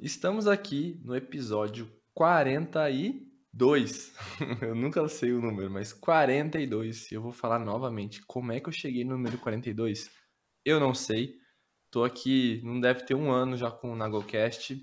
Estamos 0.00 0.46
aqui 0.46 1.00
no 1.04 1.16
episódio 1.16 1.90
42. 2.14 4.14
eu 4.62 4.72
nunca 4.72 5.08
sei 5.08 5.32
o 5.32 5.42
número, 5.42 5.68
mas 5.68 5.92
42. 5.92 7.10
Eu 7.10 7.20
vou 7.20 7.32
falar 7.32 7.58
novamente. 7.58 8.22
Como 8.24 8.52
é 8.52 8.60
que 8.60 8.68
eu 8.68 8.72
cheguei 8.72 9.02
no 9.02 9.16
número 9.16 9.36
42? 9.38 10.08
Eu 10.64 10.78
não 10.78 10.94
sei. 10.94 11.34
Tô 11.90 12.04
aqui, 12.04 12.62
não 12.64 12.80
deve 12.80 13.06
ter 13.06 13.16
um 13.16 13.32
ano 13.32 13.56
já 13.56 13.72
com 13.72 13.92
o 13.92 13.96
Nagocast. 13.96 14.80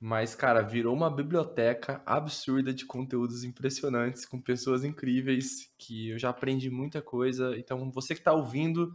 Mas, 0.00 0.34
cara, 0.34 0.62
virou 0.62 0.96
uma 0.96 1.14
biblioteca 1.14 2.02
absurda 2.04 2.74
de 2.74 2.84
conteúdos 2.84 3.44
impressionantes, 3.44 4.26
com 4.26 4.42
pessoas 4.42 4.82
incríveis, 4.82 5.72
que 5.78 6.08
eu 6.08 6.18
já 6.18 6.30
aprendi 6.30 6.68
muita 6.70 7.00
coisa. 7.00 7.56
Então, 7.56 7.88
você 7.88 8.14
que 8.14 8.20
está 8.20 8.32
ouvindo, 8.32 8.92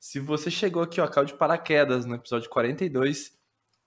se 0.00 0.18
você 0.18 0.50
chegou 0.50 0.82
aqui, 0.82 1.00
ó, 1.00 1.06
caiu 1.06 1.26
de 1.26 1.34
paraquedas 1.34 2.06
no 2.06 2.16
episódio 2.16 2.50
42, 2.50 3.38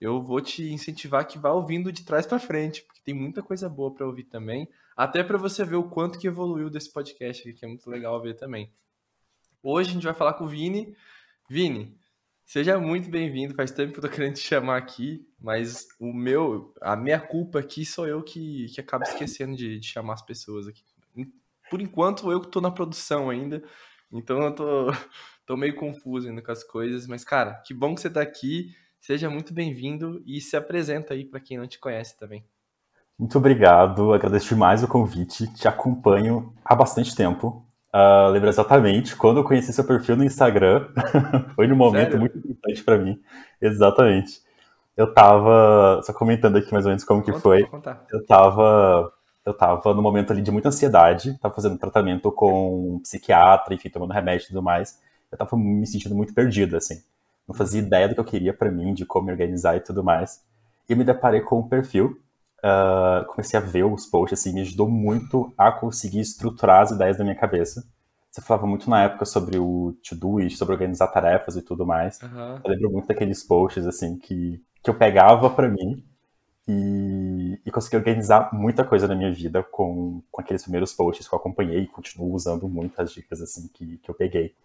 eu 0.03 0.21
vou 0.21 0.41
te 0.41 0.71
incentivar 0.71 1.27
que 1.27 1.37
vá 1.37 1.51
ouvindo 1.51 1.91
de 1.91 2.03
trás 2.03 2.25
para 2.25 2.39
frente, 2.39 2.83
porque 2.83 3.01
tem 3.03 3.13
muita 3.13 3.41
coisa 3.41 3.69
boa 3.69 3.93
para 3.93 4.05
ouvir 4.05 4.25
também, 4.25 4.67
até 4.95 5.23
para 5.23 5.37
você 5.37 5.63
ver 5.63 5.77
o 5.77 5.89
quanto 5.89 6.19
que 6.19 6.27
evoluiu 6.27 6.69
desse 6.69 6.91
podcast 6.91 7.41
aqui, 7.41 7.57
que 7.57 7.65
é 7.65 7.67
muito 7.67 7.89
legal 7.89 8.21
ver 8.21 8.35
também. 8.35 8.71
Hoje 9.61 9.89
a 9.89 9.93
gente 9.93 10.03
vai 10.03 10.13
falar 10.13 10.33
com 10.33 10.43
o 10.43 10.47
Vini. 10.47 10.95
Vini, 11.49 11.97
Seja 12.45 12.77
muito 12.79 13.09
bem-vindo. 13.09 13.55
Faz 13.55 13.71
tempo 13.71 13.93
que 13.93 13.99
eu 13.99 14.03
tô 14.03 14.09
querendo 14.09 14.35
te 14.35 14.41
chamar 14.41 14.77
aqui, 14.77 15.25
mas 15.39 15.87
o 15.99 16.13
meu, 16.13 16.73
a 16.81 16.95
minha 16.95 17.19
culpa 17.19 17.59
aqui 17.59 17.85
sou 17.85 18.07
eu 18.07 18.21
que, 18.21 18.67
que 18.67 18.81
acabo 18.81 19.03
esquecendo 19.05 19.55
de, 19.55 19.79
de 19.79 19.87
chamar 19.87 20.13
as 20.13 20.21
pessoas 20.21 20.67
aqui. 20.67 20.83
Por 21.69 21.81
enquanto, 21.81 22.31
eu 22.31 22.41
que 22.41 22.49
tô 22.49 22.61
na 22.61 22.69
produção 22.69 23.29
ainda, 23.29 23.63
então 24.11 24.43
eu 24.43 24.53
tô, 24.53 24.87
tô 25.47 25.57
meio 25.57 25.75
confuso 25.75 26.27
ainda 26.27 26.41
com 26.41 26.51
as 26.51 26.63
coisas. 26.63 27.07
Mas, 27.07 27.23
cara, 27.23 27.55
que 27.65 27.73
bom 27.73 27.95
que 27.95 28.01
você 28.01 28.09
tá 28.09 28.21
aqui. 28.21 28.75
Seja 29.03 29.29
muito 29.29 29.53
bem-vindo 29.53 30.23
e 30.25 30.39
se 30.39 30.55
apresenta 30.55 31.13
aí 31.13 31.25
para 31.25 31.41
quem 31.41 31.57
não 31.57 31.67
te 31.67 31.77
conhece 31.77 32.17
também. 32.17 32.41
Muito 33.19 33.37
obrigado, 33.37 34.13
agradeço 34.13 34.47
demais 34.47 34.81
o 34.81 34.87
convite. 34.87 35.45
Te 35.55 35.67
acompanho 35.67 36.53
há 36.63 36.73
bastante 36.73 37.13
tempo. 37.13 37.67
Uh, 37.93 38.31
lembro 38.31 38.47
exatamente 38.47 39.13
quando 39.17 39.41
eu 39.41 39.43
conheci 39.43 39.73
seu 39.73 39.83
perfil 39.83 40.15
no 40.15 40.23
Instagram. 40.23 40.87
foi 41.53 41.67
num 41.67 41.75
momento 41.75 42.11
Sério? 42.11 42.19
muito 42.21 42.37
importante 42.37 42.81
para 42.81 42.97
mim. 42.97 43.21
Exatamente. 43.61 44.41
Eu 44.95 45.13
tava. 45.13 45.99
Só 46.03 46.13
comentando 46.13 46.55
aqui 46.55 46.71
mais 46.71 46.85
ou 46.85 46.91
menos 46.91 47.03
como 47.03 47.19
Conta, 47.19 47.33
que 47.33 47.39
foi. 47.41 47.69
Eu 48.09 48.25
tava. 48.25 49.11
Eu 49.45 49.53
tava 49.53 49.93
no 49.93 50.01
momento 50.01 50.31
ali 50.31 50.41
de 50.41 50.49
muita 50.49 50.69
ansiedade, 50.69 51.37
tava 51.39 51.53
fazendo 51.53 51.77
tratamento 51.77 52.31
com 52.31 52.95
um 52.95 52.99
psiquiatra, 53.01 53.73
enfim, 53.73 53.89
tomando 53.89 54.13
remédio 54.13 54.45
e 54.45 54.47
tudo 54.47 54.63
mais. 54.63 54.97
Eu 55.29 55.37
tava 55.37 55.57
me 55.57 55.85
sentindo 55.85 56.15
muito 56.15 56.33
perdido, 56.33 56.77
assim. 56.77 57.03
Não 57.47 57.55
fazia 57.55 57.81
ideia 57.81 58.07
do 58.07 58.15
que 58.15 58.19
eu 58.19 58.25
queria 58.25 58.53
para 58.53 58.71
mim, 58.71 58.93
de 58.93 59.05
como 59.05 59.27
me 59.27 59.31
organizar 59.31 59.75
e 59.75 59.81
tudo 59.81 60.03
mais. 60.03 60.41
E 60.87 60.93
eu 60.93 60.97
me 60.97 61.03
deparei 61.03 61.41
com 61.41 61.59
um 61.59 61.67
perfil 61.67 62.17
uh, 62.63 63.25
comecei 63.25 63.59
a 63.59 63.61
ver 63.61 63.83
os 63.83 64.05
posts, 64.05 64.39
assim, 64.39 64.53
me 64.53 64.61
ajudou 64.61 64.89
muito 64.89 65.53
a 65.57 65.71
conseguir 65.71 66.21
estruturar 66.21 66.81
as 66.81 66.91
ideias 66.91 67.17
da 67.17 67.23
minha 67.23 67.35
cabeça. 67.35 67.85
Você 68.31 68.41
falava 68.41 68.65
muito 68.65 68.89
na 68.89 69.03
época 69.03 69.25
sobre 69.25 69.59
o 69.59 69.95
to-do, 70.07 70.49
sobre 70.51 70.73
organizar 70.73 71.07
tarefas 71.07 71.55
e 71.55 71.61
tudo 71.61 71.85
mais. 71.85 72.19
Uhum. 72.21 72.59
Eu 72.63 72.71
lembro 72.71 72.91
muito 72.91 73.07
daqueles 73.07 73.43
posts, 73.43 73.85
assim, 73.85 74.17
que, 74.17 74.63
que 74.81 74.89
eu 74.89 74.95
pegava 74.95 75.49
para 75.51 75.69
mim 75.69 76.03
e, 76.67 77.59
e 77.63 77.71
consegui 77.71 77.97
organizar 77.97 78.49
muita 78.51 78.83
coisa 78.83 79.07
na 79.07 79.15
minha 79.15 79.31
vida 79.31 79.61
com, 79.61 80.23
com 80.31 80.41
aqueles 80.41 80.63
primeiros 80.63 80.93
posts 80.93 81.27
que 81.27 81.35
eu 81.35 81.37
acompanhei 81.37 81.81
e 81.81 81.87
continuo 81.87 82.33
usando 82.33 82.67
muitas 82.67 83.11
dicas, 83.11 83.39
assim, 83.39 83.69
que, 83.71 83.97
que 83.99 84.09
eu 84.09 84.15
peguei. 84.15 84.55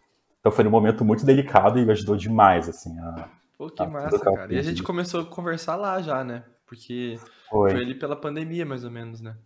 Então 0.49 0.57
foi 0.57 0.67
um 0.67 0.71
momento 0.71 1.05
muito 1.05 1.27
delicado 1.27 1.79
e 1.79 1.85
me 1.85 1.93
ajudou 1.93 2.17
demais, 2.17 2.71
assim, 2.71 2.99
a... 2.99 3.29
Pô, 3.59 3.69
que 3.69 3.83
a 3.83 3.87
massa, 3.87 4.19
cara. 4.19 4.55
E 4.55 4.59
a 4.59 4.63
gente 4.63 4.83
começou 4.83 5.21
a 5.21 5.27
conversar 5.27 5.77
lá 5.77 6.01
já, 6.01 6.25
né? 6.25 6.43
Porque 6.65 7.19
foi. 7.51 7.73
foi 7.73 7.81
ali 7.81 7.95
pela 7.95 8.17
pandemia, 8.17 8.65
mais 8.65 8.83
ou 8.83 8.91
menos, 8.91 9.21
né? 9.21 9.37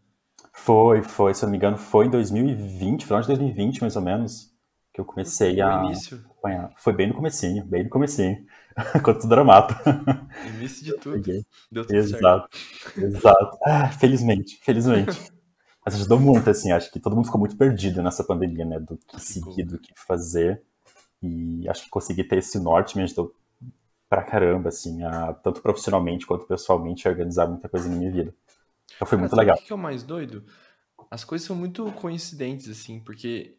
Foi, 0.52 1.02
foi. 1.02 1.34
Se 1.34 1.42
eu 1.42 1.46
não 1.46 1.50
me 1.50 1.56
engano, 1.56 1.76
foi 1.76 2.06
em 2.06 2.10
2020, 2.10 3.04
final 3.04 3.20
de 3.20 3.26
2020, 3.26 3.80
mais 3.80 3.96
ou 3.96 4.02
menos, 4.02 4.52
que 4.92 5.00
eu 5.00 5.04
comecei 5.04 5.54
foi 5.54 5.60
a 5.60 5.84
início. 5.86 6.22
acompanhar. 6.24 6.72
Foi 6.76 6.92
bem 6.92 7.08
no 7.08 7.14
comecinho, 7.14 7.64
bem 7.64 7.84
no 7.84 7.90
comecinho. 7.90 8.44
Quando 9.02 9.20
tudo 9.20 9.32
era 9.32 9.42
mato. 9.42 9.74
Início 10.56 10.84
de 10.84 10.96
tudo. 10.98 11.20
Deu 11.70 11.84
tudo 11.84 11.96
exato, 11.96 12.48
certo. 12.56 13.00
exato. 13.00 13.58
Ah, 13.64 13.88
felizmente, 13.88 14.60
felizmente. 14.62 15.32
Mas 15.84 15.96
ajudou 15.96 16.20
muito, 16.20 16.48
assim, 16.48 16.70
acho 16.70 16.92
que 16.92 17.00
todo 17.00 17.16
mundo 17.16 17.24
ficou 17.24 17.40
muito 17.40 17.56
perdido 17.56 18.02
nessa 18.02 18.22
pandemia, 18.22 18.64
né, 18.64 18.78
do 18.78 18.96
que 18.98 19.20
seguir, 19.20 19.64
do 19.64 19.80
que 19.80 19.92
fazer. 19.96 20.62
E 21.22 21.68
acho 21.68 21.84
que 21.84 21.90
conseguir 21.90 22.24
ter 22.24 22.38
esse 22.38 22.58
norte 22.58 22.96
me 22.96 23.04
ajudou 23.04 23.34
pra 24.08 24.22
caramba, 24.22 24.68
assim, 24.68 25.02
a, 25.04 25.32
tanto 25.32 25.62
profissionalmente 25.62 26.26
quanto 26.26 26.46
pessoalmente, 26.46 27.06
a 27.06 27.10
organizar 27.10 27.46
muita 27.46 27.68
coisa 27.68 27.88
na 27.88 27.96
minha 27.96 28.10
vida. 28.10 28.34
Então 28.94 29.06
foi 29.06 29.16
Cara, 29.16 29.20
muito 29.20 29.36
legal. 29.36 29.56
O 29.56 29.62
que 29.62 29.72
é 29.72 29.74
o 29.74 29.78
mais 29.78 30.02
doido? 30.02 30.44
As 31.10 31.24
coisas 31.24 31.46
são 31.46 31.56
muito 31.56 31.90
coincidentes, 31.92 32.68
assim, 32.68 33.00
porque 33.00 33.56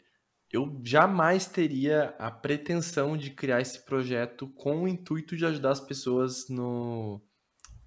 eu 0.51 0.79
jamais 0.83 1.47
teria 1.47 2.15
a 2.19 2.29
pretensão 2.29 3.17
de 3.17 3.31
criar 3.31 3.61
esse 3.61 3.83
projeto 3.83 4.47
com 4.49 4.83
o 4.83 4.87
intuito 4.87 5.35
de 5.35 5.45
ajudar 5.45 5.71
as 5.71 5.79
pessoas 5.79 6.47
no, 6.47 7.19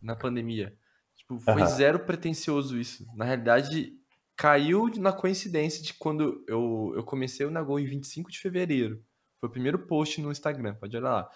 na 0.02 0.16
pandemia. 0.16 0.76
Tipo, 1.14 1.38
foi 1.38 1.62
uhum. 1.62 1.68
zero 1.68 2.00
pretencioso 2.00 2.76
isso. 2.76 3.06
Na 3.14 3.24
realidade, 3.24 3.92
caiu 4.34 4.90
na 4.96 5.12
coincidência 5.12 5.82
de 5.82 5.94
quando 5.94 6.44
eu, 6.48 6.92
eu 6.96 7.04
comecei 7.04 7.46
o 7.46 7.50
Nagô 7.50 7.78
em 7.78 7.86
25 7.86 8.30
de 8.30 8.40
fevereiro. 8.40 9.00
Foi 9.40 9.48
o 9.48 9.52
primeiro 9.52 9.78
post 9.86 10.20
no 10.20 10.30
Instagram, 10.30 10.74
pode 10.74 10.96
olhar 10.96 11.10
lá. 11.10 11.30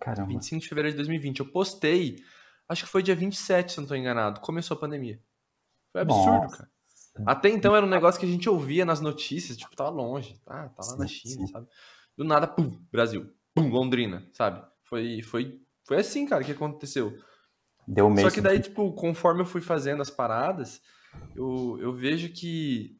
Caramba. 0.00 0.28
25 0.28 0.62
de 0.62 0.68
fevereiro 0.68 0.94
de 0.94 0.98
2020. 0.98 1.40
Eu 1.40 1.52
postei, 1.52 2.22
acho 2.68 2.84
que 2.84 2.90
foi 2.90 3.02
dia 3.02 3.14
27, 3.14 3.72
se 3.72 3.78
não 3.78 3.84
estou 3.84 3.96
enganado. 3.96 4.40
Começou 4.40 4.76
a 4.76 4.80
pandemia. 4.80 5.20
Foi 5.92 6.00
absurdo, 6.02 6.42
Nossa. 6.42 6.56
cara. 6.56 6.70
Até 7.26 7.48
então 7.48 7.74
era 7.74 7.84
um 7.84 7.88
negócio 7.88 8.20
que 8.20 8.26
a 8.26 8.28
gente 8.28 8.48
ouvia 8.48 8.84
nas 8.84 9.00
notícias, 9.00 9.56
tipo, 9.56 9.74
tava 9.74 9.90
longe, 9.90 10.38
tá, 10.44 10.68
tá 10.68 10.76
lá 10.78 10.92
sim, 10.92 10.98
na 10.98 11.06
China, 11.06 11.46
sim. 11.46 11.52
sabe? 11.52 11.66
Do 12.16 12.24
nada, 12.24 12.46
pum, 12.46 12.80
Brasil, 12.90 13.32
pum, 13.54 13.68
Londrina, 13.68 14.26
sabe? 14.32 14.64
Foi, 14.84 15.20
foi, 15.22 15.60
foi 15.84 15.98
assim, 15.98 16.26
cara, 16.26 16.44
que 16.44 16.52
aconteceu. 16.52 17.18
Deu 17.86 18.08
mesmo. 18.08 18.28
Só 18.28 18.34
que 18.34 18.40
daí, 18.40 18.60
tipo, 18.60 18.92
conforme 18.92 19.42
eu 19.42 19.46
fui 19.46 19.60
fazendo 19.60 20.00
as 20.00 20.10
paradas, 20.10 20.80
eu, 21.34 21.78
eu 21.80 21.92
vejo 21.92 22.32
que 22.32 22.96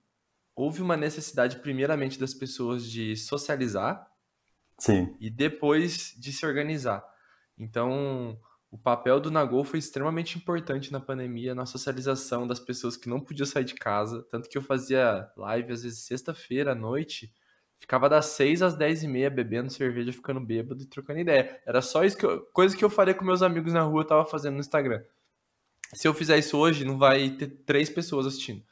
houve 0.54 0.82
uma 0.82 0.96
necessidade, 0.96 1.60
primeiramente, 1.60 2.18
das 2.18 2.34
pessoas 2.34 2.84
de 2.84 3.16
socializar, 3.16 4.09
Sim. 4.80 5.14
E 5.20 5.30
depois 5.30 6.14
de 6.18 6.32
se 6.32 6.44
organizar. 6.44 7.04
Então, 7.56 8.38
o 8.70 8.78
papel 8.78 9.20
do 9.20 9.30
Nagol 9.30 9.62
foi 9.62 9.78
extremamente 9.78 10.38
importante 10.38 10.90
na 10.90 10.98
pandemia, 10.98 11.54
na 11.54 11.66
socialização 11.66 12.46
das 12.46 12.58
pessoas 12.58 12.96
que 12.96 13.08
não 13.08 13.20
podiam 13.20 13.44
sair 13.44 13.64
de 13.64 13.74
casa. 13.74 14.26
Tanto 14.30 14.48
que 14.48 14.56
eu 14.56 14.62
fazia 14.62 15.30
live, 15.36 15.72
às 15.72 15.82
vezes, 15.82 16.06
sexta-feira 16.06 16.72
à 16.72 16.74
noite, 16.74 17.30
ficava 17.78 18.08
das 18.08 18.26
6 18.26 18.62
às 18.62 18.74
10 18.74 19.02
e 19.04 19.08
meia 19.08 19.28
bebendo 19.28 19.70
cerveja, 19.70 20.12
ficando 20.12 20.40
bêbado 20.40 20.82
e 20.82 20.86
trocando 20.86 21.20
ideia. 21.20 21.60
Era 21.66 21.82
só 21.82 22.04
isso 22.04 22.16
que 22.16 22.24
eu, 22.24 22.40
coisa 22.52 22.76
que 22.76 22.84
eu 22.84 22.90
faria 22.90 23.14
com 23.14 23.24
meus 23.24 23.42
amigos 23.42 23.74
na 23.74 23.82
rua, 23.82 24.00
eu 24.00 24.06
tava 24.06 24.24
fazendo 24.24 24.54
no 24.54 24.60
Instagram. 24.60 25.02
Se 25.92 26.08
eu 26.08 26.14
fizer 26.14 26.38
isso 26.38 26.56
hoje, 26.56 26.84
não 26.84 26.96
vai 26.96 27.30
ter 27.30 27.48
três 27.66 27.90
pessoas 27.90 28.26
assistindo. 28.26 28.62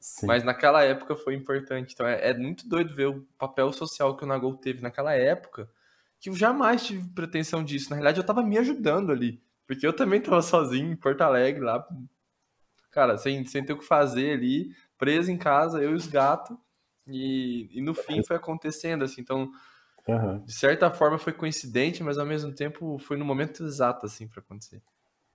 Sim. 0.00 0.26
Mas 0.26 0.44
naquela 0.44 0.82
época 0.84 1.16
foi 1.16 1.34
importante. 1.34 1.92
Então 1.92 2.06
é, 2.06 2.30
é, 2.30 2.34
muito 2.34 2.68
doido 2.68 2.94
ver 2.94 3.06
o 3.06 3.26
papel 3.36 3.72
social 3.72 4.16
que 4.16 4.24
o 4.24 4.26
Nagol 4.26 4.56
teve 4.56 4.80
naquela 4.80 5.12
época, 5.12 5.68
que 6.20 6.30
eu 6.30 6.34
jamais 6.34 6.84
tive 6.84 7.08
pretensão 7.10 7.64
disso. 7.64 7.90
Na 7.90 7.96
realidade, 7.96 8.18
eu 8.18 8.26
tava 8.26 8.42
me 8.42 8.58
ajudando 8.58 9.10
ali. 9.10 9.42
Porque 9.66 9.86
eu 9.86 9.92
também 9.92 10.20
tava 10.20 10.40
sozinho 10.40 10.92
em 10.92 10.96
Porto 10.96 11.20
Alegre, 11.20 11.62
lá, 11.62 11.86
cara, 12.90 13.18
sem, 13.18 13.44
sem 13.44 13.64
ter 13.64 13.74
o 13.74 13.78
que 13.78 13.84
fazer 13.84 14.32
ali, 14.32 14.70
preso 14.96 15.30
em 15.30 15.36
casa, 15.36 15.82
eu 15.82 15.90
e 15.90 15.94
os 15.94 16.06
gatos. 16.06 16.56
E, 17.06 17.68
e 17.72 17.80
no 17.80 17.94
fim 17.94 18.22
foi 18.22 18.36
acontecendo, 18.36 19.04
assim. 19.04 19.20
Então, 19.20 19.50
uhum. 20.06 20.44
de 20.44 20.52
certa 20.52 20.90
forma 20.90 21.18
foi 21.18 21.32
coincidente, 21.32 22.02
mas 22.02 22.18
ao 22.18 22.26
mesmo 22.26 22.54
tempo 22.54 22.98
foi 22.98 23.16
no 23.16 23.24
momento 23.24 23.64
exato, 23.64 24.06
assim, 24.06 24.26
para 24.28 24.40
acontecer. 24.40 24.82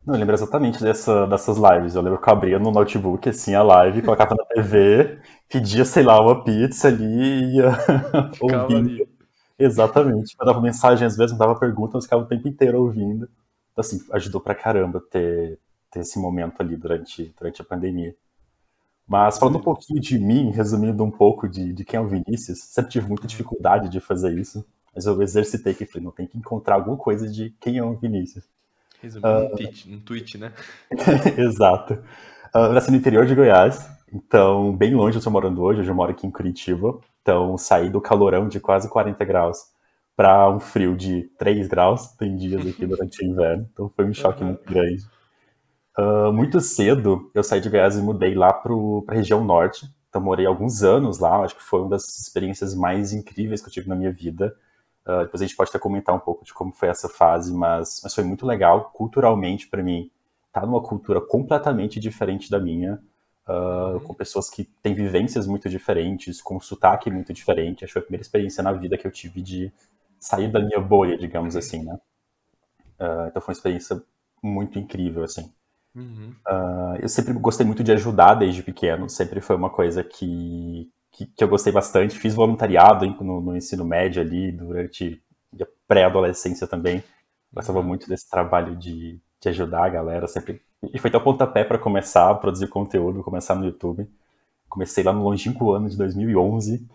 Não, 0.06 0.16
eu 0.16 0.20
lembro 0.20 0.36
exatamente 0.36 0.82
dessa, 0.82 1.26
dessas 1.28 1.58
lives. 1.58 1.96
Eu 1.96 2.02
lembro 2.02 2.20
que 2.22 2.30
eu 2.30 2.34
abria 2.34 2.60
no 2.60 2.72
notebook, 2.72 3.30
assim, 3.30 3.56
a 3.56 3.64
live, 3.64 4.02
colocava 4.02 4.36
na 4.36 4.46
TV, 4.46 5.20
pedia, 5.48 5.86
sei 5.86 6.04
lá, 6.04 6.20
uma 6.22 6.44
pizza 6.44 6.90
ali 6.90 7.04
e 7.06 7.56
ia 7.58 7.72
ouvindo. 8.42 9.08
Exatamente. 9.58 10.36
Eu 10.40 10.46
dava 10.46 10.60
mensagem, 10.62 11.08
às 11.08 11.16
vezes, 11.16 11.32
não 11.32 11.40
dava 11.40 11.58
pergunta, 11.58 11.98
eu 11.98 12.02
ficava 12.02 12.24
o 12.24 12.28
tempo 12.28 12.48
inteiro 12.48 12.82
ouvindo. 12.82 13.30
Então, 13.72 13.82
assim, 13.82 14.02
ajudou 14.12 14.42
pra 14.42 14.54
caramba 14.54 15.02
ter, 15.10 15.58
ter 15.90 16.02
esse 16.02 16.20
momento 16.20 16.62
ali 16.62 16.76
durante, 16.76 17.34
durante 17.38 17.62
a 17.62 17.66
pandemia. 17.66 18.14
Mas 19.08 19.38
falando 19.38 19.58
um 19.58 19.62
pouquinho 19.62 20.00
de 20.02 20.18
mim, 20.18 20.52
resumindo 20.52 21.04
um 21.04 21.12
pouco 21.12 21.48
de, 21.48 21.74
de 21.74 21.86
quem 21.86 21.98
é 21.98 22.02
o 22.02 22.08
Vinícius, 22.08 22.60
sempre 22.60 22.92
tive 22.92 23.08
muita 23.08 23.28
dificuldade 23.28 23.90
de 23.90 24.00
fazer 24.00 24.38
isso, 24.38 24.66
mas 24.94 25.06
eu 25.06 25.22
exercitei 25.22 25.74
que 25.74 25.86
falei, 25.86 26.06
não, 26.06 26.12
tem 26.12 26.28
que 26.28 26.38
encontrar 26.38 26.76
alguma 26.76 26.98
coisa 26.98 27.28
de 27.30 27.52
quem 27.60 27.78
é 27.78 27.84
o 27.84 27.94
Vinícius. 27.96 28.46
Resumindo, 29.04 29.28
uh, 29.28 29.46
um, 29.46 29.50
tweet, 29.50 29.92
um 29.92 30.00
tweet, 30.00 30.38
né? 30.38 30.54
Exato. 31.38 31.96
Uh, 32.56 32.72
nasci 32.72 32.90
no 32.90 32.96
interior 32.96 33.26
de 33.26 33.36
Goiás, 33.36 33.86
então 34.14 34.74
bem 34.74 34.96
longe 34.96 35.18
eu 35.18 35.20
estou 35.20 35.34
morando 35.34 35.62
hoje, 35.62 35.82
hoje 35.82 35.90
eu 35.90 35.96
moro 35.96 36.12
aqui 36.12 36.26
em 36.26 36.32
Curitiba, 36.32 36.98
então 37.22 37.58
saí 37.58 37.90
do 37.90 38.00
calorão 38.00 38.48
de 38.48 38.62
quase 38.62 38.90
40 38.90 39.26
graus 39.26 39.58
para 40.16 40.50
um 40.50 40.60
frio 40.60 40.96
de 40.96 41.24
3 41.38 41.68
graus, 41.68 42.14
tem 42.14 42.38
dias 42.38 42.66
aqui 42.66 42.86
durante 42.86 43.22
o 43.22 43.28
inverno, 43.30 43.68
então 43.74 43.92
foi 43.94 44.06
um 44.06 44.14
choque 44.14 44.42
uhum. 44.42 44.50
muito 44.52 44.64
grande. 44.64 45.04
Uh, 45.98 46.32
muito 46.32 46.62
cedo, 46.62 47.30
eu 47.36 47.44
saí 47.44 47.60
de 47.60 47.70
Goiás 47.70 47.98
e 47.98 48.02
mudei 48.02 48.34
lá 48.34 48.54
para 48.54 48.72
a 48.74 49.14
região 49.14 49.44
norte. 49.44 49.86
Então, 50.10 50.22
morei 50.22 50.46
alguns 50.46 50.84
anos 50.84 51.18
lá. 51.18 51.44
Acho 51.44 51.56
que 51.56 51.64
foi 51.64 51.82
uma 51.82 51.90
das 51.90 52.04
experiências 52.20 52.76
mais 52.76 53.14
incríveis 53.14 53.62
que 53.62 53.68
eu 53.68 53.74
tive 53.74 53.90
na 53.90 53.96
minha 53.96 54.12
vida. 54.12 54.56
Uh, 55.06 55.24
depois 55.24 55.42
a 55.42 55.46
gente 55.46 55.56
pode 55.56 55.70
até 55.70 55.80
comentar 55.80 56.16
um 56.16 56.20
pouco 56.20 56.46
de 56.46 56.54
como 56.54 56.72
foi 56.72 56.90
essa 56.90 57.10
fase, 57.10 57.54
mas, 57.54 58.02
mas 58.04 58.14
foi 58.14 58.24
muito 58.24 58.46
legal. 58.46 58.92
Culturalmente, 58.94 59.68
para 59.68 59.84
mim, 59.84 60.10
tá 60.52 60.66
numa 60.66 60.82
cultura 60.82 61.20
completamente 61.20 62.00
diferente 62.00 62.50
da 62.50 62.60
minha. 62.60 63.02
Uh, 63.46 64.00
com 64.00 64.14
pessoas 64.14 64.50
que 64.50 64.64
têm 64.82 64.94
vivências 64.96 65.46
muito 65.46 65.68
diferentes, 65.68 66.42
com 66.42 66.56
um 66.56 66.62
sotaque 66.62 67.12
muito 67.12 67.34
diferente. 67.34 67.84
Acho 67.84 67.92
que 67.92 67.94
foi 67.94 68.02
a 68.02 68.06
primeira 68.06 68.22
experiência 68.22 68.64
na 68.64 68.72
vida 68.72 68.98
que 68.98 69.06
eu 69.06 69.12
tive 69.12 69.42
de 69.42 69.74
sair 70.18 70.50
da 70.50 70.62
minha 70.62 70.80
bolha, 70.80 71.18
digamos 71.18 71.58
assim, 71.58 71.84
né? 71.84 72.00
Uh, 72.98 73.28
então 73.28 73.42
foi 73.42 73.54
uma 73.54 73.58
experiência 73.58 74.02
muito 74.42 74.80
incrível, 74.80 75.24
assim. 75.24 75.52
Uhum. 75.94 76.34
Uh, 76.48 76.96
eu 77.02 77.10
sempre 77.10 77.34
gostei 77.34 77.66
muito 77.66 77.84
de 77.84 77.92
ajudar 77.92 78.36
desde 78.36 78.64
pequeno, 78.64 79.10
sempre 79.10 79.42
foi 79.42 79.56
uma 79.56 79.70
coisa 79.70 80.04
que, 80.04 80.90
que, 81.14 81.26
que 81.26 81.44
eu 81.44 81.48
gostei 81.48 81.72
bastante. 81.72 82.20
Fiz 82.20 82.34
voluntariado 82.34 83.06
no, 83.24 83.40
no 83.40 83.56
ensino 83.56 83.86
médio 83.86 84.22
ali, 84.22 84.52
durante 84.52 85.22
a 85.62 85.66
pré-adolescência 85.88 86.68
também. 86.68 87.02
Gostava 87.54 87.80
uhum. 87.80 87.86
muito 87.86 88.10
desse 88.10 88.30
trabalho 88.30 88.76
de, 88.76 89.22
de 89.40 89.50
ajudar 89.50 89.86
a 89.86 89.90
galera, 89.90 90.28
sempre 90.28 90.62
e 90.92 91.00
foi 91.00 91.10
até 91.10 91.18
o 91.18 91.24
pontapé 91.24 91.64
para 91.64 91.78
começar 91.78 92.30
a 92.30 92.36
produzir 92.36 92.68
conteúdo, 92.68 93.24
começar 93.24 93.56
no 93.56 93.66
YouTube. 93.66 94.10
Comecei 94.68 95.04
lá 95.04 95.14
no 95.14 95.24
longínquo 95.24 95.72
ano 95.72 95.88
de 95.88 95.96
2011 95.96 96.86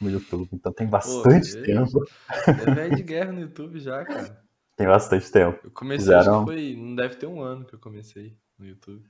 no 0.00 0.10
YouTube, 0.10 0.48
então 0.52 0.72
tem 0.72 0.86
bastante 0.86 1.56
Pô, 1.56 1.62
tempo. 1.62 2.04
É 2.46 2.74
velho 2.74 2.96
de 2.96 3.02
guerra 3.02 3.32
no 3.32 3.40
YouTube 3.40 3.78
já, 3.78 4.04
cara. 4.04 4.42
Tem 4.76 4.86
bastante 4.86 5.30
tempo. 5.30 5.58
Eu 5.64 5.70
comecei, 5.70 6.06
Fizeram... 6.06 6.20
acho 6.20 6.46
que 6.46 6.52
foi, 6.52 6.76
não 6.76 6.94
deve 6.94 7.14
ter 7.16 7.26
um 7.26 7.40
ano 7.40 7.64
que 7.64 7.74
eu 7.74 7.78
comecei 7.78 8.36
no 8.58 8.66
YouTube. 8.66 9.02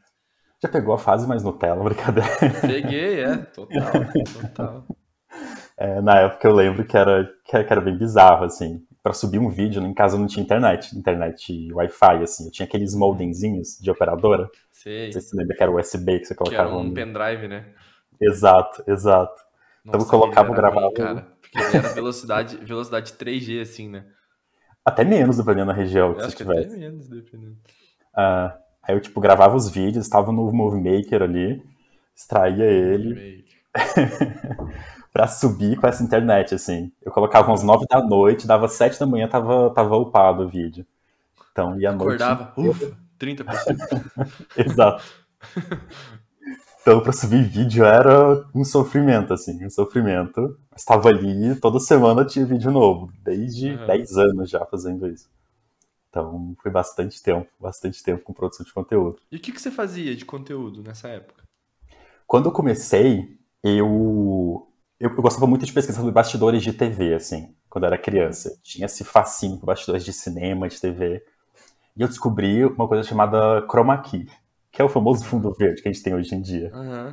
Já 0.62 0.68
pegou 0.68 0.94
a 0.94 0.98
fase 0.98 1.26
mais 1.26 1.42
Nutella, 1.42 1.82
brincadeira. 1.84 2.28
Peguei, 2.60 3.20
é, 3.20 3.36
total, 3.36 3.92
total. 4.40 4.86
É, 5.76 6.00
na 6.00 6.20
época 6.20 6.48
eu 6.48 6.54
lembro 6.54 6.84
que 6.84 6.96
era, 6.96 7.30
que 7.44 7.56
era 7.56 7.80
bem 7.80 7.96
bizarro, 7.96 8.44
assim 8.44 8.86
para 9.06 9.12
subir 9.12 9.38
um 9.38 9.48
vídeo, 9.48 9.80
em 9.80 9.94
casa 9.94 10.18
não 10.18 10.26
tinha 10.26 10.42
internet, 10.42 10.98
internet 10.98 11.72
Wi-Fi, 11.72 12.24
assim. 12.24 12.46
Eu 12.46 12.50
tinha 12.50 12.66
aqueles 12.66 12.92
modemzinhos 12.92 13.78
de 13.80 13.88
operadora. 13.88 14.50
Sei. 14.72 15.04
Não 15.04 15.12
sei 15.12 15.20
se 15.22 15.28
você 15.28 15.36
lembra 15.36 15.56
que 15.56 15.62
era 15.62 15.70
USB 15.70 16.18
que 16.18 16.24
você 16.24 16.34
colocava. 16.34 16.68
Que 16.68 16.74
era 16.74 16.82
um 16.82 16.92
pendrive, 16.92 17.46
né? 17.46 17.72
Exato, 18.20 18.82
exato. 18.84 19.40
Nossa, 19.84 19.96
então 19.96 20.00
eu 20.00 20.06
colocava, 20.06 20.52
gravava. 20.52 20.92
cara, 20.92 21.28
porque 21.40 21.76
era 21.76 21.88
velocidade, 21.94 22.56
velocidade 22.56 23.12
3G, 23.12 23.60
assim, 23.60 23.88
né? 23.88 24.06
Até 24.84 25.04
menos, 25.04 25.36
dependendo 25.36 25.66
da 25.66 25.72
região 25.72 26.12
que 26.12 26.18
eu 26.18 26.22
você 26.22 26.26
acho 26.26 26.36
tivesse. 26.38 26.62
Que 26.62 26.74
até 26.74 26.76
menos, 26.76 27.08
dependendo. 27.08 27.56
Ah, 28.12 28.58
aí 28.86 28.94
eu, 28.94 29.00
tipo, 29.00 29.20
gravava 29.20 29.56
os 29.56 29.68
vídeos, 29.68 30.04
estava 30.04 30.32
no 30.32 30.52
Movie 30.52 30.80
Maker 30.80 31.22
ali, 31.22 31.62
extraía 32.14 32.64
ele. 32.64 33.44
para 35.16 35.26
subir 35.28 35.80
com 35.80 35.86
essa 35.86 36.02
internet, 36.02 36.54
assim. 36.54 36.92
Eu 37.02 37.10
colocava 37.10 37.48
umas 37.48 37.62
nove 37.62 37.86
da 37.88 38.02
noite, 38.02 38.46
dava 38.46 38.68
sete 38.68 39.00
da 39.00 39.06
manhã, 39.06 39.26
tava, 39.26 39.70
tava 39.70 39.96
upado 39.96 40.44
o 40.44 40.48
vídeo. 40.48 40.84
Então, 41.50 41.80
e 41.80 41.86
à 41.86 41.92
noite... 41.92 42.22
Acordava, 42.22 42.52
ufa, 42.60 42.94
30%. 43.18 43.46
Exato. 44.58 45.02
Então, 46.82 47.00
para 47.00 47.12
subir 47.12 47.44
vídeo 47.44 47.82
era 47.82 48.44
um 48.54 48.62
sofrimento, 48.62 49.32
assim, 49.32 49.64
um 49.64 49.70
sofrimento. 49.70 50.54
Estava 50.76 51.08
ali, 51.08 51.54
toda 51.56 51.80
semana 51.80 52.22
tinha 52.22 52.44
vídeo 52.44 52.70
novo, 52.70 53.10
desde 53.24 53.70
uhum. 53.70 53.86
10 53.86 54.18
anos 54.18 54.50
já 54.50 54.66
fazendo 54.66 55.08
isso. 55.08 55.30
Então, 56.16 56.56
foi 56.62 56.70
bastante 56.70 57.22
tempo, 57.22 57.46
bastante 57.60 58.02
tempo 58.02 58.24
com 58.24 58.32
produção 58.32 58.64
de 58.64 58.72
conteúdo. 58.72 59.18
E 59.30 59.36
o 59.36 59.38
que, 59.38 59.52
que 59.52 59.60
você 59.60 59.70
fazia 59.70 60.16
de 60.16 60.24
conteúdo 60.24 60.82
nessa 60.82 61.08
época? 61.08 61.42
Quando 62.26 62.46
eu 62.46 62.52
comecei, 62.52 63.38
eu 63.62 64.66
eu, 64.98 65.10
eu, 65.10 65.22
gostava 65.22 65.46
muito 65.46 65.66
de 65.66 65.72
pesquisar 65.74 65.98
sobre 65.98 66.14
bastidores 66.14 66.62
de 66.62 66.72
TV, 66.72 67.12
assim, 67.12 67.54
quando 67.68 67.84
eu 67.84 67.88
era 67.88 67.98
criança. 67.98 68.58
Tinha 68.62 68.86
esse 68.86 69.04
fascínio 69.04 69.58
por 69.58 69.66
bastidores 69.66 70.02
de 70.02 70.12
cinema, 70.14 70.70
de 70.70 70.80
TV. 70.80 71.22
E 71.94 72.00
eu 72.00 72.08
descobri 72.08 72.64
uma 72.64 72.88
coisa 72.88 73.06
chamada 73.06 73.60
chroma 73.70 73.98
key, 73.98 74.26
que 74.72 74.80
é 74.80 74.84
o 74.86 74.88
famoso 74.88 75.22
fundo 75.28 75.52
verde 75.52 75.82
que 75.82 75.88
a 75.88 75.92
gente 75.92 76.02
tem 76.02 76.14
hoje 76.14 76.34
em 76.34 76.40
dia. 76.40 76.72
Uhum. 76.74 77.08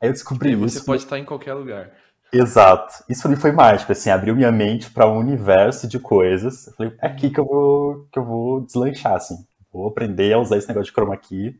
Aí 0.00 0.08
eu 0.08 0.12
descobri 0.12 0.52
e 0.52 0.54
você 0.54 0.80
pode 0.80 1.02
estar 1.02 1.18
em 1.18 1.24
qualquer 1.24 1.54
lugar. 1.54 1.92
Exato. 2.36 3.04
Isso 3.08 3.22
pra 3.22 3.30
mim 3.30 3.36
foi 3.36 3.52
mágico, 3.52 3.92
assim, 3.92 4.10
abriu 4.10 4.34
minha 4.34 4.52
mente 4.52 4.90
para 4.90 5.06
um 5.06 5.18
universo 5.18 5.86
de 5.86 5.98
coisas. 5.98 6.66
Eu 6.66 6.72
falei, 6.74 6.92
é 7.00 7.06
aqui 7.06 7.30
que 7.30 7.38
eu 7.38 7.44
vou, 7.44 8.06
que 8.12 8.18
eu 8.18 8.24
vou 8.24 8.60
deslanchar, 8.60 9.14
assim. 9.14 9.44
Vou 9.72 9.88
aprender 9.88 10.32
a 10.32 10.38
usar 10.38 10.56
esse 10.56 10.68
negócio 10.68 10.86
de 10.86 10.92
chroma 10.92 11.16
key 11.16 11.58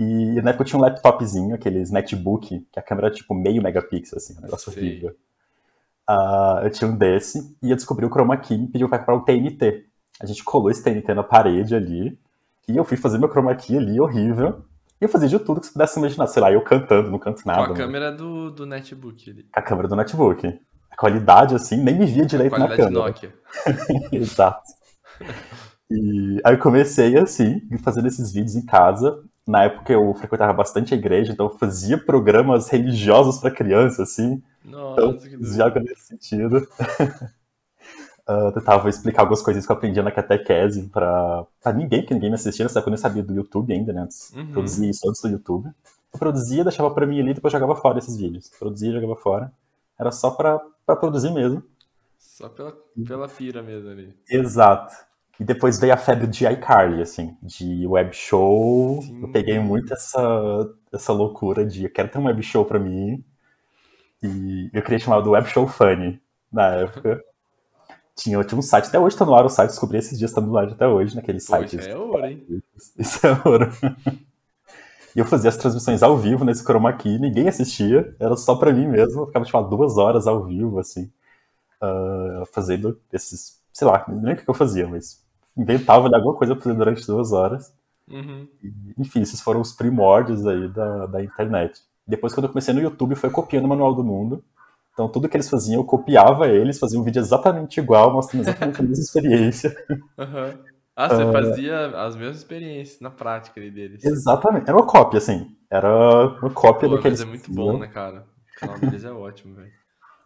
e 0.00 0.40
na 0.40 0.50
época 0.50 0.62
eu 0.62 0.66
tinha 0.66 0.78
um 0.78 0.82
laptopzinho, 0.82 1.54
aqueles 1.54 1.90
netbook, 1.90 2.66
que 2.72 2.78
a 2.78 2.82
câmera 2.82 3.08
era 3.08 3.14
tipo 3.14 3.34
meio 3.34 3.62
megapixel, 3.62 4.16
assim, 4.16 4.34
um 4.38 4.40
negócio 4.40 4.72
Sim. 4.72 4.80
horrível. 4.80 5.14
Uh, 6.08 6.64
eu 6.64 6.70
tinha 6.70 6.90
um 6.90 6.96
desse, 6.96 7.54
e 7.62 7.70
eu 7.70 7.76
descobri 7.76 8.06
o 8.06 8.08
chroma 8.08 8.34
key 8.38 8.54
e 8.54 8.66
pediu 8.66 8.88
para 8.88 8.98
comprar 9.00 9.14
o 9.16 9.20
TNT. 9.20 9.84
A 10.18 10.24
gente 10.24 10.42
colou 10.42 10.70
esse 10.70 10.82
TNT 10.82 11.12
na 11.12 11.22
parede 11.22 11.74
ali, 11.74 12.18
e 12.66 12.78
eu 12.78 12.84
fui 12.84 12.96
fazer 12.96 13.18
meu 13.18 13.28
chroma 13.28 13.54
key 13.54 13.76
ali, 13.76 14.00
horrível. 14.00 14.64
E 15.00 15.04
eu 15.04 15.08
fazia 15.08 15.28
de 15.28 15.38
tudo 15.38 15.60
que 15.60 15.66
você 15.66 15.72
pudesse 15.72 15.98
imaginar. 15.98 16.26
Sei 16.26 16.42
lá, 16.42 16.52
eu 16.52 16.62
cantando, 16.62 17.10
não 17.10 17.18
canto 17.18 17.42
nada. 17.46 17.66
Com 17.66 17.72
a 17.72 17.76
câmera 17.76 18.12
do, 18.12 18.50
do 18.50 18.66
netbook 18.66 19.30
ali. 19.30 19.44
Com 19.44 19.60
a 19.60 19.62
câmera 19.62 19.88
do 19.88 19.96
netbook. 19.96 20.60
A 20.90 20.96
qualidade, 20.96 21.54
assim, 21.54 21.76
nem 21.76 21.98
me 21.98 22.04
via 22.04 22.26
direito 22.26 22.58
na 22.58 22.68
câmera. 22.68 22.90
Nokia. 22.90 23.34
Exato. 24.12 24.62
E 25.90 26.40
aí 26.44 26.54
eu 26.54 26.58
comecei, 26.58 27.16
assim, 27.16 27.62
fazendo 27.82 28.08
esses 28.08 28.30
vídeos 28.32 28.54
em 28.54 28.64
casa. 28.64 29.22
Na 29.48 29.64
época 29.64 29.92
eu 29.92 30.12
frequentava 30.14 30.52
bastante 30.52 30.92
a 30.92 30.96
igreja, 30.96 31.32
então 31.32 31.46
eu 31.46 31.58
fazia 31.58 31.96
programas 31.96 32.68
religiosos 32.68 33.38
para 33.38 33.50
criança, 33.50 34.02
assim. 34.02 34.42
Nossa, 34.62 35.00
então, 35.00 35.18
que 35.18 35.44
joga 35.56 35.80
nesse 35.80 36.02
sentido. 36.08 36.66
uh, 38.30 38.52
tentava 38.52 38.88
explicar 38.88 39.22
algumas 39.22 39.42
coisas 39.42 39.66
que 39.66 39.72
eu 39.72 39.76
aprendia 39.76 40.02
na 40.02 40.10
catequese 40.10 40.88
pra, 40.88 41.44
pra 41.62 41.72
ninguém, 41.72 42.04
que 42.04 42.14
ninguém 42.14 42.30
me 42.30 42.36
assistia, 42.36 42.64
nessa 42.64 42.78
época 42.78 42.90
eu 42.90 42.92
nem 42.92 43.00
sabia 43.00 43.22
do 43.22 43.34
YouTube 43.34 43.72
ainda, 43.72 43.92
né? 43.92 44.08
Uhum. 44.34 44.52
Produzia 44.52 44.90
isso 44.90 45.08
antes 45.08 45.20
do 45.20 45.28
YouTube. 45.28 45.68
Eu 46.12 46.18
produzia, 46.18 46.64
deixava 46.64 46.90
pra 46.90 47.06
mim 47.06 47.20
ali, 47.20 47.34
depois 47.34 47.52
jogava 47.52 47.76
fora 47.76 47.98
esses 47.98 48.16
vídeos. 48.16 48.48
Produzia, 48.58 48.92
jogava 48.92 49.16
fora. 49.16 49.52
Era 49.98 50.10
só 50.10 50.30
pra, 50.30 50.60
pra 50.86 50.96
produzir 50.96 51.30
mesmo. 51.30 51.62
Só 52.18 52.48
pela, 52.48 52.76
pela 53.06 53.28
pira 53.28 53.62
mesmo 53.62 53.90
ali. 53.90 54.14
Exato. 54.28 54.94
E 55.38 55.44
depois 55.44 55.78
veio 55.78 55.94
a 55.94 55.96
febre 55.96 56.26
de 56.26 56.46
iCarly, 56.46 57.00
assim, 57.00 57.36
de 57.42 57.86
web 57.86 58.14
show. 58.14 59.00
Sim. 59.02 59.22
Eu 59.22 59.32
peguei 59.32 59.58
muito 59.58 59.92
essa, 59.92 60.70
essa 60.92 61.12
loucura 61.12 61.64
de 61.64 61.84
eu 61.84 61.90
quero 61.90 62.08
ter 62.08 62.18
um 62.18 62.26
web 62.26 62.42
show 62.42 62.64
pra 62.64 62.78
mim. 62.78 63.24
E 64.22 64.68
eu 64.72 64.82
queria 64.82 64.98
chamar 64.98 65.20
do 65.20 65.30
Web 65.30 65.48
Show 65.48 65.66
Funny 65.66 66.20
na 66.52 66.74
época. 66.74 67.22
Tinha, 68.20 68.42
tinha 68.44 68.58
um 68.58 68.62
site, 68.62 68.88
até 68.88 68.98
hoje 68.98 69.16
tá 69.16 69.24
no 69.24 69.34
ar 69.34 69.44
o 69.44 69.48
site, 69.48 69.70
descobri 69.70 69.98
esses 69.98 70.18
dias, 70.18 70.32
tá 70.32 70.40
no 70.40 70.56
ar 70.56 70.68
até 70.68 70.86
hoje, 70.86 71.16
naquele 71.16 71.40
site. 71.40 71.76
Isso 71.76 71.88
é 71.88 71.96
ouro, 71.96 72.24
hein? 72.24 72.46
Isso 72.98 73.26
é 73.26 73.30
ouro. 73.44 73.72
E 75.16 75.18
eu 75.18 75.24
fazia 75.24 75.48
as 75.48 75.56
transmissões 75.56 76.02
ao 76.02 76.16
vivo 76.16 76.44
nesse 76.44 76.62
chroma 76.62 76.92
key, 76.92 77.18
ninguém 77.18 77.48
assistia, 77.48 78.14
era 78.20 78.36
só 78.36 78.54
pra 78.54 78.72
mim 78.72 78.86
mesmo. 78.86 79.22
Eu 79.22 79.26
ficava, 79.26 79.44
tipo, 79.44 79.62
duas 79.62 79.96
horas 79.96 80.26
ao 80.26 80.44
vivo, 80.44 80.78
assim, 80.78 81.10
uh, 81.82 82.46
fazendo 82.52 83.00
esses, 83.12 83.60
sei 83.72 83.88
lá, 83.88 84.04
nem 84.06 84.22
lembro 84.22 84.42
o 84.42 84.44
que 84.44 84.50
eu 84.50 84.54
fazia, 84.54 84.86
mas 84.86 85.24
inventava 85.56 86.08
alguma 86.14 86.34
coisa 86.34 86.54
pra 86.54 86.62
fazer 86.62 86.76
durante 86.76 87.06
duas 87.06 87.32
horas. 87.32 87.72
Uhum. 88.08 88.46
E, 88.62 88.72
enfim, 88.98 89.20
esses 89.20 89.40
foram 89.40 89.60
os 89.60 89.72
primórdios 89.72 90.46
aí 90.46 90.68
da, 90.68 91.06
da 91.06 91.24
internet. 91.24 91.80
Depois, 92.06 92.32
quando 92.32 92.44
eu 92.44 92.50
comecei 92.50 92.74
no 92.74 92.80
YouTube, 92.80 93.14
foi 93.14 93.30
copiando 93.30 93.64
o 93.64 93.68
Manual 93.68 93.94
do 93.94 94.04
Mundo. 94.04 94.44
Então, 95.00 95.08
tudo 95.10 95.28
que 95.28 95.36
eles 95.36 95.48
faziam, 95.48 95.80
eu 95.80 95.84
copiava 95.84 96.46
eles, 96.46 96.78
fazia 96.78 97.00
um 97.00 97.02
vídeo 97.02 97.20
exatamente 97.20 97.80
igual, 97.80 98.12
mostrando 98.12 98.42
exatamente 98.42 98.80
a 98.80 98.82
mesma 98.82 99.02
experiência. 99.02 99.74
Uhum. 99.90 100.70
Ah, 100.94 101.08
você 101.08 101.24
uh, 101.24 101.32
fazia 101.32 101.86
as 102.02 102.14
mesmas 102.14 102.36
experiências 102.36 103.00
na 103.00 103.10
prática 103.10 103.58
deles. 103.58 104.04
Exatamente. 104.04 104.68
Era 104.68 104.76
uma 104.76 104.86
cópia, 104.86 105.16
assim. 105.16 105.56
Era 105.70 105.88
uma 106.42 106.50
cópia 106.50 106.86
Pô, 106.86 106.96
daqueles. 106.96 107.20
Mas 107.20 107.26
é 107.26 107.30
muito 107.30 107.50
bom, 107.50 107.78
né, 107.78 107.86
cara? 107.86 108.26
O 108.56 108.60
canal 108.60 108.78
deles 108.78 109.04
é 109.04 109.10
ótimo, 109.10 109.54
velho 109.54 109.80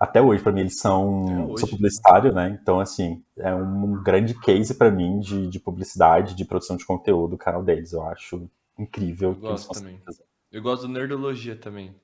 até 0.04 0.20
hoje, 0.20 0.42
para 0.42 0.52
mim, 0.52 0.60
eles 0.60 0.78
são. 0.78 1.50
Hoje, 1.50 1.60
sou 1.60 1.68
publicitário, 1.70 2.32
né? 2.32 2.58
Então, 2.60 2.78
assim, 2.78 3.22
é 3.38 3.54
um 3.54 4.02
grande 4.02 4.34
case 4.34 4.74
para 4.74 4.90
mim 4.90 5.18
de, 5.20 5.46
de 5.48 5.58
publicidade, 5.58 6.34
de 6.34 6.44
produção 6.44 6.76
de 6.76 6.84
conteúdo, 6.84 7.34
o 7.34 7.38
canal 7.38 7.62
deles. 7.62 7.92
Eu 7.92 8.02
acho 8.02 8.48
incrível. 8.78 9.30
Eu 9.30 9.36
gosto 9.36 9.72
também. 9.72 10.00
Eu 10.52 10.62
gosto 10.62 10.82
do 10.82 10.88
Nerdologia 10.88 11.56
também. 11.56 11.94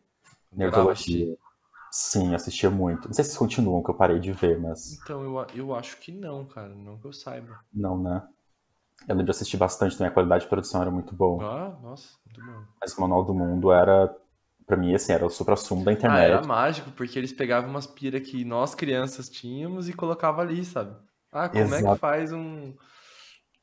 Nerdologia. 0.52 1.36
Sim, 1.92 2.34
assistia 2.34 2.70
muito. 2.70 3.08
Não 3.08 3.14
sei 3.14 3.24
se 3.24 3.38
continuam, 3.38 3.82
que 3.82 3.90
eu 3.90 3.94
parei 3.94 4.18
de 4.18 4.32
ver, 4.32 4.60
mas. 4.60 5.00
Então, 5.02 5.22
eu, 5.22 5.46
eu 5.54 5.74
acho 5.74 5.98
que 5.98 6.12
não, 6.12 6.44
cara. 6.44 6.74
Não 6.74 6.98
que 6.98 7.06
eu 7.06 7.12
saiba. 7.12 7.58
Não, 7.72 8.00
né? 8.00 8.22
Eu 9.08 9.14
lembro 9.14 9.24
de 9.24 9.30
assistir 9.30 9.56
bastante 9.56 9.96
também, 9.96 10.10
a 10.10 10.14
qualidade 10.14 10.44
de 10.44 10.50
produção 10.50 10.82
era 10.82 10.90
muito 10.90 11.14
boa. 11.14 11.42
Ah, 11.42 11.78
nossa, 11.82 12.16
muito 12.24 12.40
bom. 12.42 12.64
Mas 12.80 12.96
o 12.96 13.00
Manual 13.00 13.24
do 13.24 13.34
Mundo 13.34 13.72
era 13.72 14.14
Pra 14.70 14.76
mim, 14.76 14.94
assim, 14.94 15.12
era 15.12 15.26
o 15.26 15.28
supra-sumo 15.28 15.84
da 15.84 15.92
internet. 15.92 16.20
Ah, 16.20 16.22
era 16.22 16.46
mágico, 16.46 16.92
porque 16.92 17.18
eles 17.18 17.32
pegavam 17.32 17.68
umas 17.68 17.88
pira 17.88 18.20
que 18.20 18.44
nós 18.44 18.72
crianças 18.72 19.28
tínhamos 19.28 19.88
e 19.88 19.92
colocavam 19.92 20.42
ali, 20.42 20.64
sabe? 20.64 20.96
Ah, 21.32 21.48
como 21.48 21.74
Exato. 21.74 21.88
é 21.88 21.92
que 21.94 21.98
faz 21.98 22.32
um, 22.32 22.72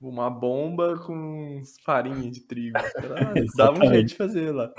Uma 0.02 0.30
bomba 0.30 1.00
com 1.00 1.62
farinha 1.86 2.30
de 2.30 2.42
trigo. 2.42 2.78
Dava 3.56 3.78
um 3.78 3.88
jeito 3.88 4.10
de 4.10 4.16
fazer 4.16 4.52
lá. 4.52 4.70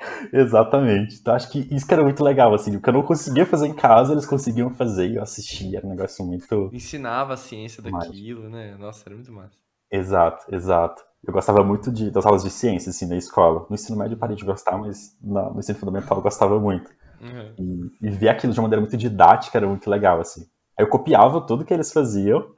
Exatamente. 0.32 1.18
Então 1.20 1.34
acho 1.34 1.50
que 1.50 1.66
isso 1.70 1.86
que 1.86 1.94
era 1.94 2.02
muito 2.02 2.22
legal, 2.22 2.54
assim, 2.54 2.76
o 2.76 2.80
que 2.80 2.88
eu 2.88 2.92
não 2.92 3.02
conseguia 3.02 3.46
fazer 3.46 3.66
em 3.66 3.74
casa, 3.74 4.12
eles 4.12 4.26
conseguiam 4.26 4.70
fazer 4.70 5.08
e 5.08 5.16
eu 5.16 5.22
assistia, 5.22 5.78
era 5.78 5.86
um 5.86 5.90
negócio 5.90 6.24
muito. 6.24 6.70
Ensinava 6.72 7.34
a 7.34 7.36
ciência 7.36 7.82
daquilo, 7.82 8.48
né? 8.48 8.76
Nossa, 8.78 9.04
era 9.06 9.14
muito 9.14 9.32
massa. 9.32 9.56
Exato, 9.90 10.44
exato. 10.54 11.02
Eu 11.26 11.32
gostava 11.32 11.62
muito 11.62 11.92
de, 11.92 12.10
das 12.10 12.24
aulas 12.24 12.42
de 12.42 12.50
ciência, 12.50 12.90
assim, 12.90 13.06
na 13.06 13.16
escola. 13.16 13.66
No 13.68 13.74
ensino 13.74 13.98
médio 13.98 14.14
eu 14.14 14.18
parei 14.18 14.36
de 14.36 14.44
gostar, 14.44 14.78
mas 14.78 15.16
no, 15.20 15.52
no 15.52 15.58
ensino 15.58 15.78
fundamental 15.78 16.16
eu 16.16 16.22
gostava 16.22 16.58
muito. 16.58 16.90
Uhum. 17.20 17.90
E, 18.00 18.06
e 18.06 18.10
ver 18.10 18.30
aquilo 18.30 18.52
de 18.52 18.58
uma 18.58 18.64
maneira 18.64 18.80
muito 18.80 18.96
didática 18.96 19.58
era 19.58 19.66
muito 19.66 19.90
legal, 19.90 20.20
assim. 20.20 20.46
Aí 20.78 20.84
eu 20.84 20.88
copiava 20.88 21.40
tudo 21.42 21.64
que 21.64 21.74
eles 21.74 21.92
faziam 21.92 22.54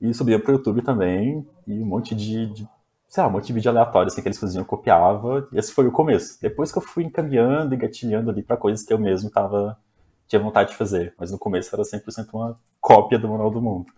e 0.00 0.14
subia 0.14 0.40
pro 0.40 0.52
YouTube 0.52 0.80
também, 0.80 1.46
e 1.66 1.82
um 1.82 1.86
monte 1.86 2.14
de, 2.14 2.46
de 2.52 2.68
sei 3.08 3.22
lá, 3.22 3.28
um 3.28 3.32
monte 3.32 3.46
de 3.46 3.52
vídeo 3.54 3.70
aleatório 3.70 4.08
assim, 4.08 4.20
que 4.20 4.28
eles 4.28 4.38
faziam, 4.38 4.62
eu 4.62 4.66
copiava, 4.66 5.48
e 5.50 5.58
esse 5.58 5.72
foi 5.72 5.86
o 5.86 5.92
começo. 5.92 6.38
Depois 6.40 6.70
que 6.70 6.78
eu 6.78 6.82
fui 6.82 7.04
encaminhando 7.04 7.74
e 7.74 7.78
gatilhando 7.78 8.30
ali 8.30 8.42
para 8.42 8.56
coisas 8.56 8.84
que 8.84 8.92
eu 8.92 8.98
mesmo 8.98 9.30
tava, 9.30 9.78
tinha 10.26 10.40
vontade 10.40 10.70
de 10.70 10.76
fazer, 10.76 11.14
mas 11.18 11.30
no 11.30 11.38
começo 11.38 11.74
era 11.74 11.82
100% 11.82 12.28
uma 12.34 12.60
cópia 12.80 13.18
do 13.18 13.28
Manual 13.28 13.50
do 13.50 13.62
Mundo. 13.62 13.90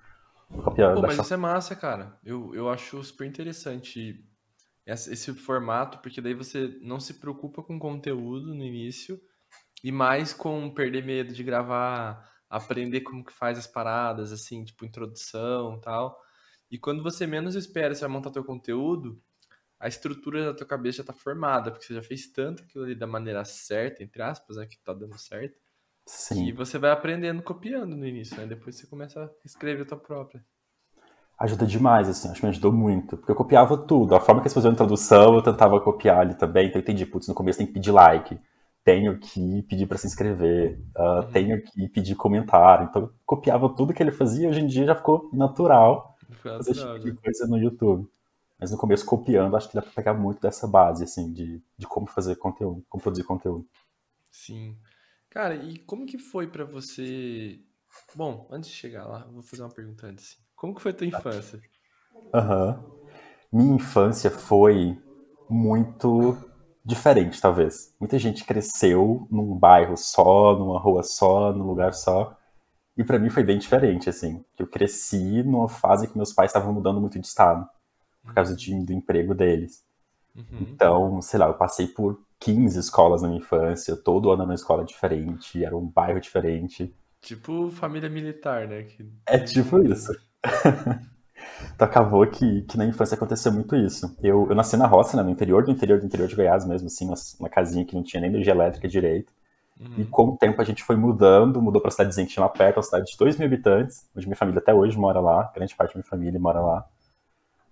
Cópia 0.62 0.92
Pô, 0.92 1.02
mas 1.02 1.18
isso 1.18 1.34
é 1.34 1.36
massa, 1.36 1.74
cara. 1.74 2.18
Eu, 2.24 2.54
eu 2.54 2.70
acho 2.70 3.02
super 3.02 3.26
interessante 3.26 4.24
esse, 4.86 5.34
formato, 5.34 5.98
porque 5.98 6.20
daí 6.20 6.34
você 6.34 6.78
não 6.80 7.00
se 7.00 7.14
preocupa 7.14 7.62
com 7.62 7.78
conteúdo 7.78 8.54
no 8.54 8.64
início, 8.64 9.20
e 9.82 9.90
mais 9.90 10.32
com 10.32 10.70
perder 10.70 11.04
medo 11.04 11.32
de 11.32 11.42
gravar, 11.42 12.28
aprender 12.48 13.00
como 13.00 13.24
que 13.24 13.32
faz 13.32 13.58
as 13.58 13.66
paradas, 13.66 14.32
assim, 14.32 14.64
tipo 14.64 14.84
introdução 14.84 15.80
tal. 15.80 16.16
E 16.70 16.78
quando 16.78 17.02
você 17.02 17.26
menos 17.26 17.54
espera, 17.54 17.94
você 17.94 18.02
vai 18.02 18.10
montar 18.10 18.30
teu 18.30 18.44
conteúdo, 18.44 19.20
a 19.78 19.88
estrutura 19.88 20.44
da 20.44 20.54
tua 20.54 20.66
cabeça 20.66 20.98
já 20.98 21.04
tá 21.04 21.12
formada, 21.12 21.70
porque 21.70 21.86
você 21.86 21.94
já 21.94 22.02
fez 22.02 22.30
tanto 22.30 22.62
aquilo 22.62 22.84
ali 22.84 22.94
da 22.94 23.06
maneira 23.06 23.44
certa, 23.44 24.02
entre 24.02 24.22
aspas, 24.22 24.56
né, 24.56 24.66
que 24.66 24.78
tá 24.78 24.92
dando 24.92 25.18
certo. 25.18 25.58
Sim. 26.06 26.46
E 26.46 26.52
você 26.52 26.78
vai 26.78 26.90
aprendendo 26.90 27.42
copiando 27.42 27.96
no 27.96 28.06
início, 28.06 28.36
né? 28.36 28.46
Depois 28.46 28.76
você 28.76 28.86
começa 28.86 29.22
a 29.22 29.30
escrever 29.44 29.82
a 29.82 29.86
tua 29.86 29.98
própria. 29.98 30.44
Ajuda 31.38 31.64
demais, 31.64 32.08
assim, 32.08 32.28
acho 32.28 32.40
que 32.40 32.46
me 32.46 32.50
ajudou 32.50 32.72
muito. 32.72 33.16
Porque 33.16 33.30
eu 33.30 33.36
copiava 33.36 33.76
tudo. 33.78 34.14
A 34.14 34.20
forma 34.20 34.40
que 34.40 34.46
eles 34.46 34.52
faziam 34.52 34.70
a 34.70 34.74
introdução, 34.74 35.34
eu 35.34 35.42
tentava 35.42 35.80
copiar 35.80 36.18
ali 36.18 36.34
também. 36.34 36.66
Então 36.66 36.78
eu 36.78 36.82
entendi, 36.82 37.06
putz, 37.06 37.28
no 37.28 37.34
começo 37.34 37.58
tem 37.58 37.66
que 37.66 37.72
pedir 37.72 37.92
like. 37.92 38.38
Tenho 38.84 39.18
que 39.18 39.62
pedir 39.62 39.86
para 39.86 39.96
se 39.96 40.06
inscrever. 40.06 40.78
Uh, 40.96 41.02
uhum. 41.02 41.32
Tenho 41.32 41.62
que 41.62 41.88
pedir 41.88 42.14
comentário. 42.16 42.88
Então 42.90 43.02
eu 43.02 43.12
copiava 43.24 43.68
tudo 43.74 43.94
que 43.94 44.02
ele 44.02 44.10
fazia. 44.10 44.48
Hoje 44.48 44.60
em 44.60 44.66
dia 44.66 44.84
já 44.84 44.94
ficou 44.94 45.30
natural 45.32 46.09
fazer 46.37 46.70
esse 46.72 46.80
tipo 46.80 46.99
de 46.99 47.12
coisa 47.14 47.46
no 47.46 47.58
YouTube. 47.58 48.08
Mas 48.58 48.70
no 48.70 48.76
começo, 48.76 49.06
copiando, 49.06 49.56
acho 49.56 49.68
que 49.68 49.75
dá 49.75 49.80
pra 49.80 49.90
pegar 49.90 50.14
muito 50.14 50.40
dessa 50.40 50.66
base, 50.66 51.04
assim, 51.04 51.32
de, 51.32 51.62
de 51.78 51.87
como 51.87 52.06
fazer 52.06 52.37
conteúdo, 52.37 52.84
como 52.88 53.02
produzir 53.02 53.25
conteúdo. 53.25 53.66
Sim. 54.30 54.76
Cara, 55.30 55.54
e 55.54 55.78
como 55.78 56.04
que 56.06 56.18
foi 56.18 56.46
para 56.46 56.64
você... 56.64 57.60
Bom, 58.14 58.46
antes 58.50 58.68
de 58.68 58.76
chegar 58.76 59.06
lá, 59.06 59.26
vou 59.32 59.42
fazer 59.42 59.62
uma 59.62 59.70
pergunta 59.70 60.06
antes. 60.06 60.38
Como 60.54 60.75
que 60.75 60.82
foi 60.82 60.90
a 60.90 60.94
tua 60.94 61.06
infância? 61.06 61.60
Aham. 62.34 62.84
Uhum. 62.84 63.00
Minha 63.52 63.75
infância 63.76 64.30
foi 64.30 64.96
muito 65.49 66.37
diferente, 66.84 67.40
talvez. 67.40 67.94
Muita 67.99 68.18
gente 68.18 68.44
cresceu 68.44 69.26
num 69.30 69.56
bairro 69.56 69.96
só, 69.96 70.56
numa 70.56 70.78
rua 70.78 71.02
só, 71.02 71.52
num 71.52 71.66
lugar 71.66 71.94
só. 71.94 72.38
E 73.00 73.04
para 73.04 73.19
mim 73.19 73.30
foi 73.30 73.42
bem 73.42 73.57
diferente, 73.57 74.11
assim. 74.11 74.45
Eu 74.59 74.66
cresci 74.66 75.42
numa 75.42 75.71
fase 75.71 76.07
que 76.07 76.19
meus 76.19 76.35
pais 76.35 76.50
estavam 76.50 76.71
mudando 76.71 77.00
muito 77.00 77.19
de 77.19 77.26
estado, 77.26 77.66
por 78.23 78.35
causa 78.35 78.54
de, 78.54 78.78
do 78.85 78.92
emprego 78.92 79.35
deles. 79.35 79.83
Uhum. 80.37 80.45
Então, 80.61 81.23
sei 81.23 81.40
lá, 81.40 81.47
eu 81.47 81.54
passei 81.54 81.87
por 81.87 82.21
15 82.38 82.78
escolas 82.78 83.23
na 83.23 83.28
minha 83.28 83.40
infância, 83.40 83.97
todo 83.97 84.30
ano 84.30 84.45
uma 84.45 84.52
escola 84.52 84.85
diferente, 84.85 85.64
era 85.64 85.75
um 85.75 85.87
bairro 85.87 86.21
diferente. 86.21 86.95
Tipo 87.23 87.71
família 87.71 88.11
militar, 88.11 88.69
né? 88.69 88.83
Que... 88.83 89.11
É 89.25 89.38
tipo 89.38 89.83
isso. 89.83 90.12
então 91.75 91.88
acabou 91.88 92.26
que, 92.26 92.61
que 92.64 92.76
na 92.76 92.85
infância 92.85 93.14
aconteceu 93.14 93.50
muito 93.50 93.75
isso. 93.76 94.14
Eu, 94.23 94.47
eu 94.50 94.54
nasci 94.54 94.76
na 94.76 94.87
roça, 94.87 95.16
né, 95.16 95.23
no 95.23 95.30
interior 95.30 95.64
do 95.64 95.71
interior 95.71 95.99
do 95.99 96.04
interior 96.04 96.28
de 96.28 96.37
Goiás 96.37 96.66
mesmo, 96.66 96.88
assim, 96.88 97.07
uma, 97.07 97.16
uma 97.38 97.49
casinha 97.49 97.87
que 97.87 97.95
não 97.95 98.02
tinha 98.02 98.21
nem 98.21 98.28
energia 98.28 98.52
elétrica 98.52 98.87
direito. 98.87 99.33
Uhum. 99.80 99.94
E 99.96 100.04
com 100.04 100.28
o 100.28 100.37
tempo 100.37 100.60
a 100.60 100.64
gente 100.64 100.84
foi 100.84 100.94
mudando, 100.94 101.62
mudou 101.62 101.80
para 101.80 101.90
cidadezinha 101.90 102.26
que 102.26 102.34
tinha 102.34 102.44
lá 102.44 102.50
perto, 102.50 102.76
uma 102.76 102.82
cidade 102.82 103.10
de 103.10 103.16
2 103.16 103.38
mil 103.38 103.46
habitantes, 103.46 104.06
onde 104.14 104.26
minha 104.26 104.37
família 104.37 104.60
até 104.60 104.75
hoje 104.75 104.99
mora 104.99 105.20
lá, 105.20 105.50
grande 105.54 105.75
parte 105.75 105.94
da 105.94 105.99
minha 105.99 106.08
família 106.08 106.38
mora 106.38 106.60
lá. 106.60 106.84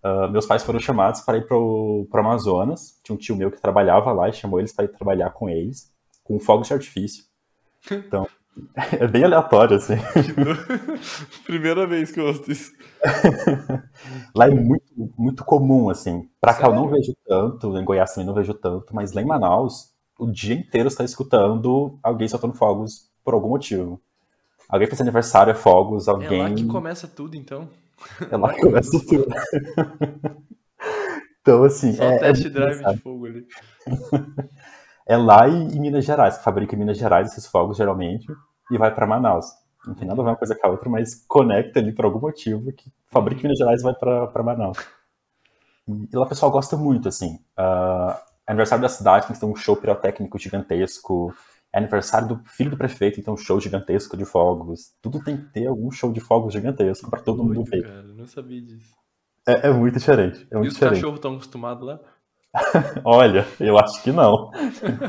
Uh, 0.03 0.31
meus 0.31 0.47
pais 0.47 0.63
foram 0.63 0.81
chamados 0.81 1.21
para 1.21 1.37
ir 1.37 1.47
para 1.47 1.57
o 1.57 2.09
Amazonas. 2.15 2.99
Tinha 3.03 3.15
um 3.15 3.19
tio 3.19 3.37
meu 3.37 3.51
que 3.51 3.61
trabalhava 3.61 4.11
lá 4.13 4.29
e 4.29 4.33
chamou 4.33 4.59
eles 4.59 4.73
para 4.73 4.87
ir 4.87 4.89
trabalhar 4.89 5.31
com 5.31 5.51
eles, 5.51 5.93
com 6.25 6.39
fogos 6.39 6.67
de 6.69 6.75
artifício. 6.75 7.25
Então, 7.91 8.27
é 8.99 9.07
bem 9.07 9.25
aleatório, 9.25 9.77
assim. 9.77 9.95
Primeira 11.47 11.87
vez 11.87 12.11
que 12.11 12.21
eu 12.21 12.27
ouço 12.27 12.51
isso. 12.51 12.73
lá 14.35 14.47
é 14.47 14.51
muito, 14.51 14.85
muito 15.17 15.45
comum, 15.45 15.91
assim. 15.91 16.29
Pra 16.41 16.55
cá 16.55 16.67
eu 16.67 16.75
não 16.75 16.89
vejo 16.89 17.15
tanto, 17.27 17.79
em 17.79 17.85
Goiás 17.85 18.13
também 18.13 18.27
não 18.27 18.35
vejo 18.35 18.55
tanto, 18.55 18.95
mas 18.95 19.13
lá 19.13 19.23
em 19.23 19.27
Manaus, 19.27 19.93
o 20.19 20.27
dia 20.27 20.55
inteiro 20.55 20.89
está 20.89 21.05
escutando 21.05 21.99
alguém 22.03 22.29
soltando 22.29 22.55
fogos 22.55 23.09
por 23.25 23.35
algum 23.35 23.51
motivo. 23.51 24.03
Alguém 24.69 24.89
fez 24.89 25.01
aniversário, 25.01 25.53
é 25.53 25.55
fogos, 25.55 26.09
alguém. 26.09 26.41
É 26.41 26.49
lá 26.49 26.55
que 26.55 26.67
começa 26.67 27.07
tudo, 27.07 27.37
então. 27.37 27.69
É 28.31 28.37
lá 28.37 28.53
que 28.53 28.61
começa 28.61 28.91
tudo. 28.91 29.27
então, 31.41 31.65
assim. 31.65 31.93
Só 31.95 32.05
é, 32.05 32.19
test 32.19 32.45
é 32.45 32.51
drive 32.51 32.85
de 32.85 32.97
fogo 32.99 33.27
ali. 33.27 33.47
é 35.07 35.17
lá 35.17 35.49
em, 35.49 35.69
em 35.69 35.81
Minas 35.81 36.05
Gerais, 36.05 36.37
que 36.37 36.45
fabrica 36.45 36.75
em 36.75 36.79
Minas 36.79 36.99
Gerais 36.99 37.29
esses 37.29 37.47
fogos, 37.47 37.79
geralmente, 37.79 38.27
e 38.71 38.77
vai 38.77 38.95
para 38.95 39.07
Manaus. 39.07 39.47
Não 39.87 39.95
tem 39.95 40.07
nada 40.07 40.21
a 40.21 40.25
ver 40.25 40.31
uma 40.31 40.37
coisa 40.37 40.55
com 40.55 40.67
a 40.67 40.71
outra, 40.71 40.91
mas 40.91 41.25
conecta 41.27 41.79
ali 41.79 41.93
por 41.93 42.05
algum 42.05 42.21
motivo 42.21 42.71
que 42.73 42.93
fabrica 43.07 43.41
em 43.41 43.45
Minas 43.45 43.59
Gerais 43.59 43.81
e 43.81 43.85
vai 43.85 43.95
para 43.95 44.43
Manaus. 44.43 44.79
E, 45.87 46.09
e 46.13 46.17
lá 46.17 46.25
o 46.25 46.29
pessoal 46.29 46.53
gosta 46.53 46.77
muito, 46.77 47.09
assim. 47.09 47.39
Uh, 47.57 48.15
aniversário 48.53 48.83
da 48.83 48.89
cidade, 48.89 49.27
tem 49.27 49.35
que 49.35 49.41
ter 49.41 49.47
um 49.47 49.57
show 49.57 49.77
pirotécnico 49.77 50.39
gigantesco. 50.39 51.35
É 51.73 51.79
aniversário 51.79 52.29
do 52.29 52.43
filho 52.47 52.71
do 52.71 52.79
prefeito, 52.79 53.21
então 53.21 53.35
um 53.35 53.37
show 53.37 53.61
gigantesco 53.61 54.17
de 54.17 54.25
fogos. 54.25 54.93
Tudo 55.03 55.23
tem 55.23 55.37
que 55.37 55.45
ter 55.53 55.67
algum 55.67 55.91
show 55.91 56.11
de 56.11 56.21
fogos 56.21 56.55
gigantesco 56.55 57.11
para 57.11 57.21
todo 57.21 57.45
mundo 57.45 57.63
ver. 57.65 57.83
Cara, 57.83 58.03
não 58.03 58.27
sabia 58.27 58.63
disso. 58.63 58.95
É, 59.47 59.69
é 59.69 59.71
muito 59.71 59.99
diferente. 59.99 60.47
É 60.51 60.55
muito 60.55 60.67
e 60.67 60.69
os 60.69 60.75
diferente. 60.75 60.97
cachorros 60.97 61.19
estão 61.19 61.35
acostumados 61.35 61.87
lá? 61.87 62.01
Olha, 63.05 63.47
eu 63.61 63.79
acho 63.79 64.03
que 64.03 64.11
não. 64.11 64.51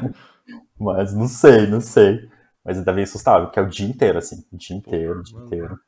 Mas 0.77 1.13
não 1.13 1.27
sei, 1.27 1.67
não 1.67 1.81
sei. 1.81 2.29
Mas 2.63 2.77
ainda 2.77 2.93
bem 2.93 3.03
assustável, 3.03 3.49
que 3.49 3.59
é 3.59 3.61
o 3.61 3.69
dia 3.69 3.87
inteiro, 3.87 4.17
assim. 4.17 4.43
O 4.51 4.57
dia 4.57 4.75
inteiro, 4.75 5.19
o 5.19 5.23
dia 5.23 5.39
inteiro. 5.39 5.79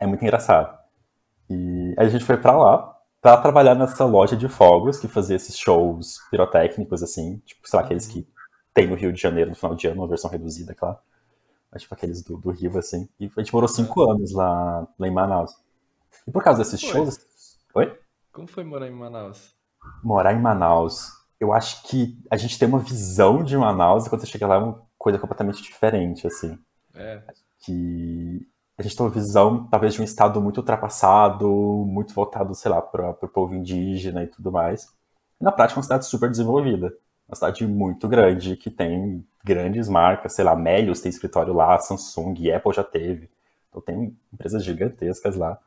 É 0.00 0.06
muito 0.06 0.22
engraçado. 0.22 0.76
E 1.48 1.94
aí 1.98 2.06
a 2.06 2.08
gente 2.08 2.24
foi 2.24 2.36
pra 2.36 2.56
lá, 2.56 2.95
para 3.26 3.38
trabalhar 3.38 3.74
nessa 3.74 4.04
loja 4.04 4.36
de 4.36 4.48
fogos 4.48 5.00
que 5.00 5.08
fazia 5.08 5.34
esses 5.34 5.58
shows 5.58 6.20
pirotécnicos, 6.30 7.02
assim, 7.02 7.38
tipo, 7.44 7.68
sei 7.68 7.76
lá, 7.76 7.84
aqueles 7.84 8.06
que 8.06 8.24
tem 8.72 8.86
no 8.86 8.94
Rio 8.94 9.12
de 9.12 9.20
Janeiro 9.20 9.50
no 9.50 9.56
final 9.56 9.74
de 9.74 9.88
ano, 9.88 10.02
uma 10.02 10.06
versão 10.06 10.30
reduzida, 10.30 10.76
claro. 10.76 10.96
Mas, 11.72 11.82
tipo, 11.82 11.92
aqueles 11.92 12.22
do, 12.22 12.36
do 12.36 12.52
Rio, 12.52 12.78
assim. 12.78 13.08
E 13.18 13.28
a 13.36 13.40
gente 13.40 13.52
morou 13.52 13.66
cinco 13.66 14.08
anos 14.08 14.30
lá, 14.30 14.86
lá 14.96 15.08
em 15.08 15.10
Manaus. 15.10 15.56
E 16.24 16.30
por 16.30 16.40
causa 16.40 16.60
desses 16.60 16.80
shows. 16.80 17.18
Oi? 17.74 17.98
Como 18.32 18.46
foi 18.46 18.62
morar 18.62 18.86
em 18.86 18.92
Manaus? 18.92 19.56
Morar 20.04 20.32
em 20.32 20.40
Manaus. 20.40 21.08
Eu 21.40 21.52
acho 21.52 21.82
que 21.82 22.16
a 22.30 22.36
gente 22.36 22.56
tem 22.56 22.68
uma 22.68 22.78
visão 22.78 23.42
de 23.42 23.56
Manaus 23.56 24.06
e 24.06 24.08
quando 24.08 24.20
você 24.20 24.28
chega 24.28 24.46
lá 24.46 24.54
é 24.54 24.58
uma 24.58 24.82
coisa 24.96 25.18
completamente 25.18 25.60
diferente, 25.60 26.28
assim. 26.28 26.56
É. 26.94 27.24
Que 27.58 28.48
a 28.78 28.82
gente 28.82 28.96
tem 28.96 29.06
uma 29.06 29.12
visão, 29.12 29.66
talvez, 29.68 29.94
de 29.94 30.02
um 30.02 30.04
estado 30.04 30.40
muito 30.40 30.58
ultrapassado, 30.58 31.48
muito 31.48 32.12
voltado, 32.12 32.54
sei 32.54 32.70
lá, 32.70 32.82
para 32.82 33.10
o 33.10 33.28
povo 33.28 33.54
indígena 33.54 34.22
e 34.22 34.26
tudo 34.26 34.52
mais. 34.52 34.92
E, 35.40 35.44
na 35.44 35.50
prática, 35.50 35.78
é 35.78 35.80
uma 35.80 35.82
cidade 35.84 36.06
super 36.06 36.30
desenvolvida. 36.30 36.92
Uma 37.28 37.34
cidade 37.34 37.66
muito 37.66 38.06
grande, 38.06 38.56
que 38.56 38.70
tem 38.70 39.26
grandes 39.42 39.88
marcas, 39.88 40.34
sei 40.34 40.44
lá, 40.44 40.54
Melios 40.54 41.00
tem 41.00 41.10
escritório 41.10 41.54
lá, 41.54 41.78
Samsung, 41.78 42.50
Apple 42.50 42.72
já 42.74 42.84
teve. 42.84 43.30
Então 43.68 43.80
tem 43.80 44.16
empresas 44.32 44.62
gigantescas 44.62 45.36
lá. 45.36 45.58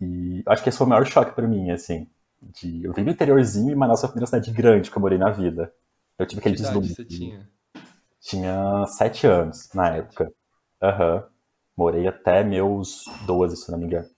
E 0.00 0.42
acho 0.46 0.62
que 0.62 0.68
esse 0.68 0.78
foi 0.78 0.86
o 0.86 0.90
maior 0.90 1.06
choque 1.06 1.32
para 1.32 1.46
mim, 1.46 1.70
assim. 1.70 2.08
De, 2.40 2.84
eu 2.84 2.92
vim 2.92 3.04
do 3.04 3.10
interiorzinho 3.10 3.70
e 3.70 3.74
Manaus 3.76 4.00
foi 4.00 4.08
a 4.08 4.12
primeira 4.12 4.26
cidade 4.26 4.50
grande 4.50 4.90
que 4.90 4.96
eu 4.96 5.00
morei 5.00 5.18
na 5.18 5.30
vida. 5.30 5.72
Eu 6.18 6.26
tive 6.26 6.40
aquele 6.40 6.56
deslumbre. 6.56 6.88
você 6.88 7.04
tinha? 7.04 7.48
Tinha 8.20 8.84
sete 8.86 9.26
anos 9.26 9.68
na 9.72 9.96
época. 9.96 10.32
Aham. 10.82 11.16
Uhum. 11.16 11.31
Morei 11.76 12.06
até 12.06 12.44
meus 12.44 13.04
12, 13.26 13.56
se 13.56 13.70
não 13.70 13.78
me 13.78 13.86
engano. 13.86 14.08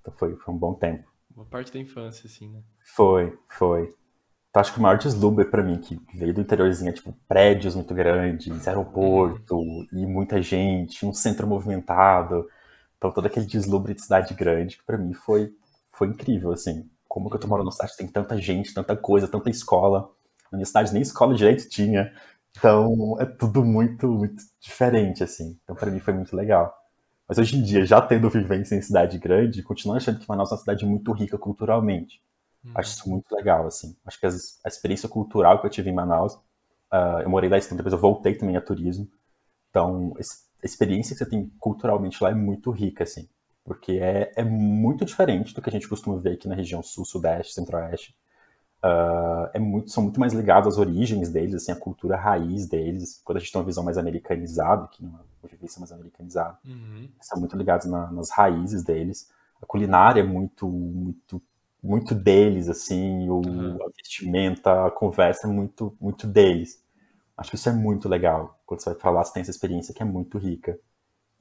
Então 0.00 0.12
foi, 0.16 0.34
foi 0.36 0.54
um 0.54 0.58
bom 0.58 0.74
tempo. 0.74 1.08
Uma 1.34 1.44
parte 1.44 1.72
da 1.72 1.78
infância, 1.78 2.26
assim, 2.26 2.48
né? 2.48 2.60
Foi, 2.84 3.38
foi. 3.48 3.94
Então 4.50 4.60
acho 4.60 4.72
que 4.72 4.80
o 4.80 4.82
maior 4.82 4.98
deslumbre 4.98 5.44
para 5.44 5.62
mim, 5.62 5.78
que 5.78 6.00
veio 6.12 6.34
do 6.34 6.40
interiorzinho, 6.40 6.90
é, 6.90 6.92
tipo, 6.92 7.14
prédios 7.28 7.76
muito 7.76 7.94
grandes, 7.94 8.66
aeroporto, 8.66 9.56
uhum. 9.56 9.86
e 9.92 10.04
muita 10.04 10.42
gente, 10.42 11.06
um 11.06 11.14
centro 11.14 11.46
movimentado. 11.46 12.48
Então 12.98 13.12
todo 13.12 13.26
aquele 13.26 13.46
deslumbre 13.46 13.94
de 13.94 14.02
cidade 14.02 14.34
grande, 14.34 14.76
que 14.76 14.84
para 14.84 14.98
mim 14.98 15.14
foi, 15.14 15.54
foi 15.92 16.08
incrível, 16.08 16.50
assim. 16.52 16.90
Como 17.08 17.30
que 17.30 17.36
eu 17.36 17.40
tô 17.40 17.46
morando 17.46 17.66
numa 17.66 17.72
cidade 17.72 17.92
que 17.92 17.98
tem 17.98 18.08
tanta 18.08 18.36
gente, 18.38 18.74
tanta 18.74 18.96
coisa, 18.96 19.28
tanta 19.28 19.48
escola. 19.50 20.10
Na 20.50 20.56
minha 20.58 20.66
cidade 20.66 20.92
nem 20.92 21.02
escola 21.02 21.34
direito 21.34 21.68
tinha. 21.68 22.12
Então, 22.56 23.16
é 23.20 23.24
tudo 23.24 23.64
muito, 23.64 24.08
muito 24.08 24.42
diferente, 24.60 25.22
assim. 25.22 25.58
Então, 25.62 25.76
para 25.76 25.90
mim 25.90 26.00
foi 26.00 26.12
muito 26.12 26.34
legal. 26.34 26.74
Mas 27.30 27.38
hoje 27.38 27.56
em 27.56 27.62
dia, 27.62 27.86
já 27.86 28.02
tendo 28.02 28.28
vivência 28.28 28.74
em 28.74 28.82
cidade 28.82 29.16
grande, 29.16 29.62
continuo 29.62 29.96
achando 29.96 30.18
que 30.18 30.28
Manaus 30.28 30.50
é 30.50 30.54
uma 30.54 30.58
cidade 30.58 30.84
muito 30.84 31.12
rica 31.12 31.38
culturalmente. 31.38 32.20
Hum. 32.66 32.72
Acho 32.74 32.90
isso 32.90 33.08
muito 33.08 33.32
legal, 33.32 33.68
assim. 33.68 33.96
Acho 34.04 34.18
que 34.18 34.26
as, 34.26 34.58
a 34.64 34.68
experiência 34.68 35.08
cultural 35.08 35.60
que 35.60 35.66
eu 35.68 35.70
tive 35.70 35.90
em 35.90 35.94
Manaus, 35.94 36.34
uh, 36.34 37.20
eu 37.22 37.30
morei 37.30 37.48
lá 37.48 37.56
esse 37.56 37.68
tempo, 37.68 37.76
depois 37.76 37.92
eu 37.92 38.00
voltei 38.00 38.34
também 38.34 38.56
a 38.56 38.60
turismo. 38.60 39.08
Então, 39.70 40.12
a 40.18 40.66
experiência 40.66 41.14
que 41.14 41.22
você 41.22 41.30
tem 41.30 41.48
culturalmente 41.60 42.20
lá 42.20 42.30
é 42.30 42.34
muito 42.34 42.68
rica, 42.72 43.04
assim. 43.04 43.28
Porque 43.62 43.92
é, 43.92 44.32
é 44.34 44.42
muito 44.42 45.04
diferente 45.04 45.54
do 45.54 45.62
que 45.62 45.70
a 45.70 45.72
gente 45.72 45.88
costuma 45.88 46.16
ver 46.18 46.32
aqui 46.32 46.48
na 46.48 46.56
região 46.56 46.82
sul, 46.82 47.04
sudeste, 47.04 47.54
centro-oeste. 47.54 48.12
Uh, 48.82 49.46
é 49.54 49.60
muito, 49.60 49.88
são 49.88 50.02
muito 50.02 50.18
mais 50.18 50.32
ligados 50.32 50.74
às 50.74 50.78
origens 50.78 51.30
deles, 51.30 51.54
assim, 51.54 51.70
à 51.70 51.76
cultura 51.76 52.16
raiz 52.16 52.66
deles. 52.66 53.22
Quando 53.24 53.36
a 53.36 53.40
gente 53.40 53.52
tem 53.52 53.60
uma 53.60 53.66
visão 53.66 53.84
mais 53.84 53.96
americanizada, 53.96 54.88
que 54.88 55.04
uma 55.04 55.29
vivência 55.48 55.80
mais 55.80 55.92
americanizada, 55.92 56.58
uhum. 56.64 57.08
são 57.20 57.38
muito 57.38 57.56
ligados 57.56 57.86
na, 57.86 58.10
nas 58.10 58.30
raízes 58.30 58.82
deles. 58.82 59.30
A 59.62 59.66
culinária 59.66 60.20
é 60.20 60.24
muito, 60.24 60.68
muito, 60.68 61.42
muito 61.82 62.14
deles, 62.14 62.68
assim, 62.68 63.28
o, 63.28 63.40
uhum. 63.46 63.78
a 63.82 63.88
vestimenta, 63.96 64.86
a 64.86 64.90
conversa 64.90 65.46
é 65.46 65.50
muito, 65.50 65.96
muito 66.00 66.26
deles. 66.26 66.82
Acho 67.36 67.50
que 67.50 67.56
isso 67.56 67.68
é 67.68 67.72
muito 67.72 68.08
legal. 68.08 68.60
Quando 68.66 68.80
você 68.80 68.90
vai 68.90 68.98
falar, 68.98 69.24
você 69.24 69.32
tem 69.32 69.40
essa 69.40 69.50
experiência 69.50 69.94
que 69.94 70.02
é 70.02 70.06
muito 70.06 70.36
rica. 70.36 70.78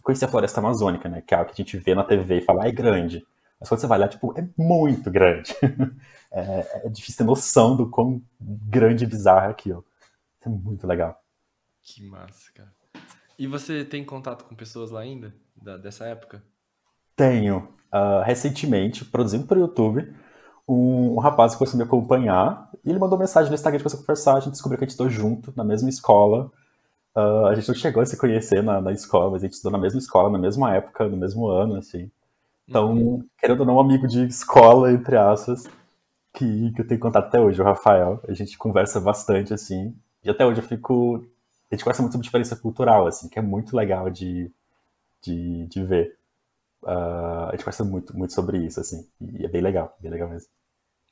Conhecer 0.01 0.25
a 0.25 0.29
floresta 0.29 0.62
amazônica, 0.62 1.10
né? 1.10 1.22
Que 1.22 1.34
é 1.34 1.38
algo 1.38 1.51
que 1.51 1.62
a 1.62 1.65
gente 1.65 1.77
vê 1.77 1.94
na 1.94 2.06
TV 2.06 2.38
e 2.38 2.41
fala, 2.41 2.63
ah, 2.63 2.68
é 2.70 2.72
grande. 2.72 3.25
Mas 3.60 3.68
quando 3.68 3.82
você 3.82 3.88
vai 3.88 4.00
lá, 4.00 4.08
tipo, 4.08 4.34
é 4.39 4.48
muito 4.58 5.12
grande. 5.12 5.53
é, 6.32 6.86
é, 6.86 6.89
difícil 6.89 7.18
ter 7.18 7.24
noção 7.25 7.75
do 7.75 7.89
quão 7.89 8.22
grande 8.39 9.03
e 9.03 9.08
bizarro 9.08 9.48
é 9.48 9.51
aquilo. 9.51 9.86
Isso 10.39 10.48
é 10.48 10.51
muito 10.51 10.88
legal. 10.88 11.22
Que 11.82 12.08
massa, 12.08 12.50
cara. 12.53 12.78
E 13.39 13.48
você 13.48 13.86
tem 13.86 14.03
contato 14.03 14.43
com 14.43 14.53
pessoas 14.53 14.91
lá 14.91 15.00
ainda, 15.00 15.34
da, 15.55 15.77
dessa 15.77 16.03
época? 16.05 16.43
Tenho. 17.15 17.69
Uh, 17.91 18.22
recentemente, 18.24 19.05
produzindo 19.05 19.48
para 19.48 19.58
o 19.58 19.62
YouTube, 19.62 20.13
um, 20.67 21.15
um, 21.15 21.19
rapaz 21.19 21.55
começou 21.55 21.77
a 21.77 21.81
me 21.81 21.88
acompanhar, 21.88 22.69
e 22.86 22.89
ele 22.89 23.00
mandou 23.00 23.17
mensagem 23.17 23.50
no 23.50 23.55
Instagram 23.55 23.77
de 23.77 23.84
começou 23.84 24.00
a 24.00 24.03
conversar, 24.03 24.36
a 24.36 24.39
gente 24.41 24.51
descobriu 24.51 24.77
que 24.77 24.84
a 24.84 24.86
gente 24.86 24.91
estudou 24.91 25.10
junto, 25.10 25.53
na 25.55 25.63
mesma 25.63 25.89
escola. 25.89 26.51
Uh, 27.15 27.46
a 27.46 27.55
gente 27.55 27.69
não 27.69 27.75
chegou 27.75 28.03
a 28.03 28.05
se 28.05 28.17
conhecer 28.17 28.62
na, 28.62 28.81
na 28.81 28.91
escola, 28.91 29.31
mas 29.31 29.41
a 29.41 29.46
gente 29.46 29.53
estudou 29.53 29.72
na 29.72 29.79
mesma 29.79 30.00
escola, 30.00 30.29
na 30.29 30.38
mesma 30.38 30.75
época, 30.75 31.08
no 31.08 31.15
mesmo 31.15 31.48
ano, 31.48 31.75
assim. 31.75 32.12
Então, 32.67 32.93
uhum. 32.93 33.25
querendo 33.39 33.62
ou 33.62 33.65
não, 33.65 33.77
um 33.77 33.79
amigo 33.79 34.05
de 34.05 34.25
escola, 34.27 34.91
entre 34.91 35.15
aspas, 35.15 35.63
que, 36.34 36.72
que 36.74 36.81
eu 36.81 36.88
tenho 36.88 37.00
contato 37.00 37.27
até 37.27 37.39
hoje, 37.39 37.62
o 37.62 37.65
Rafael. 37.65 38.22
A 38.27 38.34
gente 38.34 38.58
conversa 38.58 39.00
bastante, 39.00 39.53
assim. 39.53 39.96
E 40.24 40.29
até 40.29 40.46
hoje 40.46 40.60
eu 40.60 40.67
fico. 40.67 41.25
A 41.69 41.75
gente 41.75 41.83
conversa 41.83 42.01
muito 42.01 42.13
sobre 42.13 42.25
diferença 42.25 42.55
cultural, 42.55 43.07
assim, 43.07 43.29
que 43.29 43.38
é 43.38 43.41
muito 43.41 43.75
legal 43.75 44.09
de, 44.09 44.51
de, 45.21 45.67
de 45.67 45.83
ver. 45.83 46.17
Uh, 46.81 47.47
a 47.47 47.51
gente 47.51 47.63
conversa 47.63 47.83
muito, 47.83 48.17
muito 48.17 48.33
sobre 48.33 48.57
isso, 48.65 48.79
assim. 48.79 49.07
E 49.21 49.45
é 49.45 49.47
bem 49.47 49.61
legal, 49.61 49.95
bem 49.99 50.11
legal 50.11 50.29
mesmo. 50.29 50.49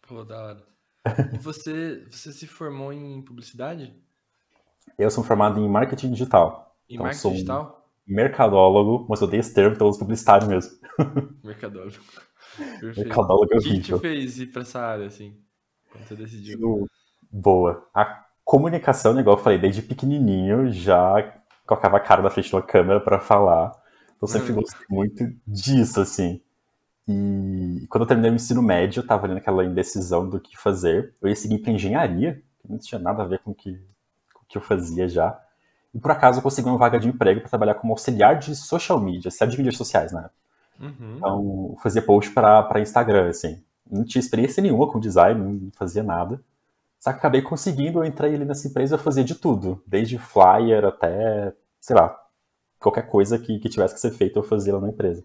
Pô, 0.07 0.23
da 0.23 0.41
hora. 0.41 0.63
E 1.33 1.37
você, 1.37 2.05
você 2.09 2.31
se 2.33 2.47
formou 2.47 2.91
em 2.91 3.21
publicidade? 3.21 3.93
Eu 4.97 5.11
sou 5.11 5.23
formado 5.23 5.59
em 5.59 5.69
marketing 5.69 6.11
digital. 6.11 6.75
Em 6.89 6.95
então, 6.95 7.05
marketing 7.05 7.31
digital? 7.31 7.77
mercadólogo, 8.07 9.05
mas 9.09 9.19
eu 9.19 9.27
odeio 9.27 9.41
esse 9.41 9.53
termo, 9.53 9.75
então 9.75 9.85
eu 9.85 9.89
uso 9.89 9.99
publicitário 9.99 10.47
mesmo. 10.47 10.71
Mercadólogo. 11.43 11.97
Perfeito. 12.57 12.99
Mercadólogo 12.99 13.53
é 13.53 13.57
O 13.57 13.61
que 13.61 13.81
te 13.81 13.99
fez 13.99 14.39
ir 14.39 14.47
pra 14.47 14.61
essa 14.61 14.79
área, 14.79 15.07
assim, 15.07 15.37
quando 15.91 16.07
você 16.07 16.15
decidiu? 16.15 16.87
Boa. 17.29 17.85
A 17.93 18.25
comunicação, 18.47 19.19
igual 19.19 19.35
eu 19.35 19.43
falei, 19.43 19.59
desde 19.59 19.81
pequenininho, 19.81 20.71
já 20.71 21.33
colocava 21.65 21.97
a 21.97 21.99
cara 21.99 22.21
na 22.21 22.29
frente 22.29 22.47
de 22.47 22.55
uma 22.55 22.61
câmera 22.61 23.01
para 23.01 23.19
falar. 23.19 23.73
Então, 24.15 24.21
eu 24.21 24.27
sempre 24.29 24.53
uhum. 24.53 24.61
gostei 24.61 24.85
muito 24.89 25.29
disso, 25.45 25.99
assim. 25.99 26.39
E 27.05 27.85
quando 27.89 28.03
eu 28.03 28.07
terminei 28.07 28.31
o 28.31 28.35
ensino 28.35 28.61
médio, 28.61 29.01
eu 29.01 29.05
tava 29.05 29.25
ali 29.25 29.33
naquela 29.33 29.65
indecisão 29.65 30.29
do 30.29 30.39
que 30.39 30.57
fazer. 30.57 31.13
Eu 31.21 31.27
ia 31.27 31.35
seguir 31.35 31.57
pra 31.57 31.73
engenharia, 31.73 32.41
que 32.61 32.71
não 32.71 32.77
tinha 32.77 32.97
nada 32.97 33.21
a 33.21 33.25
ver 33.25 33.39
com 33.39 33.51
o 33.51 33.53
que, 33.53 33.73
com 34.33 34.43
o 34.43 34.47
que 34.47 34.57
eu 34.57 34.61
fazia 34.61 35.09
já. 35.09 35.37
E 35.93 35.99
por 35.99 36.11
acaso 36.11 36.39
eu 36.39 36.43
consegui 36.43 36.69
uma 36.69 36.77
vaga 36.77 36.97
de 36.97 37.09
emprego 37.09 37.41
para 37.41 37.49
trabalhar 37.49 37.75
como 37.75 37.91
auxiliar 37.91 38.39
de 38.39 38.55
social 38.55 38.97
media, 38.97 39.29
sabe 39.29 39.51
de 39.51 39.57
mídias 39.57 39.75
sociais, 39.75 40.13
né? 40.13 40.29
Uhum. 40.79 41.15
Então, 41.17 41.69
eu 41.73 41.77
fazia 41.83 42.01
post 42.01 42.31
para 42.31 42.79
Instagram, 42.79 43.27
assim. 43.27 43.61
Não 43.91 44.05
tinha 44.05 44.21
experiência 44.21 44.63
nenhuma 44.63 44.89
com 44.89 45.01
design, 45.01 45.37
não 45.37 45.69
fazia 45.73 46.01
nada. 46.01 46.39
Só 46.99 47.11
que 47.11 47.19
acabei 47.19 47.41
conseguindo, 47.41 47.99
eu 47.99 48.05
entrei 48.05 48.33
ali 48.35 48.45
nessa 48.45 48.67
empresa, 48.67 48.95
eu 48.95 48.99
fazia 48.99 49.23
de 49.23 49.35
tudo. 49.35 49.81
Desde 49.85 50.17
flyer 50.17 50.85
até, 50.85 51.53
sei 51.79 51.95
lá, 51.95 52.17
qualquer 52.79 53.07
coisa 53.09 53.37
que, 53.37 53.59
que 53.59 53.69
tivesse 53.69 53.93
que 53.93 53.99
ser 53.99 54.11
feita, 54.11 54.39
eu 54.39 54.43
fazia 54.43 54.73
lá 54.73 54.81
na 54.81 54.89
empresa. 54.89 55.23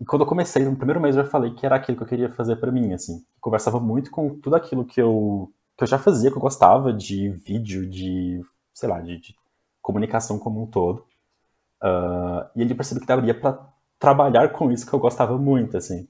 E 0.00 0.04
quando 0.04 0.22
eu 0.22 0.26
comecei, 0.26 0.64
no 0.64 0.76
primeiro 0.76 1.00
mês 1.00 1.16
eu 1.16 1.24
já 1.24 1.30
falei 1.30 1.52
que 1.54 1.66
era 1.66 1.76
aquilo 1.76 1.96
que 1.98 2.04
eu 2.04 2.08
queria 2.08 2.30
fazer 2.30 2.56
para 2.56 2.72
mim, 2.72 2.92
assim. 2.94 3.22
Conversava 3.40 3.78
muito 3.78 4.10
com 4.10 4.38
tudo 4.40 4.56
aquilo 4.56 4.84
que 4.84 5.00
eu, 5.00 5.52
que 5.76 5.84
eu 5.84 5.88
já 5.88 5.98
fazia, 5.98 6.30
que 6.30 6.36
eu 6.36 6.40
gostava, 6.40 6.92
de 6.92 7.28
vídeo, 7.30 7.88
de, 7.88 8.40
sei 8.72 8.88
lá, 8.88 9.00
de, 9.00 9.18
de 9.18 9.34
comunicação 9.82 10.38
como 10.38 10.62
um 10.62 10.66
todo. 10.66 11.04
Uh, 11.82 12.48
e 12.56 12.62
ele 12.62 12.74
percebeu 12.74 13.00
que 13.00 13.06
daria 13.06 13.38
para 13.38 13.58
trabalhar 13.98 14.50
com 14.52 14.70
isso 14.72 14.86
que 14.86 14.92
eu 14.92 14.98
gostava 14.98 15.36
muito, 15.36 15.76
assim. 15.76 16.08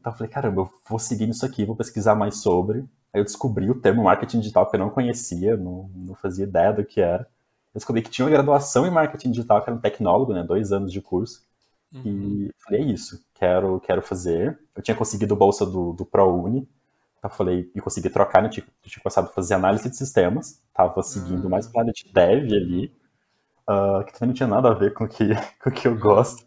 Então 0.00 0.12
eu 0.12 0.16
falei, 0.16 0.32
caramba, 0.32 0.62
eu 0.62 0.70
vou 0.88 0.98
seguir 0.98 1.26
nisso 1.26 1.44
aqui, 1.44 1.66
vou 1.66 1.76
pesquisar 1.76 2.14
mais 2.14 2.38
sobre. 2.38 2.88
Aí 3.12 3.20
eu 3.20 3.24
descobri 3.24 3.70
o 3.70 3.80
termo 3.80 4.04
marketing 4.04 4.40
digital 4.40 4.68
que 4.68 4.76
eu 4.76 4.80
não 4.80 4.90
conhecia, 4.90 5.56
não, 5.56 5.90
não 5.94 6.14
fazia 6.14 6.44
ideia 6.44 6.72
do 6.72 6.84
que 6.84 7.00
era. 7.00 7.22
Eu 7.74 7.78
descobri 7.78 8.02
que 8.02 8.10
tinha 8.10 8.24
uma 8.24 8.30
graduação 8.30 8.86
em 8.86 8.90
marketing 8.90 9.30
digital, 9.30 9.62
que 9.62 9.70
era 9.70 9.76
um 9.76 9.80
tecnólogo, 9.80 10.32
né, 10.32 10.42
dois 10.42 10.72
anos 10.72 10.92
de 10.92 11.00
curso. 11.00 11.46
Uhum. 11.92 12.02
E 12.04 12.50
falei, 12.58 12.82
é 12.82 12.84
isso, 12.84 13.24
quero, 13.34 13.80
quero 13.80 14.02
fazer. 14.02 14.58
Eu 14.74 14.82
tinha 14.82 14.96
conseguido 14.96 15.34
bolsa 15.34 15.64
do, 15.64 15.92
do 15.92 16.04
ProUni, 16.04 16.68
então 17.18 17.30
eu 17.30 17.34
falei, 17.34 17.70
e 17.74 17.80
consegui 17.80 18.10
trocar, 18.10 18.42
né, 18.42 18.48
tinha, 18.48 18.64
tinha 18.82 19.02
começado 19.02 19.26
a 19.26 19.32
fazer 19.32 19.54
análise 19.54 19.88
de 19.88 19.96
sistemas, 19.96 20.62
tava 20.74 21.02
seguindo 21.02 21.44
uhum. 21.44 21.50
mais 21.50 21.66
para 21.66 21.82
área 21.82 21.92
de 21.92 22.12
dev 22.12 22.52
ali, 22.52 22.92
uh, 23.68 24.04
que 24.04 24.12
também 24.12 24.28
não 24.28 24.34
tinha 24.34 24.46
nada 24.46 24.68
a 24.70 24.74
ver 24.74 24.92
com 24.92 25.04
o 25.04 25.08
que, 25.08 25.24
com 25.62 25.70
o 25.70 25.72
que 25.72 25.88
eu 25.88 25.98
gosto. 25.98 26.46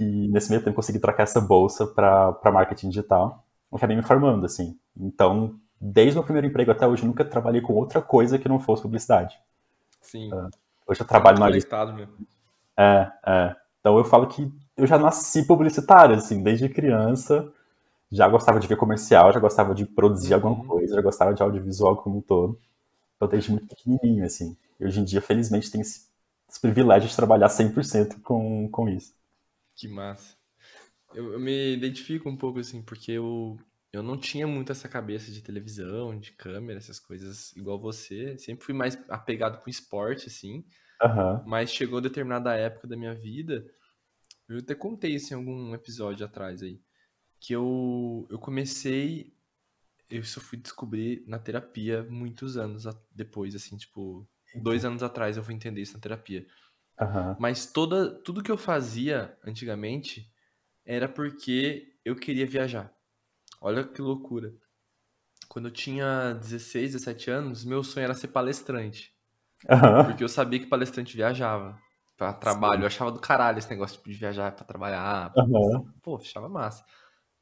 E 0.00 0.28
nesse 0.28 0.50
meio 0.50 0.62
tempo 0.62 0.76
consegui 0.76 0.98
trocar 0.98 1.24
essa 1.24 1.40
bolsa 1.40 1.86
para 1.86 2.50
marketing 2.52 2.88
digital. 2.88 3.44
Acabei 3.70 3.96
me 3.96 4.02
formando, 4.02 4.44
assim. 4.44 4.76
Então, 4.96 5.58
desde 5.82 6.12
o 6.12 6.20
meu 6.20 6.24
primeiro 6.24 6.46
emprego 6.46 6.70
até 6.70 6.86
hoje, 6.86 7.04
nunca 7.04 7.24
trabalhei 7.24 7.60
com 7.60 7.72
outra 7.72 8.00
coisa 8.00 8.38
que 8.38 8.48
não 8.48 8.60
fosse 8.60 8.82
publicidade. 8.82 9.36
Sim. 10.00 10.32
Uh, 10.32 10.48
hoje 10.86 11.00
eu 11.00 11.06
trabalho 11.06 11.38
na 11.38 11.48
mesmo. 11.48 12.14
É, 12.76 13.10
é. 13.26 13.56
Então 13.80 13.98
eu 13.98 14.04
falo 14.04 14.26
que 14.28 14.52
eu 14.76 14.86
já 14.86 14.96
nasci 14.96 15.46
publicitário, 15.46 16.14
assim, 16.14 16.42
desde 16.42 16.68
criança. 16.68 17.52
Já 18.10 18.28
gostava 18.28 18.60
de 18.60 18.66
ver 18.66 18.76
comercial, 18.76 19.32
já 19.32 19.40
gostava 19.40 19.74
de 19.74 19.86
produzir 19.86 20.34
uhum. 20.34 20.34
alguma 20.34 20.64
coisa, 20.66 20.94
já 20.94 21.02
gostava 21.02 21.34
de 21.34 21.42
audiovisual 21.42 21.96
como 21.96 22.18
um 22.18 22.20
todo. 22.20 22.58
Então 23.16 23.26
desde 23.26 23.50
muito 23.50 23.66
pequenininho, 23.66 24.24
assim. 24.24 24.56
E 24.78 24.84
hoje 24.84 25.00
em 25.00 25.04
dia, 25.04 25.20
felizmente, 25.20 25.70
tenho 25.70 25.82
esse 25.82 26.12
esse 26.52 26.60
privilégio 26.60 27.08
de 27.08 27.16
trabalhar 27.16 27.48
100% 27.48 28.20
com, 28.20 28.68
com 28.68 28.88
isso. 28.88 29.14
Que 29.74 29.88
massa. 29.88 30.36
Eu, 31.14 31.32
eu, 31.32 31.40
me 31.40 31.74
identifico 31.74 32.28
um 32.28 32.36
pouco 32.36 32.58
assim, 32.58 32.82
porque 32.82 33.12
eu, 33.12 33.58
eu 33.92 34.02
não 34.02 34.16
tinha 34.16 34.46
muito 34.46 34.72
essa 34.72 34.88
cabeça 34.88 35.30
de 35.30 35.42
televisão, 35.42 36.18
de 36.18 36.32
câmera, 36.32 36.78
essas 36.78 36.98
coisas 36.98 37.54
igual 37.54 37.78
você. 37.78 38.38
Sempre 38.38 38.64
fui 38.64 38.74
mais 38.74 38.98
apegado 39.08 39.62
com 39.62 39.68
esporte, 39.68 40.28
assim. 40.28 40.64
Uhum. 41.02 41.44
Mas 41.46 41.70
chegou 41.70 42.00
determinada 42.00 42.54
época 42.54 42.88
da 42.88 42.96
minha 42.96 43.14
vida, 43.14 43.66
eu 44.48 44.58
até 44.58 44.74
contei 44.74 45.14
isso 45.14 45.34
em 45.34 45.36
algum 45.36 45.74
episódio 45.74 46.24
atrás 46.24 46.62
aí, 46.62 46.80
que 47.40 47.52
eu, 47.52 48.26
eu 48.30 48.38
comecei, 48.38 49.34
eu 50.08 50.22
só 50.22 50.40
fui 50.40 50.58
descobrir 50.58 51.24
na 51.26 51.38
terapia 51.38 52.04
muitos 52.04 52.56
anos 52.56 52.84
depois, 53.10 53.54
assim, 53.54 53.76
tipo, 53.76 54.26
dois 54.54 54.84
anos 54.84 55.02
atrás 55.02 55.36
eu 55.36 55.44
fui 55.44 55.54
entender 55.54 55.82
isso 55.82 55.94
na 55.94 56.00
terapia. 56.00 56.46
Uhum. 57.00 57.36
Mas 57.38 57.66
toda, 57.66 58.10
tudo 58.22 58.42
que 58.42 58.50
eu 58.50 58.56
fazia 58.56 59.36
antigamente 59.44 60.30
era 60.84 61.08
porque 61.08 61.96
eu 62.04 62.14
queria 62.14 62.46
viajar. 62.46 62.94
Olha 63.62 63.84
que 63.84 64.02
loucura. 64.02 64.52
Quando 65.48 65.68
eu 65.68 65.72
tinha 65.72 66.34
16, 66.34 66.92
17 66.92 67.30
anos, 67.30 67.64
meu 67.64 67.82
sonho 67.82 68.04
era 68.04 68.14
ser 68.14 68.28
palestrante. 68.28 69.14
Uhum. 69.70 70.04
Porque 70.06 70.24
eu 70.24 70.28
sabia 70.28 70.58
que 70.58 70.66
palestrante 70.66 71.16
viajava 71.16 71.78
para 72.16 72.32
trabalho. 72.32 72.78
Sim. 72.78 72.82
Eu 72.82 72.86
achava 72.86 73.12
do 73.12 73.20
caralho 73.20 73.58
esse 73.58 73.70
negócio 73.70 74.02
de 74.02 74.12
viajar 74.14 74.52
para 74.52 74.64
trabalhar. 74.64 75.32
Uhum. 75.36 75.90
Pô, 76.02 76.16
achava 76.16 76.48
massa. 76.48 76.84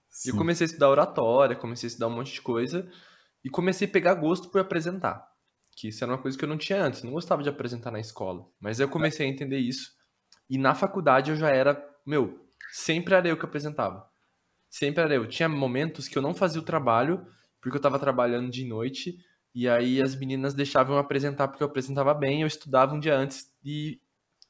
Sim. 0.09 0.29
E 0.29 0.33
eu 0.33 0.37
comecei 0.37 0.65
a 0.65 0.69
estudar 0.69 0.91
oratória, 0.91 1.57
comecei 1.57 1.87
a 1.87 1.89
estudar 1.89 2.09
um 2.09 2.17
monte 2.17 2.33
de 2.33 2.43
coisa 2.43 2.89
e 3.45 3.49
comecei 3.49 3.89
a 3.89 3.91
pegar 3.91 4.15
gosto 4.15 4.51
por 4.51 4.61
apresentar 4.61 5.31
que 5.81 5.89
isso 5.89 6.05
era 6.05 6.13
uma 6.13 6.19
coisa 6.19 6.37
que 6.37 6.45
eu 6.45 6.49
não 6.49 6.59
tinha 6.59 6.83
antes, 6.83 7.03
não 7.03 7.13
gostava 7.13 7.43
de 7.43 7.49
apresentar 7.49 7.91
na 7.91 7.99
escola. 7.99 8.47
Mas 8.61 8.81
eu 8.81 8.89
comecei 8.89 9.27
a 9.27 9.31
entender 9.31 9.59
isso. 9.59 9.93
E 10.49 10.59
na 10.59 10.75
faculdade 10.75 11.31
eu 11.31 11.37
já 11.37 11.49
era, 11.49 11.83
meu, 12.05 12.39
sempre 12.71 13.15
era 13.15 13.27
eu 13.27 13.39
que 13.39 13.47
apresentava. 13.47 14.10
Sempre 14.71 15.03
era 15.03 15.15
eu. 15.15 15.27
Tinha 15.27 15.49
momentos 15.49 16.09
que 16.09 16.17
eu 16.17 16.23
não 16.23 16.33
fazia 16.33 16.61
o 16.61 16.65
trabalho, 16.65 17.27
porque 17.61 17.77
eu 17.77 17.83
tava 17.83 17.99
trabalhando 17.99 18.51
de 18.51 18.65
noite, 18.65 19.19
e 19.55 19.69
aí 19.69 20.01
as 20.01 20.15
meninas 20.15 20.55
deixavam 20.55 20.95
eu 20.95 21.01
apresentar 21.01 21.49
porque 21.49 21.63
eu 21.63 21.67
apresentava 21.67 22.15
bem, 22.15 22.43
eu 22.43 22.47
estudava 22.47 22.95
um 22.95 23.01
dia 23.01 23.17
antes 23.17 23.53
e 23.65 24.01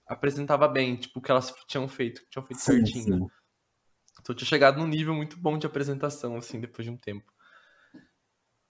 apresentava 0.06 0.68
bem, 0.68 0.96
tipo, 0.96 1.18
o 1.18 1.22
que 1.22 1.30
elas 1.30 1.52
tinham 1.66 1.88
feito, 1.88 2.22
tinham 2.30 2.44
feito 2.44 2.60
sim, 2.60 2.72
certinho. 2.72 3.04
Sim. 3.04 3.26
Então 4.20 4.32
eu 4.32 4.34
tinha 4.34 4.48
chegado 4.48 4.78
num 4.78 4.86
nível 4.86 5.14
muito 5.14 5.38
bom 5.38 5.56
de 5.56 5.66
apresentação, 5.66 6.36
assim, 6.36 6.60
depois 6.60 6.84
de 6.84 6.92
um 6.92 6.96
tempo. 6.96 7.32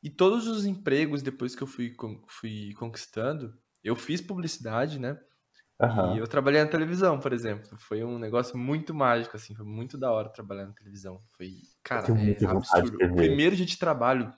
E 0.02 0.08
todos 0.08 0.46
os 0.46 0.64
empregos, 0.64 1.20
depois 1.20 1.54
que 1.54 1.62
eu 1.62 1.66
fui, 1.66 1.94
fui 2.28 2.72
conquistando, 2.74 3.58
eu 3.82 3.96
fiz 3.96 4.20
publicidade, 4.20 4.98
né? 4.98 5.18
Uhum. 5.80 6.14
E 6.14 6.18
eu 6.18 6.28
trabalhei 6.28 6.62
na 6.62 6.68
televisão, 6.68 7.18
por 7.18 7.32
exemplo. 7.32 7.76
Foi 7.78 8.04
um 8.04 8.18
negócio 8.18 8.58
muito 8.58 8.94
mágico, 8.94 9.36
assim. 9.36 9.54
Foi 9.54 9.64
muito 9.64 9.96
da 9.96 10.12
hora 10.12 10.28
trabalhar 10.28 10.66
na 10.66 10.74
televisão. 10.74 11.22
Foi, 11.36 11.54
cara, 11.82 12.06
é 12.08 12.44
absurdo. 12.44 12.96
O 12.96 13.16
primeiro 13.16 13.56
dia 13.56 13.64
de 13.64 13.78
trabalho, 13.78 14.30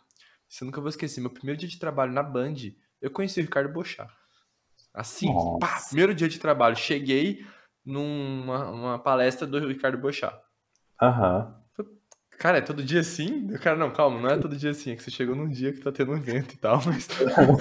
você 0.49 0.65
nunca 0.65 0.81
vou 0.81 0.89
esquecer, 0.89 1.21
meu 1.21 1.31
primeiro 1.31 1.59
dia 1.59 1.69
de 1.69 1.79
trabalho 1.79 2.13
na 2.13 2.23
Band, 2.23 2.55
eu 3.01 3.11
conheci 3.11 3.41
o 3.41 3.43
Ricardo 3.43 3.73
Bochá. 3.73 4.09
Assim, 4.95 5.27
pá, 5.59 5.81
primeiro 5.89 6.15
dia 6.15 6.29
de 6.29 6.39
trabalho. 6.39 6.77
Cheguei 6.77 7.45
numa 7.85 8.99
palestra 9.01 9.47
do 9.47 9.67
Ricardo 9.67 9.99
Bochá. 9.99 10.41
Aham. 11.01 11.47
Uhum. 11.47 11.62
Cara, 12.43 12.59
é 12.59 12.61
todo 12.61 12.83
dia 12.83 12.99
assim? 12.99 13.47
Cara, 13.59 13.77
não, 13.77 13.93
calma, 13.93 14.21
não 14.21 14.29
é 14.29 14.37
todo 14.37 14.57
dia 14.57 14.73
assim. 14.73 14.91
É 14.91 14.97
que 14.97 15.03
você 15.05 15.13
chegou 15.13 15.37
num 15.37 15.49
dia 15.49 15.73
que 15.73 15.79
tá 15.79 15.93
tendo 15.93 16.11
um 16.11 16.17
evento 16.17 16.55
e 16.55 16.59
tal, 16.59 16.83
mas 16.85 17.07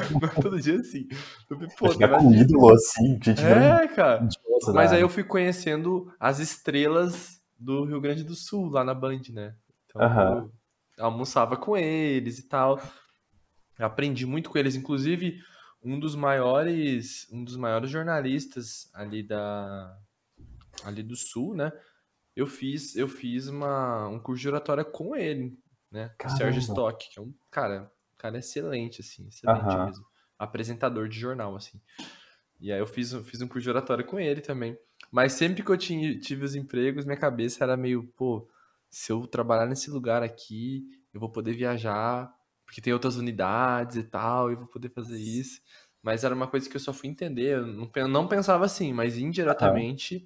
não 0.09 0.27
é 0.27 0.41
todo 0.41 0.59
dia 0.59 0.79
assim. 0.79 1.07
Eu 1.47 1.55
falei, 1.55 1.75
Pô, 1.77 1.93
tá 1.93 2.17
com 2.17 2.33
ídolo 2.33 2.73
assim, 2.73 3.19
gente. 3.21 3.43
É, 3.45 3.87
cara. 3.89 4.27
Mas 4.73 4.91
aí 4.91 4.99
eu 4.99 5.07
fui 5.07 5.23
conhecendo 5.23 6.11
as 6.19 6.39
estrelas 6.39 7.39
do 7.59 7.85
Rio 7.85 8.01
Grande 8.01 8.23
do 8.23 8.33
Sul, 8.33 8.71
lá 8.71 8.83
na 8.83 8.95
Band, 8.95 9.21
né? 9.29 9.53
Então, 9.85 10.01
uhum. 10.01 10.49
eu 10.97 11.05
almoçava 11.05 11.55
com 11.55 11.77
eles 11.77 12.39
e 12.39 12.47
tal. 12.47 12.81
Aprendi 13.77 14.25
muito 14.25 14.49
com 14.49 14.57
eles. 14.57 14.75
Inclusive, 14.75 15.37
um 15.83 15.99
dos 15.99 16.15
maiores, 16.15 17.27
um 17.31 17.43
dos 17.43 17.55
maiores 17.55 17.91
jornalistas 17.91 18.89
ali 18.95 19.21
da 19.21 19.95
ali 20.83 21.03
do 21.03 21.15
Sul, 21.15 21.53
né? 21.53 21.71
Eu 22.35 22.47
fiz, 22.47 22.95
eu 22.95 23.07
fiz 23.07 23.47
uma, 23.47 24.07
um 24.07 24.19
curso 24.19 24.41
de 24.41 24.47
oratória 24.47 24.83
com 24.83 25.15
ele, 25.15 25.57
né? 25.91 26.13
O 26.23 26.29
Sérgio 26.29 26.59
Stock, 26.59 27.09
que 27.09 27.19
é 27.19 27.21
um 27.21 27.33
cara, 27.49 27.91
cara 28.17 28.37
excelente, 28.37 29.01
assim, 29.01 29.27
excelente 29.27 29.75
uhum. 29.75 29.85
mesmo. 29.85 30.05
Apresentador 30.37 31.07
de 31.07 31.19
jornal, 31.19 31.55
assim. 31.55 31.79
E 32.59 32.71
aí 32.71 32.79
eu 32.79 32.87
fiz, 32.87 33.13
fiz 33.25 33.41
um 33.41 33.47
curso 33.47 33.63
de 33.63 33.69
oratória 33.69 34.03
com 34.03 34.19
ele 34.19 34.41
também. 34.41 34.77
Mas 35.11 35.33
sempre 35.33 35.63
que 35.63 35.69
eu 35.69 35.77
tinha, 35.77 36.17
tive 36.19 36.45
os 36.45 36.55
empregos, 36.55 37.05
minha 37.05 37.17
cabeça 37.17 37.63
era 37.63 37.75
meio, 37.75 38.03
pô, 38.15 38.47
se 38.89 39.11
eu 39.11 39.25
trabalhar 39.27 39.65
nesse 39.65 39.89
lugar 39.89 40.23
aqui, 40.23 40.83
eu 41.13 41.19
vou 41.19 41.29
poder 41.29 41.53
viajar, 41.53 42.31
porque 42.65 42.81
tem 42.81 42.93
outras 42.93 43.17
unidades 43.17 43.97
e 43.97 44.03
tal, 44.03 44.49
eu 44.49 44.57
vou 44.57 44.67
poder 44.67 44.89
fazer 44.89 45.19
isso. 45.19 45.61
Mas 46.01 46.23
era 46.23 46.33
uma 46.33 46.47
coisa 46.47 46.69
que 46.69 46.75
eu 46.75 46.79
só 46.79 46.93
fui 46.93 47.09
entender. 47.09 47.57
Eu 47.57 47.67
não, 47.67 48.07
não 48.07 48.27
pensava 48.27 48.65
assim, 48.65 48.93
mas 48.93 49.17
indiretamente. 49.17 50.25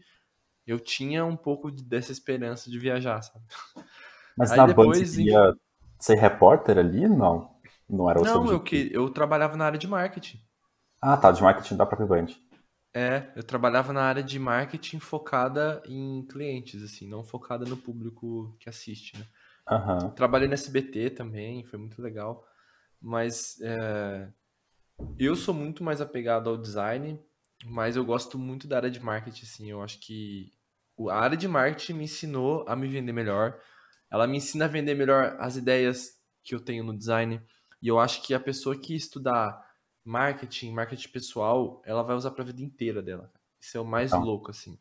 Eu 0.65 0.79
tinha 0.79 1.25
um 1.25 1.35
pouco 1.35 1.71
dessa 1.71 2.11
esperança 2.11 2.69
de 2.69 2.79
viajar, 2.79 3.21
sabe? 3.21 3.45
Mas 4.37 4.51
Aí 4.51 4.57
na 4.57 4.67
depois, 4.67 4.99
Band 4.99 5.05
você 5.05 5.17
queria 5.17 5.55
ser 5.99 6.15
repórter 6.15 6.77
ali? 6.77 7.07
Não, 7.07 7.55
não 7.89 8.09
era 8.09 8.19
o 8.19 8.23
Não, 8.23 8.51
eu, 8.51 8.59
que, 8.59 8.89
eu 8.91 9.09
trabalhava 9.09 9.55
na 9.55 9.65
área 9.65 9.79
de 9.79 9.87
marketing. 9.87 10.39
Ah, 11.01 11.15
tá, 11.15 11.31
de 11.31 11.41
marketing 11.41 11.77
da 11.77 11.85
própria 11.85 12.07
Band. 12.07 12.33
É, 12.93 13.31
eu 13.35 13.43
trabalhava 13.43 13.91
na 13.91 14.03
área 14.03 14.23
de 14.23 14.39
marketing 14.39 14.99
focada 14.99 15.83
em 15.85 16.25
clientes, 16.27 16.81
assim, 16.81 17.07
não 17.07 17.23
focada 17.23 17.65
no 17.65 17.75
público 17.75 18.55
que 18.59 18.69
assiste, 18.69 19.17
né? 19.17 19.25
Uhum. 19.69 20.09
Trabalhei 20.11 20.47
no 20.47 20.53
SBT 20.53 21.09
também, 21.09 21.65
foi 21.65 21.77
muito 21.77 22.01
legal. 22.01 22.45
Mas 23.01 23.59
é, 23.61 24.29
eu 25.19 25.35
sou 25.35 25.53
muito 25.53 25.83
mais 25.83 25.99
apegado 25.99 26.49
ao 26.49 26.57
design, 26.57 27.19
mas 27.65 27.95
eu 27.95 28.05
gosto 28.05 28.37
muito 28.37 28.67
da 28.67 28.77
área 28.77 28.91
de 28.91 28.99
marketing, 28.99 29.43
assim. 29.43 29.71
Eu 29.71 29.81
acho 29.81 29.99
que 29.99 30.53
a 31.09 31.15
área 31.15 31.35
de 31.35 31.47
marketing 31.47 31.93
me 31.93 32.03
ensinou 32.05 32.63
a 32.67 32.75
me 32.75 32.87
vender 32.87 33.11
melhor. 33.11 33.57
Ela 34.09 34.27
me 34.27 34.37
ensina 34.37 34.65
a 34.65 34.67
vender 34.67 34.95
melhor 34.95 35.35
as 35.39 35.55
ideias 35.55 36.17
que 36.43 36.53
eu 36.53 36.59
tenho 36.59 36.83
no 36.83 36.95
design. 36.95 37.41
E 37.81 37.87
eu 37.87 37.99
acho 37.99 38.21
que 38.21 38.33
a 38.33 38.39
pessoa 38.39 38.75
que 38.79 38.95
estudar 38.95 39.59
marketing, 40.03 40.71
marketing 40.71 41.09
pessoal, 41.09 41.81
ela 41.85 42.03
vai 42.03 42.15
usar 42.15 42.31
para 42.31 42.43
a 42.43 42.45
vida 42.45 42.61
inteira 42.61 43.01
dela. 43.01 43.31
Isso 43.59 43.77
é 43.77 43.81
o 43.81 43.85
mais 43.85 44.11
total. 44.11 44.25
louco, 44.25 44.51
assim. 44.51 44.77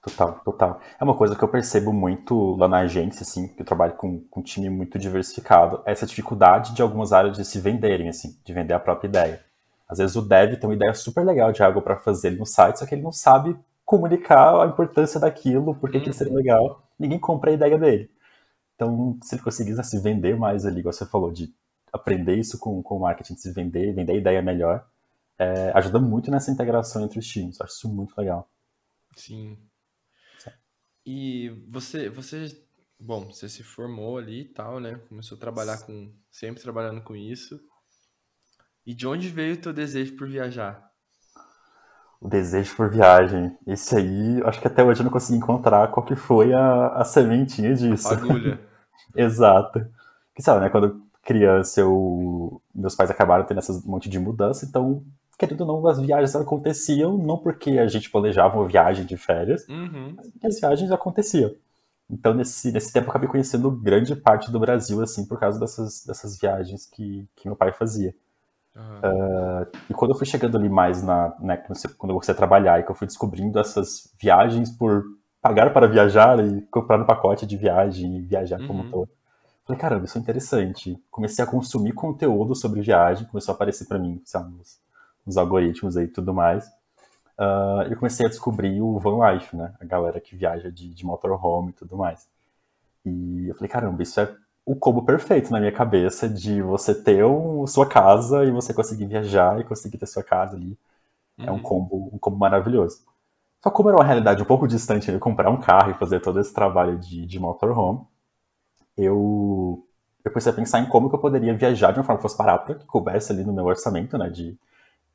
Total, 0.00 0.40
total. 0.44 0.80
É 1.00 1.02
uma 1.02 1.16
coisa 1.16 1.34
que 1.34 1.42
eu 1.42 1.48
percebo 1.48 1.92
muito 1.92 2.56
lá 2.56 2.68
na 2.68 2.80
agência, 2.80 3.22
assim, 3.22 3.48
que 3.48 3.62
eu 3.62 3.66
trabalho 3.66 3.94
com, 3.96 4.20
com 4.28 4.40
um 4.40 4.42
time 4.42 4.68
muito 4.68 4.98
diversificado, 4.98 5.82
é 5.86 5.92
essa 5.92 6.06
dificuldade 6.06 6.74
de 6.74 6.82
algumas 6.82 7.12
áreas 7.12 7.36
de 7.36 7.44
se 7.44 7.58
venderem, 7.58 8.08
assim, 8.08 8.38
de 8.44 8.52
vender 8.52 8.74
a 8.74 8.78
própria 8.78 9.08
ideia. 9.08 9.44
Às 9.88 9.98
vezes 9.98 10.16
o 10.16 10.22
dev 10.22 10.56
tem 10.56 10.68
uma 10.68 10.74
ideia 10.74 10.94
super 10.94 11.24
legal 11.24 11.52
de 11.52 11.62
algo 11.62 11.82
para 11.82 11.96
fazer 11.96 12.30
no 12.30 12.46
site, 12.46 12.78
só 12.78 12.86
que 12.86 12.94
ele 12.94 13.02
não 13.02 13.12
sabe 13.12 13.56
comunicar 13.84 14.62
a 14.62 14.66
importância 14.66 15.20
daquilo, 15.20 15.74
por 15.74 15.90
que 15.90 16.12
seria 16.12 16.32
uhum. 16.32 16.38
legal. 16.38 16.88
Ninguém 16.98 17.18
compra 17.18 17.50
a 17.50 17.54
ideia 17.54 17.78
dele. 17.78 18.10
Então, 18.74 19.18
se 19.22 19.34
ele 19.34 19.42
conseguisse 19.42 19.82
se 19.84 20.00
vender 20.00 20.36
mais 20.36 20.64
ali, 20.64 20.80
igual 20.80 20.92
você 20.92 21.06
falou, 21.06 21.30
de 21.30 21.54
aprender 21.92 22.36
isso 22.36 22.58
com, 22.58 22.82
com 22.82 22.96
o 22.96 23.00
marketing, 23.00 23.36
se 23.36 23.52
vender, 23.52 23.94
vender 23.94 24.12
a 24.12 24.16
ideia 24.16 24.42
melhor, 24.42 24.86
é, 25.38 25.70
ajuda 25.74 25.98
muito 25.98 26.30
nessa 26.30 26.50
integração 26.50 27.04
entre 27.04 27.18
os 27.18 27.26
times. 27.26 27.60
Acho 27.60 27.74
isso 27.74 27.88
muito 27.88 28.16
legal. 28.16 28.48
Sim. 29.14 29.56
E 31.06 31.50
você, 31.68 32.08
você, 32.08 32.58
bom, 32.98 33.26
você 33.26 33.48
se 33.48 33.62
formou 33.62 34.16
ali 34.16 34.40
e 34.40 34.48
tal, 34.48 34.80
né? 34.80 35.00
Começou 35.08 35.36
a 35.36 35.40
trabalhar 35.40 35.78
com, 35.78 36.10
sempre 36.30 36.62
trabalhando 36.62 37.02
com 37.02 37.14
isso. 37.14 37.60
E 38.86 38.94
de 38.94 39.06
onde 39.06 39.28
veio 39.28 39.54
o 39.54 39.58
teu 39.58 39.72
desejo 39.72 40.16
por 40.16 40.28
viajar? 40.28 40.90
O 42.20 42.28
desejo 42.28 42.74
por 42.76 42.90
viagem. 42.90 43.56
Esse 43.66 43.96
aí, 43.96 44.42
acho 44.44 44.60
que 44.60 44.66
até 44.66 44.82
hoje 44.82 45.00
eu 45.00 45.04
não 45.04 45.12
consegui 45.12 45.38
encontrar 45.38 45.88
qual 45.88 46.04
que 46.04 46.16
foi 46.16 46.52
a, 46.52 46.88
a 46.88 47.04
sementinha 47.04 47.74
disso. 47.74 48.08
Agulha. 48.08 48.60
Exato. 49.16 49.86
Que 50.34 50.42
sabe, 50.42 50.60
né? 50.60 50.68
Quando 50.68 51.02
criança, 51.22 51.80
eu... 51.80 52.60
meus 52.74 52.94
pais 52.94 53.10
acabaram 53.10 53.44
tendo 53.44 53.58
esse 53.58 53.86
monte 53.86 54.08
de 54.08 54.18
mudança, 54.18 54.66
então, 54.66 55.02
querendo 55.38 55.62
ou 55.62 55.66
não, 55.66 55.86
as 55.86 55.98
viagens 55.98 56.36
aconteciam, 56.36 57.16
não 57.16 57.38
porque 57.38 57.78
a 57.78 57.86
gente 57.86 58.10
planejava 58.10 58.58
uma 58.58 58.68
viagem 58.68 59.06
de 59.06 59.16
férias, 59.16 59.66
uhum. 59.68 60.12
mas 60.16 60.28
porque 60.28 60.46
as 60.46 60.60
viagens 60.60 60.90
aconteciam. 60.92 61.50
Então, 62.10 62.34
nesse, 62.34 62.70
nesse 62.70 62.92
tempo, 62.92 63.06
eu 63.06 63.10
acabei 63.10 63.28
conhecendo 63.28 63.70
grande 63.70 64.14
parte 64.14 64.52
do 64.52 64.60
Brasil, 64.60 65.00
assim, 65.02 65.24
por 65.24 65.40
causa 65.40 65.58
dessas, 65.58 66.04
dessas 66.04 66.38
viagens 66.38 66.86
que, 66.86 67.26
que 67.34 67.48
meu 67.48 67.56
pai 67.56 67.72
fazia. 67.72 68.14
Uhum. 68.76 68.98
Uh, 68.98 69.66
e 69.88 69.94
quando 69.94 70.10
eu 70.10 70.18
fui 70.18 70.26
chegando 70.26 70.56
ali 70.56 70.68
mais 70.68 71.02
na, 71.02 71.34
né, 71.38 71.56
quando, 71.56 71.76
você, 71.76 71.88
quando 71.88 72.10
eu 72.10 72.14
comecei 72.14 72.34
a 72.34 72.36
trabalhar 72.36 72.80
e 72.80 72.82
que 72.82 72.90
eu 72.90 72.94
fui 72.94 73.06
descobrindo 73.06 73.58
essas 73.58 74.12
viagens 74.20 74.70
por 74.70 75.04
pagar 75.40 75.72
para 75.72 75.86
viajar 75.86 76.44
e 76.44 76.62
comprar 76.62 77.00
um 77.00 77.06
pacote 77.06 77.46
de 77.46 77.56
viagem 77.56 78.16
e 78.16 78.22
viajar 78.22 78.60
uhum. 78.60 78.66
como 78.66 78.90
todo. 78.90 79.10
Falei, 79.64 79.80
caramba, 79.80 80.04
isso 80.04 80.18
é 80.18 80.20
interessante. 80.20 81.02
Comecei 81.10 81.44
a 81.44 81.46
consumir 81.46 81.92
conteúdo 81.92 82.54
sobre 82.54 82.82
viagem, 82.82 83.26
começou 83.26 83.52
a 83.52 83.54
aparecer 83.54 83.86
para 83.86 83.98
mim, 83.98 84.20
sabe, 84.24 84.52
nos, 84.52 84.78
nos, 85.24 85.36
algoritmos 85.36 85.96
aí 85.96 86.04
e 86.04 86.08
tudo 86.08 86.34
mais. 86.34 86.66
Uh, 87.38 87.82
eu 87.90 87.96
comecei 87.96 88.26
a 88.26 88.28
descobrir 88.28 88.80
o 88.80 88.98
van 88.98 89.32
life, 89.32 89.56
né? 89.56 89.72
A 89.80 89.84
galera 89.84 90.20
que 90.20 90.36
viaja 90.36 90.70
de, 90.70 90.92
de 90.92 91.04
motorhome 91.06 91.70
e 91.70 91.72
tudo 91.72 91.96
mais. 91.96 92.28
E 93.04 93.48
eu 93.48 93.54
falei, 93.54 93.68
caramba, 93.68 94.02
isso 94.02 94.20
é 94.20 94.34
o 94.66 94.74
combo 94.74 95.02
perfeito 95.02 95.50
na 95.52 95.60
minha 95.60 95.72
cabeça 95.72 96.28
de 96.28 96.62
você 96.62 96.94
ter 96.94 97.24
um, 97.24 97.66
sua 97.66 97.86
casa 97.86 98.44
e 98.44 98.50
você 98.50 98.72
conseguir 98.72 99.06
viajar 99.06 99.60
e 99.60 99.64
conseguir 99.64 99.98
ter 99.98 100.06
sua 100.06 100.22
casa 100.22 100.56
ali. 100.56 100.78
Uhum. 101.38 101.44
É 101.46 101.50
um 101.50 101.54
uhum. 101.54 101.62
combo, 101.62 102.10
um 102.12 102.18
combo 102.18 102.38
maravilhoso. 102.38 103.00
Só 103.62 103.70
como 103.70 103.88
era 103.88 103.98
uma 103.98 104.04
realidade 104.04 104.42
um 104.42 104.46
pouco 104.46 104.66
distante 104.66 105.10
de 105.12 105.18
comprar 105.18 105.50
um 105.50 105.60
carro 105.60 105.90
e 105.90 105.94
fazer 105.94 106.20
todo 106.20 106.40
esse 106.40 106.52
trabalho 106.52 106.98
de, 106.98 107.26
de 107.26 107.38
motorhome, 107.38 108.06
eu, 108.96 109.86
eu 110.24 110.30
comecei 110.30 110.52
a 110.52 110.54
pensar 110.54 110.80
em 110.80 110.86
como 110.86 111.08
que 111.08 111.14
eu 111.16 111.20
poderia 111.20 111.54
viajar 111.56 111.92
de 111.92 111.98
uma 111.98 112.04
forma 112.04 112.18
que 112.18 112.22
fosse 112.22 112.38
barata, 112.38 112.74
que 112.74 112.86
coubesse 112.86 113.32
ali 113.32 113.44
no 113.44 113.52
meu 113.52 113.64
orçamento, 113.64 114.16
né, 114.16 114.28
de, 114.30 114.56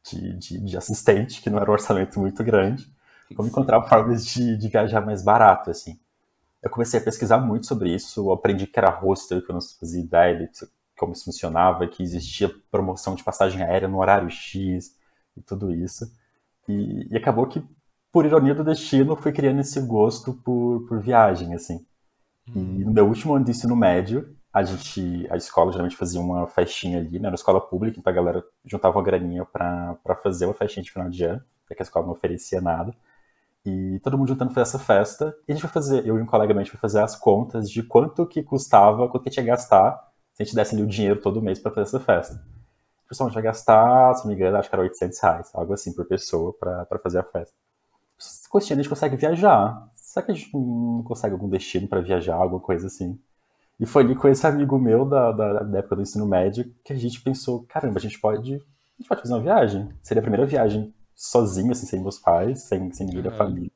de, 0.04 0.38
de, 0.38 0.60
de 0.60 0.78
assistente, 0.78 1.42
que 1.42 1.50
não 1.50 1.60
era 1.60 1.70
um 1.70 1.74
orçamento 1.74 2.20
muito 2.20 2.44
grande. 2.44 2.92
Como 3.36 3.48
encontrar 3.48 3.82
formas 3.84 4.26
de, 4.26 4.58
de 4.58 4.68
viajar 4.68 5.06
mais 5.06 5.24
barato, 5.24 5.70
assim 5.70 6.00
eu 6.62 6.70
comecei 6.70 7.00
a 7.00 7.04
pesquisar 7.04 7.38
muito 7.40 7.68
sobre 7.68 7.94
isso, 7.94 8.32
aprendi 8.32 8.68
que 8.68 8.78
era 8.78 8.90
hostel, 8.90 9.42
que 9.42 9.50
eu 9.50 9.54
não 9.54 9.62
fazia 9.62 10.02
ideia 10.02 10.36
de 10.36 10.50
como 10.98 11.14
isso 11.14 11.26
funcionava, 11.26 11.88
que 11.88 12.04
existia 12.04 12.52
promoção 12.70 13.16
de 13.16 13.24
passagem 13.24 13.64
aérea 13.64 13.88
no 13.88 14.00
horário 14.00 14.30
X 14.30 14.96
e 15.38 15.42
tudo 15.42 15.72
isso. 15.72 16.12
E, 16.68 17.08
e 17.10 17.18
acabou 17.18 17.48
que, 17.48 17.64
por 18.12 18.26
ironia 18.26 18.54
do 18.54 18.64
destino, 18.64 19.16
fui 19.16 19.32
criando 19.32 19.62
esse 19.62 19.80
gosto 19.80 20.34
por, 20.34 20.86
por 20.88 21.00
viagem, 21.00 21.54
assim. 21.54 21.86
E 22.48 22.60
hum. 22.60 22.84
no 22.86 22.92
meu 22.92 23.08
último 23.08 23.34
ano 23.34 23.46
de 23.46 23.52
ensino 23.52 23.76
médio, 23.76 24.36
a 24.52 24.64
gente, 24.64 25.28
a 25.32 25.38
escola 25.38 25.72
geralmente 25.72 25.96
fazia 25.96 26.20
uma 26.20 26.48
festinha 26.48 27.00
ali, 27.00 27.20
né, 27.20 27.30
na 27.30 27.36
escola 27.36 27.62
pública, 27.62 28.00
então 28.00 28.12
a 28.12 28.16
galera 28.16 28.44
juntava 28.66 28.98
uma 28.98 29.04
graninha 29.04 29.46
para 29.46 29.98
fazer 30.22 30.46
uma 30.46 30.54
festinha 30.54 30.84
de 30.84 30.92
final 30.92 31.10
de 31.10 31.24
ano, 31.24 31.42
porque 31.66 31.82
a 31.82 31.86
escola 31.86 32.06
não 32.06 32.14
oferecia 32.14 32.60
nada. 32.60 32.94
E 33.96 34.00
todo 34.00 34.18
mundo 34.18 34.30
juntando 34.30 34.54
fazer 34.54 34.70
essa 34.70 34.80
festa. 34.80 35.36
E 35.48 35.52
a 35.52 35.56
gente 35.56 35.64
vai 35.64 35.72
fazer, 35.72 36.06
eu 36.06 36.18
e 36.18 36.22
um 36.22 36.26
colega 36.26 36.54
meu, 36.54 36.62
a 36.62 36.64
gente 36.64 36.74
vai 36.74 36.82
fazer 36.82 37.02
as 37.02 37.16
contas 37.16 37.70
de 37.70 37.84
quanto 37.84 38.26
que 38.26 38.42
custava, 38.42 39.08
quanto 39.08 39.24
que 39.24 39.30
a 39.30 39.32
gente 39.32 39.46
ia 39.46 39.52
gastar 39.52 40.10
se 40.34 40.44
a 40.44 40.46
gente 40.46 40.56
desse 40.56 40.74
ali 40.74 40.84
o 40.84 40.88
dinheiro 40.88 41.20
todo 41.20 41.42
mês 41.42 41.60
para 41.60 41.72
fazer 41.72 41.98
essa 41.98 42.00
festa. 42.00 42.36
O 43.04 43.10
pessoal 43.10 43.30
vai 43.30 43.44
gastar, 43.44 44.14
se 44.16 44.24
não 44.24 44.30
me 44.30 44.36
engano, 44.36 44.56
acho 44.56 44.70
que 44.70 44.76
era 44.76 44.84
800 44.84 45.20
reais, 45.20 45.52
algo 45.54 45.74
assim 45.74 45.94
por 45.94 46.06
pessoa 46.06 46.54
para 46.54 47.00
fazer 47.04 47.20
a 47.20 47.24
festa. 47.24 47.54
Com 48.50 48.58
esse 48.58 48.68
dinheiro 48.68 48.80
a 48.80 48.84
gente 48.84 48.90
consegue 48.90 49.18
viajar. 49.18 49.90
Será 49.96 50.26
que 50.26 50.32
a 50.32 50.36
gente 50.36 50.54
não 50.54 51.04
consegue 51.04 51.34
algum 51.34 51.50
destino 51.50 51.88
para 51.88 52.02
viajar, 52.02 52.36
alguma 52.36 52.62
coisa 52.62 52.88
assim? 52.88 53.20
E 53.80 53.86
foi 53.86 54.04
ali 54.04 54.16
com 54.16 54.28
esse 54.28 54.46
amigo 54.46 54.78
meu 54.78 55.06
da, 55.06 55.32
da, 55.32 55.64
da, 55.64 55.80
época 55.80 55.96
do 55.98 56.02
ensino 56.02 56.26
médio 56.26 56.74
que 56.84 56.94
a 56.94 56.96
gente 56.96 57.22
pensou, 57.22 57.66
caramba, 57.68 57.98
a 57.98 58.02
gente 58.02 58.20
pode, 58.20 58.56
a 58.56 58.58
gente 58.98 59.08
pode 59.08 59.22
fazer 59.22 59.34
uma 59.34 59.42
viagem. 59.42 59.90
Seria 60.02 60.20
a 60.20 60.24
primeira 60.24 60.46
viagem 60.46 60.94
sozinho, 61.20 61.74
assim, 61.74 61.86
sem 61.86 62.00
meus 62.02 62.18
pais, 62.18 62.62
sem, 62.62 62.94
sem 62.94 63.06
ninguém 63.06 63.22
da 63.22 63.32
família. 63.32 63.70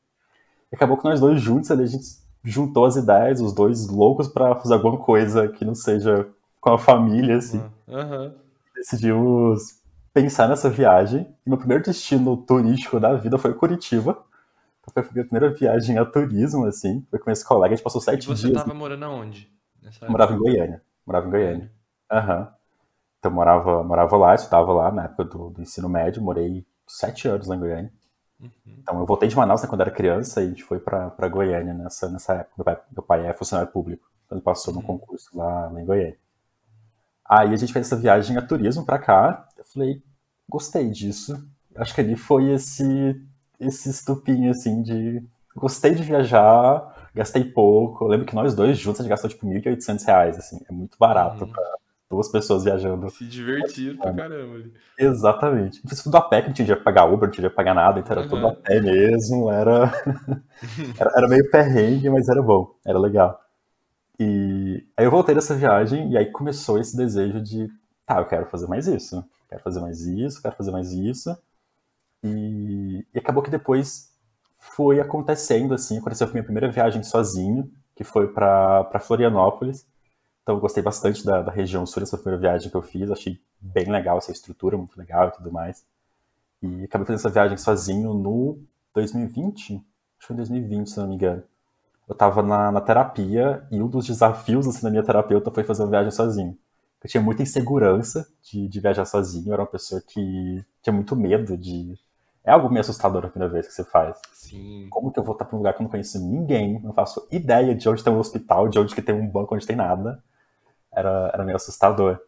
E 0.71 0.75
acabou 0.75 0.97
que 0.97 1.03
nós 1.03 1.19
dois 1.19 1.41
juntos, 1.41 1.69
ali, 1.69 1.83
a 1.83 1.87
gente 1.87 2.05
juntou 2.41 2.85
as 2.85 2.95
ideias, 2.95 3.41
os 3.41 3.53
dois 3.53 3.87
loucos 3.89 4.29
para 4.29 4.55
fazer 4.55 4.75
alguma 4.75 4.97
coisa 4.97 5.49
que 5.49 5.65
não 5.65 5.75
seja 5.75 6.29
com 6.61 6.71
a 6.71 6.77
família, 6.77 7.35
assim. 7.35 7.61
Uhum. 7.85 8.33
Decidimos 8.73 9.81
pensar 10.13 10.47
nessa 10.47 10.69
viagem. 10.69 11.27
E 11.45 11.49
meu 11.49 11.57
primeiro 11.57 11.83
destino 11.83 12.37
turístico 12.37 12.97
da 12.97 13.13
vida 13.15 13.37
foi 13.37 13.53
Curitiba. 13.53 14.23
Então 14.79 15.03
foi 15.03 15.03
a 15.03 15.13
minha 15.13 15.25
primeira 15.25 15.53
viagem 15.53 15.97
a 15.97 16.05
turismo, 16.05 16.65
assim. 16.65 17.05
Foi 17.09 17.19
com 17.19 17.29
esse 17.29 17.45
colega, 17.45 17.73
a 17.73 17.75
gente 17.75 17.83
passou 17.83 17.99
sete 17.99 18.23
e 18.23 18.27
você 18.27 18.47
dias. 18.47 18.57
Você 18.57 18.65
tava 18.65 18.73
morando 18.73 19.03
aonde? 19.03 19.51
Eu 20.01 20.09
morava 20.09 20.33
em 20.33 20.37
Goiânia. 20.37 20.81
Morava 21.05 21.27
em 21.27 21.29
Goiânia. 21.29 21.71
Aham. 22.09 22.39
Uhum. 22.39 22.47
Então 23.19 23.31
morava, 23.31 23.83
morava 23.83 24.17
lá, 24.17 24.35
estudava 24.35 24.73
lá 24.73 24.91
na 24.91 25.05
época 25.05 25.23
do, 25.23 25.49
do, 25.49 25.61
ensino 25.61 25.87
médio, 25.87 26.21
morei 26.21 26.65
sete 26.93 27.27
anos 27.27 27.47
lá 27.47 27.55
em 27.55 27.59
Goiânia. 27.59 27.93
Uhum. 28.39 28.49
Então 28.65 28.99
eu 28.99 29.05
voltei 29.05 29.27
de 29.27 29.35
Manaus 29.35 29.61
né, 29.61 29.67
quando 29.67 29.81
era 29.81 29.91
criança 29.91 30.41
e 30.41 30.45
a 30.45 30.49
gente 30.49 30.63
foi 30.63 30.79
pra, 30.79 31.09
pra 31.09 31.27
Goiânia 31.27 31.73
nessa, 31.73 32.09
nessa 32.09 32.33
época. 32.35 32.53
Meu 32.57 32.65
pai, 32.65 32.81
meu 32.91 33.03
pai 33.03 33.27
é 33.27 33.33
funcionário 33.33 33.71
público, 33.71 34.09
então 34.25 34.37
ele 34.37 34.43
passou 34.43 34.73
uhum. 34.73 34.81
no 34.81 34.85
concurso 34.85 35.29
lá, 35.37 35.69
lá 35.69 35.81
em 35.81 35.85
Goiânia. 35.85 36.17
Aí 37.25 37.53
a 37.53 37.55
gente 37.55 37.73
fez 37.73 37.87
essa 37.87 37.95
viagem 37.95 38.37
a 38.37 38.41
turismo 38.41 38.85
pra 38.85 38.99
cá. 38.99 39.47
Eu 39.57 39.65
falei, 39.65 40.03
gostei 40.47 40.89
disso. 40.89 41.47
Acho 41.75 41.95
que 41.95 42.01
ali 42.01 42.15
foi 42.15 42.51
esse, 42.51 43.19
esse 43.59 43.89
estupinho, 43.89 44.51
assim, 44.51 44.83
de 44.83 45.25
gostei 45.55 45.95
de 45.95 46.03
viajar, 46.03 47.09
gastei 47.15 47.43
pouco. 47.43 48.03
Eu 48.03 48.09
lembro 48.09 48.25
que 48.25 48.35
nós 48.35 48.53
dois 48.53 48.77
juntos 48.77 48.99
a 48.99 49.03
gente 49.03 49.09
gastou 49.09 49.29
tipo 49.29 49.47
1.800 49.47 50.05
reais, 50.05 50.37
assim, 50.37 50.59
é 50.69 50.71
muito 50.71 50.97
barato 50.99 51.45
uhum. 51.45 51.51
pra 51.51 51.63
duas 52.13 52.29
pessoas 52.29 52.63
viajando. 52.63 53.09
Se 53.09 53.25
divertiram 53.25 53.97
pra 53.97 54.13
caramba. 54.13 54.55
Ali. 54.55 54.73
Exatamente. 54.97 55.81
Fiz 55.87 56.03
tudo 56.03 56.15
a 56.15 56.21
pé, 56.21 56.41
que 56.41 56.47
não 56.47 56.53
tinha 56.53 56.75
que 56.75 56.83
pagar 56.83 57.05
Uber, 57.05 57.27
não 57.27 57.31
tinha 57.33 57.49
que 57.49 57.55
pagar 57.55 57.73
nada, 57.73 57.99
então 57.99 58.13
era 58.13 58.21
uhum. 58.21 58.29
tudo 58.29 58.47
a 58.47 58.55
pé 58.55 58.79
mesmo, 58.79 59.49
era... 59.49 59.91
era, 60.99 61.11
era 61.17 61.27
meio 61.27 61.49
perrengue, 61.49 62.09
mas 62.09 62.29
era 62.29 62.41
bom, 62.41 62.75
era 62.85 62.99
legal. 62.99 63.39
E 64.19 64.85
aí 64.95 65.05
eu 65.05 65.11
voltei 65.11 65.33
dessa 65.33 65.55
viagem 65.55 66.11
e 66.11 66.17
aí 66.17 66.31
começou 66.31 66.79
esse 66.79 66.95
desejo 66.95 67.41
de, 67.41 67.67
tá, 68.05 68.19
eu 68.19 68.25
quero 68.25 68.45
fazer 68.45 68.67
mais 68.67 68.87
isso, 68.87 69.23
quero 69.49 69.63
fazer 69.63 69.79
mais 69.79 70.01
isso, 70.01 70.41
quero 70.41 70.55
fazer 70.55 70.71
mais 70.71 70.91
isso. 70.93 71.35
E, 72.23 73.05
e 73.13 73.19
acabou 73.19 73.43
que 73.43 73.49
depois 73.49 74.13
foi 74.57 74.99
acontecendo 74.99 75.73
assim, 75.73 75.97
aconteceu 75.97 76.27
a 76.27 76.31
minha 76.31 76.43
primeira 76.43 76.71
viagem 76.71 77.03
sozinho, 77.03 77.69
que 77.95 78.03
foi 78.03 78.27
para 78.27 78.99
Florianópolis. 79.01 79.85
Então 80.43 80.55
eu 80.55 80.61
gostei 80.61 80.83
bastante 80.83 81.25
da, 81.25 81.41
da 81.41 81.51
região 81.51 81.85
sul 81.85 82.01
dessa 82.01 82.17
primeira 82.17 82.39
viagem 82.39 82.69
que 82.69 82.75
eu 82.75 82.81
fiz, 82.81 83.09
achei 83.09 83.39
bem 83.59 83.89
legal 83.89 84.17
essa 84.17 84.31
estrutura, 84.31 84.77
muito 84.77 84.97
legal 84.97 85.29
e 85.29 85.31
tudo 85.31 85.51
mais. 85.51 85.85
E 86.61 86.83
acabei 86.83 87.07
fazendo 87.07 87.19
essa 87.19 87.29
viagem 87.29 87.57
sozinho 87.57 88.13
no 88.13 88.59
2020, 88.93 89.75
acho 89.75 89.81
que 90.19 90.27
foi 90.27 90.33
em 90.35 90.37
2020, 90.37 90.89
se 90.89 90.99
não 90.99 91.07
me 91.07 91.15
engano. 91.15 91.43
Eu 92.07 92.13
estava 92.13 92.43
na, 92.43 92.71
na, 92.71 92.81
terapia 92.81 93.65
e 93.71 93.81
um 93.81 93.87
dos 93.87 94.05
desafios 94.05 94.67
assim, 94.67 94.81
da 94.81 94.89
minha 94.89 95.03
terapeuta 95.03 95.49
foi 95.49 95.63
fazer 95.63 95.83
uma 95.83 95.89
viagem 95.89 96.11
sozinho. 96.11 96.57
Eu 97.01 97.09
tinha 97.09 97.23
muita 97.23 97.41
insegurança 97.41 98.27
de, 98.41 98.67
de 98.67 98.79
viajar 98.81 99.05
sozinho, 99.05 99.47
eu 99.47 99.53
era 99.53 99.61
uma 99.61 99.67
pessoa 99.67 100.01
que 100.01 100.63
tinha 100.81 100.93
muito 100.93 101.15
medo 101.15 101.57
de 101.57 101.97
é 102.43 102.51
algo 102.51 102.67
meio 102.67 102.81
assustador 102.81 103.25
a 103.25 103.29
primeira 103.29 103.53
vez 103.53 103.67
que 103.67 103.73
você 103.73 103.85
faz. 103.85 104.17
Sim. 104.33 104.87
Como 104.89 105.11
que 105.11 105.17
eu 105.17 105.23
vou 105.23 105.33
estar 105.33 105.45
para 105.45 105.55
um 105.55 105.59
lugar 105.59 105.73
que 105.73 105.81
eu 105.81 105.83
não 105.83 105.89
conheço 105.89 106.19
ninguém, 106.19 106.79
não 106.81 106.93
faço 106.93 107.25
ideia 107.31 107.73
de 107.73 107.87
onde 107.87 108.03
tem 108.03 108.11
um 108.11 108.19
hospital, 108.19 108.67
de 108.67 108.77
onde 108.77 108.93
que 108.93 109.01
tem 109.01 109.15
um 109.15 109.27
banco, 109.27 109.55
onde 109.55 109.65
tem 109.65 109.77
nada. 109.77 110.21
Era, 110.95 111.31
era 111.33 111.43
meio 111.43 111.55
assustador. 111.55 112.19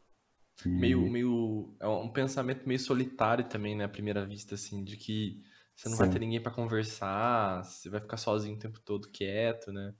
E... 0.65 0.69
Meio, 0.69 1.01
meio. 1.09 1.75
É 1.79 1.87
um 1.87 2.09
pensamento 2.09 2.67
meio 2.67 2.79
solitário 2.79 3.45
também, 3.45 3.75
né, 3.75 3.85
à 3.85 3.89
primeira 3.89 4.25
vista, 4.25 4.55
assim, 4.55 4.83
de 4.83 4.97
que 4.97 5.41
você 5.75 5.89
não 5.89 5.97
Sim. 5.97 6.03
vai 6.03 6.09
ter 6.13 6.19
ninguém 6.19 6.41
para 6.41 6.51
conversar, 6.51 7.63
você 7.63 7.89
vai 7.89 7.99
ficar 7.99 8.17
sozinho 8.17 8.55
o 8.55 8.59
tempo 8.59 8.79
todo 8.79 9.09
quieto, 9.09 9.71
né? 9.71 9.93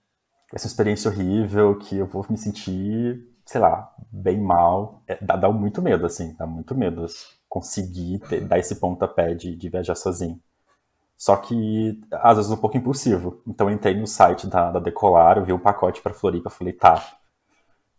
Essa 0.53 0.67
experiência 0.67 1.11
horrível 1.11 1.77
que 1.77 1.97
eu 1.97 2.05
vou 2.05 2.25
me 2.29 2.37
sentir, 2.37 3.27
sei 3.45 3.59
lá, 3.59 3.93
bem 4.09 4.39
mal. 4.39 5.03
É, 5.05 5.17
dá, 5.21 5.35
dá 5.35 5.51
muito 5.51 5.81
medo, 5.81 6.05
assim, 6.05 6.33
dá 6.35 6.47
muito 6.47 6.73
medo 6.73 7.05
conseguir 7.49 8.19
ter, 8.19 8.47
dar 8.47 8.57
esse 8.57 8.75
pontapé 8.79 9.33
de, 9.33 9.55
de 9.55 9.69
viajar 9.69 9.95
sozinho. 9.95 10.39
Só 11.17 11.35
que, 11.37 11.99
às 12.11 12.37
vezes, 12.37 12.51
um 12.51 12.57
pouco 12.57 12.77
impulsivo. 12.77 13.41
Então, 13.47 13.69
eu 13.69 13.75
entrei 13.75 13.95
no 13.95 14.07
site 14.07 14.47
da, 14.47 14.71
da 14.71 14.79
Decolar, 14.79 15.37
eu 15.37 15.45
vi 15.45 15.53
um 15.53 15.59
pacote 15.59 16.01
para 16.01 16.13
Floripa, 16.13 16.49
falei, 16.49 16.73
tá, 16.73 17.17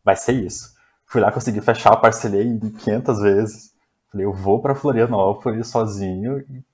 vai 0.07 0.17
ser 0.17 0.33
isso. 0.33 0.75
Fui 1.05 1.21
lá, 1.21 1.31
consegui 1.31 1.61
fechar, 1.61 1.97
parcelei 1.97 2.59
500 2.59 3.21
vezes. 3.21 3.75
Falei, 4.11 4.25
eu 4.25 4.33
vou 4.33 4.63
para 4.63 4.75
Florianópolis 4.75 5.69
sozinho 5.69 6.39
e 6.49 6.65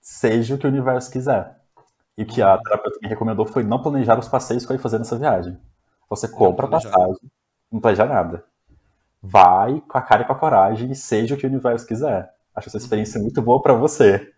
seja 0.00 0.54
o 0.54 0.58
que 0.58 0.66
o 0.66 0.70
universo 0.70 1.10
quiser. 1.10 1.56
E 2.16 2.22
o 2.22 2.26
que 2.26 2.40
a 2.40 2.56
terapeuta 2.58 2.98
me 3.02 3.08
recomendou 3.08 3.46
foi 3.46 3.64
não 3.64 3.82
planejar 3.82 4.18
os 4.18 4.28
passeios 4.28 4.64
que 4.64 4.72
eu 4.72 4.76
ia 4.76 4.82
fazer 4.82 4.98
nessa 4.98 5.18
viagem. 5.18 5.58
Você 6.08 6.28
compra 6.28 6.66
a 6.66 6.70
passagem, 6.70 7.30
não 7.72 7.80
planeja 7.80 8.04
nada 8.04 8.44
vai 9.26 9.80
com 9.88 9.98
a 9.98 10.02
cara 10.02 10.22
e 10.22 10.24
com 10.24 10.32
a 10.32 10.38
coragem 10.38 10.90
e 10.90 10.94
seja 10.94 11.34
o 11.34 11.38
que 11.38 11.46
o 11.46 11.50
universo 11.50 11.86
quiser. 11.86 12.32
Acho 12.54 12.68
essa 12.68 12.78
experiência 12.78 13.20
muito 13.20 13.42
boa 13.42 13.60
para 13.60 13.74
você. 13.74 14.32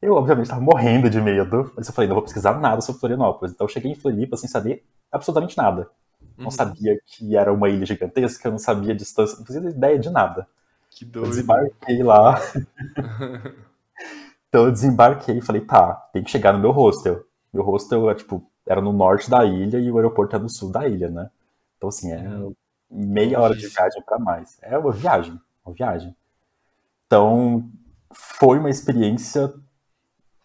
Eu, 0.00 0.14
obviamente, 0.14 0.46
estava 0.46 0.60
morrendo 0.60 1.08
de 1.08 1.20
medo, 1.20 1.72
mas 1.76 1.86
eu 1.86 1.94
falei, 1.94 2.08
não 2.08 2.16
vou 2.16 2.24
pesquisar 2.24 2.58
nada 2.58 2.80
sobre 2.80 3.00
Florianópolis. 3.00 3.54
Então 3.54 3.66
eu 3.66 3.68
cheguei 3.68 3.92
em 3.92 3.94
Floripa 3.94 4.36
sem 4.36 4.48
saber 4.48 4.84
absolutamente 5.12 5.56
nada. 5.56 5.88
Não 6.36 6.46
uhum. 6.46 6.50
sabia 6.50 6.98
que 7.06 7.36
era 7.36 7.52
uma 7.52 7.68
ilha 7.68 7.86
gigantesca, 7.86 8.50
não 8.50 8.58
sabia 8.58 8.92
a 8.92 8.96
distância, 8.96 9.38
não 9.38 9.46
fazia 9.46 9.60
ideia 9.70 9.98
de 9.98 10.10
nada. 10.10 10.46
Que 10.90 11.04
doido. 11.04 11.26
Eu 11.26 11.30
desembarquei 11.30 12.02
lá. 12.02 12.40
então 14.48 14.64
eu 14.66 14.72
desembarquei 14.72 15.38
e 15.38 15.42
falei, 15.42 15.62
tá, 15.62 15.94
tem 16.12 16.22
que 16.22 16.30
chegar 16.30 16.52
no 16.52 16.58
meu 16.58 16.70
hostel. 16.70 17.24
Meu 17.52 17.62
hostel, 17.62 18.14
tipo, 18.14 18.44
era 18.66 18.80
no 18.80 18.92
norte 18.92 19.30
da 19.30 19.44
ilha 19.44 19.78
e 19.78 19.90
o 19.90 19.96
aeroporto 19.96 20.36
é 20.36 20.38
no 20.38 20.48
sul 20.48 20.70
da 20.70 20.88
ilha, 20.88 21.10
né? 21.10 21.30
Então, 21.76 21.88
assim, 21.88 22.12
é 22.12 22.18
uhum 22.18 22.54
meia 22.92 23.40
hora 23.40 23.56
de 23.56 23.66
viagem 23.66 24.02
para 24.02 24.18
mais. 24.18 24.58
É 24.60 24.76
uma 24.76 24.92
viagem, 24.92 25.40
uma 25.64 25.74
viagem. 25.74 26.14
Então, 27.06 27.68
foi 28.12 28.58
uma 28.58 28.68
experiência 28.68 29.52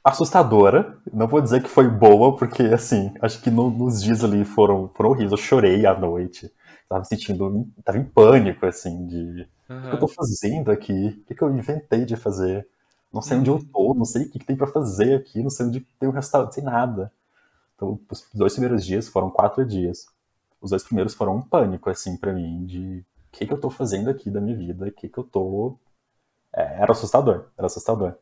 assustadora. 0.10 0.98
Não 1.12 1.28
vou 1.28 1.42
dizer 1.42 1.62
que 1.62 1.70
foi 1.70 1.88
boa, 1.88 2.36
porque, 2.36 2.64
assim, 2.64 3.14
acho 3.22 3.42
que 3.42 3.50
no, 3.50 3.70
nos 3.70 4.02
dias 4.02 4.24
ali 4.24 4.44
foram, 4.46 4.90
foram 4.96 5.12
horríveis. 5.12 5.32
Eu 5.32 5.38
chorei 5.38 5.86
à 5.86 5.98
noite. 5.98 6.52
Tava 6.90 7.02
me 7.02 7.08
sentindo, 7.08 7.68
tava 7.84 7.98
em 7.98 8.04
pânico, 8.04 8.66
assim, 8.66 9.08
de 9.08 9.48
uhum. 9.70 9.78
o 9.80 9.90
que 9.90 9.96
eu 9.96 10.00
tô 10.00 10.08
fazendo 10.08 10.72
aqui? 10.72 11.22
O 11.30 11.36
que, 11.36 11.42
eu 11.42 11.52
inventei 11.52 12.06
de 12.06 12.16
fazer? 12.16 12.68
Não 13.14 13.22
sei 13.22 13.36
uhum. 13.36 13.42
onde 13.42 13.50
eu 13.50 13.56
uhum. 13.56 13.66
tô, 13.74 13.94
não 13.94 14.06
sei 14.06 14.24
o 14.24 14.30
que, 14.30 14.40
que 14.40 14.46
tem 14.46 14.56
para 14.56 14.68
fazer 14.68 15.16
aqui, 15.16 15.44
não 15.44 15.50
sei 15.50 15.66
onde 15.66 15.82
tem 16.00 16.08
um 16.08 16.14
restaurante, 16.14 16.48
não 16.48 16.54
sei 16.54 16.64
nada. 16.64 17.12
Então, 17.76 18.00
os 18.10 18.28
dois 18.34 18.54
primeiros 18.54 18.86
dias 18.86 19.08
foram 19.08 19.30
quatro 19.30 19.66
dias 19.66 20.08
os 20.62 20.72
dois 20.72 20.84
primeiros 20.84 21.14
foram 21.14 21.38
um 21.38 21.42
pânico, 21.42 21.90
assim, 21.90 22.18
para 22.18 22.34
mim, 22.34 22.66
de 22.66 23.00
o 23.00 23.32
que, 23.32 23.46
que 23.46 23.54
eu 23.54 23.60
tô 23.60 23.70
fazendo 23.70 24.10
aqui 24.10 24.30
da 24.30 24.42
minha 24.42 24.56
vida, 24.56 24.88
o 24.88 24.92
que, 24.92 25.08
que 25.08 25.18
eu 25.18 25.24
tô. 25.24 25.78
É, 26.54 26.82
era 26.82 26.92
assustador, 26.92 27.46
era 27.58 27.68
assustador. 27.68 28.16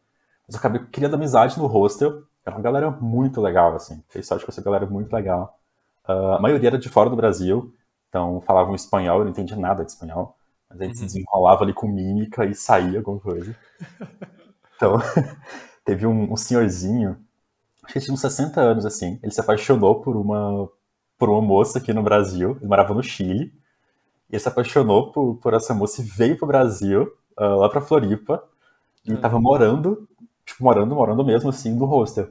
Mas 0.47 0.55
eu 0.55 0.59
acabei 0.59 0.81
criando 0.91 1.15
amizade 1.15 1.57
no 1.57 1.65
hostel, 1.65 2.23
era 2.45 2.55
uma 2.55 2.61
galera 2.61 2.91
muito 2.91 3.41
legal, 3.41 3.75
assim, 3.75 4.03
fez 4.07 4.27
sorte 4.27 4.45
com 4.45 4.51
essa 4.51 4.61
galera 4.61 4.85
muito 4.85 5.11
legal. 5.11 5.57
Uh, 6.07 6.33
a 6.33 6.39
maioria 6.39 6.69
era 6.69 6.77
de 6.77 6.89
fora 6.89 7.09
do 7.09 7.15
Brasil, 7.15 7.73
então 8.09 8.41
falavam 8.41 8.75
espanhol, 8.75 9.19
eu 9.19 9.23
não 9.25 9.31
entendia 9.31 9.57
nada 9.57 9.83
de 9.83 9.91
espanhol, 9.91 10.37
mas 10.69 10.79
a 10.79 10.83
gente 10.83 10.93
uhum. 10.93 10.99
se 10.99 11.05
desenrolava 11.05 11.63
ali 11.63 11.73
com 11.73 11.87
mímica 11.87 12.45
e 12.45 12.53
saía 12.53 12.99
alguma 12.99 13.19
coisa. 13.19 13.55
Então, 14.75 14.99
teve 15.83 16.05
um, 16.05 16.31
um 16.31 16.35
senhorzinho, 16.35 17.17
acho 17.83 17.93
que 17.93 17.99
tinha 17.99 18.13
uns 18.13 18.21
60 18.21 18.61
anos, 18.61 18.85
assim, 18.85 19.19
ele 19.23 19.31
se 19.31 19.39
apaixonou 19.39 20.01
por 20.01 20.15
uma 20.15 20.69
por 21.17 21.29
uma 21.29 21.41
moça 21.41 21.79
aqui 21.79 21.93
no 21.93 22.03
Brasil, 22.03 22.57
ele 22.59 22.67
morava 22.67 22.93
no 22.93 23.01
Chile, 23.01 23.53
e 24.29 24.35
ele 24.35 24.39
se 24.39 24.47
apaixonou 24.47 25.11
por, 25.11 25.37
por 25.37 25.53
essa 25.53 25.73
moça 25.73 26.01
e 26.01 26.05
veio 26.05 26.37
pro 26.37 26.47
Brasil, 26.47 27.03
uh, 27.39 27.55
lá 27.55 27.69
pra 27.69 27.81
Floripa, 27.81 28.43
e 29.05 29.11
uhum. 29.11 29.21
tava 29.21 29.39
morando, 29.39 30.07
tipo, 30.55 30.63
morando, 30.63 30.95
morando 30.95 31.25
mesmo 31.25 31.49
assim, 31.49 31.73
no 31.73 31.85
hostel. 31.85 32.29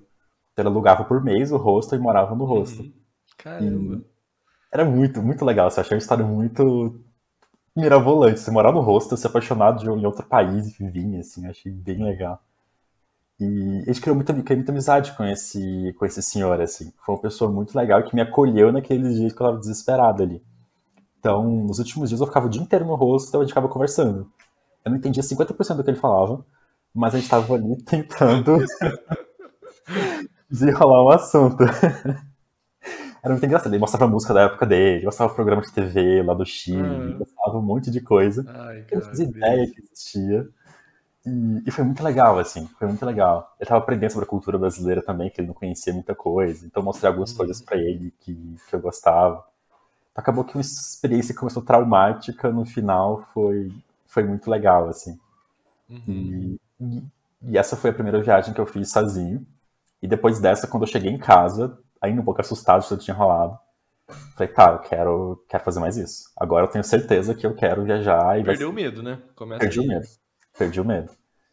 Ele 0.57 0.69
alugava 0.69 1.05
por 1.05 1.23
mês 1.23 1.53
o 1.53 1.57
hostel 1.57 1.99
e 1.99 2.03
morava 2.03 2.35
no 2.35 2.45
hostel. 2.45 2.85
Uhum. 2.85 2.93
Caramba! 3.39 3.97
E 3.97 4.15
era 4.73 4.85
muito, 4.85 5.23
muito 5.23 5.45
legal, 5.45 5.71
você 5.71 5.81
achei 5.81 5.95
uma 5.95 6.01
história 6.01 6.25
muito 6.25 7.01
mirabolante. 7.77 8.41
Você 8.41 8.51
morar 8.51 8.73
no 8.73 8.81
hostel, 8.81 9.17
se 9.17 9.27
apaixonar 9.27 9.77
de, 9.77 9.87
em 9.87 10.07
outro 10.07 10.27
país 10.27 10.79
e 10.81 10.91
vir, 10.91 11.19
assim, 11.19 11.47
achei 11.47 11.71
bem 11.71 12.03
legal. 12.03 12.41
E 13.39 13.83
a 13.83 13.87
gente 13.87 14.01
criou 14.01 14.15
muita, 14.15 14.33
criou 14.33 14.59
muita 14.59 14.73
amizade 14.73 15.13
com 15.17 15.25
esse, 15.25 15.95
com 15.99 16.07
esse 16.07 16.23
senhor, 16.23 16.61
assim. 16.61 16.93
Foi 17.05 17.15
uma 17.15 17.21
pessoa 17.21 17.51
muito 17.51 17.77
legal 17.77 18.03
que 18.05 18.15
me 18.15 18.21
acolheu 18.21 18.73
naqueles 18.73 19.17
dias 19.17 19.33
que 19.33 19.43
eu 19.43 19.47
tava 19.47 19.59
desesperado 19.59 20.23
ali. 20.23 20.43
Então, 21.19 21.45
nos 21.45 21.79
últimos 21.79 22.09
dias 22.09 22.21
eu 22.21 22.27
ficava 22.27 22.47
o 22.47 22.51
dia 22.51 22.63
inteiro 22.63 22.85
no 22.85 22.95
rosto, 22.95 23.29
então 23.29 23.41
a 23.41 23.45
gente 23.45 23.51
ficava 23.51 23.69
conversando. 23.69 24.31
Eu 24.85 24.91
não 24.91 24.99
entendia 24.99 25.23
50% 25.23 25.77
do 25.77 25.83
que 25.83 25.91
ele 25.91 25.99
falava, 25.99 26.45
mas 26.95 27.15
a 27.15 27.19
gente 27.19 27.29
tava 27.29 27.55
ali 27.55 27.77
tentando 27.85 28.59
desenrolar 30.49 31.05
um 31.05 31.09
assunto. 31.11 31.65
Era 33.23 33.33
muito 33.33 33.47
engraçado. 33.47 33.73
Ele 33.73 33.81
mostrava 33.81 34.05
a 34.05 34.09
música 34.09 34.35
da 34.35 34.43
época 34.43 34.67
dele, 34.67 35.05
mostrava 35.05 35.33
o 35.33 35.35
programa 35.35 35.63
de 35.63 35.73
TV 35.73 36.23
lá 36.23 36.35
do 36.35 36.45
Chile, 36.45 37.15
ah. 37.15 37.19
mostrava 37.19 37.59
um 37.59 37.63
monte 37.63 37.91
de 37.91 38.01
coisa. 38.01 38.45
Ai, 38.47 38.85
eu 38.91 39.01
não 39.01 39.07
fazia 39.07 39.27
ideia 39.27 39.67
que 39.67 39.81
existia. 39.81 40.49
E, 41.27 41.63
e, 41.67 41.71
foi 41.71 41.85
muito 41.85 42.05
legal, 42.05 42.39
assim, 42.39 42.69
foi 42.79 42.87
muito 42.87 43.05
legal. 43.07 43.57
Eu 43.59 43.67
tava 43.67 43.81
aprendendo 43.81 44.11
sobre 44.11 44.27
a 44.27 44.29
cultura 44.29 44.59
brasileira 44.59 45.03
também, 45.03 45.31
que 45.31 45.41
ele 45.41 45.49
não 45.49 45.55
conhecia 45.55 45.93
muita 45.93 46.15
coisa. 46.15 46.67
Então 46.67 46.83
mostrei 46.83 47.09
algumas 47.09 47.31
uhum. 47.31 47.39
coisas 47.39 47.63
para 47.63 47.79
ele 47.79 48.13
que, 48.21 48.35
que 48.69 48.77
eu 48.77 48.81
gostava. 48.81 49.43
Então, 50.13 50.23
acabou 50.23 50.45
que 50.45 50.55
uma 50.55 50.61
experiência 50.61 51.33
que 51.33 51.41
começou 51.41 51.63
traumática, 51.63 52.51
no 52.51 52.67
final 52.67 53.27
foi, 53.33 53.73
foi 54.07 54.23
muito 54.23 54.51
legal, 54.51 54.87
assim. 54.89 55.19
Uhum. 55.89 56.03
E, 56.07 56.61
e, 56.81 57.03
e 57.43 57.59
essa 57.59 57.77
foi 57.77 57.91
a 57.91 57.95
primeira 57.95 58.23
viagem 58.23 58.55
que 58.55 58.61
eu 58.61 58.67
fiz 58.67 58.91
sozinho. 58.91 59.47
E 60.03 60.07
depois 60.07 60.41
dessa, 60.41 60.67
quando 60.67 60.83
eu 60.83 60.89
cheguei 60.89 61.11
em 61.11 61.19
casa, 61.19 61.79
ainda 62.01 62.21
um 62.21 62.25
pouco 62.25 62.41
assustado 62.41 62.83
de 62.83 62.89
tudo 62.89 62.99
que 62.99 63.05
tinha 63.05 63.17
rolado. 63.17 63.59
Falei, 64.37 64.53
tá, 64.53 64.73
eu 64.73 64.79
quero, 64.81 65.45
quero 65.49 65.65
fazer 65.65 65.81
mais 65.81 65.97
isso. 65.97 66.31
Agora 66.37 66.67
eu 66.67 66.71
tenho 66.71 66.85
certeza 66.85 67.35
que 67.35 67.47
eu 67.47 67.55
quero 67.55 67.85
viajar 67.85 68.39
e. 68.39 68.45
Perdeu 68.45 68.71
o 68.71 68.73
medo, 68.73 69.03
né? 69.03 69.23
Começa 69.35 69.61
Perdi 69.61 69.81
aí. 69.81 69.87
o 69.87 69.89
medo. 69.89 70.07
Perdi 70.59 70.81
o 70.81 70.85
medo. 70.85 71.11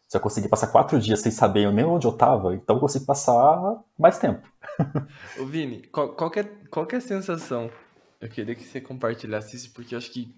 Se 0.08 0.18
eu 0.18 0.22
conseguir 0.22 0.50
passar 0.50 0.68
quatro 0.68 1.00
dias 1.00 1.22
sem 1.22 1.32
saber 1.32 1.72
nem 1.72 1.86
onde 1.86 2.06
eu 2.06 2.12
tava, 2.12 2.54
então 2.54 2.76
eu 2.76 2.80
consigo 2.82 3.06
passar 3.06 3.82
mais 3.98 4.20
tempo. 4.20 4.46
Ô 5.40 5.46
Vini, 5.46 5.84
qual, 5.84 6.14
qual, 6.14 6.30
é, 6.36 6.44
qual 6.70 6.86
é 6.92 6.96
a 6.98 7.02
sensação? 7.02 7.72
Eu 8.20 8.28
queria 8.28 8.54
que 8.54 8.66
você 8.66 8.82
compartilhasse 8.82 9.56
isso, 9.56 9.72
porque 9.74 9.96
eu 9.96 9.98
acho 9.98 10.12
que 10.12 10.36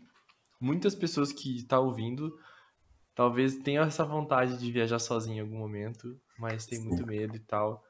muitas 0.61 0.93
pessoas 0.93 1.33
que 1.33 1.55
estão 1.55 1.79
tá 1.79 1.85
ouvindo 1.85 2.37
talvez 3.15 3.57
tenham 3.57 3.83
essa 3.83 4.03
vontade 4.03 4.57
de 4.57 4.71
viajar 4.71 4.99
sozinho 4.99 5.37
em 5.37 5.41
algum 5.41 5.57
momento, 5.57 6.19
mas 6.37 6.65
tem 6.65 6.79
muito 6.79 7.05
medo 7.05 7.35
e 7.35 7.39
tal. 7.39 7.83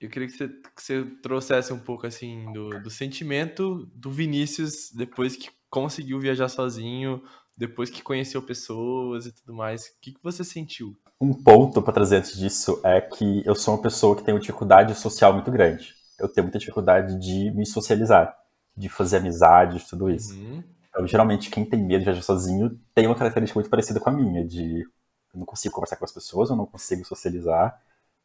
Eu 0.00 0.10
queria 0.10 0.28
que 0.28 0.34
você, 0.34 0.48
que 0.48 0.82
você 0.82 1.04
trouxesse 1.22 1.72
um 1.72 1.78
pouco 1.78 2.06
assim 2.06 2.52
do, 2.52 2.80
do 2.80 2.90
sentimento 2.90 3.86
do 3.94 4.10
Vinícius 4.10 4.90
depois 4.94 5.36
que 5.36 5.50
conseguiu 5.70 6.20
viajar 6.20 6.48
sozinho, 6.48 7.22
depois 7.56 7.88
que 7.88 8.02
conheceu 8.02 8.42
pessoas 8.42 9.26
e 9.26 9.32
tudo 9.32 9.54
mais. 9.54 9.86
O 9.86 10.00
que, 10.00 10.12
que 10.12 10.22
você 10.22 10.44
sentiu? 10.44 10.96
Um 11.20 11.32
ponto 11.32 11.80
para 11.80 11.92
trazer 11.92 12.16
antes 12.16 12.36
disso 12.36 12.80
é 12.84 13.00
que 13.00 13.42
eu 13.46 13.54
sou 13.54 13.74
uma 13.74 13.82
pessoa 13.82 14.16
que 14.16 14.22
tem 14.22 14.34
uma 14.34 14.40
dificuldade 14.40 14.94
social 14.94 15.32
muito 15.32 15.50
grande. 15.50 15.94
Eu 16.18 16.28
tenho 16.28 16.44
muita 16.44 16.58
dificuldade 16.58 17.18
de 17.18 17.50
me 17.52 17.66
socializar, 17.66 18.36
de 18.76 18.88
fazer 18.88 19.18
amizade, 19.18 19.84
tudo 19.88 20.10
isso. 20.10 20.34
Uhum. 20.34 20.62
Então, 20.94 21.08
geralmente, 21.08 21.50
quem 21.50 21.64
tem 21.64 21.82
medo 21.82 21.98
de 21.98 22.04
viajar 22.04 22.22
sozinho 22.22 22.78
tem 22.94 23.08
uma 23.08 23.16
característica 23.16 23.58
muito 23.58 23.68
parecida 23.68 23.98
com 23.98 24.08
a 24.10 24.12
minha, 24.12 24.46
de 24.46 24.82
eu 24.82 25.40
não 25.40 25.44
consigo 25.44 25.74
conversar 25.74 25.96
com 25.96 26.04
as 26.04 26.12
pessoas, 26.12 26.50
eu 26.50 26.56
não 26.56 26.66
consigo 26.66 27.04
socializar, 27.04 27.80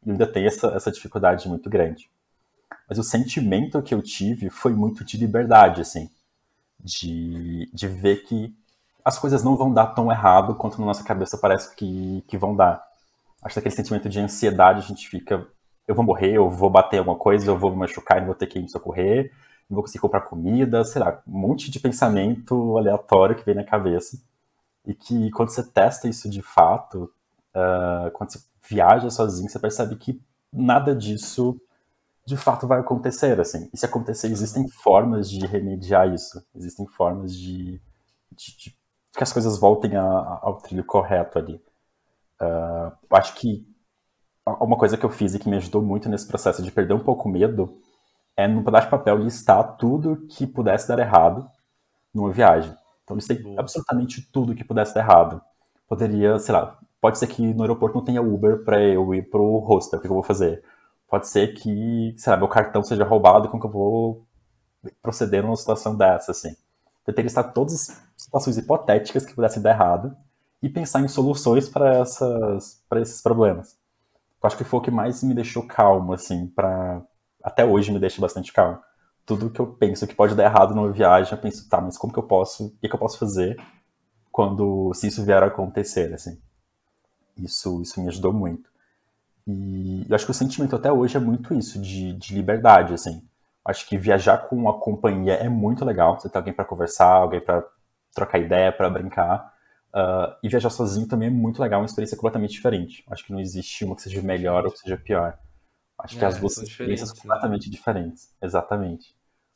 e 0.06 0.10
ainda 0.12 0.24
tem 0.24 0.46
essa, 0.46 0.68
essa 0.68 0.92
dificuldade 0.92 1.48
muito 1.48 1.68
grande. 1.68 2.08
Mas 2.88 2.96
o 2.96 3.02
sentimento 3.02 3.82
que 3.82 3.92
eu 3.92 4.00
tive 4.00 4.50
foi 4.50 4.72
muito 4.72 5.04
de 5.04 5.16
liberdade, 5.16 5.80
assim, 5.80 6.08
de, 6.78 7.68
de 7.74 7.88
ver 7.88 8.22
que 8.22 8.54
as 9.04 9.18
coisas 9.18 9.42
não 9.42 9.56
vão 9.56 9.74
dar 9.74 9.88
tão 9.88 10.08
errado 10.08 10.54
quanto 10.54 10.78
na 10.78 10.86
nossa 10.86 11.02
cabeça 11.02 11.36
parece 11.36 11.74
que, 11.74 12.22
que 12.28 12.38
vão 12.38 12.54
dar. 12.54 12.80
Acho 13.42 13.54
que 13.54 13.58
aquele 13.58 13.74
sentimento 13.74 14.08
de 14.08 14.20
ansiedade, 14.20 14.78
a 14.78 14.86
gente 14.86 15.08
fica, 15.08 15.44
eu 15.88 15.94
vou 15.94 16.04
morrer, 16.04 16.34
eu 16.34 16.48
vou 16.48 16.70
bater 16.70 16.98
alguma 16.98 17.16
coisa, 17.16 17.50
eu 17.50 17.58
vou 17.58 17.72
me 17.72 17.78
machucar 17.78 18.22
e 18.22 18.26
vou 18.26 18.34
ter 18.34 18.46
que 18.46 18.60
me 18.60 18.68
socorrer, 18.68 19.32
não 19.70 19.76
vou 19.76 19.84
conseguir 19.84 20.00
comprar 20.00 20.22
comida, 20.22 20.84
sei 20.84 21.00
lá, 21.00 21.22
um 21.26 21.38
monte 21.38 21.70
de 21.70 21.78
pensamento 21.78 22.76
aleatório 22.76 23.36
que 23.36 23.44
vem 23.44 23.54
na 23.54 23.64
cabeça. 23.64 24.20
E 24.84 24.92
que 24.92 25.30
quando 25.30 25.50
você 25.50 25.62
testa 25.62 26.08
isso 26.08 26.28
de 26.28 26.42
fato, 26.42 27.12
uh, 27.54 28.10
quando 28.12 28.32
você 28.32 28.40
viaja 28.68 29.08
sozinho, 29.10 29.48
você 29.48 29.58
percebe 29.58 29.94
que 29.96 30.20
nada 30.52 30.94
disso 30.94 31.60
de 32.26 32.36
fato 32.36 32.66
vai 32.66 32.80
acontecer, 32.80 33.40
assim. 33.40 33.70
E 33.72 33.76
se 33.76 33.86
acontecer, 33.86 34.26
existem 34.28 34.68
formas 34.68 35.30
de 35.30 35.46
remediar 35.46 36.12
isso. 36.12 36.44
Existem 36.54 36.86
formas 36.86 37.36
de, 37.36 37.80
de, 38.32 38.56
de 38.56 38.76
que 39.12 39.22
as 39.22 39.32
coisas 39.32 39.58
voltem 39.58 39.96
a, 39.96 40.04
ao 40.42 40.56
trilho 40.56 40.84
correto 40.84 41.38
ali. 41.38 41.62
Uh, 42.40 42.92
acho 43.10 43.34
que 43.34 43.66
uma 44.46 44.76
coisa 44.76 44.96
que 44.96 45.04
eu 45.04 45.10
fiz 45.10 45.34
e 45.34 45.38
que 45.38 45.48
me 45.48 45.56
ajudou 45.56 45.82
muito 45.82 46.08
nesse 46.08 46.26
processo 46.26 46.62
de 46.62 46.72
perder 46.72 46.94
um 46.94 47.04
pouco 47.04 47.28
o 47.28 47.32
medo 47.32 47.80
é, 48.44 48.48
no 48.48 48.64
pedaço 48.64 48.86
de 48.86 48.90
papel, 48.90 49.18
listar 49.18 49.76
tudo 49.76 50.26
que 50.28 50.46
pudesse 50.46 50.88
dar 50.88 50.98
errado 50.98 51.48
numa 52.12 52.30
viagem. 52.30 52.74
Então, 53.04 53.16
listei 53.16 53.42
absolutamente 53.58 54.22
tudo 54.32 54.54
que 54.54 54.64
pudesse 54.64 54.94
dar 54.94 55.00
errado. 55.00 55.40
Poderia, 55.88 56.38
sei 56.38 56.54
lá, 56.54 56.78
Pode 57.00 57.18
ser 57.18 57.26
que 57.28 57.42
no 57.54 57.62
aeroporto 57.62 57.96
não 57.96 58.04
tenha 58.04 58.20
Uber 58.20 58.62
para 58.62 58.80
eu 58.82 59.14
ir 59.14 59.30
pro 59.30 59.58
hostel, 59.58 59.98
o 59.98 60.02
que 60.02 60.08
eu 60.08 60.12
vou 60.12 60.22
fazer? 60.22 60.62
Pode 61.08 61.28
ser 61.28 61.54
que, 61.54 62.14
sei 62.18 62.30
lá, 62.30 62.36
meu 62.36 62.46
cartão 62.46 62.82
seja 62.82 63.04
roubado, 63.04 63.48
como 63.48 63.60
que 63.60 63.66
eu 63.66 63.72
vou 63.72 64.26
proceder 65.02 65.42
numa 65.42 65.56
situação 65.56 65.96
dessa, 65.96 66.32
assim. 66.32 66.54
Que 67.04 67.22
listar 67.22 67.52
todas 67.52 67.90
as 67.90 68.02
situações 68.16 68.56
hipotéticas 68.58 69.26
que 69.26 69.34
pudessem 69.34 69.62
dar 69.62 69.70
errado 69.70 70.16
e 70.62 70.68
pensar 70.68 71.00
em 71.00 71.08
soluções 71.08 71.68
para 71.68 71.96
essas 71.96 72.84
para 72.88 73.00
esses 73.00 73.20
problemas. 73.20 73.76
Eu 74.42 74.46
acho 74.46 74.56
que 74.56 74.64
foi 74.64 74.78
o 74.78 74.82
que 74.82 74.90
mais 74.90 75.22
me 75.22 75.34
deixou 75.34 75.66
calmo, 75.66 76.12
assim, 76.12 76.46
para 76.48 77.02
até 77.42 77.64
hoje 77.64 77.92
me 77.92 77.98
deixa 77.98 78.20
bastante 78.20 78.52
calmo. 78.52 78.78
Tudo 79.24 79.50
que 79.50 79.60
eu 79.60 79.66
penso 79.66 80.06
que 80.06 80.14
pode 80.14 80.34
dar 80.34 80.44
errado 80.44 80.74
numa 80.74 80.90
viagem, 80.90 81.32
eu 81.32 81.38
penso, 81.38 81.68
tá, 81.68 81.80
mas 81.80 81.96
como 81.96 82.12
que 82.12 82.18
eu 82.18 82.24
posso, 82.24 82.66
o 82.66 82.70
que, 82.78 82.88
que 82.88 82.94
eu 82.94 82.98
posso 82.98 83.18
fazer 83.18 83.56
quando 84.32 84.92
se 84.94 85.08
isso 85.08 85.24
vier 85.24 85.42
a 85.42 85.46
acontecer, 85.46 86.12
assim. 86.12 86.40
Isso, 87.36 87.80
isso 87.82 88.00
me 88.00 88.08
ajudou 88.08 88.32
muito. 88.32 88.70
E 89.46 90.06
eu 90.08 90.14
acho 90.14 90.24
que 90.24 90.30
o 90.30 90.34
sentimento 90.34 90.76
até 90.76 90.92
hoje 90.92 91.16
é 91.16 91.20
muito 91.20 91.54
isso, 91.54 91.80
de, 91.80 92.12
de 92.14 92.34
liberdade, 92.34 92.94
assim. 92.94 93.22
Acho 93.64 93.86
que 93.88 93.98
viajar 93.98 94.38
com 94.48 94.56
uma 94.56 94.78
companhia 94.78 95.34
é 95.34 95.48
muito 95.48 95.84
legal. 95.84 96.18
Você 96.18 96.28
tem 96.28 96.38
alguém 96.38 96.54
para 96.54 96.64
conversar, 96.64 97.12
alguém 97.12 97.40
para 97.40 97.64
trocar 98.14 98.38
ideia, 98.38 98.72
para 98.72 98.88
brincar. 98.90 99.52
Uh, 99.92 100.34
e 100.42 100.48
viajar 100.48 100.70
sozinho 100.70 101.08
também 101.08 101.28
é 101.28 101.30
muito 101.30 101.60
legal, 101.60 101.80
uma 101.80 101.86
experiência 101.86 102.16
completamente 102.16 102.52
diferente. 102.52 103.04
Acho 103.10 103.24
que 103.24 103.32
não 103.32 103.40
existe 103.40 103.84
uma 103.84 103.96
que 103.96 104.02
seja 104.02 104.22
melhor 104.22 104.64
ou 104.64 104.72
que 104.72 104.78
seja 104.78 104.96
pior. 104.96 105.38
Acho 106.02 106.18
que 106.18 106.24
é, 106.24 106.28
as 106.28 106.38
duas 106.38 106.54
são 106.54 106.64
experiências 106.64 107.10
né? 107.10 107.20
completamente 107.20 107.70
diferentes. 107.70 108.34
Exatamente. 108.42 109.14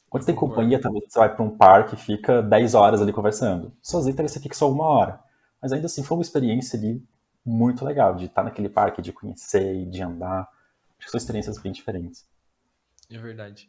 Quando 0.09 0.22
você 0.22 0.26
tem 0.26 0.37
companhia, 0.37 0.80
também 0.80 1.02
você 1.07 1.18
vai 1.18 1.35
para 1.35 1.44
um 1.44 1.57
parque 1.57 1.94
e 1.94 1.98
fica 1.98 2.40
10 2.40 2.74
horas 2.74 3.02
ali 3.02 3.12
conversando. 3.12 3.72
Sozinho 3.83 4.14
talvez 4.14 4.33
você 4.33 4.40
fique 4.40 4.57
só 4.57 4.70
uma 4.70 4.85
hora. 4.85 5.20
Mas 5.61 5.72
ainda 5.72 5.87
assim 5.87 6.04
foi 6.04 6.16
uma 6.16 6.22
experiência 6.22 6.78
ali 6.78 7.02
muito 7.44 7.85
legal 7.85 8.14
de 8.14 8.26
estar 8.26 8.44
naquele 8.44 8.68
parque, 8.68 9.02
de 9.02 9.12
conhecer 9.12 9.74
e 9.74 9.87
de 9.87 10.02
andar. 10.02 10.48
Acho 10.98 11.07
que 11.07 11.11
são 11.11 11.18
experiências 11.18 11.59
bem 11.59 11.72
diferentes. 11.72 12.26
É 13.11 13.18
verdade. 13.18 13.68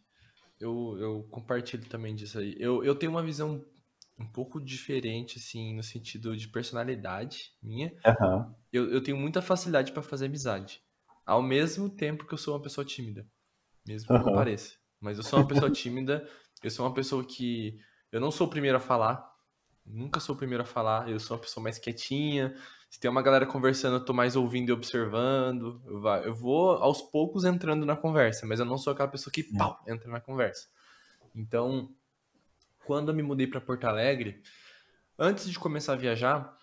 Eu, 0.59 0.97
eu 0.99 1.27
compartilho 1.31 1.85
também 1.87 2.15
disso 2.15 2.37
aí. 2.39 2.55
Eu, 2.59 2.83
eu 2.83 2.95
tenho 2.95 3.11
uma 3.11 3.23
visão 3.23 3.63
um 4.17 4.25
pouco 4.25 4.61
diferente, 4.61 5.37
assim, 5.39 5.75
no 5.75 5.83
sentido 5.83 6.35
de 6.37 6.47
personalidade 6.47 7.53
minha. 7.61 7.93
Uhum. 8.05 8.53
Eu, 8.71 8.91
eu 8.91 9.03
tenho 9.03 9.17
muita 9.17 9.41
facilidade 9.41 9.91
para 9.91 10.01
fazer 10.01 10.27
amizade. 10.27 10.81
Ao 11.25 11.41
mesmo 11.41 11.89
tempo 11.89 12.25
que 12.25 12.33
eu 12.33 12.37
sou 12.37 12.53
uma 12.53 12.61
pessoa 12.61 12.85
tímida. 12.85 13.25
Mesmo 13.85 14.07
que 14.07 14.13
uhum. 14.13 14.25
não 14.25 14.33
pareça. 14.33 14.75
Mas 14.99 15.17
eu 15.17 15.23
sou 15.23 15.39
uma 15.39 15.47
pessoa 15.47 15.71
tímida. 15.71 16.27
Eu 16.63 16.69
sou 16.69 16.85
uma 16.85 16.93
pessoa 16.93 17.23
que. 17.23 17.79
Eu 18.11 18.19
não 18.19 18.31
sou 18.31 18.47
o 18.47 18.49
primeiro 18.49 18.77
a 18.77 18.79
falar. 18.79 19.33
Nunca 19.85 20.19
sou 20.19 20.35
o 20.35 20.37
primeiro 20.37 20.63
a 20.63 20.65
falar. 20.65 21.09
Eu 21.09 21.19
sou 21.19 21.37
uma 21.37 21.41
pessoa 21.41 21.63
mais 21.63 21.77
quietinha. 21.77 22.55
Se 22.89 22.99
tem 22.99 23.11
uma 23.11 23.21
galera 23.21 23.45
conversando, 23.45 23.97
eu 23.97 24.05
tô 24.05 24.13
mais 24.13 24.35
ouvindo 24.35 24.69
e 24.69 24.71
observando. 24.71 25.81
Eu, 25.85 26.01
eu 26.23 26.33
vou 26.33 26.71
aos 26.77 27.01
poucos 27.01 27.43
entrando 27.43 27.85
na 27.85 27.95
conversa, 27.95 28.45
mas 28.45 28.59
eu 28.59 28.65
não 28.65 28.77
sou 28.77 28.93
aquela 28.93 29.09
pessoa 29.09 29.33
que 29.33 29.43
pau, 29.43 29.83
entra 29.87 30.09
na 30.09 30.21
conversa. 30.21 30.67
Então, 31.35 31.93
quando 32.85 33.09
eu 33.09 33.15
me 33.15 33.21
mudei 33.21 33.47
para 33.47 33.59
Porto 33.59 33.83
Alegre, 33.85 34.41
antes 35.19 35.49
de 35.49 35.59
começar 35.59 35.93
a 35.93 35.97
viajar, 35.97 36.57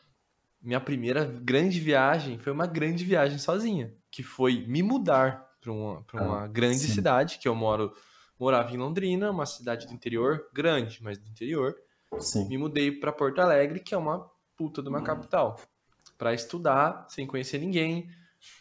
minha 0.63 0.81
primeira 0.81 1.25
grande 1.25 1.81
viagem 1.81 2.39
foi 2.39 2.53
uma 2.53 2.67
grande 2.67 3.05
viagem 3.05 3.39
sozinha, 3.39 3.93
que 4.11 4.23
foi 4.23 4.67
me 4.67 4.83
mudar 4.83 5.51
para 5.61 5.73
uma, 5.73 6.03
pra 6.03 6.23
uma 6.23 6.45
ah, 6.45 6.47
grande 6.47 6.81
sim. 6.81 6.93
cidade, 6.93 7.39
que 7.39 7.49
eu 7.49 7.55
moro 7.55 7.93
morava 8.39 8.75
em 8.75 8.77
Londrina, 8.77 9.31
uma 9.31 9.47
cidade 9.47 9.87
do 9.87 9.93
interior, 9.93 10.49
grande, 10.53 11.01
mas 11.03 11.17
do 11.19 11.29
interior. 11.29 11.77
Sim. 12.19 12.49
Me 12.49 12.59
mudei 12.59 12.91
para 12.91 13.13
Porto 13.13 13.41
Alegre, 13.41 13.81
que 13.81 13.95
é 13.95 13.97
uma 13.97 14.29
puta 14.57 14.83
de 14.83 14.89
uma 14.89 15.03
capital 15.03 15.61
para 16.19 16.35
estudar 16.35 17.07
sem 17.09 17.27
conhecer 17.27 17.59
ninguém, 17.59 18.09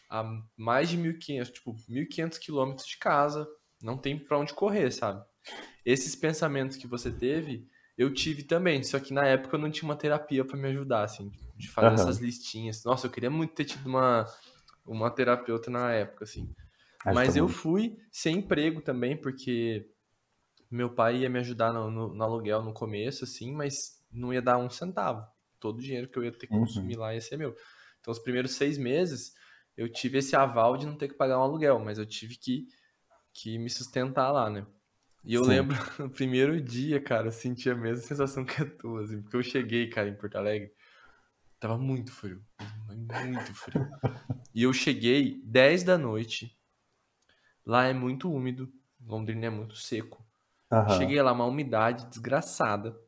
a 0.09 0.23
mais 0.55 0.89
de 0.89 0.97
1.500, 0.97 1.51
tipo, 1.51 1.75
1.500 1.89 2.39
quilômetros 2.39 2.87
de 2.87 2.97
casa, 2.97 3.47
não 3.81 3.97
tem 3.97 4.17
para 4.17 4.37
onde 4.37 4.53
correr, 4.53 4.91
sabe? 4.91 5.23
Esses 5.83 6.15
pensamentos 6.15 6.77
que 6.77 6.87
você 6.87 7.11
teve, 7.11 7.67
eu 8.01 8.11
tive 8.11 8.43
também, 8.43 8.83
só 8.83 8.99
que 8.99 9.13
na 9.13 9.25
época 9.25 9.55
eu 9.55 9.61
não 9.61 9.69
tinha 9.69 9.87
uma 9.87 9.95
terapia 9.95 10.43
para 10.43 10.57
me 10.57 10.67
ajudar, 10.69 11.03
assim, 11.03 11.31
de 11.55 11.69
fazer 11.69 11.89
uhum. 11.89 11.93
essas 11.93 12.17
listinhas. 12.17 12.83
Nossa, 12.83 13.05
eu 13.05 13.11
queria 13.11 13.29
muito 13.29 13.53
ter 13.53 13.65
tido 13.65 13.87
uma, 13.87 14.25
uma 14.85 15.11
terapeuta 15.11 15.69
na 15.69 15.91
época, 15.91 16.23
assim. 16.23 16.51
Mas 17.05 17.35
eu 17.35 17.47
fui 17.47 17.97
sem 18.11 18.37
emprego 18.37 18.81
também, 18.81 19.15
porque 19.15 19.87
meu 20.69 20.89
pai 20.89 21.17
ia 21.17 21.29
me 21.29 21.39
ajudar 21.39 21.71
no, 21.71 21.91
no, 21.91 22.13
no, 22.13 22.23
aluguel 22.23 22.63
no 22.63 22.73
começo, 22.73 23.23
assim, 23.23 23.53
mas 23.53 24.03
não 24.11 24.33
ia 24.33 24.41
dar 24.41 24.57
um 24.57 24.69
centavo. 24.69 25.23
Todo 25.59 25.77
o 25.77 25.81
dinheiro 25.81 26.07
que 26.07 26.17
eu 26.17 26.23
ia 26.23 26.31
ter 26.31 26.47
que 26.47 26.53
uhum. 26.53 26.61
consumir 26.61 26.95
lá 26.95 27.13
ia 27.13 27.21
ser 27.21 27.37
meu. 27.37 27.55
Então, 27.99 28.11
os 28.11 28.19
primeiros 28.19 28.53
seis 28.53 28.79
meses, 28.79 29.33
eu 29.77 29.87
tive 29.91 30.17
esse 30.17 30.35
aval 30.35 30.75
de 30.75 30.87
não 30.87 30.97
ter 30.97 31.07
que 31.07 31.13
pagar 31.13 31.37
um 31.37 31.43
aluguel, 31.43 31.79
mas 31.79 31.99
eu 31.99 32.05
tive 32.05 32.35
que, 32.35 32.65
que 33.31 33.59
me 33.59 33.69
sustentar 33.69 34.31
lá, 34.31 34.49
né? 34.49 34.65
E 35.23 35.33
eu 35.35 35.43
Sim. 35.43 35.49
lembro, 35.49 35.77
no 35.99 36.09
primeiro 36.09 36.59
dia, 36.61 37.01
cara, 37.01 37.27
eu 37.27 37.31
senti 37.31 37.69
a 37.69 37.75
mesma 37.75 38.03
sensação 38.03 38.43
que 38.43 38.61
a 38.61 38.65
tua, 38.65 39.03
assim, 39.03 39.21
porque 39.21 39.35
eu 39.35 39.43
cheguei, 39.43 39.89
cara, 39.89 40.09
em 40.09 40.15
Porto 40.15 40.35
Alegre, 40.35 40.73
tava 41.59 41.77
muito 41.77 42.11
frio, 42.11 42.43
muito 42.89 43.53
frio. 43.53 43.87
E 44.53 44.63
eu 44.63 44.73
cheguei 44.73 45.41
10 45.43 45.83
da 45.83 45.97
noite, 45.97 46.57
lá 47.65 47.85
é 47.85 47.93
muito 47.93 48.31
úmido, 48.31 48.71
Londrina 48.99 49.45
é 49.45 49.49
muito 49.49 49.75
seco. 49.75 50.25
Uhum. 50.71 50.89
Cheguei 50.89 51.21
lá, 51.21 51.31
uma 51.31 51.45
umidade 51.45 52.07
desgraçada. 52.07 52.99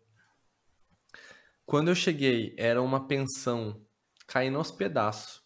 Quando 1.65 1.87
eu 1.87 1.95
cheguei, 1.95 2.53
era 2.57 2.81
uma 2.81 3.07
pensão 3.07 3.85
caindo 4.27 4.57
aos 4.57 4.69
pedaços. 4.69 5.42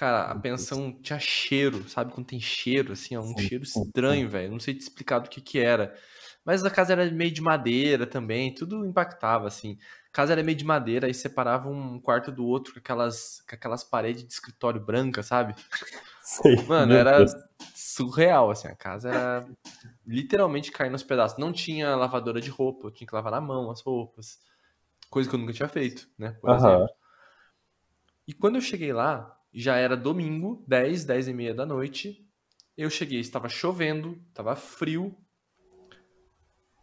Cara, 0.00 0.30
a 0.30 0.34
pensão 0.34 0.98
tinha 1.02 1.18
cheiro, 1.18 1.86
sabe? 1.86 2.14
Quando 2.14 2.28
tem 2.28 2.40
cheiro, 2.40 2.94
assim, 2.94 3.14
é 3.14 3.20
um 3.20 3.36
sim, 3.36 3.46
cheiro 3.46 3.64
estranho, 3.64 4.30
velho. 4.30 4.50
Não 4.50 4.58
sei 4.58 4.72
te 4.72 4.80
explicar 4.80 5.18
do 5.18 5.28
que 5.28 5.42
que 5.42 5.58
era. 5.58 5.94
Mas 6.42 6.64
a 6.64 6.70
casa 6.70 6.94
era 6.94 7.10
meio 7.10 7.30
de 7.30 7.42
madeira 7.42 8.06
também, 8.06 8.54
tudo 8.54 8.86
impactava, 8.86 9.46
assim. 9.46 9.76
A 10.08 10.10
casa 10.10 10.32
era 10.32 10.42
meio 10.42 10.56
de 10.56 10.64
madeira, 10.64 11.06
aí 11.06 11.12
separava 11.12 11.68
um 11.68 12.00
quarto 12.00 12.32
do 12.32 12.46
outro 12.46 12.72
com 12.72 12.78
aquelas, 12.78 13.42
com 13.46 13.54
aquelas 13.54 13.84
paredes 13.84 14.26
de 14.26 14.32
escritório 14.32 14.82
branca, 14.82 15.22
sabe? 15.22 15.54
Sei, 16.24 16.56
Mano, 16.62 16.94
era 16.94 17.18
Deus. 17.18 17.34
surreal, 17.74 18.50
assim. 18.50 18.68
A 18.68 18.74
casa 18.74 19.10
era 19.10 19.48
literalmente 20.06 20.72
caindo 20.72 20.94
aos 20.94 21.02
pedaços. 21.02 21.36
Não 21.36 21.52
tinha 21.52 21.94
lavadora 21.94 22.40
de 22.40 22.48
roupa, 22.48 22.86
eu 22.86 22.90
tinha 22.90 23.06
que 23.06 23.14
lavar 23.14 23.32
na 23.32 23.40
mão 23.42 23.70
as 23.70 23.82
roupas. 23.82 24.40
Coisa 25.10 25.28
que 25.28 25.34
eu 25.34 25.40
nunca 25.40 25.52
tinha 25.52 25.68
feito, 25.68 26.08
né? 26.16 26.30
Por 26.40 26.48
uhum. 26.48 26.56
exemplo. 26.56 26.88
E 28.26 28.32
quando 28.32 28.54
eu 28.54 28.62
cheguei 28.62 28.94
lá, 28.94 29.36
já 29.52 29.76
era 29.76 29.96
domingo, 29.96 30.64
10, 30.66 31.04
10 31.04 31.28
e 31.28 31.32
meia 31.32 31.54
da 31.54 31.66
noite. 31.66 32.26
Eu 32.76 32.88
cheguei, 32.88 33.20
estava 33.20 33.48
chovendo, 33.48 34.22
estava 34.28 34.54
frio. 34.56 35.16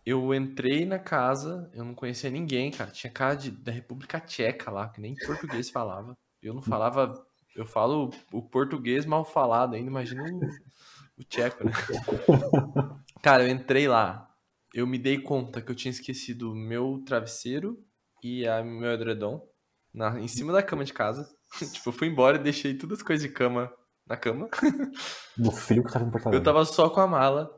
Eu 0.06 0.34
entrei 0.34 0.86
na 0.86 1.00
casa, 1.00 1.70
eu 1.74 1.84
não 1.84 1.94
conhecia 1.94 2.30
ninguém, 2.30 2.72
cara. 2.72 2.92
Tinha 2.92 3.12
cara 3.12 3.36
de, 3.36 3.52
da 3.52 3.72
República 3.72 4.20
Tcheca 4.20 4.72
lá, 4.72 4.90
que 4.90 5.02
nem 5.02 5.16
português 5.16 5.70
falava. 5.70 6.18
Eu 6.42 6.54
não 6.54 6.62
falava, 6.62 7.14
eu 7.56 7.66
falo 7.66 8.12
o 8.32 8.42
português 8.42 9.06
mal 9.06 9.26
falado 9.26 9.76
ainda, 9.76 9.90
imagina 9.90 10.24
o, 10.24 10.40
o 11.20 11.24
tcheco, 11.24 11.64
né? 11.66 11.72
Cara, 13.22 13.44
eu 13.44 13.50
entrei 13.50 13.88
lá, 13.88 14.34
eu 14.74 14.86
me 14.86 14.98
dei 14.98 15.20
conta 15.20 15.62
que 15.62 15.72
eu 15.72 15.76
tinha 15.76 15.92
esquecido 15.92 16.54
meu 16.54 17.04
travesseiro 17.06 17.84
e 18.24 18.48
a 18.48 18.64
meu 18.64 18.92
edredom 18.92 19.46
na, 19.94 20.20
em 20.20 20.28
cima 20.28 20.54
da 20.54 20.62
cama 20.62 20.86
de 20.86 20.94
casa. 20.94 21.28
tipo, 21.74 21.90
eu 21.90 21.94
fui 21.94 22.08
embora 22.08 22.38
e 22.38 22.44
deixei 22.44 22.78
todas 22.78 23.00
as 23.00 23.04
coisas 23.04 23.28
de 23.28 23.34
cama 23.34 23.72
na 24.06 24.18
cama. 24.18 24.50
No 25.38 25.52
frio 25.52 25.84
que 25.84 25.94
tava 25.94 26.06
em 26.06 26.10
Porto 26.10 26.34
Eu 26.34 26.42
tava 26.42 26.66
só 26.66 26.90
com 26.90 27.00
a 27.00 27.06
mala. 27.06 27.52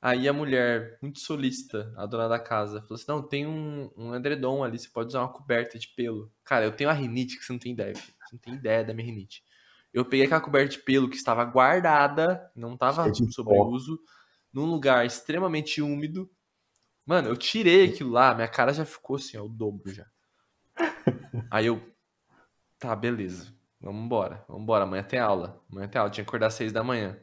Aí 0.00 0.28
a 0.28 0.32
mulher, 0.32 0.98
muito 1.02 1.18
solícita, 1.20 1.92
a 1.96 2.06
dona 2.06 2.28
da 2.28 2.38
casa, 2.38 2.80
falou 2.82 2.94
assim: 2.94 3.04
Não, 3.08 3.22
tem 3.22 3.46
um, 3.46 3.90
um 3.96 4.14
edredom 4.14 4.62
ali, 4.62 4.78
você 4.78 4.88
pode 4.88 5.08
usar 5.08 5.20
uma 5.20 5.32
coberta 5.32 5.78
de 5.78 5.88
pelo. 5.88 6.32
Cara, 6.44 6.64
eu 6.64 6.72
tenho 6.72 6.88
a 6.88 6.92
rinite 6.92 7.36
que 7.36 7.44
você 7.44 7.52
não 7.52 7.58
tem 7.58 7.72
ideia, 7.72 7.94
filho. 7.94 8.14
Você 8.24 8.34
não 8.34 8.40
tem 8.40 8.54
ideia 8.54 8.84
da 8.84 8.94
minha 8.94 9.06
rinite. 9.06 9.42
Eu 9.92 10.04
peguei 10.04 10.26
aquela 10.26 10.40
coberta 10.40 10.76
de 10.76 10.78
pelo 10.78 11.08
que 11.08 11.16
estava 11.16 11.44
guardada, 11.44 12.50
não 12.54 12.74
estava 12.74 13.12
sob 13.30 13.50
uso, 13.52 13.98
num 14.52 14.66
lugar 14.66 15.04
extremamente 15.04 15.80
úmido. 15.80 16.30
Mano, 17.04 17.28
eu 17.28 17.36
tirei 17.36 17.86
aquilo 17.86 18.10
lá, 18.10 18.34
minha 18.34 18.48
cara 18.48 18.72
já 18.72 18.84
ficou 18.84 19.16
assim, 19.16 19.36
ó, 19.36 19.44
o 19.44 19.48
dobro 19.48 19.92
já. 19.92 20.06
Aí 21.50 21.66
eu, 21.66 21.80
Tá, 22.78 22.94
beleza. 22.94 23.54
Vamos 23.80 24.04
embora. 24.04 24.44
Vamos 24.48 24.62
embora. 24.62 24.84
Amanhã 24.84 25.02
tem 25.02 25.18
aula. 25.18 25.62
Amanhã 25.70 25.88
tem 25.88 25.98
aula. 25.98 26.10
Tinha 26.10 26.24
que 26.24 26.28
acordar 26.28 26.48
às 26.48 26.54
6 26.54 26.72
da 26.72 26.82
manhã. 26.82 27.18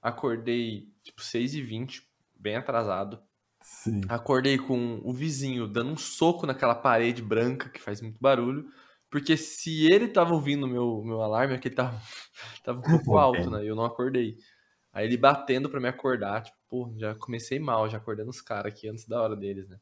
Acordei, 0.00 0.92
tipo, 1.02 1.22
6 1.22 1.54
e 1.54 1.62
20 1.62 2.08
bem 2.34 2.56
atrasado. 2.56 3.20
Sim. 3.60 4.00
Acordei 4.08 4.58
com 4.58 5.00
o 5.04 5.12
vizinho 5.12 5.68
dando 5.68 5.92
um 5.92 5.96
soco 5.96 6.46
naquela 6.46 6.74
parede 6.74 7.22
branca 7.22 7.68
que 7.68 7.80
faz 7.80 8.00
muito 8.00 8.18
barulho. 8.20 8.68
Porque 9.08 9.36
se 9.36 9.92
ele 9.92 10.08
tava 10.08 10.32
ouvindo 10.32 10.64
o 10.64 10.68
meu, 10.68 11.02
meu 11.04 11.20
alarme, 11.20 11.54
é 11.54 11.58
que 11.58 11.68
ele 11.68 11.74
tava, 11.74 12.00
tava 12.64 12.78
um 12.78 12.82
pouco 12.82 13.16
alto, 13.18 13.50
né? 13.50 13.62
Eu 13.64 13.76
não 13.76 13.84
acordei. 13.84 14.38
Aí 14.92 15.06
ele 15.06 15.16
batendo 15.16 15.70
para 15.70 15.80
me 15.80 15.88
acordar, 15.88 16.42
tipo, 16.42 16.56
pô, 16.68 16.94
já 16.96 17.14
comecei 17.14 17.58
mal, 17.58 17.88
já 17.88 17.98
acordando 17.98 18.30
os 18.30 18.40
caras 18.40 18.72
aqui 18.72 18.88
antes 18.88 19.06
da 19.06 19.22
hora 19.22 19.36
deles, 19.36 19.68
né? 19.68 19.78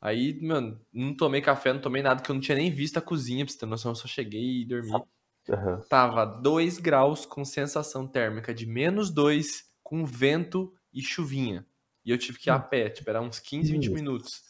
Aí, 0.00 0.40
mano, 0.40 0.80
não 0.92 1.14
tomei 1.14 1.40
café, 1.40 1.72
não 1.72 1.80
tomei 1.80 2.02
nada, 2.02 2.22
que 2.22 2.30
eu 2.30 2.34
não 2.34 2.40
tinha 2.40 2.56
nem 2.56 2.70
visto 2.70 2.98
a 2.98 3.02
cozinha, 3.02 3.44
pra 3.44 3.52
você 3.52 3.58
ter 3.58 3.66
noção, 3.66 3.90
eu 3.90 3.96
só 3.96 4.06
cheguei 4.06 4.62
e 4.62 4.64
dormi. 4.64 4.92
Uhum. 4.92 5.80
Tava 5.88 6.24
2 6.24 6.78
graus 6.78 7.26
com 7.26 7.44
sensação 7.44 8.06
térmica 8.06 8.54
de 8.54 8.64
menos 8.64 9.10
2, 9.10 9.64
com 9.82 10.04
vento 10.04 10.72
e 10.92 11.02
chuvinha. 11.02 11.66
E 12.04 12.10
eu 12.10 12.18
tive 12.18 12.38
que 12.38 12.48
ir 12.48 12.52
a 12.52 12.56
hum. 12.56 12.62
pé, 12.62 12.88
tipo, 12.90 13.10
era 13.10 13.20
uns 13.20 13.40
15, 13.40 13.72
20 13.72 13.90
minutos. 13.90 14.40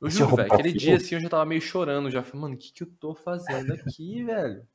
Eu 0.00 0.10
juro, 0.10 0.36
velho, 0.36 0.52
aquele 0.52 0.72
dia 0.72 0.96
assim 0.96 1.14
eu 1.14 1.20
já 1.20 1.28
tava 1.28 1.44
meio 1.44 1.60
chorando, 1.60 2.10
já 2.10 2.22
falei, 2.22 2.40
mano, 2.40 2.54
o 2.54 2.58
que 2.58 2.72
que 2.72 2.82
eu 2.82 2.90
tô 2.98 3.14
fazendo 3.14 3.72
aqui, 3.72 4.22
velho? 4.24 4.66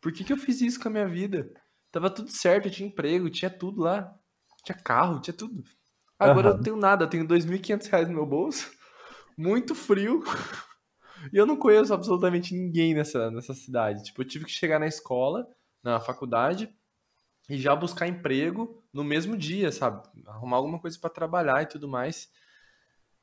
Por 0.00 0.12
que 0.12 0.24
que 0.24 0.32
eu 0.32 0.36
fiz 0.36 0.60
isso 0.60 0.80
com 0.80 0.88
a 0.88 0.90
minha 0.90 1.08
vida? 1.08 1.50
Tava 1.90 2.10
tudo 2.10 2.30
certo, 2.30 2.66
eu 2.66 2.70
tinha 2.70 2.88
emprego, 2.88 3.30
tinha 3.30 3.50
tudo 3.50 3.80
lá. 3.80 4.14
Tinha 4.64 4.76
carro, 4.76 5.20
tinha 5.20 5.34
tudo. 5.34 5.64
Agora 6.18 6.48
uhum. 6.48 6.52
eu 6.52 6.56
não 6.56 6.62
tenho 6.62 6.76
nada, 6.76 7.04
eu 7.04 7.08
tenho 7.08 7.26
2.500 7.26 7.88
reais 7.88 8.08
no 8.08 8.14
meu 8.14 8.26
bolso 8.26 8.75
muito 9.36 9.74
frio. 9.74 10.22
E 11.32 11.36
eu 11.36 11.46
não 11.46 11.56
conheço 11.56 11.92
absolutamente 11.94 12.54
ninguém 12.54 12.94
nessa, 12.94 13.30
nessa 13.30 13.54
cidade. 13.54 14.04
Tipo, 14.04 14.20
eu 14.20 14.26
tive 14.26 14.44
que 14.44 14.50
chegar 14.50 14.78
na 14.78 14.86
escola, 14.86 15.48
na 15.82 15.98
faculdade, 15.98 16.72
e 17.48 17.56
já 17.58 17.74
buscar 17.74 18.06
emprego 18.06 18.84
no 18.92 19.04
mesmo 19.04 19.36
dia, 19.36 19.72
sabe? 19.72 20.06
Arrumar 20.26 20.58
alguma 20.58 20.78
coisa 20.78 20.98
para 20.98 21.10
trabalhar 21.10 21.62
e 21.62 21.66
tudo 21.66 21.88
mais. 21.88 22.28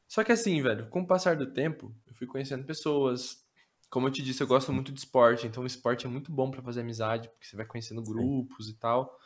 Só 0.08 0.24
que 0.24 0.32
assim, 0.32 0.62
velho, 0.62 0.90
com 0.90 1.02
o 1.02 1.08
passar 1.08 1.36
do 1.36 1.52
tempo, 1.52 1.96
eu 2.08 2.14
fui 2.16 2.26
conhecendo 2.28 2.66
pessoas. 2.66 3.44
Como 3.90 4.08
eu 4.08 4.12
te 4.12 4.24
disse, 4.24 4.42
eu 4.42 4.48
gosto 4.48 4.72
muito 4.74 4.92
de 4.92 5.00
esporte, 5.00 5.46
então 5.46 5.64
o 5.64 5.68
esporte 5.68 6.06
é 6.06 6.10
muito 6.10 6.32
bom 6.32 6.50
para 6.50 6.62
fazer 6.62 6.82
amizade, 6.82 7.30
porque 7.30 7.46
você 7.46 7.56
vai 7.56 7.66
conhecendo 7.66 8.02
grupos 8.02 8.66
Sim. 8.66 8.72
e 8.72 8.76
tal. 8.76 9.20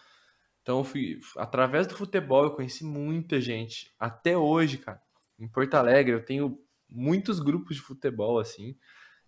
Então, 0.62 0.80
eu 0.80 0.84
fui, 0.84 1.20
através 1.38 1.88
do 1.88 1.96
futebol, 1.96 2.44
eu 2.44 2.52
conheci 2.52 2.84
muita 2.84 3.40
gente. 3.40 3.94
Até 3.98 4.38
hoje, 4.38 4.78
cara. 4.78 5.02
Em 5.40 5.48
Porto 5.48 5.76
Alegre, 5.76 6.14
eu 6.14 6.26
tenho 6.26 6.60
muitos 6.90 7.40
grupos 7.40 7.76
de 7.76 7.82
futebol, 7.82 8.40
assim. 8.40 8.76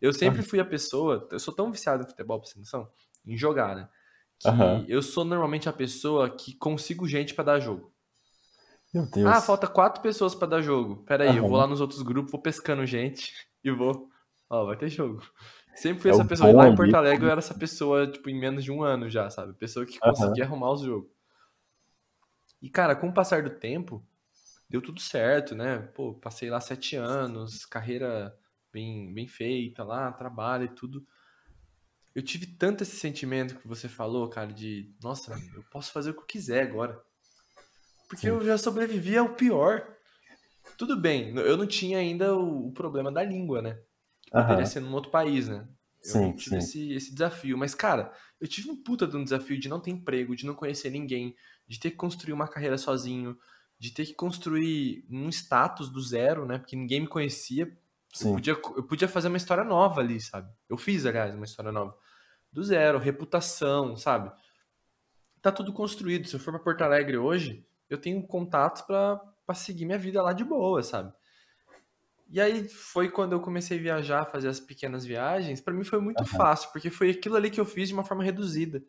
Eu 0.02 0.14
sempre 0.14 0.42
fui 0.42 0.60
a 0.60 0.66
pessoa, 0.66 1.28
eu 1.32 1.40
sou 1.40 1.54
tão 1.54 1.72
viciado 1.72 2.04
em 2.04 2.08
futebol, 2.08 2.40
pra 2.40 2.50
você 2.50 2.58
noção, 2.58 2.90
em 3.26 3.38
jogar, 3.38 3.76
né? 3.76 3.90
Que 4.40 4.48
uhum. 4.48 4.86
eu 4.88 5.02
sou 5.02 5.26
normalmente 5.26 5.68
a 5.68 5.74
pessoa 5.74 6.30
que 6.30 6.54
consigo 6.56 7.06
gente 7.06 7.34
para 7.34 7.44
dar 7.44 7.60
jogo. 7.60 7.94
Meu 8.94 9.06
Deus. 9.06 9.26
Ah, 9.28 9.42
falta 9.42 9.68
quatro 9.68 10.02
pessoas 10.02 10.34
para 10.34 10.48
dar 10.48 10.62
jogo. 10.62 11.04
Pera 11.04 11.26
aí, 11.26 11.32
uhum. 11.32 11.36
eu 11.38 11.48
vou 11.50 11.58
lá 11.58 11.68
nos 11.68 11.82
outros 11.82 12.02
grupos, 12.02 12.32
vou 12.32 12.42
pescando 12.42 12.86
gente 12.86 13.34
e 13.64 13.70
vou. 13.70 14.10
Ó, 14.50 14.66
vai 14.66 14.78
ter 14.78 14.90
jogo. 14.90 15.22
Sempre 15.76 16.02
fui 16.02 16.12
é 16.12 16.14
essa 16.14 16.26
pessoa. 16.26 16.52
Lá 16.52 16.68
em 16.68 16.76
Porto 16.76 16.96
Alegre 16.96 17.26
eu 17.26 17.30
era 17.30 17.40
essa 17.40 17.54
pessoa, 17.54 18.08
tipo, 18.10 18.30
em 18.30 18.40
menos 18.40 18.64
de 18.64 18.72
um 18.72 18.82
ano 18.82 19.10
já, 19.10 19.30
sabe? 19.30 19.54
Pessoa 19.54 19.86
que 19.86 20.00
conseguia 20.00 20.44
uhum. 20.46 20.50
arrumar 20.50 20.72
os 20.72 20.82
jogos. 20.82 21.10
E, 22.62 22.70
cara, 22.70 22.96
com 22.96 23.10
o 23.10 23.14
passar 23.14 23.44
do 23.44 23.50
tempo, 23.50 24.04
deu 24.70 24.82
tudo 24.82 25.00
certo, 25.02 25.56
né? 25.56 25.80
Pô, 25.96 26.14
passei 26.14 26.50
lá 26.50 26.62
sete 26.62 26.96
anos, 26.96 27.66
carreira 27.66 28.38
bem, 28.72 29.12
bem 29.14 29.28
feita 29.28 29.84
lá, 29.84 30.12
trabalho 30.12 30.66
e 30.66 30.76
tudo. 30.76 31.06
Eu 32.14 32.22
tive 32.22 32.46
tanto 32.46 32.84
esse 32.84 32.98
sentimento 32.98 33.56
que 33.56 33.68
você 33.68 33.88
falou, 33.88 34.30
cara, 34.30 34.52
de 34.54 34.94
nossa, 35.02 35.34
eu 35.56 35.64
posso 35.72 35.92
fazer 35.92 36.12
o 36.12 36.14
que 36.14 36.22
eu 36.22 36.26
quiser 36.26 36.64
agora. 36.64 37.02
Porque 38.08 38.28
Sim. 38.28 38.30
eu 38.30 38.46
já 38.46 38.58
sobrevivi 38.58 39.18
ao 39.18 39.36
pior. 39.36 39.96
Tudo 40.78 40.96
bem, 40.96 41.36
eu 41.36 41.58
não 41.58 41.68
tinha 41.68 41.98
ainda 41.98 42.36
o, 42.36 42.68
o 42.68 42.72
problema 42.72 43.12
da 43.12 43.24
língua, 43.24 43.62
né? 43.62 43.80
Que 44.24 44.32
poderia 44.32 44.66
ser 44.66 44.80
num 44.80 44.94
outro 44.94 45.12
país, 45.12 45.48
né? 45.48 45.68
Eu 46.04 46.12
sim, 46.12 46.32
tive 46.34 46.58
esse, 46.58 46.94
esse 46.94 47.14
desafio. 47.14 47.58
Mas, 47.58 47.76
cara, 47.76 48.14
eu 48.40 48.48
tive 48.48 48.70
um 48.70 48.82
puta 48.82 49.06
de 49.06 49.18
um 49.18 49.24
desafio 49.24 49.60
de 49.60 49.68
não 49.68 49.80
ter 49.80 49.92
emprego, 49.92 50.36
de 50.36 50.46
não 50.46 50.56
conhecer 50.56 50.90
ninguém, 50.90 51.36
de 51.68 51.80
ter 51.80 51.92
que 51.92 51.98
construir 51.98 52.34
uma 52.34 52.48
carreira 52.48 52.78
sozinho, 52.78 53.38
de 53.80 53.92
ter 53.92 54.06
que 54.06 54.14
construir 54.14 55.06
um 55.10 55.30
status 55.30 55.90
do 55.90 56.02
zero, 56.02 56.46
né? 56.46 56.58
Porque 56.58 56.76
ninguém 56.76 57.00
me 57.02 57.08
conhecia. 57.08 57.72
Eu 58.22 58.34
podia, 58.34 58.54
eu 58.54 58.84
podia 58.84 59.08
fazer 59.08 59.30
uma 59.30 59.38
história 59.38 59.64
nova 59.64 60.02
ali, 60.02 60.20
sabe? 60.20 60.52
Eu 60.68 60.78
fiz, 60.78 61.06
aliás, 61.06 61.34
uma 61.34 61.46
história 61.46 61.72
nova. 61.72 61.96
Do 62.52 62.62
zero, 62.62 63.00
reputação, 63.00 63.96
sabe? 63.96 64.32
Tá 65.42 65.52
tudo 65.52 65.72
construído. 65.72 66.28
Se 66.28 66.36
eu 66.36 66.40
for 66.40 66.52
para 66.52 66.60
Porto 66.64 66.82
Alegre 66.82 67.18
hoje, 67.18 67.66
eu 67.90 67.98
tenho 67.98 68.22
contatos 68.28 68.82
para 68.82 69.56
seguir 69.56 69.86
minha 69.86 69.98
vida 69.98 70.22
lá 70.22 70.34
de 70.34 70.44
boa, 70.44 70.84
sabe? 70.84 71.14
E 72.28 72.42
aí 72.42 72.68
foi 72.68 73.10
quando 73.10 73.34
eu 73.34 73.40
comecei 73.40 73.80
a 73.80 73.82
viajar, 73.82 74.26
fazer 74.26 74.50
as 74.50 74.60
pequenas 74.60 75.06
viagens. 75.06 75.62
Para 75.62 75.74
mim 75.74 75.84
foi 75.84 76.02
muito 76.02 76.20
uhum. 76.20 76.28
fácil, 76.28 76.70
porque 76.72 76.90
foi 76.90 77.12
aquilo 77.12 77.36
ali 77.36 77.50
que 77.50 77.60
eu 77.60 77.66
fiz 77.66 77.88
de 77.88 77.94
uma 77.94 78.04
forma 78.04 78.24
reduzida. 78.24 78.84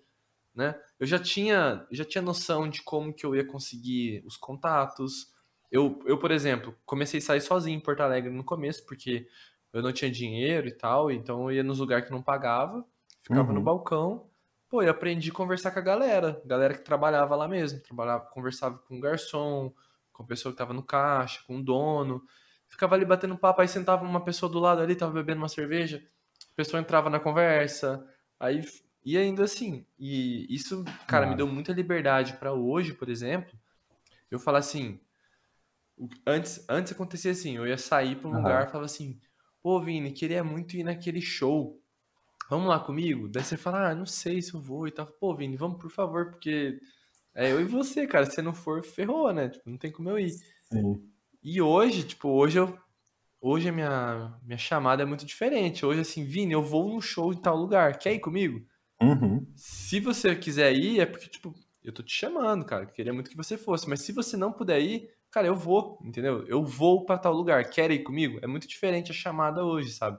Né? 0.55 0.75
Eu 0.99 1.07
já 1.07 1.19
tinha, 1.19 1.87
já 1.91 2.05
tinha 2.05 2.23
noção 2.23 2.69
de 2.69 2.83
como 2.83 3.13
que 3.13 3.25
eu 3.25 3.35
ia 3.35 3.45
conseguir 3.45 4.23
os 4.27 4.37
contatos. 4.37 5.33
Eu, 5.71 6.01
eu, 6.05 6.19
por 6.19 6.31
exemplo, 6.31 6.77
comecei 6.85 7.19
a 7.19 7.23
sair 7.23 7.41
sozinho 7.41 7.77
em 7.77 7.83
Porto 7.83 8.01
Alegre 8.01 8.31
no 8.31 8.45
começo, 8.45 8.85
porque 8.87 9.27
eu 9.73 9.83
não 9.83 9.93
tinha 9.93 10.11
dinheiro 10.11 10.67
e 10.67 10.73
tal, 10.73 11.11
então 11.11 11.45
eu 11.45 11.57
ia 11.57 11.63
nos 11.63 11.79
lugares 11.79 12.07
que 12.07 12.11
não 12.11 12.23
pagava, 12.23 12.85
ficava 13.23 13.49
uhum. 13.49 13.55
no 13.55 13.63
balcão, 13.63 14.29
pô, 14.69 14.83
eu 14.83 14.91
aprendi 14.91 15.31
a 15.31 15.35
conversar 15.35 15.71
com 15.71 15.79
a 15.79 15.83
galera, 15.83 16.43
galera 16.45 16.75
que 16.75 16.83
trabalhava 16.83 17.37
lá 17.37 17.47
mesmo, 17.47 17.81
trabalhava, 17.81 18.25
conversava 18.27 18.79
com 18.79 18.99
o 18.99 19.01
garçom, 19.01 19.73
com 20.13 20.23
a 20.25 20.27
pessoa 20.27 20.53
que 20.53 20.59
tava 20.59 20.73
no 20.73 20.83
caixa, 20.83 21.41
com 21.47 21.59
o 21.59 21.63
dono, 21.63 22.23
ficava 22.69 22.95
ali 22.95 23.05
batendo 23.05 23.39
papo, 23.39 23.61
aí 23.61 23.69
sentava 23.69 24.05
uma 24.05 24.25
pessoa 24.25 24.51
do 24.51 24.59
lado 24.59 24.83
ali, 24.83 24.97
tava 24.97 25.13
bebendo 25.13 25.41
uma 25.41 25.49
cerveja, 25.49 26.03
a 26.53 26.55
pessoa 26.57 26.81
entrava 26.81 27.09
na 27.09 27.21
conversa, 27.21 28.05
aí 28.39 28.63
e 29.05 29.17
ainda 29.17 29.45
assim, 29.45 29.87
e 29.99 30.47
isso, 30.55 30.85
cara, 31.07 31.27
me 31.27 31.35
deu 31.35 31.47
muita 31.47 31.73
liberdade 31.73 32.35
para 32.35 32.53
hoje, 32.53 32.93
por 32.93 33.09
exemplo, 33.09 33.59
eu 34.31 34.39
falar 34.39 34.59
assim, 34.59 35.01
antes, 36.27 36.65
antes 36.69 36.93
acontecia 36.93 37.31
assim, 37.31 37.57
eu 37.57 37.67
ia 37.67 37.79
sair 37.79 38.17
para 38.17 38.29
um 38.29 38.33
uhum. 38.33 38.39
lugar 38.39 38.63
e 38.65 38.67
falava 38.67 38.85
assim, 38.85 39.19
pô, 39.63 39.81
Vini, 39.81 40.13
queria 40.13 40.45
muito 40.45 40.77
ir 40.77 40.85
naquele 40.85 41.21
show, 41.23 41.81
vamos 42.49 42.69
lá 42.69 42.79
comigo? 42.79 43.27
Daí 43.27 43.43
você 43.43 43.57
fala, 43.57 43.91
ah, 43.91 43.95
não 43.95 44.07
sei 44.07 44.43
se 44.43 44.53
eu 44.53 44.61
vou 44.61 44.87
e 44.87 44.91
tal, 44.91 45.07
pô, 45.07 45.35
Vini, 45.35 45.57
vamos 45.57 45.81
por 45.81 45.91
favor, 45.91 46.31
porque 46.31 46.79
é 47.35 47.51
eu 47.51 47.61
e 47.61 47.65
você, 47.65 48.07
cara, 48.07 48.27
se 48.27 48.43
não 48.43 48.53
for, 48.53 48.85
ferrou, 48.85 49.33
né, 49.33 49.49
tipo, 49.49 49.69
não 49.69 49.79
tem 49.79 49.91
como 49.91 50.11
eu 50.11 50.19
ir. 50.19 50.31
Sim. 50.31 51.03
E 51.43 51.63
hoje, 51.63 52.03
tipo, 52.03 52.29
hoje 52.29 52.59
eu, 52.59 52.79
hoje 53.41 53.71
a 53.71 53.73
minha, 53.73 54.39
minha 54.43 54.59
chamada 54.59 55.03
é 55.03 55.07
muito 55.07 55.25
diferente, 55.25 55.87
hoje 55.87 56.01
assim, 56.01 56.23
Vini, 56.23 56.53
eu 56.53 56.63
vou 56.63 56.87
num 56.87 57.01
show 57.01 57.33
em 57.33 57.41
tal 57.41 57.57
lugar, 57.57 57.99
quer 57.99 58.13
ir 58.13 58.21
comigo? 58.21 58.69
Uhum. 59.01 59.47
Se 59.57 60.01
você 60.01 60.35
quiser 60.37 60.73
ir, 60.75 61.01
é 61.01 61.07
porque, 61.07 61.29
tipo, 61.29 61.55
eu 61.83 61.93
tô 61.93 62.03
te 62.03 62.15
chamando, 62.15 62.65
cara. 62.65 62.87
Queria 62.87 63.13
muito 63.13 63.31
que 63.31 63.37
você 63.37 63.57
fosse. 63.57 63.89
Mas 63.89 64.03
se 64.03 64.13
você 64.13 64.37
não 64.37 64.53
puder 64.53 64.81
ir, 64.81 65.11
cara, 65.31 65.47
eu 65.47 65.55
vou, 65.55 65.99
entendeu? 66.05 66.47
Eu 66.47 66.65
vou 66.65 67.05
para 67.05 67.19
tal 67.19 67.33
lugar. 67.33 67.69
Quer 67.71 67.91
ir 67.91 68.03
comigo? 68.03 68.39
É 68.43 68.47
muito 68.47 68.69
diferente 68.69 69.11
a 69.11 69.15
chamada 69.15 69.65
hoje, 69.65 69.91
sabe? 69.91 70.19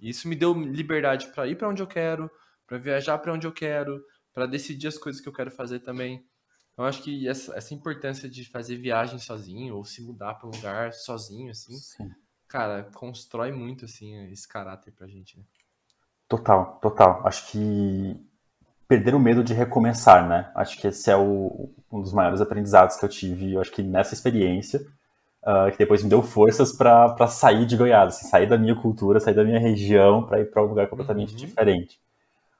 E 0.00 0.08
isso 0.08 0.26
me 0.26 0.34
deu 0.34 0.52
liberdade 0.52 1.28
para 1.28 1.46
ir 1.46 1.56
para 1.56 1.68
onde 1.68 1.82
eu 1.82 1.86
quero, 1.86 2.30
para 2.66 2.76
viajar 2.78 3.18
para 3.18 3.32
onde 3.32 3.46
eu 3.46 3.52
quero, 3.52 4.04
para 4.34 4.46
decidir 4.46 4.88
as 4.88 4.98
coisas 4.98 5.20
que 5.20 5.28
eu 5.28 5.32
quero 5.32 5.50
fazer 5.50 5.80
também. 5.80 6.26
Eu 6.76 6.84
acho 6.84 7.02
que 7.02 7.28
essa, 7.28 7.54
essa 7.54 7.74
importância 7.74 8.28
de 8.28 8.44
fazer 8.44 8.76
viagem 8.76 9.18
sozinho 9.18 9.76
ou 9.76 9.84
se 9.84 10.02
mudar 10.02 10.34
para 10.34 10.48
um 10.48 10.52
lugar 10.52 10.92
sozinho, 10.92 11.50
assim, 11.50 11.76
Sim. 11.76 12.10
cara, 12.48 12.84
constrói 12.94 13.52
muito 13.52 13.84
assim 13.84 14.16
esse 14.32 14.48
caráter 14.48 14.92
pra 14.92 15.06
gente, 15.06 15.38
né? 15.38 15.44
Total, 16.32 16.78
total. 16.80 17.20
Acho 17.26 17.52
que 17.52 18.16
perder 18.88 19.14
o 19.14 19.20
medo 19.20 19.44
de 19.44 19.52
recomeçar, 19.52 20.26
né? 20.26 20.50
Acho 20.54 20.80
que 20.80 20.86
esse 20.86 21.10
é 21.10 21.16
o, 21.16 21.68
um 21.92 22.00
dos 22.00 22.14
maiores 22.14 22.40
aprendizados 22.40 22.96
que 22.96 23.04
eu 23.04 23.08
tive, 23.10 23.52
eu 23.52 23.60
acho 23.60 23.70
que 23.70 23.82
nessa 23.82 24.14
experiência, 24.14 24.80
uh, 25.42 25.70
que 25.70 25.76
depois 25.76 26.02
me 26.02 26.08
deu 26.08 26.22
forças 26.22 26.72
para 26.72 27.26
sair 27.26 27.66
de 27.66 27.76
Goiás, 27.76 28.14
assim, 28.14 28.28
sair 28.28 28.48
da 28.48 28.56
minha 28.56 28.74
cultura, 28.74 29.20
sair 29.20 29.34
da 29.34 29.44
minha 29.44 29.58
região 29.58 30.24
para 30.24 30.40
ir 30.40 30.50
para 30.50 30.62
um 30.62 30.68
lugar 30.68 30.88
completamente 30.88 31.32
uhum. 31.32 31.36
diferente. 31.36 32.00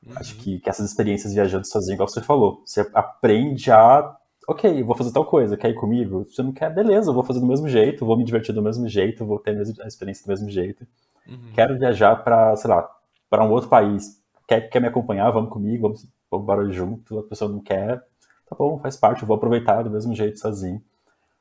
Uhum. 0.06 0.12
Acho 0.16 0.36
que, 0.36 0.58
que 0.58 0.68
essas 0.68 0.90
experiências 0.90 1.32
viajando 1.32 1.66
sozinho, 1.66 1.94
igual 1.94 2.08
você 2.08 2.20
falou, 2.20 2.62
você 2.66 2.86
aprende 2.92 3.72
a, 3.72 4.14
ok, 4.46 4.82
vou 4.82 4.94
fazer 4.94 5.12
tal 5.12 5.24
coisa, 5.24 5.56
quer 5.56 5.70
ir 5.70 5.76
comigo? 5.76 6.26
Se 6.26 6.34
você 6.34 6.42
não 6.42 6.52
quer, 6.52 6.68
beleza, 6.74 7.08
eu 7.08 7.14
vou 7.14 7.22
fazer 7.22 7.40
do 7.40 7.46
mesmo 7.46 7.70
jeito, 7.70 8.04
vou 8.04 8.18
me 8.18 8.24
divertir 8.24 8.54
do 8.54 8.60
mesmo 8.60 8.86
jeito, 8.86 9.24
vou 9.24 9.38
ter 9.38 9.56
a 9.58 9.86
experiência 9.86 10.26
do 10.26 10.28
mesmo 10.28 10.50
jeito. 10.50 10.86
Uhum. 11.26 11.52
Quero 11.54 11.78
viajar 11.78 12.16
para, 12.16 12.54
sei 12.56 12.68
lá, 12.68 12.86
para 13.32 13.42
um 13.42 13.50
outro 13.50 13.70
país, 13.70 14.22
quer, 14.46 14.68
quer 14.68 14.78
me 14.78 14.88
acompanhar, 14.88 15.30
vamos 15.30 15.48
comigo, 15.48 15.84
vamos, 15.84 16.06
vamos 16.30 16.46
barulho 16.46 16.70
junto, 16.70 17.18
a 17.18 17.22
pessoa 17.22 17.50
não 17.50 17.60
quer, 17.60 17.96
tá 18.46 18.54
bom, 18.54 18.78
faz 18.78 18.94
parte, 18.94 19.22
eu 19.22 19.26
vou 19.26 19.38
aproveitar 19.38 19.82
do 19.82 19.88
mesmo 19.88 20.14
jeito 20.14 20.38
sozinho. 20.38 20.82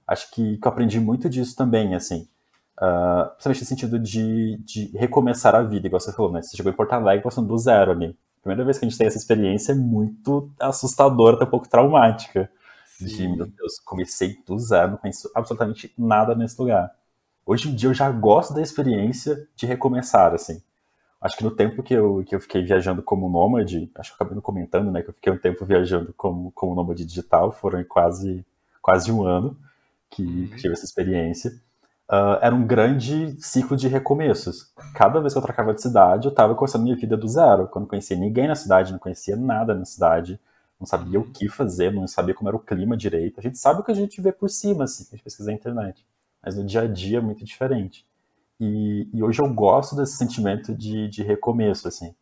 Acho 0.08 0.32
que, 0.32 0.58
que 0.58 0.66
eu 0.66 0.72
aprendi 0.72 1.02
muito 1.02 1.30
disso 1.30 1.54
também, 1.54 1.94
assim, 1.94 2.30
uh, 2.78 3.28
principalmente 3.32 3.60
no 3.60 3.68
sentido 3.68 4.00
de, 4.00 4.58
de 4.64 4.98
recomeçar 4.98 5.54
a 5.54 5.64
vida, 5.64 5.86
igual 5.86 6.00
você 6.00 6.14
falou, 6.14 6.32
né? 6.32 6.42
Você 6.42 6.56
chegou 6.56 6.72
em 6.72 6.76
Porto 6.76 6.94
Alegre 6.94 7.26
passando 7.26 7.50
do 7.50 7.58
zero 7.58 7.92
ali. 7.92 8.18
Primeira 8.42 8.64
vez 8.64 8.80
que 8.80 8.86
a 8.86 8.90
gente 8.90 8.98
tem 8.98 9.08
essa 9.08 9.18
experiência 9.18 9.74
é 9.74 9.76
muito 9.76 10.50
assustadora, 10.62 11.36
até 11.36 11.44
um 11.44 11.50
pouco 11.50 11.68
traumática. 11.68 12.50
Sim. 12.88 13.06
De, 13.06 13.28
meu 13.28 13.48
Deus, 13.48 13.80
comecei 13.84 14.38
do 14.48 14.58
zero, 14.58 14.92
não 14.92 14.98
conheço 14.98 15.30
absolutamente 15.36 15.94
nada 15.98 16.36
nesse 16.36 16.58
lugar. 16.58 16.90
Hoje 17.46 17.70
em 17.70 17.76
dia 17.76 17.90
eu 17.90 17.94
já 17.94 18.10
gosto 18.10 18.54
da 18.54 18.62
experiência 18.62 19.46
de 19.58 19.66
recomeçar, 19.66 20.34
assim. 20.34 20.62
Acho 21.22 21.38
que 21.38 21.44
no 21.44 21.52
tempo 21.52 21.84
que 21.84 21.94
eu, 21.94 22.24
que 22.26 22.34
eu 22.34 22.42
fiquei 22.42 22.64
viajando 22.64 23.04
como 23.04 23.30
nômade, 23.30 23.92
acho 23.96 24.10
que 24.10 24.14
eu 24.14 24.16
acabei 24.16 24.34
não 24.34 24.42
comentando, 24.42 24.92
né, 24.92 25.04
que 25.04 25.10
eu 25.10 25.14
fiquei 25.14 25.32
um 25.32 25.38
tempo 25.38 25.64
viajando 25.64 26.12
como, 26.18 26.52
como 26.52 26.74
nômade 26.74 27.06
digital, 27.06 27.52
foram 27.52 27.84
quase, 27.84 28.44
quase 28.82 29.12
um 29.12 29.24
ano 29.24 29.56
que, 30.10 30.24
uhum. 30.24 30.58
tive 30.58 30.74
essa 30.74 30.84
experiência. 30.84 31.52
Uh, 32.10 32.42
era 32.42 32.54
um 32.54 32.66
grande 32.66 33.40
ciclo 33.40 33.78
de 33.78 33.88
recomeços. 33.88 34.74
Cada 34.96 35.22
vez 35.22 35.32
que 35.32 35.38
eu 35.38 35.44
trocava 35.44 35.74
de 35.74 35.82
cidade, 35.82 36.26
eu 36.26 36.32
estava 36.32 36.56
começando 36.56 36.82
minha 36.84 36.96
vida 36.96 37.16
do 37.16 37.28
zero. 37.28 37.68
Quando 37.68 37.84
não 37.84 37.90
conhecia 37.90 38.18
ninguém 38.18 38.48
na 38.48 38.56
cidade, 38.56 38.92
não 38.92 39.00
conhecia 39.00 39.36
nada 39.36 39.76
na 39.76 39.86
cidade, 39.86 40.40
não 40.80 40.88
sabia 40.88 41.20
o 41.20 41.32
que 41.32 41.48
fazer, 41.48 41.94
não 41.94 42.08
sabia 42.08 42.34
como 42.34 42.50
era 42.50 42.58
o 42.58 42.60
clima 42.60 42.98
direito. 42.98 43.40
A 43.40 43.44
gente 43.44 43.60
sabe 43.60 43.80
o 43.80 43.84
que 43.84 43.92
a 43.92 43.96
gente 43.96 44.20
vê 44.20 44.32
por 44.32 44.50
cima, 44.50 44.86
assim, 44.86 45.06
a 45.08 45.16
gente 45.16 45.24
pesquisa 45.24 45.50
na 45.50 45.56
internet. 45.56 46.04
Mas 46.44 46.58
no 46.58 46.66
dia 46.66 46.82
a 46.82 46.88
dia 46.88 47.20
é 47.20 47.22
muito 47.22 47.46
diferente. 47.46 48.06
E, 48.64 49.10
e, 49.12 49.24
hoje 49.24 49.42
eu 49.42 49.52
gosto 49.52 49.96
desse 49.96 50.18
sentimento 50.18 50.76
de, 50.76 51.08
de 51.08 51.24
recomeço, 51.24 51.88
assim. 51.88 52.14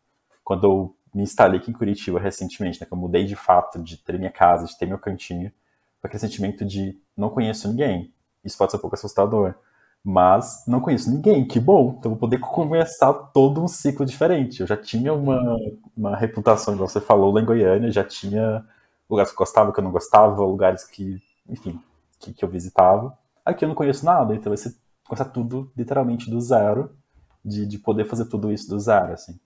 Quando 0.42 0.64
eu 0.64 0.96
me 1.14 1.22
instalei 1.22 1.60
aqui 1.60 1.70
em 1.70 1.74
Curitiba 1.74 2.18
recentemente, 2.18 2.80
né, 2.80 2.86
que 2.86 2.92
eu 2.94 2.96
mudei 2.96 3.26
de 3.26 3.36
fato, 3.36 3.78
de 3.78 3.98
ter 3.98 4.18
minha 4.18 4.30
casa, 4.30 4.64
de 4.64 4.78
ter 4.78 4.86
meu 4.86 4.98
cantinho, 4.98 5.52
foi 6.00 6.08
aquele 6.08 6.20
sentimento 6.20 6.64
de 6.64 6.98
não 7.14 7.28
conheço 7.28 7.68
ninguém. 7.68 8.10
Isso 8.42 8.56
pode 8.56 8.70
ser 8.70 8.78
um 8.78 8.80
pouco 8.80 8.96
assustador, 8.96 9.54
mas 10.02 10.64
não 10.66 10.80
conheço 10.80 11.10
ninguém, 11.10 11.46
que 11.46 11.60
bom. 11.60 11.96
Então 11.98 12.12
vou 12.12 12.18
poder 12.18 12.38
começar 12.38 13.12
todo 13.12 13.62
um 13.62 13.68
ciclo 13.68 14.06
diferente. 14.06 14.62
Eu 14.62 14.66
já 14.66 14.78
tinha 14.78 15.12
uma, 15.12 15.58
uma 15.94 16.16
reputação, 16.16 16.72
igual 16.72 16.88
você 16.88 17.02
falou, 17.02 17.34
lá 17.34 17.42
em 17.42 17.44
Goiânia, 17.44 17.90
já 17.90 18.02
tinha 18.02 18.64
lugares 19.10 19.30
que 19.30 19.36
eu 19.36 19.44
gostava, 19.44 19.74
que 19.74 19.78
eu 19.78 19.84
não 19.84 19.92
gostava, 19.92 20.42
lugares 20.42 20.84
que, 20.84 21.20
enfim, 21.46 21.78
que, 22.18 22.32
que 22.32 22.42
eu 22.42 22.48
visitava. 22.48 23.14
Aqui 23.44 23.62
eu 23.62 23.68
não 23.68 23.76
conheço 23.76 24.06
nada, 24.06 24.34
então 24.34 24.56
ser 24.56 24.74
começar 25.10 25.24
tudo 25.24 25.72
literalmente 25.76 26.30
do 26.30 26.40
zero, 26.40 26.96
de, 27.44 27.66
de 27.66 27.78
poder 27.80 28.04
fazer 28.04 28.26
tudo 28.26 28.52
isso 28.52 28.68
do 28.68 28.78
zero, 28.78 29.12
assim. 29.12 29.38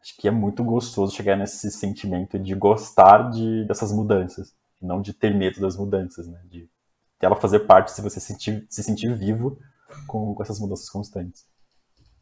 Acho 0.00 0.16
que 0.16 0.26
é 0.26 0.30
muito 0.30 0.64
gostoso 0.64 1.14
chegar 1.14 1.36
nesse 1.36 1.70
sentimento 1.70 2.36
de 2.36 2.52
gostar 2.54 3.30
de, 3.30 3.64
dessas 3.64 3.92
mudanças, 3.92 4.54
não 4.82 5.00
de 5.00 5.14
ter 5.14 5.32
medo 5.32 5.60
das 5.60 5.76
mudanças, 5.76 6.26
né? 6.26 6.42
De, 6.50 6.68
ela 7.20 7.36
fazer 7.36 7.60
parte 7.60 7.92
se 7.92 8.02
você 8.02 8.18
sentir, 8.18 8.66
se 8.68 8.82
sentir 8.82 9.16
vivo 9.16 9.58
com, 10.06 10.34
com 10.34 10.42
essas 10.42 10.58
mudanças 10.58 10.90
constantes. 10.90 11.46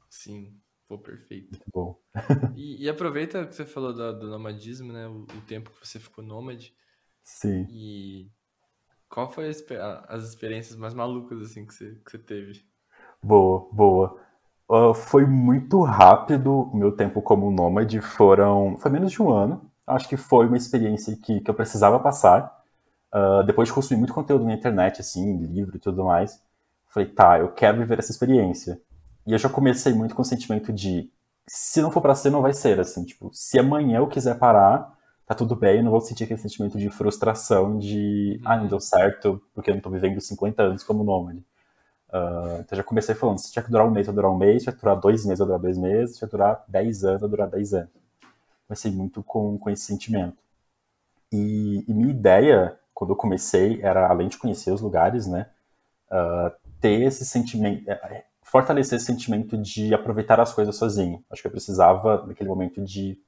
Sim, 0.08 0.54
pô, 0.86 0.98
perfeito. 0.98 1.48
Muito 1.50 1.66
bom. 1.72 1.98
e, 2.54 2.84
e, 2.84 2.88
aproveita 2.88 3.46
que 3.46 3.54
você 3.54 3.64
falou 3.64 3.92
do, 3.92 4.16
do 4.16 4.28
nomadismo, 4.28 4.92
né? 4.92 5.08
O, 5.08 5.22
o, 5.22 5.40
tempo 5.40 5.72
que 5.72 5.88
você 5.88 5.98
ficou 5.98 6.22
nômade. 6.22 6.72
Sim. 7.22 7.66
E 7.68 8.30
qual 9.08 9.32
foi 9.32 9.50
a, 9.50 10.04
as 10.08 10.28
experiências 10.28 10.76
mais 10.76 10.94
malucas 10.94 11.40
assim 11.40 11.66
que 11.66 11.74
você, 11.74 11.96
que 12.04 12.10
você 12.10 12.18
teve? 12.18 12.71
Boa, 13.22 13.68
boa. 13.72 14.16
Uh, 14.68 14.94
foi 14.94 15.24
muito 15.26 15.82
rápido 15.82 16.52
o 16.72 16.76
meu 16.76 16.92
tempo 16.92 17.22
como 17.22 17.50
nômade, 17.50 18.00
foram, 18.00 18.76
foi 18.78 18.90
menos 18.90 19.12
de 19.12 19.22
um 19.22 19.30
ano. 19.30 19.70
Acho 19.86 20.08
que 20.08 20.16
foi 20.16 20.46
uma 20.46 20.56
experiência 20.56 21.16
que, 21.16 21.40
que 21.40 21.50
eu 21.50 21.54
precisava 21.54 22.00
passar. 22.00 22.62
Uh, 23.14 23.44
depois 23.44 23.68
de 23.68 23.74
consumir 23.74 23.98
muito 24.00 24.14
conteúdo 24.14 24.44
na 24.44 24.54
internet, 24.54 25.00
assim, 25.00 25.38
livro 25.46 25.76
e 25.76 25.78
tudo 25.78 26.04
mais, 26.04 26.42
falei, 26.88 27.08
tá, 27.10 27.38
eu 27.38 27.52
quero 27.52 27.78
viver 27.78 27.98
essa 27.98 28.10
experiência. 28.10 28.80
E 29.26 29.32
eu 29.32 29.38
já 29.38 29.48
comecei 29.48 29.92
muito 29.94 30.14
com 30.14 30.22
o 30.22 30.24
sentimento 30.24 30.72
de, 30.72 31.10
se 31.46 31.80
não 31.82 31.90
for 31.90 32.00
para 32.00 32.14
ser, 32.14 32.30
não 32.30 32.42
vai 32.42 32.52
ser, 32.54 32.80
assim, 32.80 33.04
tipo, 33.04 33.30
se 33.32 33.58
amanhã 33.58 33.98
eu 33.98 34.08
quiser 34.08 34.38
parar, 34.38 34.92
tá 35.26 35.34
tudo 35.34 35.54
bem, 35.54 35.78
eu 35.78 35.84
não 35.84 35.90
vou 35.92 36.00
sentir 36.00 36.24
aquele 36.24 36.40
sentimento 36.40 36.78
de 36.78 36.90
frustração, 36.90 37.78
de, 37.78 38.40
ah, 38.44 38.56
não 38.56 38.66
deu 38.66 38.80
certo, 38.80 39.40
porque 39.54 39.70
eu 39.70 39.74
não 39.74 39.82
tô 39.82 39.90
vivendo 39.90 40.20
50 40.20 40.62
anos 40.62 40.82
como 40.82 41.04
nômade. 41.04 41.44
Uh, 42.12 42.60
então 42.60 42.76
já 42.76 42.84
comecei 42.84 43.14
falando, 43.14 43.38
se 43.38 43.50
tinha 43.50 43.62
que 43.62 43.70
durar 43.70 43.86
um 43.86 43.90
mês, 43.90 44.06
vai 44.06 44.14
durar 44.14 44.30
um 44.30 44.36
mês, 44.36 44.62
se 44.62 44.64
tinha 44.64 44.74
que 44.74 44.80
durar 44.80 45.00
dois 45.00 45.24
meses, 45.24 45.38
vai 45.38 45.46
durar 45.46 45.60
dois 45.60 45.78
meses, 45.78 46.10
se 46.12 46.18
tinha 46.18 46.28
que 46.28 46.36
durar 46.36 46.64
dez 46.68 47.04
anos, 47.04 47.20
vai 47.22 47.30
durar 47.30 47.48
dez 47.48 47.72
anos. 47.72 47.90
Comecei 48.68 48.92
muito 48.92 49.22
com, 49.22 49.58
com 49.58 49.70
esse 49.70 49.84
sentimento. 49.84 50.36
E, 51.32 51.84
e, 51.88 51.94
minha 51.94 52.10
ideia, 52.10 52.78
quando 52.92 53.10
eu 53.10 53.16
comecei, 53.16 53.80
era, 53.82 54.06
além 54.06 54.28
de 54.28 54.36
conhecer 54.36 54.70
os 54.70 54.82
lugares, 54.82 55.26
né, 55.26 55.48
uh, 56.10 56.54
ter 56.78 57.00
esse 57.02 57.24
sentimento, 57.24 57.88
é, 57.88 57.92
é, 57.92 58.24
fortalecer 58.42 58.96
esse 58.96 59.06
sentimento 59.06 59.56
de 59.56 59.94
aproveitar 59.94 60.38
as 60.38 60.52
coisas 60.52 60.76
sozinho. 60.76 61.24
Acho 61.30 61.40
que 61.40 61.48
eu 61.48 61.52
precisava, 61.52 62.26
naquele 62.26 62.50
momento, 62.50 62.82
de 62.84 63.18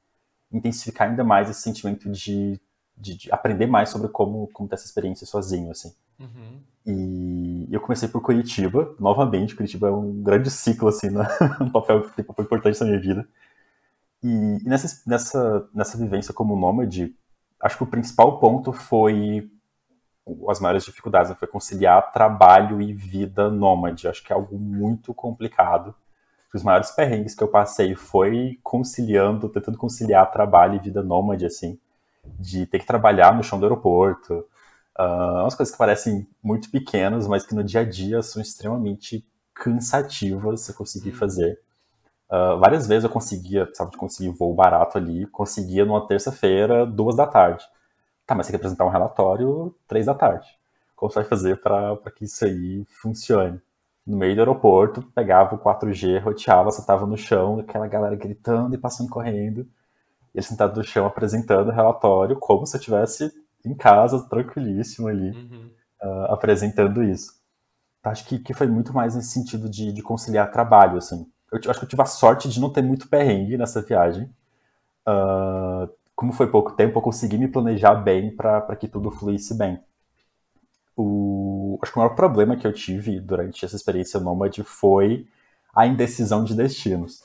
intensificar 0.53 1.09
ainda 1.09 1.25
mais 1.25 1.49
esse 1.49 1.63
sentimento 1.63 2.11
de, 2.11 2.61
de, 2.95 3.17
de 3.17 3.33
aprender 3.33 3.67
mais 3.67 3.89
sobre 3.89 4.09
como, 4.09 4.49
como 4.53 4.69
ter 4.69 4.75
essa 4.75 4.85
experiência 4.85 5.27
sozinho, 5.27 5.71
assim. 5.71 5.95
Uhum. 6.21 6.61
E 6.87 7.44
eu 7.75 7.81
comecei 7.81 8.09
por 8.09 8.21
Curitiba, 8.23 8.95
novamente. 8.99 9.55
Curitiba 9.55 9.89
é 9.89 9.91
um 9.91 10.23
grande 10.23 10.51
ciclo, 10.51 10.89
assim, 10.89 11.11
né? 11.11 11.27
um 11.61 11.71
papel, 11.71 11.99
um 12.19 12.23
papel 12.23 12.45
importante 12.45 12.81
na 12.81 12.87
minha 12.87 13.01
vida. 13.01 13.29
E, 14.23 14.59
e 14.63 14.65
nessa, 14.65 15.03
nessa, 15.07 15.69
nessa 15.75 15.99
vivência 15.99 16.33
como 16.33 16.57
nômade, 16.57 17.15
acho 17.61 17.77
que 17.77 17.83
o 17.83 17.87
principal 17.87 18.39
ponto 18.39 18.73
foi 18.73 19.51
as 20.49 20.59
maiores 20.59 20.85
dificuldades 20.85 21.31
né, 21.31 21.37
foi 21.39 21.47
conciliar 21.47 22.11
trabalho 22.13 22.81
e 22.81 22.93
vida 22.93 23.51
nômade. 23.51 24.09
Acho 24.09 24.25
que 24.25 24.33
é 24.33 24.37
algo 24.37 24.59
muito 24.59 25.13
complicado. 25.13 25.95
Os 26.53 26.63
maiores 26.63 26.91
perrengues 26.93 27.35
que 27.35 27.43
eu 27.43 27.49
passei 27.49 27.95
foi 27.95 28.59
conciliando, 28.63 29.49
tentando 29.49 29.77
conciliar 29.77 30.31
trabalho 30.31 30.77
e 30.77 30.79
vida 30.79 31.03
nômade, 31.03 31.45
assim, 31.45 31.79
de 32.39 32.65
ter 32.65 32.79
que 32.79 32.87
trabalhar 32.87 33.35
no 33.35 33.43
chão 33.43 33.59
do 33.59 33.67
aeroporto. 33.67 34.47
Uh, 34.99 35.43
umas 35.43 35.55
coisas 35.55 35.73
que 35.73 35.79
parecem 35.79 36.27
muito 36.43 36.71
pequenas, 36.71 37.27
mas 37.27 37.45
que 37.45 37.55
no 37.55 37.65
dia 37.65 37.81
a 37.81 37.85
dia 37.85 38.23
são 38.23 38.41
extremamente 38.41 39.27
cansativas 39.53 40.61
você 40.61 40.73
conseguir 40.73 41.11
uhum. 41.11 41.17
fazer. 41.17 41.61
Uh, 42.31 42.59
várias 42.59 42.87
vezes 42.87 43.05
eu 43.05 43.11
conseguia, 43.11 43.69
sabe, 43.75 43.97
conseguir 43.97 44.31
voo 44.31 44.55
barato 44.55 44.99
ali, 44.99 45.27
conseguia 45.27 45.85
numa 45.85 46.07
terça-feira, 46.07 46.87
duas 46.87 47.17
da 47.17 47.27
tarde. 47.27 47.65
Tá, 48.27 48.35
mas 48.35 48.47
você 48.47 48.53
quer 48.53 48.57
apresentar 48.57 48.85
um 48.85 48.91
relatório 48.91 49.75
três 49.87 50.07
da 50.07 50.15
tarde. 50.15 50.49
Como 50.97 51.11
você 51.11 51.21
vai 51.21 51.29
fazer 51.29 51.61
para 51.61 51.97
que 52.17 52.25
isso 52.25 52.45
aí 52.45 52.85
funcione? 53.03 53.61
No 54.07 54.17
meio 54.17 54.35
do 54.35 54.41
aeroporto, 54.41 55.03
pegava 55.15 55.55
o 55.55 55.59
4G, 55.59 56.21
roteava, 56.23 56.71
você 56.71 56.85
tava 56.85 57.07
no 57.07 57.17
chão, 57.17 57.59
aquela 57.61 57.87
galera 57.87 58.17
gritando 58.17 58.75
e 58.75 58.79
passando 58.79 59.11
correndo. 59.11 59.61
E 60.35 60.39
ele 60.39 60.47
sentado 60.47 60.77
no 60.77 60.85
chão 60.85 61.07
apresentando 61.07 61.69
o 61.69 61.73
relatório 61.73 62.37
como 62.37 62.67
se 62.67 62.77
eu 62.77 62.79
estivesse 62.79 63.33
em 63.65 63.75
casa, 63.75 64.29
tranquilíssimo 64.29 65.09
ali, 65.09 65.31
uhum. 65.31 65.71
uh, 66.03 66.33
apresentando 66.33 67.03
isso. 67.03 67.33
Então, 68.01 68.13
acho 68.13 68.27
que, 68.27 68.39
que 68.39 68.53
foi 68.53 68.67
muito 68.67 68.93
mais 68.93 69.15
nesse 69.15 69.31
sentido 69.31 69.69
de, 69.69 69.93
de 69.93 70.03
conciliar 70.03 70.51
trabalho, 70.51 70.99
assim. 70.99 71.27
Eu, 71.51 71.59
eu, 71.65 71.71
acho 71.71 71.81
que 71.81 71.87
eu 71.87 71.89
tive 71.89 72.03
a 72.03 72.07
sorte 72.07 72.49
de 72.49 72.61
não 72.61 72.71
ter 72.71 72.83
muito 72.83 73.09
perrengue 73.09 73.57
nessa 73.57 73.81
viagem. 73.81 74.25
Uh, 75.09 75.89
como 76.15 76.33
foi 76.33 76.47
pouco 76.47 76.73
tempo, 76.73 76.99
eu 76.99 77.03
consegui 77.03 77.39
me 77.39 77.49
planejar 77.49 77.95
bem 77.95 78.35
para 78.35 78.77
que 78.77 78.87
tudo 78.89 79.11
fluísse 79.11 79.57
bem. 79.57 79.81
O, 80.97 81.79
acho 81.83 81.93
que 81.93 81.99
o 81.99 82.03
maior 82.03 82.15
problema 82.15 82.57
que 82.57 82.67
eu 82.67 82.73
tive 82.73 83.19
durante 83.21 83.65
essa 83.65 83.75
experiência 83.75 84.21
nômade 84.21 84.63
foi 84.63 85.27
a 85.75 85.87
indecisão 85.87 86.45
de 86.45 86.55
destinos. 86.55 87.25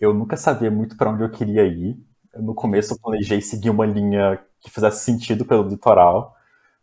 Eu 0.00 0.12
nunca 0.12 0.36
sabia 0.36 0.70
muito 0.70 0.96
para 0.96 1.10
onde 1.10 1.22
eu 1.22 1.30
queria 1.30 1.64
ir. 1.64 1.96
No 2.36 2.54
começo 2.54 2.94
eu 2.94 2.98
planejei 2.98 3.40
seguir 3.40 3.70
uma 3.70 3.86
linha 3.86 4.42
que 4.64 4.70
fizesse 4.70 5.04
sentido 5.04 5.44
pelo 5.44 5.68
litoral. 5.68 6.34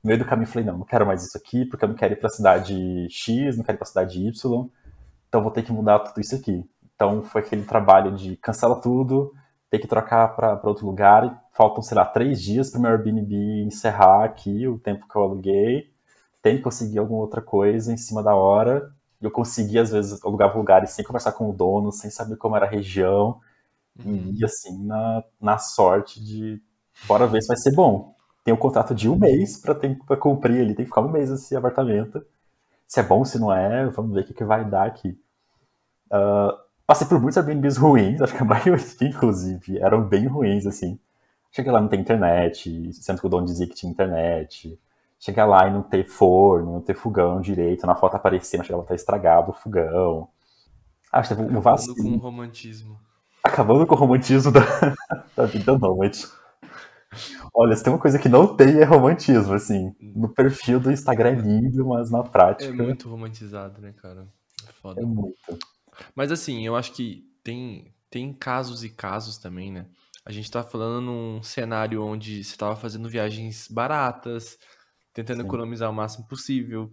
No 0.03 0.07
meio 0.07 0.19
do 0.19 0.25
caminho 0.25 0.47
eu 0.47 0.51
falei, 0.51 0.65
não, 0.65 0.77
não 0.77 0.85
quero 0.85 1.05
mais 1.05 1.25
isso 1.25 1.37
aqui, 1.37 1.65
porque 1.65 1.83
eu 1.83 1.89
não 1.89 1.95
quero 1.95 2.13
ir 2.13 2.17
para 2.17 2.27
a 2.27 2.31
cidade 2.31 3.07
X, 3.09 3.57
não 3.57 3.63
quero 3.63 3.75
ir 3.75 3.79
para 3.79 3.85
a 3.85 3.89
cidade 3.89 4.25
Y, 4.25 4.69
então 5.27 5.41
vou 5.41 5.51
ter 5.51 5.63
que 5.63 5.71
mudar 5.71 5.99
tudo 5.99 6.21
isso 6.21 6.35
aqui. 6.35 6.63
Então 6.95 7.23
foi 7.23 7.41
aquele 7.41 7.63
trabalho 7.63 8.15
de 8.15 8.37
cancela 8.37 8.79
tudo, 8.79 9.33
ter 9.69 9.79
que 9.79 9.87
trocar 9.87 10.35
para 10.35 10.61
outro 10.65 10.85
lugar. 10.85 11.43
Faltam, 11.53 11.81
sei 11.81 11.97
lá, 11.97 12.05
três 12.05 12.41
dias 12.41 12.69
para 12.69 12.79
o 12.79 12.81
meu 12.81 12.91
Airbnb 12.91 13.63
encerrar 13.63 14.23
aqui 14.23 14.67
o 14.67 14.77
tempo 14.77 15.07
que 15.07 15.15
eu 15.15 15.23
aluguei. 15.23 15.91
Tem 16.41 16.57
que 16.57 16.63
conseguir 16.63 16.99
alguma 16.99 17.21
outra 17.21 17.41
coisa 17.41 17.93
em 17.93 17.97
cima 17.97 18.21
da 18.21 18.35
hora. 18.35 18.91
Eu 19.21 19.31
consegui, 19.31 19.79
às 19.79 19.91
vezes, 19.91 20.23
alugar 20.25 20.55
lugares 20.57 20.91
sem 20.91 21.05
conversar 21.05 21.31
com 21.33 21.49
o 21.49 21.53
dono, 21.53 21.91
sem 21.91 22.09
saber 22.09 22.35
como 22.37 22.55
era 22.55 22.65
a 22.65 22.69
região. 22.69 23.39
Uhum. 24.03 24.33
E, 24.33 24.43
assim, 24.43 24.83
na, 24.85 25.23
na 25.39 25.57
sorte 25.57 26.23
de. 26.23 26.61
Bora 27.07 27.27
ver 27.27 27.41
se 27.41 27.47
vai 27.47 27.57
ser 27.57 27.73
bom. 27.73 28.15
Tem 28.43 28.53
um 28.53 28.57
contrato 28.57 28.95
de 28.95 29.09
um 29.09 29.17
mês 29.17 29.57
para 29.57 30.17
cumprir 30.17 30.61
ali, 30.61 30.75
tem 30.75 30.85
que 30.85 30.89
ficar 30.89 31.01
um 31.01 31.11
mês 31.11 31.29
esse 31.29 31.55
apartamento. 31.55 32.25
Se 32.87 32.99
é 32.99 33.03
bom, 33.03 33.23
se 33.23 33.39
não 33.39 33.53
é, 33.53 33.87
vamos 33.87 34.13
ver 34.13 34.21
o 34.21 34.25
que, 34.25 34.33
que 34.33 34.43
vai 34.43 34.65
dar 34.65 34.87
aqui. 34.87 35.17
Uh, 36.11 36.71
Passei 36.91 37.07
por 37.07 37.21
muitos 37.21 37.37
Airbnbs 37.37 37.77
ruins, 37.77 38.21
acho 38.21 38.35
que 38.35 38.41
a 38.41 38.45
maioria, 38.45 38.85
inclusive, 39.01 39.79
eram 39.79 40.03
bem 40.03 40.27
ruins, 40.27 40.65
assim. 40.65 40.99
Cheguei 41.49 41.71
lá 41.71 41.79
e 41.79 41.83
não 41.83 41.87
ter 41.87 41.97
internet, 41.97 42.91
sendo 42.91 43.21
que 43.21 43.27
o 43.27 43.29
dono 43.29 43.45
dizia 43.45 43.65
que 43.65 43.73
tinha 43.73 43.89
internet. 43.89 44.77
Chegar 45.17 45.45
lá 45.45 45.69
e 45.69 45.71
não 45.71 45.81
ter 45.81 46.05
forno, 46.05 46.73
não 46.73 46.81
ter 46.81 46.93
fogão 46.93 47.39
direito, 47.39 47.87
na 47.87 47.95
foto 47.95 48.15
aparecendo, 48.15 48.65
chegava 48.65 48.81
a 48.81 48.83
estar 48.83 48.95
estragado 48.95 49.51
o 49.51 49.53
fogão. 49.53 50.27
Acho 51.13 51.29
que 51.29 51.41
teve 51.41 51.55
um 51.55 51.61
vacilo. 51.61 51.93
Acabando 51.93 52.19
com 52.19 52.27
o 52.27 52.29
romantismo. 52.29 52.99
Acabando 53.41 53.87
com 53.87 53.95
o 53.95 53.97
romantismo 53.97 54.51
da, 54.51 54.59
da 55.33 55.45
vida 55.45 55.77
nômade. 55.77 56.27
Olha, 57.53 57.75
se 57.75 57.83
tem 57.83 57.91
uma 57.91 57.99
coisa 57.99 58.17
que 58.17 58.29
não 58.29 58.55
tem 58.55 58.79
é 58.79 58.83
romantismo, 58.83 59.53
assim. 59.53 59.93
No 59.99 60.29
perfil 60.29 60.79
do 60.79 60.91
Instagram 60.91 61.29
é 61.31 61.35
lindo, 61.35 61.85
mas 61.85 62.09
na 62.09 62.23
prática. 62.23 62.71
É 62.71 62.75
muito 62.75 63.09
romantizado, 63.09 63.81
né, 63.81 63.93
cara? 63.93 64.27
É 64.67 64.71
foda. 64.71 65.01
É 65.01 65.05
muito. 65.05 65.35
Mas 66.15 66.31
assim, 66.31 66.65
eu 66.65 66.75
acho 66.75 66.93
que 66.93 67.29
tem, 67.43 67.93
tem 68.09 68.33
casos 68.33 68.83
e 68.83 68.89
casos 68.89 69.37
também, 69.37 69.71
né? 69.71 69.85
A 70.25 70.31
gente 70.31 70.49
tá 70.49 70.63
falando 70.63 71.01
num 71.01 71.43
cenário 71.43 72.03
onde 72.03 72.43
você 72.43 72.55
tava 72.55 72.75
fazendo 72.75 73.09
viagens 73.09 73.67
baratas, 73.67 74.57
tentando 75.13 75.41
Sim. 75.41 75.47
economizar 75.47 75.89
o 75.89 75.93
máximo 75.93 76.27
possível. 76.27 76.91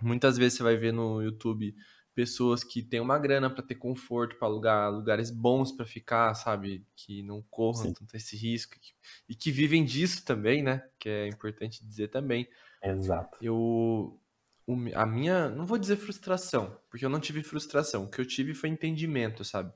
Muitas 0.00 0.38
vezes 0.38 0.56
você 0.56 0.62
vai 0.62 0.76
ver 0.76 0.92
no 0.92 1.20
YouTube 1.20 1.74
pessoas 2.14 2.62
que 2.62 2.82
têm 2.82 3.00
uma 3.00 3.18
grana 3.18 3.50
para 3.50 3.62
ter 3.62 3.74
conforto, 3.74 4.36
para 4.36 4.46
alugar 4.46 4.92
lugares 4.92 5.30
bons 5.30 5.72
para 5.72 5.84
ficar, 5.84 6.34
sabe? 6.34 6.86
Que 6.94 7.22
não 7.22 7.42
corram 7.50 7.86
Sim. 7.86 7.94
tanto 7.94 8.16
esse 8.16 8.36
risco 8.36 8.76
e 9.28 9.34
que 9.34 9.50
vivem 9.50 9.84
disso 9.84 10.24
também, 10.24 10.62
né? 10.62 10.82
Que 10.98 11.08
é 11.08 11.28
importante 11.28 11.84
dizer 11.84 12.08
também. 12.08 12.48
Exato. 12.82 13.38
Eu 13.42 14.20
a 14.94 15.04
minha, 15.04 15.50
não 15.50 15.66
vou 15.66 15.76
dizer 15.76 15.96
frustração, 15.96 16.78
porque 16.88 17.04
eu 17.04 17.10
não 17.10 17.20
tive 17.20 17.42
frustração. 17.42 18.04
O 18.04 18.10
que 18.10 18.18
eu 18.18 18.26
tive 18.26 18.54
foi 18.54 18.70
entendimento, 18.70 19.44
sabe? 19.44 19.70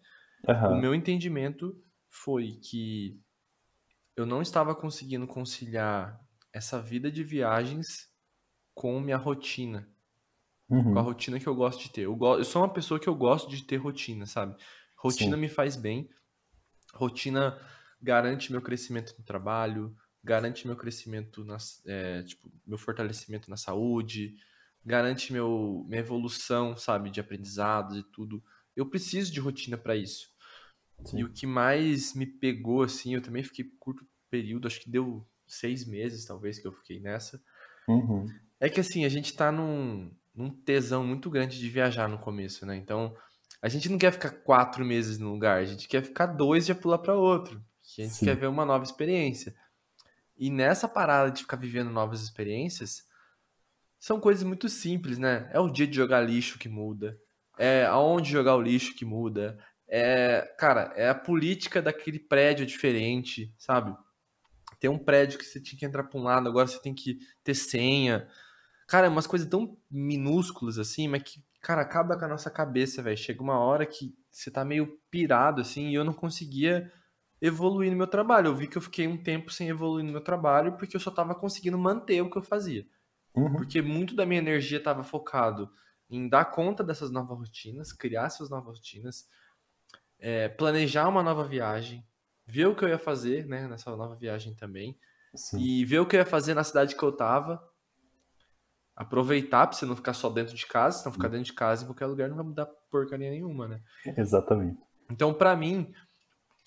Uhum. 0.49 0.73
O 0.73 0.81
meu 0.81 0.95
entendimento 0.95 1.79
foi 2.09 2.53
que 2.53 3.21
eu 4.17 4.25
não 4.25 4.41
estava 4.41 4.75
conseguindo 4.75 5.27
conciliar 5.27 6.19
essa 6.53 6.81
vida 6.81 7.11
de 7.11 7.23
viagens 7.23 8.09
com 8.75 8.99
minha 8.99 9.19
rotina. 9.19 9.87
Uhum. 10.69 10.93
Com 10.93 10.99
a 10.99 11.03
rotina 11.03 11.41
que 11.41 11.47
eu 11.47 11.55
gosto 11.55 11.83
de 11.83 11.91
ter. 11.91 12.03
Eu, 12.03 12.15
go... 12.15 12.37
eu 12.37 12.45
sou 12.45 12.63
uma 12.63 12.73
pessoa 12.73 13.01
que 13.01 13.09
eu 13.09 13.15
gosto 13.15 13.49
de 13.49 13.65
ter 13.65 13.77
rotina, 13.77 14.27
sabe? 14.27 14.55
Rotina 14.97 15.37
Sim. 15.37 15.41
me 15.41 15.49
faz 15.49 15.77
bem. 15.77 16.09
Rotina 16.95 17.59
garante 18.01 18.53
meu 18.53 18.61
crescimento 18.61 19.15
no 19.19 19.25
trabalho, 19.25 19.95
garante 20.23 20.67
meu 20.67 20.77
crescimento, 20.77 21.45
nas, 21.45 21.83
é, 21.87 22.23
tipo, 22.23 22.51
meu 22.67 22.79
fortalecimento 22.79 23.49
na 23.49 23.57
saúde, 23.57 24.35
garante 24.85 25.33
meu, 25.33 25.85
minha 25.89 26.01
evolução, 26.01 26.77
sabe, 26.77 27.11
de 27.11 27.21
aprendizado 27.21 27.97
e 27.97 28.03
tudo. 28.13 28.43
Eu 28.77 28.87
preciso 28.87 29.33
de 29.33 29.41
rotina 29.41 29.77
para 29.77 29.97
isso. 29.97 30.29
Sim. 31.05 31.21
E 31.21 31.25
o 31.25 31.33
que 31.33 31.47
mais 31.47 32.15
me 32.15 32.27
pegou, 32.27 32.83
assim, 32.83 33.15
eu 33.15 33.23
também 33.23 33.43
fiquei 33.43 33.65
curto 33.79 34.07
período, 34.31 34.67
acho 34.67 34.81
que 34.81 34.91
deu 34.91 35.27
seis 35.47 35.87
meses, 35.87 36.25
talvez, 36.27 36.59
que 36.59 36.67
eu 36.67 36.73
fiquei 36.73 37.01
nessa. 37.01 37.43
Uhum. 37.89 38.27
É 38.61 38.69
que, 38.69 38.81
assim, 38.81 39.05
a 39.05 39.09
gente 39.09 39.35
tá 39.35 39.51
num, 39.51 40.11
num 40.39 40.51
tesão 40.51 41.05
muito 41.05 41.29
grande 41.29 41.59
de 41.59 41.69
viajar 41.69 42.09
no 42.09 42.19
começo, 42.19 42.65
né? 42.65 42.77
Então, 42.77 43.13
a 43.61 43.69
gente 43.69 43.89
não 43.89 43.99
quer 43.99 44.13
ficar 44.13 44.31
quatro 44.31 44.85
meses 44.85 45.19
no 45.19 45.33
lugar, 45.33 45.59
a 45.59 45.65
gente 45.65 45.89
quer 45.89 46.01
ficar 46.01 46.27
dois 46.27 46.65
e 46.65 46.69
já 46.69 46.75
pular 46.77 46.99
para 46.99 47.17
outro. 47.17 47.57
A 47.59 48.03
gente 48.03 48.15
Sim. 48.15 48.27
quer 48.27 48.37
ver 48.37 48.47
uma 48.47 48.65
nova 48.65 48.85
experiência. 48.85 49.53
E 50.37 50.49
nessa 50.49 50.87
parada 50.87 51.33
de 51.33 51.43
ficar 51.43 51.57
vivendo 51.57 51.91
novas 51.91 52.23
experiências, 52.23 53.05
são 53.99 54.21
coisas 54.21 54.45
muito 54.45 54.69
simples, 54.69 55.19
né? 55.19 55.51
É 55.53 55.59
o 55.59 55.69
dia 55.69 55.89
de 55.89 55.97
jogar 55.97 56.21
lixo 56.21 56.57
que 56.57 56.69
muda, 56.69 57.19
é 57.59 57.85
aonde 57.87 58.31
jogar 58.31 58.55
o 58.55 58.63
lixo 58.63 58.95
que 58.95 59.05
muda, 59.05 59.59
é, 59.89 60.55
cara, 60.57 60.93
é 60.95 61.09
a 61.09 61.15
política 61.15 61.83
daquele 61.83 62.21
prédio 62.21 62.65
diferente, 62.65 63.53
sabe? 63.59 63.93
Tem 64.79 64.89
um 64.89 64.99
prédio 64.99 65.39
que 65.39 65.45
você 65.45 65.61
tinha 65.61 65.77
que 65.77 65.85
entrar 65.85 66.05
para 66.05 66.21
um 66.21 66.23
lado, 66.23 66.49
agora 66.49 66.69
você 66.69 66.81
tem 66.81 66.95
que 66.95 67.19
ter 67.43 67.55
senha. 67.55 68.29
Cara, 68.89 69.07
é 69.07 69.11
umas 69.11 69.27
coisas 69.27 69.47
tão 69.47 69.77
minúsculas 69.91 70.79
assim, 70.79 71.07
mas 71.07 71.23
que, 71.23 71.45
cara, 71.61 71.83
acaba 71.83 72.19
com 72.19 72.25
a 72.25 72.29
nossa 72.29 72.51
cabeça, 72.51 73.03
velho. 73.03 73.19
Chega 73.19 73.43
uma 73.43 73.59
hora 73.59 73.85
que 73.85 74.17
você 74.31 74.51
tá 74.51 74.65
meio 74.65 74.99
pirado 75.11 75.61
assim, 75.61 75.91
e 75.91 75.95
eu 75.95 76.05
não 76.05 76.15
conseguia 76.15 76.91
evoluir 77.39 77.91
no 77.91 77.99
meu 77.99 78.07
trabalho. 78.07 78.47
Eu 78.47 78.57
vi 78.57 78.67
que 78.67 78.79
eu 78.79 78.83
fiquei 78.83 79.07
um 79.07 79.23
tempo 79.23 79.53
sem 79.53 79.69
evoluir 79.69 80.05
no 80.07 80.11
meu 80.11 80.23
trabalho 80.23 80.73
porque 80.79 80.97
eu 80.97 81.01
só 81.01 81.11
tava 81.11 81.35
conseguindo 81.35 81.77
manter 81.77 82.23
o 82.23 82.31
que 82.31 82.39
eu 82.39 82.43
fazia. 82.43 82.87
Uhum. 83.35 83.57
Porque 83.57 83.83
muito 83.83 84.17
da 84.17 84.25
minha 84.25 84.41
energia 84.41 84.79
estava 84.79 85.05
focado 85.05 85.71
em 86.09 86.27
dar 86.27 86.47
conta 86.47 86.83
dessas 86.83 87.11
novas 87.11 87.39
rotinas, 87.39 87.93
criar 87.93 88.25
essas 88.25 88.49
novas 88.49 88.79
rotinas, 88.79 89.29
é, 90.19 90.49
planejar 90.49 91.07
uma 91.09 91.23
nova 91.23 91.45
viagem, 91.45 92.03
ver 92.47 92.67
o 92.67 92.75
que 92.75 92.85
eu 92.85 92.89
ia 92.89 92.99
fazer 92.99 93.47
né, 93.47 93.69
nessa 93.69 93.95
nova 93.95 94.17
viagem 94.17 94.55
também, 94.55 94.99
Sim. 95.35 95.61
e 95.61 95.85
ver 95.85 95.99
o 95.99 96.07
que 96.07 96.17
eu 96.17 96.21
ia 96.21 96.27
fazer 96.27 96.55
na 96.55 96.65
cidade 96.65 96.97
que 96.97 97.03
eu 97.03 97.13
tava, 97.13 97.63
aproveitar 98.99 99.69
para 99.69 99.77
você 99.77 99.87
não 99.87 99.95
ficar 99.95 100.13
só 100.13 100.29
dentro 100.29 100.57
de 100.57 100.67
casa, 100.67 100.99
se 100.99 101.07
não 101.07 101.13
ficar 101.13 101.29
dentro 101.29 101.45
de 101.45 101.53
casa 101.53 101.85
em 101.85 101.87
qualquer 101.87 102.07
lugar 102.07 102.29
não 102.29 102.37
vai 102.37 102.45
mudar 102.45 102.67
porcaria 102.91 103.31
nenhuma, 103.31 103.69
né? 103.69 103.81
Exatamente. 104.17 104.77
Então, 105.09 105.33
para 105.33 105.55
mim, 105.55 105.93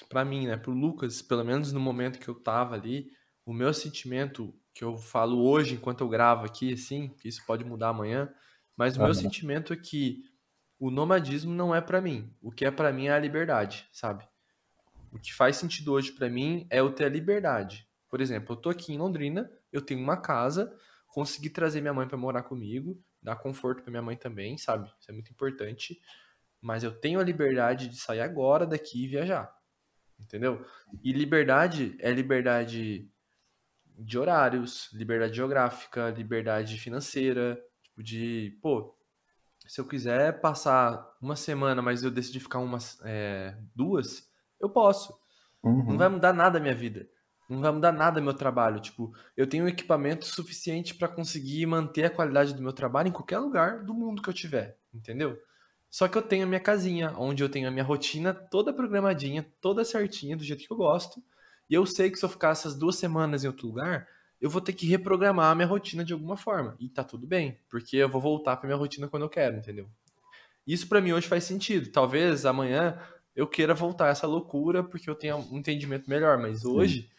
para 0.08 0.24
mim, 0.24 0.48
né, 0.48 0.56
pro 0.56 0.72
Lucas, 0.72 1.22
pelo 1.22 1.44
menos 1.44 1.74
no 1.74 1.80
momento 1.80 2.20
que 2.20 2.30
eu 2.30 2.36
tava 2.36 2.76
ali, 2.76 3.12
o 3.46 3.52
meu 3.52 3.74
sentimento 3.74 4.54
que 4.74 4.82
eu 4.82 4.98
falo 4.98 5.44
hoje 5.46 5.76
enquanto 5.76 6.02
eu 6.02 6.08
gravo 6.08 6.46
aqui, 6.46 6.72
assim, 6.72 7.10
que 7.20 7.28
isso 7.28 7.46
pode 7.46 7.66
mudar 7.66 7.90
amanhã, 7.90 8.34
mas 8.78 8.96
o 8.96 9.04
meu 9.04 9.14
sentimento 9.14 9.74
é 9.74 9.76
que 9.76 10.24
o 10.80 10.90
nomadismo 10.90 11.54
não 11.54 11.76
é 11.76 11.82
para 11.82 12.00
mim. 12.00 12.34
O 12.42 12.50
que 12.50 12.64
é 12.64 12.72
para 12.72 12.94
mim 12.94 13.08
é 13.08 13.12
a 13.12 13.20
liberdade, 13.20 13.90
sabe? 13.92 14.26
O 15.12 15.20
que 15.20 15.34
faz 15.34 15.58
sentido 15.58 15.92
hoje 15.92 16.14
para 16.14 16.30
mim 16.30 16.66
é 16.70 16.80
eu 16.80 16.90
ter 16.94 17.04
a 17.04 17.10
liberdade 17.10 17.86
Por 18.10 18.22
exemplo, 18.22 18.54
eu 18.54 18.58
tô 18.58 18.70
aqui 18.70 18.94
em 18.94 18.98
Londrina, 18.98 19.52
eu 19.70 19.82
tenho 19.82 20.00
uma 20.00 20.16
casa, 20.16 20.74
consegui 21.12 21.50
trazer 21.50 21.82
minha 21.82 21.94
mãe 21.94 22.08
para 22.08 22.18
morar 22.18 22.44
comigo, 22.44 23.02
dar 23.22 23.36
conforto 23.36 23.84
para 23.84 23.92
minha 23.92 24.02
mãe 24.02 24.16
também, 24.16 24.58
sabe? 24.58 24.92
Isso 25.00 25.12
é 25.12 25.14
muito 25.14 25.32
importante. 25.32 26.00
Mas 26.60 26.84
eu 26.84 26.92
tenho 26.92 27.20
a 27.20 27.24
liberdade 27.24 27.88
de 27.88 27.98
sair 27.98 28.22
agora 28.22 28.66
daqui 28.66 29.04
e 29.04 29.08
viajar. 29.08 29.54
Entendeu? 30.20 30.66
E 31.04 31.12
liberdade 31.12 31.96
é 32.00 32.12
liberdade 32.12 33.10
de 33.98 34.18
horários, 34.18 34.90
liberdade 34.94 35.36
geográfica, 35.36 36.10
liberdade 36.12 36.78
financeira, 36.78 37.62
tipo 37.82 38.02
de, 38.02 38.58
pô, 38.62 38.96
se 39.68 39.82
eu 39.82 39.86
quiser 39.86 40.40
passar 40.40 41.08
uma 41.22 41.36
semana, 41.36 41.82
mas 41.82 42.04
eu 42.04 42.12
decidir 42.12 42.40
ficar 42.40 42.60
umas 42.60 43.00
é, 43.04 43.58
duas, 43.76 44.30
eu 44.60 44.70
posso. 44.70 45.18
Uhum. 45.64 45.84
Não 45.84 45.98
vai 45.98 46.10
mudar 46.10 46.34
nada 46.34 46.58
a 46.58 46.62
minha 46.62 46.76
vida. 46.76 47.08
Não 47.52 47.60
vai 47.60 47.72
mudar 47.72 47.92
nada 47.92 48.22
meu 48.22 48.34
trabalho. 48.34 48.80
Tipo, 48.80 49.14
eu 49.36 49.46
tenho 49.46 49.68
equipamento 49.68 50.26
suficiente 50.26 50.96
para 50.96 51.10
conseguir 51.10 51.66
manter 51.66 52.06
a 52.06 52.10
qualidade 52.10 52.54
do 52.54 52.62
meu 52.62 52.72
trabalho 52.72 53.10
em 53.10 53.12
qualquer 53.12 53.40
lugar 53.40 53.84
do 53.84 53.94
mundo 53.94 54.22
que 54.22 54.30
eu 54.30 54.34
tiver, 54.34 54.78
entendeu? 54.94 55.38
Só 55.90 56.08
que 56.08 56.18
eu 56.18 56.22
tenho 56.22 56.46
a 56.46 56.48
minha 56.48 56.62
casinha, 56.62 57.14
onde 57.18 57.44
eu 57.44 57.50
tenho 57.50 57.68
a 57.68 57.72
minha 57.72 57.84
rotina 57.84 58.34
toda 58.34 58.72
programadinha, 58.72 59.46
toda 59.60 59.84
certinha, 59.84 60.38
do 60.38 60.44
jeito 60.46 60.66
que 60.66 60.72
eu 60.72 60.78
gosto. 60.78 61.22
E 61.70 61.74
eu 61.74 61.86
sei 61.86 62.10
que 62.10 62.18
se 62.18 62.24
eu 62.24 62.30
ficar 62.30 62.52
essas 62.52 62.74
duas 62.74 62.96
semanas 62.96 63.44
em 63.44 63.48
outro 63.48 63.68
lugar, 63.68 64.08
eu 64.40 64.50
vou 64.50 64.62
ter 64.62 64.72
que 64.72 64.88
reprogramar 64.88 65.52
a 65.52 65.56
minha 65.56 65.68
rotina 65.68 66.06
de 66.06 66.14
alguma 66.14 66.38
forma. 66.38 66.78
E 66.80 66.88
tá 66.88 67.04
tudo 67.04 67.28
bem, 67.28 67.60
porque 67.70 67.98
eu 67.98 68.08
vou 68.08 68.22
voltar 68.22 68.56
pra 68.56 68.68
minha 68.68 68.80
rotina 68.80 69.10
quando 69.10 69.24
eu 69.24 69.30
quero, 69.30 69.58
entendeu? 69.58 69.90
Isso 70.66 70.88
para 70.88 71.02
mim 71.02 71.12
hoje 71.12 71.28
faz 71.28 71.44
sentido. 71.44 71.92
Talvez 71.92 72.46
amanhã 72.46 72.98
eu 73.36 73.46
queira 73.46 73.74
voltar 73.74 74.06
a 74.06 74.12
essa 74.12 74.26
loucura 74.26 74.82
porque 74.82 75.10
eu 75.10 75.16
tenha 75.16 75.36
um 75.36 75.58
entendimento 75.58 76.10
melhor, 76.10 76.38
mas 76.38 76.64
hoje 76.64 77.10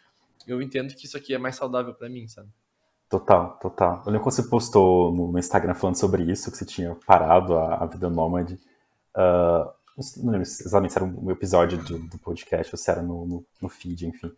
eu 0.46 0.60
entendo 0.62 0.94
que 0.94 1.06
isso 1.06 1.16
aqui 1.16 1.34
é 1.34 1.38
mais 1.38 1.56
saudável 1.56 1.94
para 1.94 2.08
mim, 2.08 2.26
sabe? 2.28 2.48
Total, 3.08 3.58
total. 3.60 4.02
Eu 4.06 4.12
lembro 4.12 4.22
quando 4.22 4.34
você 4.34 4.42
postou 4.44 5.12
no 5.12 5.38
Instagram 5.38 5.74
falando 5.74 5.96
sobre 5.96 6.22
isso, 6.30 6.50
que 6.50 6.56
você 6.56 6.64
tinha 6.64 6.96
parado 7.06 7.54
a, 7.54 7.76
a 7.76 7.86
vida 7.86 8.08
nômade. 8.08 8.58
Uh, 9.14 9.70
não 10.16 10.32
lembro 10.32 10.42
exatamente 10.42 10.92
se 10.92 10.98
era 10.98 11.04
um 11.04 11.30
episódio 11.30 11.78
do, 11.78 11.98
do 11.98 12.18
podcast 12.18 12.74
ou 12.74 12.78
se 12.78 12.90
era 12.90 13.02
no, 13.02 13.26
no, 13.26 13.46
no 13.60 13.68
feed, 13.68 14.06
enfim. 14.06 14.32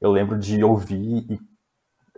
Eu 0.00 0.10
lembro 0.10 0.36
de 0.36 0.62
ouvir 0.64 1.30
e 1.30 1.40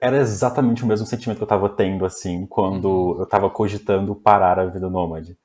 era 0.01 0.17
exatamente 0.17 0.83
o 0.83 0.87
mesmo 0.87 1.07
sentimento 1.07 1.37
que 1.37 1.43
eu 1.43 1.47
estava 1.47 1.69
tendo, 1.69 2.07
assim, 2.07 2.47
quando 2.47 2.89
uhum. 2.89 3.19
eu 3.19 3.25
estava 3.25 3.51
cogitando 3.51 4.15
parar 4.15 4.59
a 4.59 4.65
vida 4.65 4.89
nômade. 4.89 5.37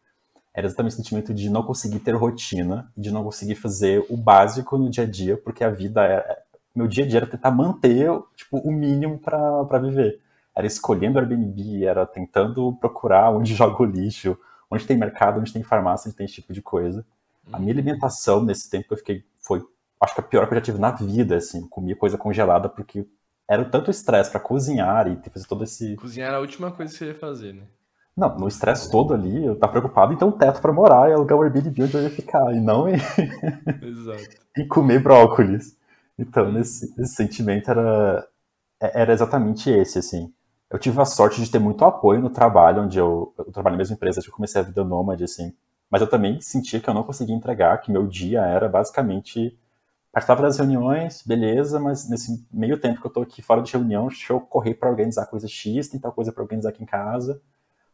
Era 0.53 0.67
exatamente 0.67 0.93
o 0.93 0.95
sentimento 0.95 1.33
de 1.33 1.49
não 1.49 1.63
conseguir 1.63 1.99
ter 1.99 2.15
rotina, 2.15 2.89
de 2.95 3.11
não 3.11 3.25
conseguir 3.25 3.55
fazer 3.55 4.05
o 4.09 4.15
básico 4.15 4.77
no 4.77 4.89
dia 4.89 5.03
a 5.03 5.07
dia, 5.07 5.35
porque 5.35 5.65
a 5.65 5.69
vida 5.69 6.05
é. 6.05 6.44
Meu 6.75 6.87
dia 6.87 7.05
a 7.05 7.07
dia 7.07 7.19
era 7.19 7.27
tentar 7.27 7.51
manter, 7.51 8.09
tipo, 8.35 8.57
o 8.57 8.71
mínimo 8.71 9.17
para 9.17 9.79
viver. 9.79 10.19
Era 10.55 10.67
escolhendo 10.67 11.19
Airbnb, 11.19 11.85
era 11.85 12.05
tentando 12.05 12.73
procurar 12.79 13.31
onde 13.31 13.53
joga 13.55 13.81
o 13.81 13.85
lixo, 13.85 14.37
onde 14.69 14.85
tem 14.85 14.97
mercado, 14.97 15.39
onde 15.39 15.53
tem 15.53 15.63
farmácia, 15.63 16.07
onde 16.07 16.17
tem 16.17 16.25
esse 16.25 16.35
tipo 16.35 16.53
de 16.53 16.61
coisa. 16.61 17.05
A 17.51 17.59
minha 17.59 17.73
alimentação 17.73 18.43
nesse 18.43 18.69
tempo 18.69 18.87
que 18.87 18.93
eu 18.93 18.97
fiquei 18.97 19.23
foi, 19.39 19.63
acho 20.01 20.15
que 20.15 20.19
a 20.19 20.23
pior 20.23 20.47
que 20.47 20.53
eu 20.53 20.57
já 20.57 20.63
tive 20.63 20.79
na 20.79 20.91
vida, 20.91 21.35
assim, 21.35 21.67
comia 21.67 21.95
coisa 21.95 22.17
congelada 22.17 22.67
porque 22.67 23.05
era 23.47 23.63
tanto 23.65 23.91
estresse 23.91 24.31
para 24.31 24.39
cozinhar 24.39 25.07
e 25.07 25.29
fazer 25.29 25.45
todo 25.45 25.63
esse. 25.63 25.95
Cozinhar 25.95 26.29
era 26.29 26.37
a 26.37 26.41
última 26.41 26.71
coisa 26.71 26.91
que 26.91 26.97
você 26.97 27.05
ia 27.07 27.15
fazer, 27.15 27.53
né? 27.53 27.63
Não, 28.17 28.33
no 28.37 28.47
estresse 28.47 28.89
todo 28.89 29.13
ali, 29.13 29.45
eu 29.45 29.57
tava 29.57 29.73
preocupado 29.73 30.13
em 30.13 30.15
ter 30.15 30.23
um 30.23 30.31
teto 30.31 30.61
para 30.61 30.71
morar 30.71 31.09
e 31.09 31.13
alugar 31.13 31.37
o 31.37 31.43
Airbnb 31.43 31.83
onde 31.83 31.95
eu 31.95 32.03
ia 32.03 32.09
ficar, 32.09 32.55
e 32.55 32.61
não 32.61 32.87
em, 32.87 32.95
em 34.57 34.65
comer 34.67 34.99
brócolis. 35.03 35.77
Então, 36.17 36.51
nesse, 36.51 36.93
esse 37.01 37.15
sentimento 37.15 37.69
era, 37.71 38.27
é, 38.81 39.01
era 39.01 39.13
exatamente 39.13 39.69
esse, 39.69 39.99
assim. 39.99 40.33
Eu 40.69 40.79
tive 40.79 40.99
a 41.01 41.05
sorte 41.05 41.41
de 41.43 41.51
ter 41.51 41.59
muito 41.59 41.85
apoio 41.85 42.21
no 42.21 42.29
trabalho, 42.29 42.83
onde 42.83 42.97
eu, 42.99 43.33
eu 43.37 43.51
trabalho 43.51 43.75
na 43.75 43.79
mesma 43.79 43.95
empresa, 43.95 44.21
eu 44.25 44.33
comecei 44.33 44.61
a 44.61 44.63
vida 44.63 44.83
nômade, 44.83 45.23
assim. 45.23 45.53
Mas 45.89 46.01
eu 46.01 46.09
também 46.09 46.41
sentia 46.41 46.79
que 46.79 46.89
eu 46.89 46.93
não 46.93 47.03
conseguia 47.03 47.35
entregar, 47.35 47.79
que 47.79 47.91
meu 47.91 48.07
dia 48.07 48.41
era 48.41 48.67
basicamente 48.69 49.57
participava 50.11 50.43
das 50.43 50.57
reuniões, 50.57 51.23
beleza, 51.25 51.79
mas 51.79 52.09
nesse 52.09 52.45
meio 52.51 52.79
tempo 52.79 53.01
que 53.01 53.07
eu 53.07 53.11
tô 53.11 53.21
aqui 53.21 53.41
fora 53.41 53.61
de 53.61 53.73
reunião, 53.73 54.07
deixa 54.07 54.33
eu 54.33 54.39
correr 54.41 54.75
para 54.75 54.89
organizar 54.89 55.25
coisa 55.27 55.47
X, 55.47 55.89
tem 55.89 55.99
tal 55.99 56.13
coisa 56.13 56.31
para 56.31 56.43
organizar 56.43 56.69
aqui 56.69 56.83
em 56.83 56.85
casa, 56.85 57.41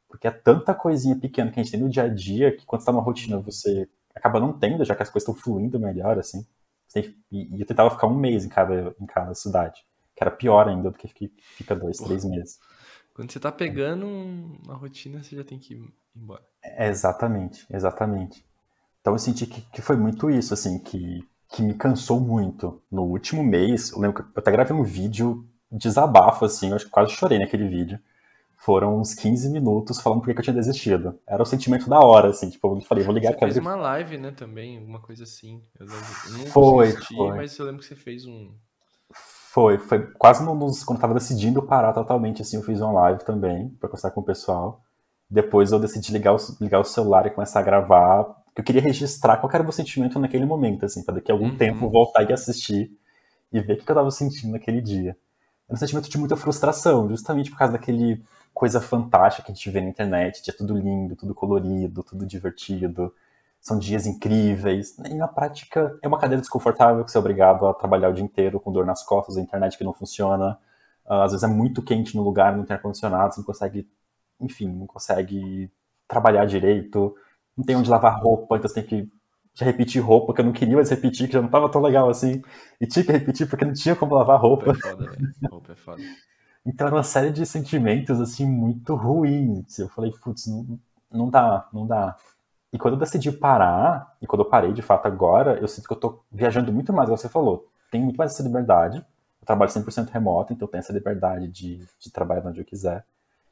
porque 0.09 0.27
é 0.27 0.31
tanta 0.31 0.73
coisinha 0.73 1.15
pequena 1.15 1.51
que 1.51 1.59
a 1.59 1.63
gente 1.63 1.71
tem 1.71 1.81
no 1.81 1.89
dia 1.89 2.03
a 2.03 2.07
dia 2.09 2.55
que 2.55 2.65
quando 2.65 2.81
você 2.81 2.87
tá 2.87 2.91
numa 2.91 3.03
rotina 3.03 3.39
você 3.39 3.89
acaba 4.15 4.39
não 4.39 4.53
tendo, 4.53 4.85
já 4.85 4.95
que 4.95 5.03
as 5.03 5.09
coisas 5.09 5.27
estão 5.27 5.41
fluindo 5.41 5.79
melhor, 5.79 6.19
assim. 6.19 6.45
E 7.31 7.61
eu 7.61 7.65
tentava 7.65 7.89
ficar 7.89 8.07
um 8.07 8.15
mês 8.15 8.45
em 8.45 8.49
cada, 8.49 8.95
em 8.99 9.05
cada 9.05 9.33
cidade, 9.33 9.81
que 10.15 10.23
era 10.23 10.31
pior 10.31 10.67
ainda 10.67 10.91
do 10.91 10.97
que 10.97 11.31
fica 11.55 11.75
dois, 11.75 11.97
Porra. 11.97 12.09
três 12.09 12.25
meses. 12.25 12.59
Quando 13.13 13.31
você 13.31 13.39
tá 13.39 13.51
pegando 13.51 14.07
uma 14.07 14.75
rotina, 14.75 15.23
você 15.23 15.35
já 15.35 15.43
tem 15.43 15.59
que 15.59 15.75
ir 15.75 15.93
embora. 16.15 16.43
É, 16.63 16.87
exatamente, 16.87 17.65
exatamente. 17.69 18.45
Então 18.99 19.13
eu 19.13 19.19
senti 19.19 19.45
que, 19.45 19.61
que 19.61 19.81
foi 19.81 19.95
muito 19.95 20.29
isso, 20.29 20.53
assim, 20.53 20.79
que 20.79 21.25
que 21.51 21.61
me 21.61 21.73
cansou 21.73 22.19
muito. 22.19 22.81
No 22.89 23.03
último 23.03 23.43
mês, 23.43 23.91
eu 23.91 23.99
lembro 23.99 24.23
que 24.23 24.29
eu 24.29 24.33
até 24.39 24.51
gravei 24.51 24.75
um 24.75 24.83
vídeo 24.83 25.45
desabafo, 25.71 26.45
assim, 26.45 26.69
eu 26.69 26.75
acho 26.75 26.85
que 26.85 26.91
quase 26.91 27.11
chorei 27.11 27.39
naquele 27.39 27.67
vídeo. 27.67 27.99
Foram 28.63 28.99
uns 28.99 29.13
15 29.13 29.49
minutos 29.49 29.99
falando 29.99 30.21
por 30.21 30.33
que 30.33 30.39
eu 30.39 30.43
tinha 30.43 30.53
desistido. 30.53 31.19
Era 31.27 31.41
o 31.41 31.45
sentimento 31.45 31.89
da 31.89 31.99
hora, 31.99 32.29
assim, 32.29 32.49
tipo, 32.49 32.75
eu 32.75 32.81
falei, 32.81 33.03
vou 33.03 33.13
ligar 33.13 33.33
você 33.33 33.39
fez 33.39 33.57
uma 33.57 33.75
live, 33.75 34.17
né, 34.17 34.31
também, 34.31 34.77
alguma 34.77 34.99
coisa 34.99 35.23
assim. 35.23 35.61
Eu, 35.79 35.87
lembro, 35.87 36.05
eu 36.27 36.37
não 36.37 36.45
foi, 36.45 36.87
assistir, 36.89 37.15
foi. 37.15 37.35
mas 37.35 37.57
eu 37.57 37.65
lembro 37.65 37.81
que 37.81 37.87
você 37.87 37.95
fez 37.95 38.25
um... 38.25 38.51
Foi, 39.11 39.77
foi 39.77 40.05
quase 40.13 40.43
nos, 40.43 40.83
quando 40.83 40.97
eu 40.97 41.01
tava 41.01 41.13
decidindo 41.13 41.61
parar 41.63 41.91
totalmente, 41.91 42.41
assim, 42.41 42.57
eu 42.57 42.63
fiz 42.63 42.79
uma 42.79 42.91
live 42.91 43.23
também, 43.25 43.69
pra 43.79 43.89
conversar 43.89 44.11
com 44.11 44.21
o 44.21 44.23
pessoal. 44.23 44.81
Depois 45.29 45.71
eu 45.71 45.79
decidi 45.79 46.11
ligar 46.13 46.33
o, 46.33 46.37
ligar 46.61 46.79
o 46.79 46.85
celular 46.85 47.25
e 47.25 47.31
começar 47.31 47.59
a 47.59 47.63
gravar 47.63 48.41
eu 48.55 48.63
queria 48.63 48.81
registrar 48.81 49.37
qual 49.37 49.49
era 49.51 49.63
o 49.63 49.65
meu 49.65 49.71
sentimento 49.71 50.19
naquele 50.19 50.45
momento, 50.45 50.85
assim, 50.85 51.03
para 51.03 51.15
daqui 51.15 51.31
a 51.31 51.35
algum 51.35 51.49
uhum. 51.49 51.57
tempo 51.57 51.89
voltar 51.89 52.29
e 52.29 52.33
assistir 52.33 52.91
e 53.51 53.59
ver 53.59 53.73
o 53.73 53.75
que 53.77 53.81
eu 53.81 53.93
estava 53.93 54.11
sentindo 54.11 54.51
naquele 54.51 54.81
dia. 54.81 55.15
Era 55.67 55.75
um 55.75 55.77
sentimento 55.77 56.09
de 56.09 56.17
muita 56.17 56.35
frustração, 56.35 57.07
justamente 57.09 57.49
por 57.49 57.57
causa 57.57 57.73
daquele 57.73 58.21
coisa 58.53 58.81
fantástica 58.81 59.45
que 59.45 59.51
a 59.51 59.55
gente 59.55 59.69
vê 59.69 59.81
na 59.81 59.89
internet, 59.89 60.43
de 60.43 60.49
é 60.49 60.53
tudo 60.53 60.75
lindo, 60.75 61.15
tudo 61.15 61.33
colorido, 61.33 62.03
tudo 62.03 62.25
divertido, 62.25 63.13
são 63.59 63.77
dias 63.77 64.05
incríveis. 64.05 64.97
E 64.99 65.13
na 65.13 65.27
prática 65.27 65.97
é 66.01 66.07
uma 66.07 66.19
cadeira 66.19 66.41
desconfortável 66.41 67.03
que 67.03 67.11
você 67.11 67.17
é 67.17 67.19
obrigado 67.19 67.67
a 67.67 67.73
trabalhar 67.73 68.09
o 68.09 68.13
dia 68.13 68.23
inteiro 68.23 68.59
com 68.59 68.71
dor 68.71 68.85
nas 68.85 69.03
costas, 69.03 69.37
a 69.37 69.41
internet 69.41 69.77
que 69.77 69.83
não 69.83 69.93
funciona. 69.93 70.57
Ah, 71.05 71.23
às 71.23 71.31
vezes 71.31 71.43
é 71.43 71.47
muito 71.47 71.81
quente 71.83 72.15
no 72.15 72.23
lugar, 72.23 72.55
não 72.55 72.65
tem 72.65 72.75
ar-condicionado, 72.75 73.33
você 73.33 73.39
não 73.39 73.45
consegue, 73.45 73.89
enfim, 74.39 74.67
não 74.67 74.87
consegue 74.87 75.71
trabalhar 76.07 76.45
direito 76.45 77.15
não 77.57 77.65
tem 77.65 77.75
onde 77.75 77.89
lavar 77.89 78.19
roupa, 78.19 78.57
então 78.57 78.67
você 78.67 78.81
tem 78.81 79.05
que 79.05 79.11
já 79.53 79.65
repetir 79.65 80.01
roupa, 80.01 80.33
que 80.33 80.41
eu 80.41 80.45
não 80.45 80.53
queria 80.53 80.75
mais 80.75 80.89
repetir, 80.89 81.27
que 81.27 81.33
já 81.33 81.41
não 81.41 81.49
tava 81.49 81.69
tão 81.69 81.81
legal 81.81 82.09
assim. 82.09 82.41
E 82.79 82.87
tinha 82.87 83.03
que 83.03 83.11
repetir 83.11 83.47
porque 83.49 83.65
não 83.65 83.73
tinha 83.73 83.95
como 83.95 84.15
lavar 84.15 84.39
roupa. 84.39 84.67
Roupa 84.71 84.87
é 84.87 84.89
foda, 84.89 85.11
velho. 85.11 85.33
Roupa 85.51 85.71
é 85.71 85.75
foda. 85.75 86.01
Então 86.65 86.87
era 86.87 86.95
uma 86.95 87.03
série 87.03 87.31
de 87.31 87.45
sentimentos, 87.45 88.19
assim, 88.21 88.45
muito 88.45 88.95
ruins. 88.95 89.79
Eu 89.79 89.89
falei, 89.89 90.11
putz, 90.11 90.47
não, 90.47 90.79
não 91.11 91.29
dá, 91.29 91.67
não 91.73 91.87
dá. 91.87 92.15
E 92.73 92.77
quando 92.77 92.95
eu 92.95 92.99
decidi 92.99 93.31
parar, 93.31 94.15
e 94.21 94.27
quando 94.27 94.41
eu 94.43 94.49
parei 94.49 94.73
de 94.73 94.81
fato 94.81 95.05
agora, 95.07 95.59
eu 95.59 95.67
sinto 95.67 95.87
que 95.87 95.93
eu 95.93 95.99
tô 95.99 96.21
viajando 96.31 96.71
muito 96.71 96.93
mais, 96.93 97.09
você 97.09 97.27
falou. 97.29 97.67
Tem 97.91 98.01
muito 98.01 98.17
mais 98.17 98.33
essa 98.33 98.43
liberdade. 98.43 98.99
Eu 99.41 99.45
trabalho 99.45 99.71
100% 99.71 100.09
remoto, 100.11 100.53
então 100.53 100.67
eu 100.67 100.71
tenho 100.71 100.79
essa 100.79 100.93
liberdade 100.93 101.47
de, 101.47 101.77
de 101.99 102.11
trabalhar 102.11 102.47
onde 102.47 102.61
eu 102.61 102.65
quiser. 102.65 103.05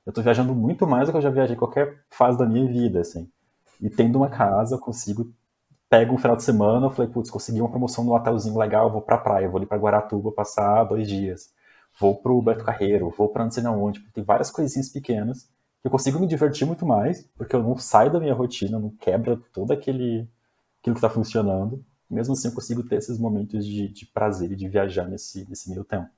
Eu 0.05 0.13
tô 0.13 0.21
viajando 0.21 0.55
muito 0.55 0.87
mais 0.87 1.07
do 1.07 1.11
que 1.11 1.17
eu 1.17 1.21
já 1.21 1.29
viajei 1.29 1.55
em 1.55 1.59
qualquer 1.59 1.99
fase 2.09 2.37
da 2.37 2.45
minha 2.45 2.67
vida, 2.67 3.01
assim. 3.01 3.29
E 3.81 3.89
tendo 3.89 4.17
uma 4.17 4.29
casa, 4.29 4.75
eu 4.75 4.79
consigo. 4.79 5.31
Pego 5.89 6.13
um 6.15 6.17
final 6.17 6.35
de 6.37 6.43
semana, 6.43 6.85
eu 6.87 6.91
falei, 6.91 7.11
putz, 7.11 7.31
consegui 7.31 7.61
uma 7.61 7.69
promoção 7.69 8.03
num 8.03 8.13
hotelzinho 8.13 8.57
legal, 8.57 8.91
vou 8.91 9.01
pra 9.01 9.17
praia, 9.17 9.49
vou 9.49 9.57
ali 9.57 9.65
pra 9.65 9.77
Guaratuba 9.77 10.31
passar 10.31 10.83
dois 10.83 11.07
dias. 11.07 11.51
Vou 11.99 12.15
pro 12.15 12.41
Beto 12.41 12.63
Carreiro, 12.63 13.13
vou 13.15 13.29
pra 13.29 13.43
não 13.43 13.51
sei 13.51 13.65
onde. 13.65 13.99
Tem 14.13 14.23
várias 14.23 14.49
coisinhas 14.49 14.89
pequenas 14.89 15.49
que 15.81 15.87
eu 15.87 15.91
consigo 15.91 16.19
me 16.19 16.27
divertir 16.27 16.65
muito 16.65 16.85
mais, 16.85 17.23
porque 17.37 17.55
eu 17.55 17.63
não 17.63 17.77
saio 17.77 18.11
da 18.11 18.19
minha 18.19 18.33
rotina, 18.33 18.79
não 18.79 18.89
quebra 18.89 19.39
todo 19.53 19.71
aquele 19.71 20.27
aquilo 20.81 20.95
que 20.95 21.01
tá 21.01 21.09
funcionando. 21.09 21.83
Mesmo 22.09 22.33
assim, 22.33 22.47
eu 22.47 22.53
consigo 22.53 22.83
ter 22.83 22.95
esses 22.95 23.19
momentos 23.19 23.65
de, 23.65 23.87
de 23.87 24.05
prazer 24.05 24.51
e 24.51 24.55
de 24.55 24.67
viajar 24.67 25.07
nesse, 25.07 25.47
nesse 25.47 25.69
meio 25.69 25.83
tempo. 25.83 26.09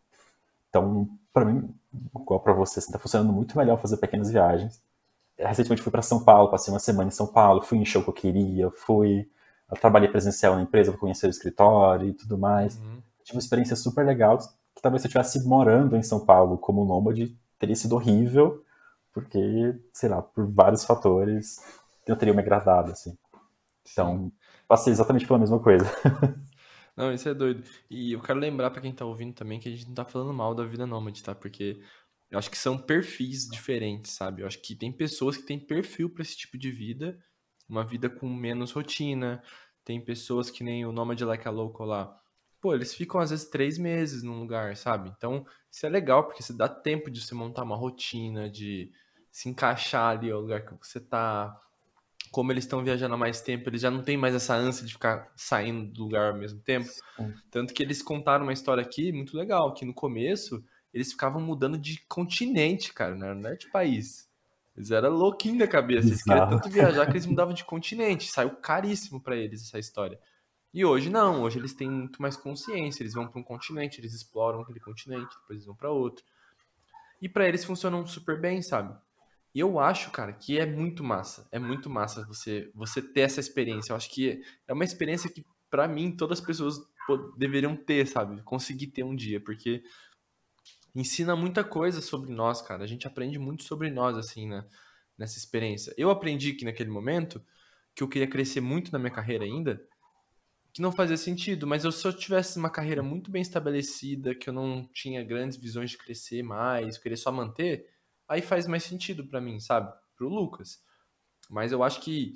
Então, 0.70 1.10
para 1.34 1.46
mim, 1.46 1.74
igual 2.16 2.40
para 2.40 2.54
você, 2.54 2.80
está 2.80 2.98
funcionando 2.98 3.34
muito 3.34 3.58
melhor 3.58 3.80
fazer 3.80 3.98
pequenas 3.98 4.32
viagens 4.32 4.82
recentemente 5.48 5.82
fui 5.82 5.92
para 5.92 6.02
São 6.02 6.24
Paulo, 6.24 6.50
passei 6.50 6.74
uma 6.74 6.80
semana 6.80 7.08
em 7.08 7.12
São 7.12 7.28
Paulo, 7.28 7.62
fui 7.62 7.78
em 7.78 7.86
show 7.86 8.04
que 8.04 8.10
eu 8.10 8.14
queria, 8.14 8.70
fui. 8.72 9.28
Eu 9.70 9.78
trabalhei 9.78 10.10
presencial 10.10 10.56
na 10.56 10.62
empresa 10.62 10.92
para 10.92 11.00
conhecer 11.00 11.28
o 11.28 11.30
escritório 11.30 12.10
e 12.10 12.14
tudo 12.14 12.38
mais. 12.38 12.76
Uhum. 12.76 13.02
Tive 13.24 13.38
uma 13.38 13.40
experiência 13.40 13.76
super 13.76 14.06
legal, 14.06 14.38
que 14.82 14.84
talvez 14.84 15.04
se 15.04 15.08
eu 15.08 15.10
estivesse 15.10 15.48
morando 15.48 15.96
em 15.96 16.02
São 16.02 16.26
Paulo 16.26 16.58
como 16.58 16.84
nômade, 16.84 17.38
teria 17.60 17.76
sido 17.76 17.94
horrível, 17.94 18.66
porque, 19.14 19.80
sei 19.94 20.10
lá, 20.10 20.22
por 20.22 20.52
vários 20.52 20.84
fatores, 20.84 21.60
eu 22.08 22.16
teria 22.16 22.34
me 22.34 22.42
agradado, 22.42 22.92
assim. 22.92 23.16
Então, 23.92 24.32
passei 24.68 24.92
exatamente 24.92 25.28
pela 25.28 25.38
mesma 25.38 25.60
coisa. 25.60 25.86
Não, 26.98 27.14
isso 27.14 27.30
é 27.30 27.34
doido. 27.34 27.64
E 27.90 28.14
eu 28.14 28.22
quero 28.22 28.40
lembrar 28.40 28.72
para 28.72 28.82
quem 28.82 28.92
tá 28.92 29.06
ouvindo 29.06 29.34
também 29.34 29.60
que 29.60 29.70
a 29.70 29.72
gente 29.72 29.88
não 29.88 29.94
tá 29.94 30.04
falando 30.04 30.34
mal 30.34 30.54
da 30.54 30.66
vida 30.66 30.86
nômade, 30.86 31.24
tá? 31.24 31.34
Porque 31.34 31.82
eu 32.30 32.38
acho 32.38 32.52
que 32.52 32.58
são 32.58 32.78
perfis 32.78 33.48
diferentes, 33.48 34.12
sabe? 34.12 34.42
Eu 34.42 34.48
acho 34.48 34.62
que 34.62 34.76
tem 34.76 34.92
pessoas 34.92 35.38
que 35.38 35.44
têm 35.44 35.58
perfil 35.58 36.10
para 36.10 36.22
esse 36.22 36.36
tipo 36.36 36.58
de 36.58 36.70
vida, 36.70 37.18
uma 37.68 37.86
vida 37.86 38.10
com 38.10 38.28
menos 38.28 38.72
rotina. 38.72 39.42
Tem 39.86 40.04
pessoas 40.04 40.50
que 40.50 40.64
nem 40.66 40.86
o 40.86 40.92
Nômade 40.92 41.24
Like 41.24 41.48
a 41.48 41.52
Local 41.52 41.88
lá. 41.88 42.21
Pô, 42.62 42.76
eles 42.76 42.94
ficam 42.94 43.20
às 43.20 43.32
vezes 43.32 43.50
três 43.50 43.78
meses 43.80 44.22
num 44.22 44.40
lugar, 44.40 44.78
sabe? 44.78 45.12
Então, 45.18 45.46
isso 45.70 45.84
é 45.84 45.90
legal, 45.90 46.26
porque 46.26 46.44
você 46.44 46.54
dá 46.54 46.70
tempo 46.70 47.10
de 47.10 47.20
você 47.20 47.34
montar 47.34 47.64
uma 47.64 47.76
rotina, 47.76 48.48
de 48.48 48.92
se 49.32 49.50
encaixar 49.50 50.12
ali 50.12 50.30
ao 50.30 50.42
lugar 50.42 50.62
que 50.62 50.76
você 50.80 51.00
tá, 51.00 51.60
como 52.30 52.52
eles 52.52 52.66
estão 52.66 52.84
viajando 52.84 53.16
há 53.16 53.18
mais 53.18 53.42
tempo, 53.42 53.68
eles 53.68 53.82
já 53.82 53.90
não 53.90 54.04
tem 54.04 54.16
mais 54.16 54.36
essa 54.36 54.54
ânsia 54.54 54.86
de 54.86 54.94
ficar 54.94 55.32
saindo 55.36 55.92
do 55.92 56.04
lugar 56.04 56.34
ao 56.34 56.38
mesmo 56.38 56.60
tempo. 56.60 56.88
Sim. 56.88 57.34
Tanto 57.50 57.74
que 57.74 57.82
eles 57.82 58.04
contaram 58.04 58.44
uma 58.44 58.54
história 58.54 58.84
aqui 58.84 59.12
muito 59.12 59.36
legal, 59.36 59.74
que 59.74 59.84
no 59.84 59.94
começo 59.94 60.64
eles 60.94 61.12
ficavam 61.12 61.42
mudando 61.42 61.78
de 61.80 62.00
continente, 62.08 62.94
cara, 62.94 63.16
não 63.16 63.28
era 63.28 63.58
de 63.58 63.70
país. 63.72 64.30
Eles 64.76 64.92
eram 64.92 65.10
louquinhos 65.10 65.60
da 65.60 65.68
cabeça, 65.68 66.10
eles 66.10 66.24
queriam 66.24 66.48
tanto 66.48 66.70
viajar 66.70 67.06
que 67.08 67.14
eles 67.14 67.26
mudavam 67.26 67.54
de 67.54 67.66
continente, 67.66 68.32
saiu 68.32 68.52
caríssimo 68.58 69.20
para 69.20 69.36
eles 69.36 69.64
essa 69.64 69.80
história. 69.80 70.20
E 70.74 70.86
hoje 70.86 71.10
não, 71.10 71.42
hoje 71.42 71.60
eles 71.60 71.74
têm 71.74 71.90
muito 71.90 72.22
mais 72.22 72.38
consciência, 72.38 73.04
eles 73.04 73.14
vão 73.14 73.28
para 73.28 73.40
um 73.40 73.44
continente, 73.44 74.00
eles 74.00 74.14
exploram 74.14 74.62
aquele 74.62 74.80
continente, 74.80 75.36
depois 75.42 75.58
eles 75.58 75.66
vão 75.66 75.76
para 75.76 75.92
outro. 75.92 76.24
E 77.22 77.28
para 77.28 77.48
eles 77.48 77.64
funcionam 77.64 78.06
super 78.06 78.40
bem, 78.40 78.62
sabe? 78.62 78.98
E 79.54 79.60
eu 79.60 79.80
acho, 79.80 80.12
cara, 80.12 80.32
que 80.32 80.58
é 80.58 80.66
muito 80.66 81.04
massa. 81.04 81.48
É 81.52 81.60
muito 81.60 81.90
massa 81.90 82.26
você, 82.26 82.72
você 82.74 83.02
ter 83.02 83.22
essa 83.22 83.40
experiência. 83.40 83.92
Eu 83.92 83.98
acho 83.98 84.10
que 84.10 84.42
é 84.68 84.74
uma 84.74 84.86
experiência 84.86 85.30
que, 85.30 85.46
para 85.70 85.88
mim, 85.88 86.16
todas 86.16 86.40
as 86.40 86.46
pessoas 86.46 86.80
deveriam 87.38 87.76
ter, 87.76 88.08
sabe? 88.08 88.42
Conseguir 88.44 88.88
ter 88.88 89.04
um 89.04 89.16
dia, 89.16 89.42
porque 89.42 89.84
ensina 90.96 91.36
muita 91.36 91.64
coisa 91.64 92.02
sobre 92.02 92.32
nós, 92.32 92.62
cara. 92.62 92.84
A 92.84 92.88
gente 92.88 93.06
aprende 93.06 93.38
muito 93.38 93.64
sobre 93.64 93.92
nós, 93.92 94.18
assim, 94.18 94.48
né? 94.48 94.66
nessa 95.22 95.38
experiência. 95.38 95.94
Eu 95.96 96.10
aprendi 96.10 96.54
que 96.54 96.66
naquele 96.66 96.90
momento, 96.90 97.42
que 97.94 98.02
eu 98.02 98.08
queria 98.08 98.28
crescer 98.28 98.60
muito 98.60 98.92
na 98.92 98.98
minha 98.98 99.12
carreira 99.12 99.46
ainda, 99.46 99.80
que 100.74 100.82
não 100.82 100.92
fazia 100.92 101.18
sentido, 101.18 101.68
mas 101.68 101.84
eu, 101.84 101.92
se 101.92 102.06
eu 102.08 102.14
tivesse 102.14 102.58
uma 102.58 102.70
carreira 102.70 103.04
muito 103.04 103.30
bem 103.30 103.42
estabelecida, 103.42 104.34
que 104.34 104.50
eu 104.50 104.54
não 104.54 104.88
tinha 104.94 105.24
grandes 105.24 105.58
visões 105.58 105.92
de 105.92 105.98
crescer 105.98 106.44
mais, 106.44 106.98
querer 106.98 107.18
só 107.18 107.32
manter, 107.32 107.90
aí 108.28 108.42
faz 108.42 108.68
mais 108.68 108.84
sentido 108.84 109.28
para 109.28 109.42
mim, 109.42 109.60
sabe? 109.60 109.94
Pro 110.16 110.30
Lucas. 110.30 110.82
Mas 111.50 111.72
eu 111.72 111.84
acho 111.84 112.00
que 112.02 112.36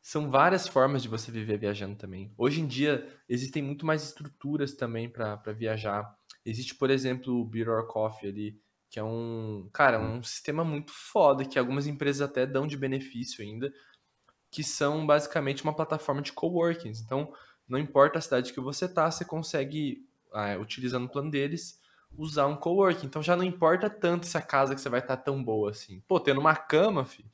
são 0.00 0.30
várias 0.30 0.68
formas 0.68 1.02
de 1.02 1.08
você 1.08 1.30
viver 1.30 1.58
viajando 1.58 1.96
também. 1.96 2.32
Hoje 2.38 2.60
em 2.60 2.66
dia 2.66 3.06
existem 3.28 3.62
muito 3.62 3.84
mais 3.84 4.04
estruturas 4.04 4.74
também 4.74 5.08
para 5.10 5.36
viajar. 5.52 6.16
Existe, 6.44 6.74
por 6.74 6.90
exemplo, 6.90 7.34
o 7.40 7.44
Beer 7.44 7.68
or 7.68 7.86
Coffee 7.86 8.28
ali, 8.28 8.62
que 8.88 8.98
é 8.98 9.04
um, 9.04 9.68
cara, 9.72 10.00
um 10.00 10.22
sistema 10.22 10.64
muito 10.64 10.92
foda 10.92 11.44
que 11.44 11.58
algumas 11.58 11.86
empresas 11.86 12.22
até 12.22 12.46
dão 12.46 12.66
de 12.66 12.76
benefício 12.76 13.44
ainda, 13.44 13.72
que 14.50 14.64
são 14.64 15.06
basicamente 15.06 15.62
uma 15.62 15.74
plataforma 15.74 16.22
de 16.22 16.32
coworkings. 16.32 17.00
Então, 17.00 17.34
não 17.68 17.78
importa 17.78 18.18
a 18.18 18.22
cidade 18.22 18.52
que 18.52 18.60
você 18.60 18.88
tá, 18.88 19.10
você 19.10 19.24
consegue, 19.24 20.06
ah, 20.32 20.56
utilizando 20.58 21.04
o 21.04 21.08
plano 21.08 21.30
deles, 21.30 21.80
usar 22.16 22.46
um 22.46 22.56
coworking. 22.56 23.06
Então 23.06 23.22
já 23.22 23.36
não 23.36 23.44
importa 23.44 23.90
tanto 23.90 24.26
se 24.26 24.36
a 24.36 24.42
casa 24.42 24.74
que 24.74 24.80
você 24.80 24.88
vai 24.88 25.00
estar 25.00 25.16
tá 25.16 25.22
tão 25.22 25.42
boa 25.42 25.70
assim. 25.70 26.00
Pô, 26.08 26.18
tendo 26.18 26.40
uma 26.40 26.56
cama, 26.56 27.04
fi, 27.04 27.24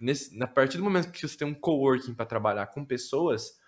nesse, 0.00 0.42
a 0.42 0.46
partir 0.46 0.78
do 0.78 0.84
momento 0.84 1.10
que 1.10 1.26
você 1.26 1.36
tem 1.36 1.46
um 1.46 1.54
coworking 1.54 2.14
para 2.14 2.26
trabalhar 2.26 2.66
com 2.66 2.84
pessoas, 2.84 3.58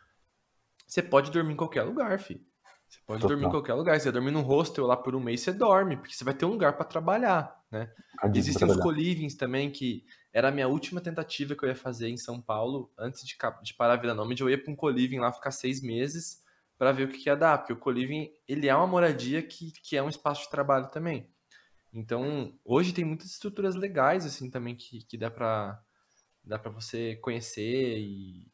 você 0.86 1.02
pode 1.02 1.30
dormir 1.30 1.52
em 1.52 1.56
qualquer 1.56 1.82
lugar, 1.82 2.18
fi. 2.18 2.44
Você 2.88 2.98
pode 3.06 3.20
Total. 3.20 3.36
dormir 3.36 3.46
em 3.46 3.50
qualquer 3.50 3.74
lugar. 3.74 3.98
Você 3.98 4.04
vai 4.04 4.12
dormir 4.12 4.30
num 4.30 4.40
hostel 4.40 4.86
lá 4.86 4.96
por 4.96 5.14
um 5.14 5.20
mês, 5.20 5.40
você 5.40 5.52
dorme, 5.52 5.96
porque 5.96 6.14
você 6.14 6.24
vai 6.24 6.34
ter 6.34 6.46
um 6.46 6.50
lugar 6.50 6.74
para 6.74 6.84
trabalhar, 6.84 7.62
né? 7.70 7.92
Existem 8.34 8.66
os 8.66 8.76
co-livings 8.76 9.36
também, 9.36 9.70
que 9.70 10.04
era 10.32 10.48
a 10.48 10.50
minha 10.50 10.68
última 10.68 11.00
tentativa 11.00 11.54
que 11.54 11.64
eu 11.64 11.68
ia 11.68 11.76
fazer 11.76 12.08
em 12.08 12.16
São 12.16 12.40
Paulo, 12.40 12.90
antes 12.98 13.26
de, 13.26 13.36
de 13.62 13.74
parar 13.74 13.94
a 13.94 13.96
vida 13.96 14.14
nômade, 14.14 14.42
eu 14.42 14.50
ia 14.50 14.60
para 14.60 14.72
um 14.72 14.76
co-living 14.76 15.18
lá 15.18 15.32
ficar 15.32 15.50
seis 15.50 15.82
meses, 15.82 16.42
para 16.76 16.92
ver 16.92 17.04
o 17.04 17.08
que, 17.08 17.18
que 17.18 17.28
ia 17.28 17.36
dar, 17.36 17.58
porque 17.58 17.72
o 17.72 17.76
co-living, 17.76 18.32
ele 18.46 18.68
é 18.68 18.74
uma 18.74 18.86
moradia 18.86 19.42
que, 19.42 19.72
que 19.82 19.96
é 19.96 20.02
um 20.02 20.08
espaço 20.08 20.42
de 20.44 20.50
trabalho 20.50 20.88
também. 20.88 21.28
Então, 21.92 22.58
hoje 22.64 22.92
tem 22.92 23.04
muitas 23.04 23.28
estruturas 23.30 23.74
legais, 23.74 24.26
assim, 24.26 24.50
também, 24.50 24.74
que, 24.76 25.04
que 25.04 25.16
dá 25.16 25.30
para 25.30 25.82
dá 26.44 26.58
para 26.58 26.70
você 26.70 27.16
conhecer 27.16 27.98
e, 27.98 28.50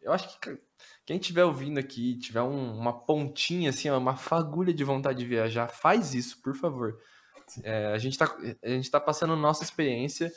eu 0.00 0.12
acho 0.12 0.40
que 0.40 0.58
quem 1.06 1.16
estiver 1.16 1.44
ouvindo 1.44 1.78
aqui, 1.78 2.18
tiver 2.18 2.42
um, 2.42 2.76
uma 2.76 2.92
pontinha, 2.92 3.70
assim, 3.70 3.88
uma 3.90 4.16
fagulha 4.16 4.72
de 4.72 4.84
vontade 4.84 5.18
de 5.18 5.26
viajar, 5.26 5.68
faz 5.68 6.14
isso, 6.14 6.40
por 6.42 6.54
favor. 6.54 6.98
É, 7.62 7.86
a, 7.86 7.98
gente 7.98 8.18
tá, 8.18 8.36
a 8.62 8.68
gente 8.68 8.90
tá 8.90 9.00
passando 9.00 9.36
nossa 9.36 9.62
experiência, 9.62 10.32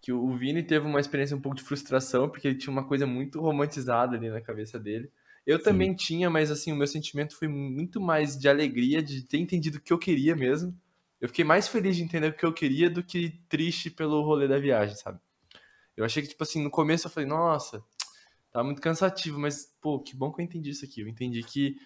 que 0.00 0.12
o 0.12 0.36
Vini 0.36 0.62
teve 0.62 0.86
uma 0.86 1.00
experiência 1.00 1.36
um 1.36 1.40
pouco 1.40 1.56
de 1.56 1.64
frustração, 1.64 2.28
porque 2.28 2.48
ele 2.48 2.58
tinha 2.58 2.72
uma 2.72 2.86
coisa 2.86 3.06
muito 3.06 3.40
romantizada 3.40 4.16
ali 4.16 4.30
na 4.30 4.40
cabeça 4.40 4.78
dele. 4.78 5.10
Eu 5.46 5.62
também 5.62 5.90
Sim. 5.90 5.96
tinha, 5.96 6.30
mas 6.30 6.50
assim, 6.50 6.72
o 6.72 6.76
meu 6.76 6.86
sentimento 6.86 7.36
foi 7.36 7.48
muito 7.48 8.00
mais 8.00 8.36
de 8.36 8.48
alegria, 8.48 9.02
de 9.02 9.22
ter 9.22 9.38
entendido 9.38 9.78
o 9.78 9.80
que 9.80 9.92
eu 9.92 9.98
queria 9.98 10.34
mesmo. 10.34 10.76
Eu 11.20 11.28
fiquei 11.28 11.44
mais 11.44 11.68
feliz 11.68 11.96
de 11.96 12.02
entender 12.02 12.28
o 12.28 12.32
que 12.36 12.44
eu 12.44 12.52
queria 12.52 12.90
do 12.90 13.02
que 13.02 13.40
triste 13.48 13.90
pelo 13.90 14.22
rolê 14.22 14.46
da 14.46 14.58
viagem, 14.58 14.96
sabe? 14.96 15.18
Eu 15.96 16.04
achei 16.04 16.22
que, 16.22 16.28
tipo 16.28 16.42
assim, 16.42 16.62
no 16.62 16.70
começo 16.70 17.06
eu 17.06 17.10
falei, 17.10 17.28
nossa, 17.28 17.82
tá 18.56 18.64
muito 18.64 18.80
cansativo, 18.80 19.38
mas, 19.38 19.66
pô, 19.82 20.00
que 20.00 20.16
bom 20.16 20.32
que 20.32 20.40
eu 20.40 20.44
entendi 20.44 20.70
isso 20.70 20.84
aqui. 20.84 21.02
Eu 21.02 21.08
entendi 21.08 21.42
que, 21.42 21.76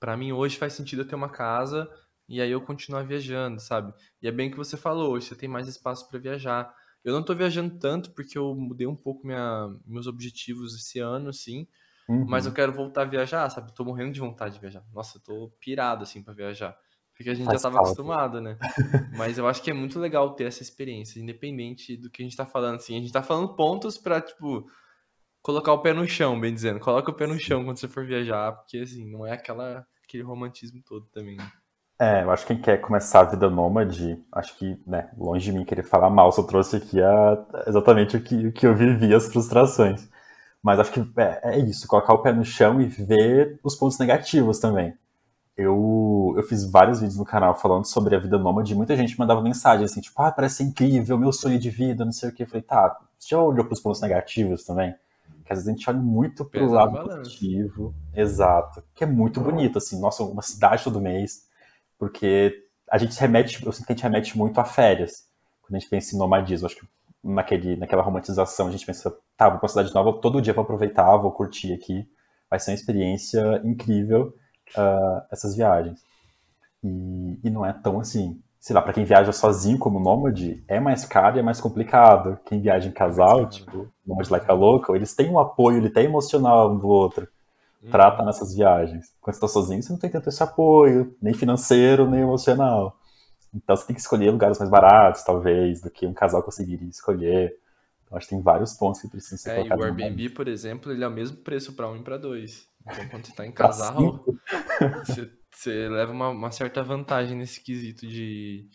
para 0.00 0.16
mim, 0.16 0.32
hoje 0.32 0.56
faz 0.56 0.72
sentido 0.72 1.02
eu 1.02 1.06
ter 1.06 1.14
uma 1.14 1.28
casa 1.28 1.86
e 2.26 2.40
aí 2.40 2.50
eu 2.50 2.60
continuar 2.62 3.02
viajando, 3.02 3.60
sabe? 3.60 3.92
E 4.22 4.26
é 4.26 4.32
bem 4.32 4.50
que 4.50 4.56
você 4.56 4.78
falou, 4.78 5.12
hoje 5.12 5.26
você 5.26 5.36
tem 5.36 5.46
mais 5.46 5.68
espaço 5.68 6.08
para 6.08 6.18
viajar. 6.18 6.74
Eu 7.04 7.12
não 7.12 7.22
tô 7.22 7.34
viajando 7.34 7.78
tanto 7.78 8.12
porque 8.12 8.38
eu 8.38 8.54
mudei 8.54 8.86
um 8.86 8.96
pouco 8.96 9.26
minha, 9.26 9.76
meus 9.84 10.06
objetivos 10.06 10.74
esse 10.74 11.00
ano, 11.00 11.28
assim. 11.28 11.68
Uhum. 12.08 12.24
Mas 12.26 12.46
eu 12.46 12.52
quero 12.52 12.72
voltar 12.72 13.02
a 13.02 13.06
viajar, 13.06 13.50
sabe? 13.50 13.74
Tô 13.74 13.84
morrendo 13.84 14.12
de 14.12 14.20
vontade 14.20 14.54
de 14.54 14.60
viajar. 14.62 14.82
Nossa, 14.90 15.18
eu 15.18 15.22
tô 15.22 15.52
pirado, 15.60 16.02
assim, 16.02 16.22
para 16.22 16.32
viajar. 16.32 16.74
Porque 17.14 17.28
a 17.28 17.34
gente 17.34 17.44
Faz 17.44 17.60
já 17.60 17.68
tava 17.68 17.76
falta. 17.76 17.90
acostumado, 17.90 18.40
né? 18.40 18.58
Mas 19.18 19.36
eu 19.36 19.46
acho 19.46 19.62
que 19.62 19.70
é 19.70 19.74
muito 19.74 20.00
legal 20.00 20.34
ter 20.34 20.44
essa 20.44 20.62
experiência, 20.62 21.20
independente 21.20 21.94
do 21.94 22.08
que 22.10 22.22
a 22.22 22.24
gente 22.24 22.36
tá 22.36 22.46
falando, 22.46 22.76
assim. 22.76 22.96
A 22.96 23.00
gente 23.00 23.12
tá 23.12 23.22
falando 23.22 23.54
pontos 23.54 23.98
pra, 23.98 24.20
tipo, 24.22 24.66
colocar 25.44 25.74
o 25.74 25.78
pé 25.78 25.92
no 25.92 26.08
chão, 26.08 26.40
bem 26.40 26.54
dizendo. 26.54 26.80
Coloca 26.80 27.10
o 27.10 27.14
pé 27.14 27.26
no 27.26 27.38
chão 27.38 27.62
quando 27.64 27.76
você 27.76 27.86
for 27.86 28.04
viajar, 28.06 28.52
porque, 28.52 28.78
assim, 28.78 29.04
não 29.04 29.26
é 29.26 29.32
aquela, 29.32 29.86
aquele 30.02 30.22
romantismo 30.22 30.82
todo 30.82 31.06
também, 31.12 31.36
né? 31.36 31.46
É, 32.00 32.24
eu 32.24 32.30
acho 32.30 32.46
que 32.46 32.54
quem 32.54 32.62
quer 32.62 32.78
começar 32.78 33.20
a 33.20 33.24
vida 33.24 33.48
nômade, 33.48 34.18
acho 34.32 34.56
que, 34.56 34.76
né, 34.84 35.10
longe 35.16 35.44
de 35.44 35.56
mim 35.56 35.64
querer 35.64 35.84
falar 35.84 36.10
mal, 36.10 36.32
só 36.32 36.42
trouxe 36.42 36.76
aqui 36.76 37.00
a, 37.00 37.44
exatamente 37.68 38.16
o 38.16 38.22
que, 38.22 38.48
o 38.48 38.52
que 38.52 38.66
eu 38.66 38.74
vivi, 38.74 39.14
as 39.14 39.28
frustrações. 39.28 40.08
Mas 40.62 40.80
acho 40.80 40.90
que 40.90 41.00
é, 41.20 41.40
é, 41.44 41.58
isso, 41.58 41.86
colocar 41.86 42.14
o 42.14 42.22
pé 42.22 42.32
no 42.32 42.44
chão 42.44 42.80
e 42.80 42.86
ver 42.86 43.60
os 43.62 43.76
pontos 43.76 43.98
negativos 43.98 44.58
também. 44.58 44.94
Eu, 45.56 46.34
eu 46.36 46.42
fiz 46.42 46.68
vários 46.68 47.00
vídeos 47.00 47.18
no 47.18 47.24
canal 47.24 47.54
falando 47.54 47.84
sobre 47.84 48.16
a 48.16 48.18
vida 48.18 48.38
nômade 48.38 48.72
e 48.72 48.76
muita 48.76 48.96
gente 48.96 49.16
mandava 49.18 49.42
mensagem 49.42 49.84
assim, 49.84 50.00
tipo, 50.00 50.20
ah, 50.22 50.32
parece 50.32 50.64
incrível, 50.64 51.18
meu 51.18 51.32
sonho 51.32 51.58
de 51.58 51.70
vida, 51.70 52.04
não 52.04 52.12
sei 52.12 52.30
o 52.30 52.32
que. 52.34 52.42
Eu 52.42 52.48
falei, 52.48 52.62
tá, 52.62 52.98
você 53.18 53.28
já 53.28 53.40
olhou 53.40 53.64
para 53.64 53.74
os 53.74 53.80
pontos 53.80 54.00
negativos 54.00 54.64
também? 54.64 54.94
Que 55.44 55.52
às 55.52 55.58
vezes 55.58 55.68
a 55.68 55.76
gente 55.76 55.90
olha 55.90 55.98
muito 55.98 56.44
pro 56.44 56.60
Pesa 56.60 56.74
lado 56.74 57.04
positivo. 57.04 57.94
Exato. 58.14 58.82
Que 58.94 59.04
é 59.04 59.06
muito 59.06 59.40
bonito, 59.40 59.78
assim, 59.78 60.00
nossa, 60.00 60.22
uma 60.22 60.42
cidade 60.42 60.84
todo 60.84 61.00
mês. 61.00 61.48
Porque 61.98 62.54
a 62.90 62.98
gente 62.98 63.18
remete, 63.18 63.64
eu 63.64 63.72
sinto 63.72 63.86
que 63.86 63.92
a 63.92 63.96
gente 63.96 64.02
remete 64.02 64.38
muito 64.38 64.58
a 64.60 64.64
férias. 64.64 65.28
Quando 65.60 65.76
a 65.76 65.78
gente 65.78 65.90
pensa 65.90 66.14
em 66.14 66.18
nomadismo. 66.18 66.66
Acho 66.66 66.76
que 66.76 66.86
naquele, 67.22 67.76
naquela 67.76 68.02
romantização, 68.02 68.68
a 68.68 68.70
gente 68.70 68.86
pensa, 68.86 69.10
tá, 69.36 69.48
vou 69.48 69.58
pra 69.58 69.66
uma 69.66 69.68
cidade 69.68 69.94
nova, 69.94 70.20
todo 70.20 70.40
dia 70.40 70.52
vou 70.52 70.64
aproveitar, 70.64 71.16
vou 71.16 71.32
curtir 71.32 71.72
aqui. 71.72 72.06
Vai 72.48 72.58
ser 72.58 72.70
uma 72.70 72.76
experiência 72.76 73.60
incrível 73.64 74.34
uh, 74.76 75.26
essas 75.30 75.56
viagens. 75.56 76.00
E, 76.82 77.40
e 77.42 77.50
não 77.50 77.64
é 77.64 77.72
tão 77.72 77.98
assim. 77.98 78.42
Sei 78.64 78.74
lá, 78.74 78.80
para 78.80 78.94
quem 78.94 79.04
viaja 79.04 79.30
sozinho 79.30 79.76
como 79.76 80.00
nômade, 80.00 80.64
é 80.66 80.80
mais 80.80 81.04
caro 81.04 81.36
e 81.36 81.40
é 81.40 81.42
mais 81.42 81.60
complicado. 81.60 82.38
Quem 82.46 82.62
viaja 82.62 82.88
em 82.88 82.92
casal, 82.92 83.46
tipo, 83.46 83.92
nômade 84.06 84.30
like 84.30 84.50
a 84.50 84.54
local, 84.54 84.96
eles 84.96 85.14
têm 85.14 85.28
um 85.28 85.38
apoio, 85.38 85.76
ele 85.76 85.90
tem 85.90 86.06
emocional 86.06 86.72
um 86.72 86.78
do 86.78 86.88
outro. 86.88 87.28
Hum. 87.82 87.90
Trata 87.90 88.24
nessas 88.24 88.54
viagens. 88.54 89.12
Quando 89.20 89.34
você 89.34 89.40
tá 89.42 89.48
sozinho, 89.48 89.82
você 89.82 89.92
não 89.92 89.98
tem 89.98 90.08
tanto 90.08 90.30
esse 90.30 90.42
apoio, 90.42 91.14
nem 91.20 91.34
financeiro, 91.34 92.08
nem 92.08 92.22
emocional. 92.22 92.98
Então 93.54 93.76
você 93.76 93.86
tem 93.86 93.94
que 93.94 94.00
escolher 94.00 94.30
lugares 94.30 94.58
mais 94.58 94.70
baratos, 94.70 95.22
talvez, 95.22 95.82
do 95.82 95.90
que 95.90 96.06
um 96.06 96.14
casal 96.14 96.42
conseguiria 96.42 96.88
escolher. 96.88 97.54
Então 98.06 98.16
acho 98.16 98.26
que 98.26 98.34
tem 98.34 98.42
vários 98.42 98.72
pontos 98.72 99.02
que 99.02 99.08
precisam 99.08 99.36
ser 99.36 99.50
é, 99.50 99.54
colocados. 99.56 99.84
E 99.84 99.88
o 99.88 99.90
Airbnb, 99.90 100.30
por 100.30 100.48
exemplo, 100.48 100.90
ele 100.90 101.04
é 101.04 101.06
o 101.06 101.10
mesmo 101.10 101.36
preço 101.36 101.74
para 101.74 101.90
um 101.90 101.96
e 101.96 102.02
para 102.02 102.16
dois. 102.16 102.66
Então 102.80 103.08
quando 103.10 103.26
você 103.26 103.30
está 103.30 103.46
em 103.46 103.52
casal, 103.52 104.24
você, 105.04 105.30
você, 105.58 105.88
leva 105.88 106.12
uma, 106.12 106.28
uma, 106.28 106.50
certa 106.50 106.82
vantagem 106.82 107.36
nesse 107.36 107.62
quesito 107.62 108.06
de, 108.06 108.68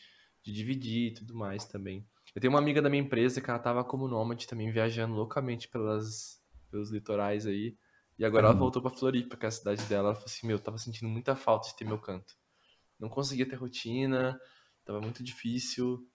de 0.44 0.54
dividir 0.54 1.12
e 1.12 1.14
tudo 1.14 1.36
mais 1.36 1.66
também. 1.66 2.06
Eu 2.36 2.42
tenho 2.42 2.54
uma 2.54 2.60
amiga 2.60 2.82
da 2.82 2.90
minha 2.90 3.04
empresa 3.04 3.42
que 3.42 3.50
ela 3.50 3.60
tava 3.60 3.84
como 3.84 4.08
nômade 4.08 4.48
também, 4.48 4.72
viajando 4.72 5.16
loucamente 5.16 5.68
pelas, 5.68 6.42
pelos 6.70 6.92
litorais 6.92 7.46
aí. 7.46 7.76
E 8.18 8.26
agora 8.26 8.48
uhum. 8.48 8.52
ela 8.52 8.60
voltou 8.60 8.82
pra 8.82 8.92
Floripa, 8.92 9.38
que 9.38 9.46
é 9.46 9.48
a 9.48 9.52
cidade 9.52 9.84
dela. 9.86 10.10
Ela 10.10 10.16
falou 10.16 10.26
assim: 10.28 10.46
Meu, 10.46 10.58
eu 10.58 10.62
tava 10.62 10.78
sentindo 10.78 11.10
muita 11.10 11.36
falta 11.36 11.70
de 11.70 11.76
ter 11.76 11.86
meu 11.86 11.98
canto. 11.98 12.34
Não 13.00 13.10
conseguia 13.10 13.48
ter 13.48 13.56
rotina, 13.56 14.40
tava 14.84 15.00
muito 15.00 15.24
difícil. 15.24 16.06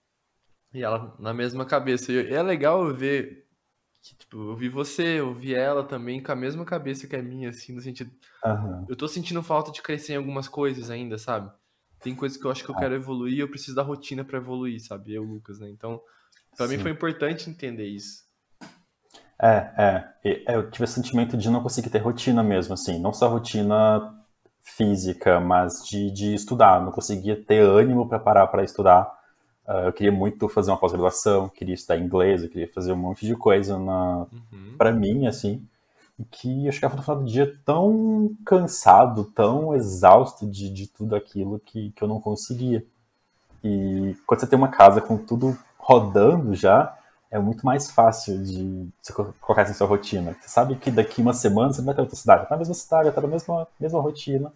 E 0.73 0.83
ela 0.83 1.15
na 1.19 1.33
mesma 1.33 1.65
cabeça. 1.65 2.11
E 2.11 2.33
é 2.33 2.43
legal 2.43 2.93
ver 2.93 3.44
que, 4.05 4.15
tipo, 4.15 4.37
eu 4.51 4.55
vi 4.55 4.69
você, 4.69 5.19
eu 5.19 5.33
vi 5.33 5.55
ela 5.55 5.83
também 5.83 6.21
com 6.21 6.31
a 6.31 6.35
mesma 6.35 6.63
cabeça 6.63 7.07
que 7.07 7.15
a 7.15 7.23
minha, 7.23 7.49
assim, 7.49 7.73
no 7.73 7.81
sentido. 7.81 8.11
Uhum. 8.45 8.85
Eu 8.87 8.95
tô 8.95 9.07
sentindo 9.07 9.41
falta 9.41 9.71
de 9.71 9.81
crescer 9.81 10.13
em 10.13 10.17
algumas 10.17 10.47
coisas 10.47 10.91
ainda, 10.91 11.17
sabe? 11.17 11.51
Tem 12.01 12.13
coisas 12.15 12.37
que 12.37 12.45
eu 12.45 12.51
acho 12.51 12.63
que 12.63 12.69
eu 12.69 12.75
quero 12.75 12.93
evoluir, 12.93 13.39
eu 13.39 13.49
preciso 13.49 13.75
da 13.75 13.81
rotina 13.81 14.23
para 14.23 14.37
evoluir, 14.37 14.79
sabe? 14.79 15.15
Eu, 15.15 15.23
Lucas, 15.23 15.59
né? 15.59 15.69
Então, 15.71 15.99
para 16.55 16.67
mim 16.67 16.77
foi 16.77 16.91
importante 16.91 17.49
entender 17.49 17.87
isso. 17.87 18.23
É, 19.41 19.73
é, 19.75 20.13
é. 20.23 20.55
Eu 20.55 20.69
tive 20.69 20.83
esse 20.83 20.93
sentimento 20.93 21.35
de 21.35 21.49
não 21.49 21.63
conseguir 21.63 21.89
ter 21.89 21.97
rotina 21.97 22.43
mesmo, 22.43 22.75
assim. 22.75 22.99
Não 22.99 23.11
só 23.11 23.27
rotina 23.27 24.13
física, 24.61 25.39
mas 25.39 25.83
de, 25.83 26.11
de 26.11 26.35
estudar. 26.35 26.79
Não 26.79 26.91
conseguia 26.91 27.43
ter 27.43 27.59
ânimo 27.59 28.07
para 28.07 28.19
parar 28.19 28.47
para 28.47 28.63
estudar. 28.63 29.11
Uh, 29.67 29.87
eu 29.87 29.93
queria 29.93 30.11
muito 30.11 30.47
fazer 30.47 30.71
uma 30.71 30.77
pós-graduação, 30.77 31.49
queria 31.49 31.73
estudar 31.73 31.97
inglês, 31.97 32.43
eu 32.43 32.49
queria 32.49 32.71
fazer 32.71 32.91
um 32.91 32.97
monte 32.97 33.25
de 33.25 33.35
coisa 33.35 33.79
na... 33.79 34.27
Uhum. 34.51 34.75
para 34.77 34.91
mim, 34.91 35.27
assim 35.27 35.65
que 36.31 36.65
eu 36.65 36.71
chegava 36.71 36.95
no 36.95 37.01
final 37.01 37.19
do 37.19 37.25
dia 37.25 37.57
tão 37.65 38.31
cansado, 38.45 39.25
tão 39.25 39.75
exausto 39.75 40.47
de, 40.47 40.69
de 40.69 40.87
tudo 40.87 41.15
aquilo 41.15 41.59
que, 41.59 41.91
que 41.91 42.01
eu 42.01 42.07
não 42.07 42.21
conseguia. 42.21 42.85
E 43.63 44.15
quando 44.25 44.39
você 44.39 44.47
tem 44.47 44.57
uma 44.57 44.69
casa 44.69 45.01
com 45.01 45.17
tudo 45.17 45.57
rodando 45.77 46.55
já, 46.55 46.97
é 47.29 47.37
muito 47.37 47.65
mais 47.65 47.91
fácil 47.91 48.41
de 48.41 48.87
você 49.01 49.11
colocar 49.11 49.63
isso 49.63 49.71
em 49.71 49.75
sua 49.75 49.87
rotina. 49.87 50.35
Você 50.39 50.47
sabe 50.47 50.75
que 50.75 50.89
daqui 50.89 51.21
uma 51.21 51.33
semana 51.33 51.73
você 51.73 51.81
vai 51.81 51.93
ter 51.93 52.01
outra 52.01 52.15
cidade, 52.15 52.43
tá 52.43 52.51
na 52.51 52.59
mesma 52.59 52.73
cidade, 52.73 53.11
tá 53.11 53.21
na 53.21 53.27
mesma, 53.27 53.67
mesma 53.79 54.01
rotina. 54.01 54.53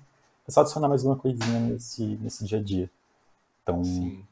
É 0.48 0.52
só 0.52 0.62
adicionar 0.62 0.88
mais 0.88 1.04
uma 1.04 1.16
coisinha 1.16 1.60
nesse, 1.60 2.04
nesse 2.22 2.46
dia 2.46 2.60
a 2.60 2.64
dia. 2.64 2.90
Então, 3.64 3.84
Sim 3.84 4.24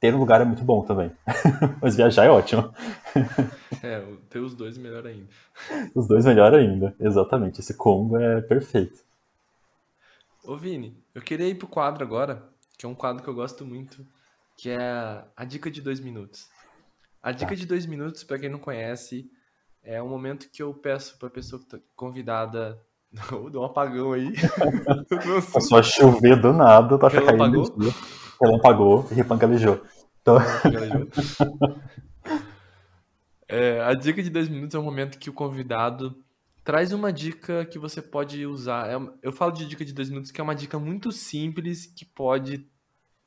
ter 0.00 0.14
um 0.14 0.18
lugar 0.18 0.40
é 0.40 0.44
muito 0.44 0.64
bom 0.64 0.82
também. 0.82 1.12
Mas 1.80 1.96
viajar 1.96 2.24
é 2.24 2.30
ótimo. 2.30 2.72
É, 3.82 4.00
ter 4.30 4.38
os 4.38 4.54
dois 4.54 4.78
melhor 4.78 5.04
ainda. 5.04 5.26
Os 5.92 6.06
dois 6.06 6.24
melhor 6.24 6.54
ainda, 6.54 6.94
exatamente. 7.00 7.58
Esse 7.58 7.74
combo 7.74 8.16
é 8.16 8.40
perfeito. 8.40 9.00
Ô 10.44 10.56
Vini, 10.56 10.96
eu 11.12 11.20
queria 11.20 11.48
ir 11.48 11.56
pro 11.56 11.66
quadro 11.66 12.04
agora, 12.04 12.48
que 12.78 12.86
é 12.86 12.88
um 12.88 12.94
quadro 12.94 13.24
que 13.24 13.28
eu 13.28 13.34
gosto 13.34 13.64
muito, 13.64 14.06
que 14.56 14.70
é 14.70 15.24
a 15.36 15.44
dica 15.44 15.68
de 15.68 15.80
dois 15.80 15.98
minutos. 15.98 16.48
A 17.20 17.32
dica 17.32 17.48
tá. 17.48 17.56
de 17.56 17.66
dois 17.66 17.84
minutos, 17.84 18.22
para 18.22 18.38
quem 18.38 18.48
não 18.48 18.60
conhece, 18.60 19.28
é 19.82 20.00
um 20.00 20.08
momento 20.08 20.48
que 20.48 20.62
eu 20.62 20.72
peço 20.72 21.18
pra 21.18 21.28
pessoa 21.28 21.60
que 21.60 21.66
tá 21.66 21.78
convidada. 21.96 22.80
Deu 23.50 23.62
um 23.62 23.64
apagão 23.64 24.12
aí. 24.12 24.32
Passou 25.52 25.78
a 25.78 25.82
chover 25.82 26.40
do 26.40 26.52
nada, 26.52 26.96
tá 26.98 27.10
caindo. 27.10 27.32
Ela 27.32 27.92
apagou 28.46 29.06
e 29.10 29.14
repangalejou. 29.14 29.82
Então... 30.20 30.38
é, 33.48 33.80
a 33.82 33.94
dica 33.94 34.22
de 34.22 34.30
dois 34.30 34.48
minutos 34.48 34.74
é 34.74 34.78
um 34.78 34.84
momento 34.84 35.18
que 35.18 35.30
o 35.30 35.32
convidado 35.32 36.16
traz 36.64 36.92
uma 36.92 37.12
dica 37.12 37.64
que 37.64 37.78
você 37.78 38.00
pode 38.00 38.46
usar. 38.46 38.88
É 38.88 38.96
eu 39.22 39.32
falo 39.32 39.52
de 39.52 39.66
dica 39.66 39.84
de 39.84 39.92
dois 39.92 40.08
minutos, 40.08 40.30
que 40.30 40.40
é 40.40 40.44
uma 40.44 40.54
dica 40.54 40.78
muito 40.78 41.10
simples 41.10 41.86
que 41.86 42.04
pode 42.04 42.66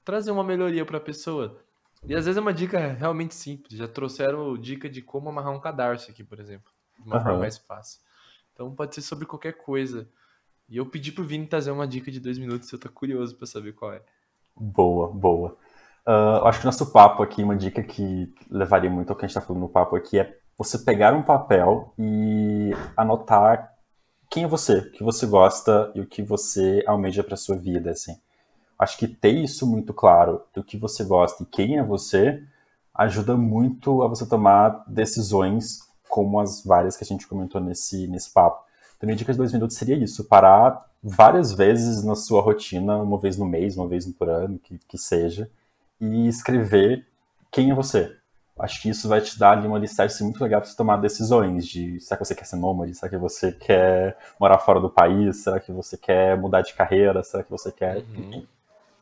trazer 0.04 0.32
uma 0.32 0.44
melhoria 0.44 0.86
para 0.86 0.98
a 0.98 1.02
pessoa. 1.02 1.60
E 2.08 2.16
às 2.16 2.26
vezes 2.26 2.38
é 2.38 2.42
uma 2.42 2.54
dica 2.54 2.94
realmente 2.94 3.34
simples. 3.34 3.78
Já 3.78 3.88
trouxeram 3.88 4.58
dica 4.58 4.90
de 4.90 5.02
como 5.02 5.30
amarrar 5.30 5.54
um 5.54 5.60
cadarço 5.60 6.12
aqui, 6.12 6.24
por 6.24 6.40
exemplo, 6.40 6.72
de 7.00 7.08
uma 7.08 7.18
uhum. 7.18 7.24
forma 7.24 7.40
mais 7.40 7.58
fácil. 7.58 8.00
Então 8.54 8.74
pode 8.74 8.96
ser 8.96 9.02
sobre 9.02 9.26
qualquer 9.26 9.54
coisa. 9.54 10.08
E 10.70 10.78
eu 10.78 10.86
pedi 10.86 11.12
pro 11.12 11.26
Vini 11.26 11.46
trazer 11.46 11.72
uma 11.72 11.88
dica 11.88 12.12
de 12.12 12.20
dois 12.20 12.38
minutos, 12.38 12.72
eu 12.72 12.80
tô 12.80 12.90
curioso 12.90 13.36
para 13.36 13.46
saber 13.46 13.74
qual 13.74 13.94
é. 13.94 14.02
Boa, 14.56 15.10
boa. 15.10 15.58
Uh, 16.08 16.46
acho 16.46 16.60
que 16.60 16.66
nosso 16.66 16.92
papo 16.92 17.22
aqui, 17.24 17.44
uma 17.44 17.56
dica 17.56 17.84
que 17.84 18.34
levaria 18.50 18.90
muito 18.90 19.10
ao 19.10 19.16
que 19.16 19.26
a 19.26 19.28
gente 19.28 19.36
está 19.36 19.46
falando 19.46 19.64
no 19.64 19.70
papo 19.70 19.96
aqui 19.96 20.20
é 20.20 20.38
você 20.58 20.78
pegar 20.80 21.14
um 21.14 21.24
papel 21.24 21.94
e 22.00 22.72
anotar 22.96 23.74
quem 24.30 24.44
é 24.44 24.48
você, 24.48 24.78
o 24.78 24.92
que 24.92 25.04
você 25.04 25.26
gosta 25.26 25.92
e 25.94 26.02
o 26.02 26.08
que 26.08 26.22
você 26.22 26.84
almeja 26.88 27.24
para 27.24 27.36
sua 27.36 27.58
vida, 27.58 27.92
assim. 27.92 28.18
Acho 28.78 28.98
que 28.98 29.08
ter 29.08 29.32
isso 29.32 29.68
muito 29.68 29.94
claro 29.94 30.42
do 30.54 30.64
que 30.64 30.78
você 30.78 31.04
gosta 31.04 31.44
e 31.44 31.46
quem 31.46 31.78
é 31.78 31.84
você 31.84 32.42
ajuda 32.94 33.36
muito 33.36 34.04
a 34.04 34.08
você 34.08 34.26
tomar 34.26 34.84
decisões 34.88 35.80
como 36.08 36.40
as 36.40 36.64
várias 36.64 36.96
que 36.96 37.04
a 37.04 37.08
gente 37.08 37.28
comentou 37.28 37.60
nesse, 37.60 38.08
nesse 38.08 38.32
papo. 38.32 38.65
Então, 38.98 39.08
minha 39.08 39.16
dica 39.16 39.32
de 39.32 39.38
dois 39.38 39.54
minutos 39.54 39.78
seria 39.78 39.96
isso: 39.96 40.24
parar 40.26 40.86
várias 41.04 41.54
vezes 41.54 42.04
na 42.04 42.16
sua 42.16 42.42
rotina, 42.42 42.98
uma 42.98 43.20
vez 43.20 43.38
no 43.38 43.46
mês, 43.46 43.78
uma 43.78 43.88
vez 43.88 44.06
por 44.14 44.30
ano, 44.30 44.60
que, 44.60 44.80
que 44.88 44.98
seja, 44.98 45.50
e 46.00 46.28
escrever 46.28 47.06
quem 47.52 47.72
é 47.72 47.76
você. 47.76 48.16
Acho 48.58 48.82
que 48.82 48.90
isso 48.90 49.10
vai 49.10 49.20
te 49.20 49.38
dar 49.38 49.52
ali 49.52 49.68
uma 49.68 49.78
listagem 49.78 50.24
muito 50.24 50.42
legal 50.42 50.62
para 50.62 50.70
você 50.70 50.78
tomar 50.78 50.96
decisões 50.98 51.68
de 51.68 52.00
será 52.00 52.18
que 52.18 52.26
você 52.26 52.34
quer 52.34 52.46
ser 52.46 52.56
nômade, 52.56 52.96
será 52.96 53.10
que 53.10 53.18
você 53.18 53.52
quer 53.52 54.18
morar 54.40 54.60
fora 54.60 54.80
do 54.80 54.90
país, 54.90 55.44
será 55.44 55.60
que 55.60 55.74
você 55.74 55.98
quer 55.98 56.38
mudar 56.38 56.62
de 56.62 56.74
carreira, 56.74 57.22
será 57.22 57.44
que 57.44 57.52
você 57.52 57.72
quer... 57.72 57.98
Uhum. 57.98 58.46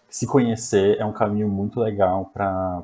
Se 0.10 0.28
conhecer 0.28 1.00
é 1.00 1.06
um 1.06 1.14
caminho 1.14 1.48
muito 1.48 1.80
legal 1.80 2.32
para 2.34 2.84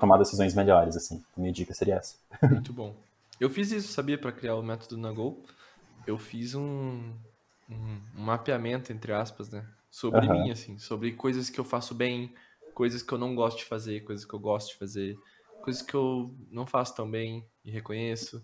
tomar 0.00 0.18
decisões 0.18 0.54
melhores, 0.54 0.96
assim. 0.96 1.22
Minha 1.36 1.52
dica 1.52 1.74
seria 1.74 1.96
essa. 1.96 2.16
Muito 2.42 2.72
bom. 2.72 2.94
Eu 3.40 3.50
fiz 3.50 3.72
isso, 3.72 3.92
sabia, 3.92 4.18
para 4.18 4.30
criar 4.30 4.54
o 4.54 4.62
método 4.62 4.96
Nagol. 4.96 5.42
Eu 6.10 6.18
fiz 6.18 6.54
um, 6.54 7.14
um, 7.70 8.00
um 8.16 8.22
mapeamento, 8.22 8.92
entre 8.92 9.12
aspas, 9.12 9.48
né? 9.48 9.64
Sobre 9.90 10.26
uhum. 10.26 10.44
mim, 10.44 10.50
assim, 10.50 10.78
sobre 10.78 11.12
coisas 11.12 11.48
que 11.48 11.58
eu 11.58 11.64
faço 11.64 11.94
bem, 11.94 12.34
coisas 12.74 13.02
que 13.02 13.12
eu 13.12 13.18
não 13.18 13.34
gosto 13.34 13.58
de 13.58 13.64
fazer, 13.64 14.00
coisas 14.04 14.24
que 14.24 14.34
eu 14.34 14.38
gosto 14.38 14.72
de 14.72 14.78
fazer, 14.78 15.16
coisas 15.62 15.82
que 15.82 15.94
eu 15.94 16.34
não 16.50 16.66
faço 16.66 16.94
tão 16.94 17.10
bem 17.10 17.46
e 17.64 17.70
reconheço. 17.70 18.42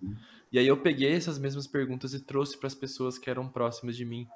E 0.52 0.58
aí 0.58 0.66
eu 0.66 0.76
peguei 0.76 1.12
essas 1.12 1.38
mesmas 1.38 1.66
perguntas 1.66 2.14
e 2.14 2.20
trouxe 2.20 2.56
para 2.56 2.68
as 2.68 2.74
pessoas 2.74 3.18
que 3.18 3.28
eram 3.28 3.48
próximas 3.48 3.96
de 3.96 4.04
mim, 4.04 4.28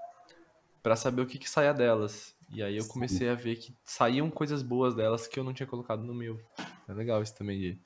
para 0.82 0.96
saber 0.96 1.22
o 1.22 1.26
que, 1.26 1.38
que 1.38 1.48
saia 1.48 1.72
delas. 1.72 2.34
E 2.52 2.62
aí 2.62 2.76
eu 2.76 2.86
comecei 2.86 3.28
a 3.28 3.34
ver 3.34 3.56
que 3.56 3.72
saíam 3.84 4.28
coisas 4.28 4.62
boas 4.62 4.94
delas 4.94 5.26
que 5.28 5.38
eu 5.38 5.44
não 5.44 5.52
tinha 5.52 5.66
colocado 5.66 6.02
no 6.02 6.14
meu. 6.14 6.40
É 6.88 6.92
legal 6.92 7.22
isso 7.22 7.36
também 7.36 7.58
de 7.60 7.78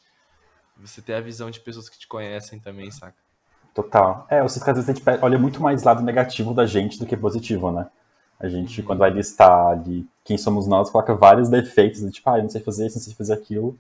você 0.77 1.03
ter 1.03 1.15
a 1.15 1.21
visão 1.21 1.51
de 1.51 1.61
pessoas 1.61 1.89
que 1.89 1.99
te 1.99 2.09
conhecem 2.09 2.59
também, 2.59 2.91
saca? 2.91 3.24
Total. 3.75 4.25
É, 4.31 4.41
vocês 4.41 4.63
que 4.63 4.71
às 4.71 4.77
vezes 4.77 4.89
a 4.89 4.93
gente 4.95 5.03
olha 5.21 5.37
muito 5.37 5.61
mais 5.61 5.83
lado 5.83 6.01
negativo 6.01 6.55
da 6.55 6.65
gente 6.65 6.97
do 6.97 7.05
que 7.05 7.17
positivo, 7.17 7.73
né? 7.73 7.91
A 8.39 8.49
gente, 8.49 8.81
uhum. 8.81 8.87
quando 8.87 9.01
vai 9.01 9.11
listar 9.11 9.69
ali 9.69 10.09
quem 10.23 10.39
somos 10.39 10.67
nós, 10.67 10.91
coloca 10.91 11.13
vários 11.15 11.49
defeitos, 11.49 12.01
né? 12.03 12.11
tipo, 12.11 12.31
ah, 12.31 12.39
eu 12.39 12.45
não 12.45 12.51
sei 12.51 12.61
fazer 12.61 12.87
isso, 12.87 12.99
não 12.99 13.03
sei 13.03 13.15
fazer 13.15 13.35
aquilo. 13.35 13.77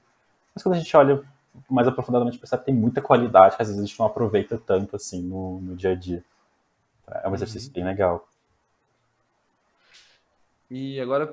Mas 0.52 0.62
quando 0.62 0.74
a 0.74 0.78
gente 0.78 0.96
olha 0.96 1.22
mais 1.70 1.86
aprofundadamente, 1.86 2.38
percebe 2.38 2.60
que 2.60 2.66
tem 2.66 2.74
muita 2.74 3.00
qualidade 3.00 3.56
que 3.56 3.62
às 3.62 3.68
vezes 3.68 3.80
a 3.80 3.86
gente 3.86 3.98
não 3.98 4.06
aproveita 4.06 4.58
tanto, 4.58 4.96
assim, 4.96 5.22
no, 5.22 5.60
no 5.60 5.76
dia 5.76 5.92
a 5.92 5.94
dia. 5.94 6.24
É 7.22 7.28
um 7.28 7.34
exercício 7.34 7.68
uhum. 7.68 7.74
bem 7.74 7.84
legal. 7.84 8.28
E 10.68 11.00
agora, 11.00 11.32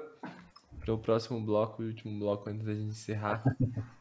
para 0.79 0.93
o 0.93 0.99
próximo 0.99 1.41
bloco, 1.41 1.81
o 1.81 1.85
último 1.87 2.19
bloco 2.19 2.47
antes 2.49 2.65
da 2.65 2.73
gente 2.73 2.89
encerrar. 2.91 3.43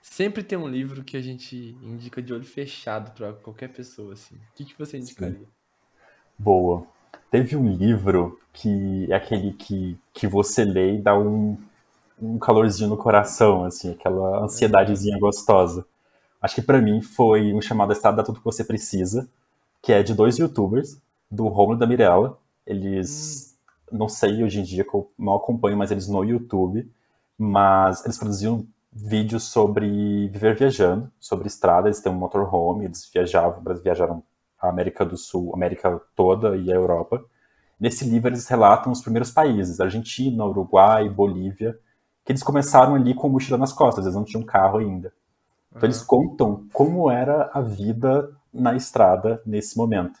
Sempre 0.00 0.42
tem 0.42 0.58
um 0.58 0.68
livro 0.68 1.04
que 1.04 1.16
a 1.16 1.20
gente 1.20 1.76
indica 1.82 2.22
de 2.22 2.32
olho 2.32 2.44
fechado 2.44 3.12
para 3.12 3.32
qualquer 3.32 3.68
pessoa, 3.68 4.14
assim. 4.14 4.34
O 4.34 4.38
que, 4.54 4.64
que 4.64 4.78
você 4.78 4.96
indicaria? 4.96 5.38
Sim. 5.38 5.46
Boa. 6.38 6.86
Teve 7.30 7.56
um 7.56 7.70
livro 7.70 8.38
que 8.52 9.06
é 9.10 9.14
aquele 9.14 9.52
que, 9.52 9.98
que 10.12 10.26
você 10.26 10.64
lê 10.64 10.96
e 10.96 11.02
dá 11.02 11.18
um, 11.18 11.58
um 12.20 12.38
calorzinho 12.38 12.88
no 12.88 12.96
coração, 12.96 13.64
assim, 13.64 13.92
aquela 13.92 14.44
ansiedadezinha 14.44 15.18
gostosa. 15.18 15.84
Acho 16.40 16.54
que 16.54 16.62
para 16.62 16.80
mim 16.80 17.00
foi 17.02 17.52
um 17.52 17.60
chamado 17.60 17.92
Estado 17.92 18.16
da 18.16 18.22
Tudo 18.22 18.38
Que 18.38 18.44
Você 18.44 18.64
Precisa, 18.64 19.28
que 19.82 19.92
é 19.92 20.02
de 20.02 20.14
dois 20.14 20.38
youtubers, 20.38 21.00
do 21.30 21.48
Romulo 21.48 21.76
e 21.76 21.80
da 21.80 21.86
Mirella. 21.86 22.38
Eles, 22.66 23.56
hum. 23.92 23.98
não 23.98 24.08
sei 24.08 24.42
hoje 24.42 24.60
em 24.60 24.62
dia, 24.62 24.84
que 24.84 24.94
eu 24.94 25.10
não 25.18 25.34
acompanho, 25.34 25.76
mas 25.76 25.90
eles 25.90 26.08
no 26.08 26.24
YouTube, 26.24 26.88
mas 27.36 28.04
eles 28.04 28.16
produziam 28.16 28.66
vídeos 28.92 29.44
sobre 29.44 30.28
viver 30.28 30.56
viajando, 30.56 31.10
sobre 31.20 31.46
estrada, 31.46 31.88
eles 31.88 32.00
têm 32.00 32.10
um 32.10 32.16
motorhome, 32.16 32.86
eles 32.86 33.08
viajavam, 33.12 33.62
eles 33.66 33.82
viajaram 33.82 34.22
a 34.60 34.68
América 34.68 35.04
do 35.04 35.16
Sul, 35.16 35.52
a 35.52 35.56
América 35.56 36.00
toda 36.16 36.56
e 36.56 36.72
a 36.72 36.74
Europa. 36.74 37.24
Nesse 37.78 38.04
livro 38.04 38.28
eles 38.28 38.48
relatam 38.48 38.90
os 38.90 39.00
primeiros 39.00 39.30
países, 39.30 39.80
Argentina, 39.80 40.44
Uruguai, 40.44 41.08
Bolívia, 41.08 41.78
que 42.24 42.32
eles 42.32 42.42
começaram 42.42 42.94
ali 42.94 43.14
com 43.14 43.28
mochila 43.28 43.56
nas 43.56 43.72
costas, 43.72 44.04
eles 44.04 44.16
não 44.16 44.24
tinham 44.24 44.42
carro 44.42 44.78
ainda. 44.78 45.12
Então 45.70 45.82
uhum. 45.82 45.86
eles 45.86 46.02
contam 46.02 46.66
como 46.72 47.10
era 47.10 47.50
a 47.52 47.60
vida 47.60 48.30
na 48.52 48.74
estrada 48.74 49.40
nesse 49.46 49.76
momento. 49.76 50.18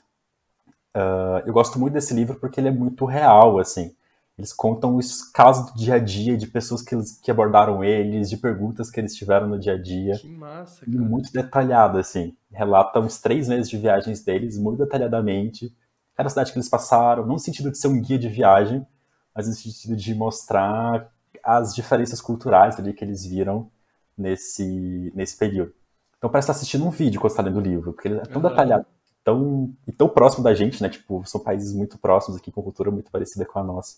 Uh, 0.94 1.42
eu 1.46 1.52
gosto 1.52 1.78
muito 1.78 1.94
desse 1.94 2.14
livro 2.14 2.38
porque 2.38 2.60
ele 2.60 2.68
é 2.68 2.72
muito 2.72 3.04
real, 3.04 3.58
assim. 3.58 3.94
Eles 4.38 4.52
contam 4.52 4.96
os 4.96 5.24
casos 5.24 5.72
do 5.72 5.76
dia 5.76 5.94
a 5.94 5.98
dia, 5.98 6.36
de 6.36 6.46
pessoas 6.46 6.80
que, 6.80 6.94
eles, 6.94 7.18
que 7.20 7.28
abordaram 7.28 7.82
eles, 7.82 8.30
de 8.30 8.36
perguntas 8.36 8.88
que 8.88 9.00
eles 9.00 9.16
tiveram 9.16 9.48
no 9.48 9.58
dia 9.58 9.74
a 9.74 9.82
dia. 9.82 10.16
Que 10.16 10.28
massa, 10.28 10.86
cara. 10.86 10.96
muito 10.96 11.32
detalhado, 11.32 11.98
assim. 11.98 12.36
Relata 12.52 13.00
uns 13.00 13.20
três 13.20 13.48
meses 13.48 13.68
de 13.68 13.76
viagens 13.76 14.22
deles, 14.22 14.56
muito 14.56 14.78
detalhadamente. 14.78 15.74
cada 16.14 16.28
cidade 16.28 16.52
que 16.52 16.58
eles 16.58 16.68
passaram, 16.68 17.26
não 17.26 17.32
no 17.34 17.38
sentido 17.38 17.70
de 17.72 17.78
ser 17.78 17.88
um 17.88 18.00
guia 18.00 18.18
de 18.18 18.28
viagem, 18.28 18.86
mas 19.34 19.48
no 19.48 19.54
sentido 19.54 19.96
de 19.96 20.14
mostrar 20.14 21.12
as 21.42 21.74
diferenças 21.74 22.20
culturais 22.20 22.78
ali 22.78 22.92
que 22.92 23.04
eles 23.04 23.26
viram 23.26 23.68
nesse, 24.16 25.12
nesse 25.16 25.36
período. 25.36 25.74
Então 26.16 26.30
parece 26.30 26.44
estar 26.44 26.52
assistindo 26.52 26.86
um 26.86 26.90
vídeo 26.90 27.20
quando 27.20 27.32
está 27.32 27.42
lendo 27.42 27.58
o 27.58 27.62
livro, 27.62 27.92
porque 27.92 28.06
ele 28.06 28.18
é 28.18 28.22
tão 28.22 28.40
uhum. 28.40 28.48
detalhado 28.48 28.86
tão, 29.28 29.74
e 29.86 29.92
tão 29.92 30.08
próximo 30.08 30.42
da 30.42 30.54
gente, 30.54 30.82
né? 30.82 30.88
Tipo, 30.88 31.22
são 31.26 31.40
países 31.40 31.74
muito 31.74 31.98
próximos 31.98 32.38
aqui, 32.38 32.50
com 32.50 32.62
cultura 32.62 32.90
muito 32.90 33.10
parecida 33.10 33.44
com 33.44 33.58
a 33.58 33.62
nossa. 33.62 33.96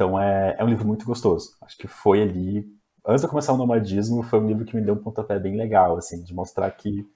Então 0.00 0.18
é, 0.18 0.56
é 0.58 0.64
um 0.64 0.68
livro 0.68 0.86
muito 0.86 1.04
gostoso. 1.04 1.54
Acho 1.60 1.76
que 1.76 1.86
foi 1.86 2.22
ali, 2.22 2.66
antes 3.06 3.20
de 3.20 3.26
eu 3.26 3.28
começar 3.28 3.52
o 3.52 3.58
nomadismo, 3.58 4.22
foi 4.22 4.40
um 4.40 4.46
livro 4.46 4.64
que 4.64 4.74
me 4.74 4.80
deu 4.80 4.94
um 4.94 5.02
pontapé 5.02 5.38
bem 5.38 5.58
legal, 5.58 5.98
assim, 5.98 6.22
de 6.22 6.32
mostrar 6.32 6.70
que, 6.70 7.06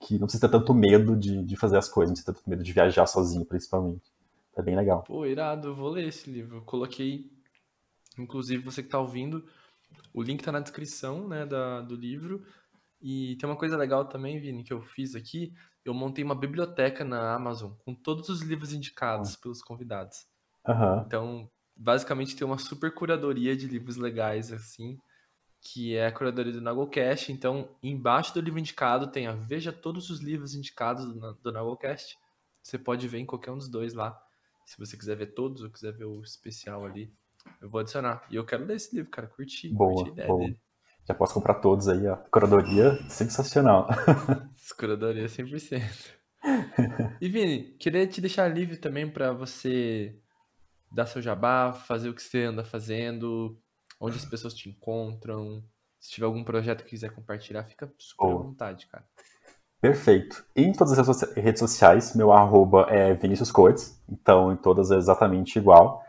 que 0.00 0.14
não 0.14 0.26
precisa 0.26 0.48
ter 0.48 0.58
tanto 0.58 0.72
medo 0.72 1.14
de, 1.14 1.44
de 1.44 1.54
fazer 1.54 1.76
as 1.76 1.86
coisas, 1.86 2.08
não 2.08 2.14
precisa 2.14 2.32
ter 2.32 2.38
tanto 2.38 2.48
medo 2.48 2.62
de 2.62 2.72
viajar 2.72 3.06
sozinho, 3.06 3.44
principalmente. 3.44 4.10
É 4.56 4.62
bem 4.62 4.74
legal. 4.74 5.02
Pô, 5.02 5.26
irado, 5.26 5.68
eu 5.68 5.74
vou 5.74 5.90
ler 5.90 6.08
esse 6.08 6.30
livro. 6.30 6.56
Eu 6.56 6.62
coloquei, 6.62 7.30
inclusive, 8.18 8.62
você 8.62 8.82
que 8.82 8.88
tá 8.88 8.98
ouvindo, 8.98 9.44
o 10.14 10.22
link 10.22 10.42
tá 10.42 10.50
na 10.50 10.60
descrição, 10.60 11.28
né, 11.28 11.44
da, 11.44 11.82
do 11.82 11.94
livro. 11.94 12.42
E 13.02 13.36
tem 13.36 13.46
uma 13.46 13.58
coisa 13.58 13.76
legal 13.76 14.06
também, 14.06 14.40
Vini, 14.40 14.64
que 14.64 14.72
eu 14.72 14.80
fiz 14.80 15.14
aqui 15.14 15.52
eu 15.84 15.92
montei 15.92 16.24
uma 16.24 16.34
biblioteca 16.34 17.04
na 17.04 17.34
Amazon 17.34 17.72
com 17.84 17.94
todos 17.94 18.30
os 18.30 18.40
livros 18.40 18.72
indicados 18.72 19.36
pelos 19.36 19.60
convidados. 19.60 20.26
Uhum. 20.66 21.00
Então, 21.00 21.50
basicamente 21.76 22.36
tem 22.36 22.46
uma 22.46 22.58
super 22.58 22.92
curadoria 22.92 23.56
de 23.56 23.66
livros 23.66 23.96
legais, 23.96 24.52
assim, 24.52 24.98
que 25.60 25.96
é 25.96 26.06
a 26.06 26.12
curadoria 26.12 26.52
do 26.52 26.60
Nagocast. 26.60 27.32
Então, 27.32 27.68
embaixo 27.82 28.34
do 28.34 28.40
livro 28.40 28.58
indicado 28.58 29.08
tem 29.08 29.26
a 29.26 29.32
Veja 29.32 29.72
todos 29.72 30.10
os 30.10 30.20
livros 30.20 30.54
indicados 30.54 31.06
do, 31.06 31.34
do 31.34 31.52
Nagocast. 31.52 32.16
Você 32.62 32.78
pode 32.78 33.06
ver 33.08 33.18
em 33.18 33.26
qualquer 33.26 33.50
um 33.50 33.58
dos 33.58 33.68
dois 33.68 33.94
lá. 33.94 34.20
Se 34.64 34.78
você 34.78 34.96
quiser 34.96 35.16
ver 35.16 35.34
todos 35.34 35.62
ou 35.62 35.70
quiser 35.70 35.92
ver 35.92 36.04
o 36.04 36.22
especial 36.22 36.84
ali, 36.84 37.12
eu 37.60 37.68
vou 37.68 37.80
adicionar. 37.80 38.24
E 38.30 38.36
eu 38.36 38.44
quero 38.44 38.64
ler 38.64 38.76
esse 38.76 38.94
livro, 38.94 39.10
cara. 39.10 39.26
Curti, 39.26 39.68
boa, 39.68 39.94
curti 39.94 40.10
a 40.10 40.12
ideia 40.12 40.28
boa. 40.28 40.40
dele. 40.40 40.60
Já 41.06 41.14
posso 41.14 41.34
comprar 41.34 41.54
todos 41.54 41.86
aí, 41.88 42.06
ó. 42.06 42.16
Curadoria 42.16 42.98
sensacional. 43.10 43.86
Curadoria 44.78 45.26
100%. 45.26 46.14
E 47.20 47.28
Vini, 47.28 47.76
queria 47.78 48.06
te 48.06 48.20
deixar 48.20 48.48
livre 48.48 48.76
também 48.76 49.10
para 49.10 49.32
você 49.32 50.18
dar 50.94 51.06
seu 51.06 51.20
jabá, 51.20 51.72
fazer 51.72 52.08
o 52.08 52.14
que 52.14 52.22
você 52.22 52.44
anda 52.44 52.64
fazendo, 52.64 53.58
onde 54.00 54.16
as 54.16 54.24
pessoas 54.24 54.54
te 54.54 54.68
encontram. 54.68 55.62
Se 55.98 56.12
tiver 56.12 56.26
algum 56.26 56.44
projeto 56.44 56.84
que 56.84 56.90
quiser 56.90 57.10
compartilhar, 57.10 57.64
fica 57.64 57.92
super 57.98 58.30
à 58.30 58.36
vontade, 58.36 58.86
cara. 58.86 59.04
Perfeito. 59.80 60.44
Em 60.56 60.72
todas 60.72 60.98
as 60.98 61.32
redes 61.32 61.60
sociais, 61.60 62.14
meu 62.14 62.32
arroba 62.32 62.86
é 62.88 63.12
Vinícius 63.14 63.52
Coates, 63.52 64.00
então 64.08 64.52
em 64.52 64.56
todas 64.56 64.90
é 64.90 64.96
exatamente 64.96 65.58
igual. 65.58 66.02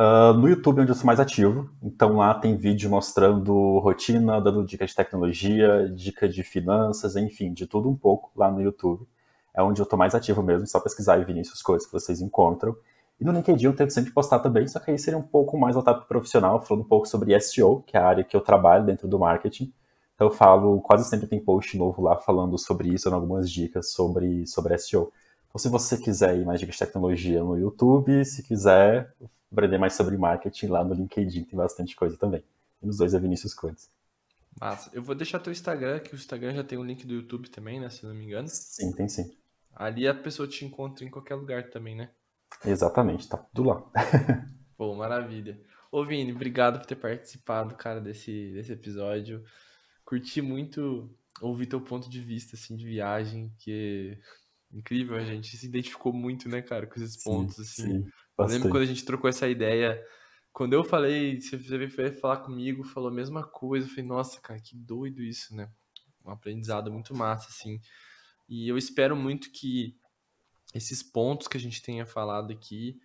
Uh, 0.00 0.32
no 0.32 0.48
YouTube 0.48 0.78
é 0.78 0.82
onde 0.82 0.90
eu 0.90 0.96
sou 0.96 1.06
mais 1.06 1.20
ativo, 1.20 1.70
então 1.82 2.16
lá 2.16 2.34
tem 2.34 2.56
vídeo 2.56 2.90
mostrando 2.90 3.78
rotina, 3.78 4.40
dando 4.40 4.64
dicas 4.64 4.90
de 4.90 4.96
tecnologia, 4.96 5.88
dicas 5.94 6.34
de 6.34 6.42
finanças, 6.42 7.14
enfim, 7.14 7.52
de 7.52 7.66
tudo 7.66 7.88
um 7.88 7.94
pouco 7.94 8.32
lá 8.34 8.50
no 8.50 8.60
YouTube. 8.60 9.06
É 9.54 9.62
onde 9.62 9.80
eu 9.80 9.84
estou 9.84 9.98
mais 9.98 10.14
ativo 10.14 10.42
mesmo, 10.42 10.66
só 10.66 10.80
pesquisar 10.80 11.14
aí 11.14 11.24
Vinícius 11.24 11.62
Coisas 11.62 11.86
que 11.86 11.92
vocês 11.92 12.20
encontram. 12.20 12.74
E 13.22 13.24
no 13.24 13.30
LinkedIn 13.30 13.66
eu 13.66 13.76
tento 13.76 13.92
sempre 13.92 14.10
postar 14.10 14.40
também, 14.40 14.66
só 14.66 14.80
que 14.80 14.90
aí 14.90 14.98
seria 14.98 15.16
um 15.16 15.22
pouco 15.22 15.56
mais 15.56 15.76
voltado 15.76 15.98
para 15.98 16.08
profissional, 16.08 16.60
falando 16.60 16.82
um 16.82 16.88
pouco 16.88 17.06
sobre 17.06 17.38
SEO, 17.40 17.80
que 17.86 17.96
é 17.96 18.00
a 18.00 18.04
área 18.04 18.24
que 18.24 18.36
eu 18.36 18.40
trabalho 18.40 18.84
dentro 18.84 19.06
do 19.06 19.16
marketing. 19.16 19.72
Então 20.16 20.26
eu 20.26 20.32
falo, 20.32 20.80
quase 20.80 21.08
sempre 21.08 21.28
tem 21.28 21.38
post 21.38 21.78
novo 21.78 22.02
lá 22.02 22.16
falando 22.16 22.58
sobre 22.58 22.88
isso, 22.88 23.04
dando 23.04 23.20
algumas 23.20 23.48
dicas 23.48 23.92
sobre, 23.92 24.44
sobre 24.48 24.76
SEO. 24.76 25.12
Então 25.48 25.56
se 25.56 25.68
você 25.68 25.96
quiser 25.96 26.36
ir 26.36 26.44
mais 26.44 26.58
dicas 26.58 26.74
de 26.74 26.80
tecnologia 26.80 27.44
no 27.44 27.56
YouTube, 27.56 28.24
se 28.24 28.42
quiser, 28.42 29.14
aprender 29.52 29.78
mais 29.78 29.94
sobre 29.94 30.16
marketing 30.16 30.66
lá 30.66 30.82
no 30.82 30.92
LinkedIn, 30.92 31.44
tem 31.44 31.56
bastante 31.56 31.94
coisa 31.94 32.16
também. 32.16 32.42
E 32.82 32.86
nos 32.88 32.96
dois 32.96 33.14
é 33.14 33.20
Vinícius 33.20 33.54
Codes. 33.54 33.88
Massa. 34.60 34.90
Eu 34.92 35.00
vou 35.00 35.14
deixar 35.14 35.38
teu 35.38 35.52
Instagram, 35.52 36.00
que 36.00 36.12
o 36.12 36.16
Instagram 36.16 36.54
já 36.54 36.64
tem 36.64 36.76
o 36.76 36.80
um 36.80 36.84
link 36.84 37.06
do 37.06 37.14
YouTube 37.14 37.48
também, 37.50 37.78
né? 37.78 37.88
Se 37.88 38.04
não 38.04 38.12
me 38.12 38.24
engano. 38.24 38.48
Sim, 38.48 38.90
tem 38.90 39.08
sim. 39.08 39.30
Ali 39.72 40.08
a 40.08 40.14
pessoa 40.14 40.48
te 40.48 40.64
encontra 40.64 41.04
em 41.04 41.08
qualquer 41.08 41.36
lugar 41.36 41.70
também, 41.70 41.94
né? 41.94 42.10
Exatamente, 42.64 43.28
tá 43.28 43.36
tudo 43.36 43.68
lá. 43.68 43.84
Pô, 44.76 44.94
maravilha. 44.94 45.60
Ô 45.90 46.04
Vini, 46.04 46.32
obrigado 46.32 46.78
por 46.78 46.86
ter 46.86 46.96
participado, 46.96 47.74
cara, 47.74 48.00
desse, 48.00 48.50
desse 48.52 48.72
episódio. 48.72 49.44
Curti 50.04 50.40
muito 50.40 51.10
ouvir 51.40 51.66
teu 51.66 51.80
ponto 51.80 52.08
de 52.08 52.20
vista, 52.20 52.56
assim, 52.56 52.76
de 52.76 52.86
viagem, 52.86 53.52
que 53.58 54.18
é 54.72 54.76
incrível, 54.76 55.16
a 55.16 55.24
gente 55.24 55.56
se 55.56 55.66
identificou 55.66 56.12
muito, 56.12 56.48
né, 56.48 56.62
cara, 56.62 56.86
com 56.86 56.94
esses 56.94 57.22
pontos, 57.22 57.56
sim, 57.56 57.62
assim. 57.62 58.02
Sim. 58.04 58.10
Eu 58.38 58.46
lembro 58.46 58.70
quando 58.70 58.82
a 58.82 58.86
gente 58.86 59.04
trocou 59.04 59.28
essa 59.28 59.48
ideia. 59.48 60.02
Quando 60.52 60.72
eu 60.72 60.84
falei, 60.84 61.40
você 61.40 61.56
veio 61.56 61.90
falar 62.20 62.38
comigo, 62.38 62.84
falou 62.84 63.10
a 63.10 63.14
mesma 63.14 63.44
coisa. 63.46 63.86
Eu 63.86 63.90
falei, 63.90 64.04
nossa, 64.04 64.40
cara, 64.40 64.60
que 64.60 64.76
doido 64.76 65.22
isso, 65.22 65.54
né? 65.54 65.68
Um 66.24 66.30
aprendizado 66.30 66.90
muito 66.90 67.14
massa, 67.14 67.48
assim. 67.48 67.80
E 68.48 68.68
eu 68.68 68.76
espero 68.76 69.16
muito 69.16 69.50
que 69.50 69.96
esses 70.74 71.02
pontos 71.02 71.48
que 71.48 71.56
a 71.56 71.60
gente 71.60 71.82
tenha 71.82 72.06
falado 72.06 72.52
aqui 72.52 73.00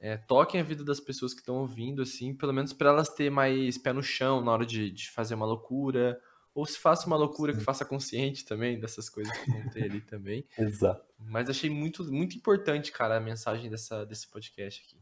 é, 0.00 0.16
toquem 0.16 0.60
a 0.60 0.64
vida 0.64 0.82
das 0.82 0.98
pessoas 0.98 1.34
que 1.34 1.40
estão 1.40 1.56
ouvindo, 1.56 2.00
assim, 2.00 2.34
pelo 2.34 2.54
menos 2.54 2.72
para 2.72 2.88
elas 2.88 3.10
ter 3.10 3.30
mais 3.30 3.76
pé 3.76 3.92
no 3.92 4.02
chão 4.02 4.42
na 4.42 4.50
hora 4.50 4.64
de, 4.64 4.90
de 4.90 5.10
fazer 5.10 5.34
uma 5.34 5.44
loucura, 5.44 6.18
ou 6.54 6.64
se 6.64 6.78
faça 6.78 7.06
uma 7.06 7.16
loucura 7.16 7.52
Sim. 7.52 7.58
que 7.58 7.64
faça 7.64 7.84
consciente 7.84 8.44
também 8.44 8.80
dessas 8.80 9.08
coisas 9.08 9.36
que 9.36 9.50
vão 9.50 9.68
ter 9.68 9.84
ali 9.84 10.00
também. 10.08 10.44
Exato. 10.58 11.04
Mas 11.18 11.50
achei 11.50 11.68
muito, 11.68 12.02
muito 12.10 12.34
importante, 12.36 12.90
cara, 12.90 13.18
a 13.18 13.20
mensagem 13.20 13.70
dessa, 13.70 14.04
desse 14.06 14.26
podcast 14.28 14.82
aqui. 14.86 14.98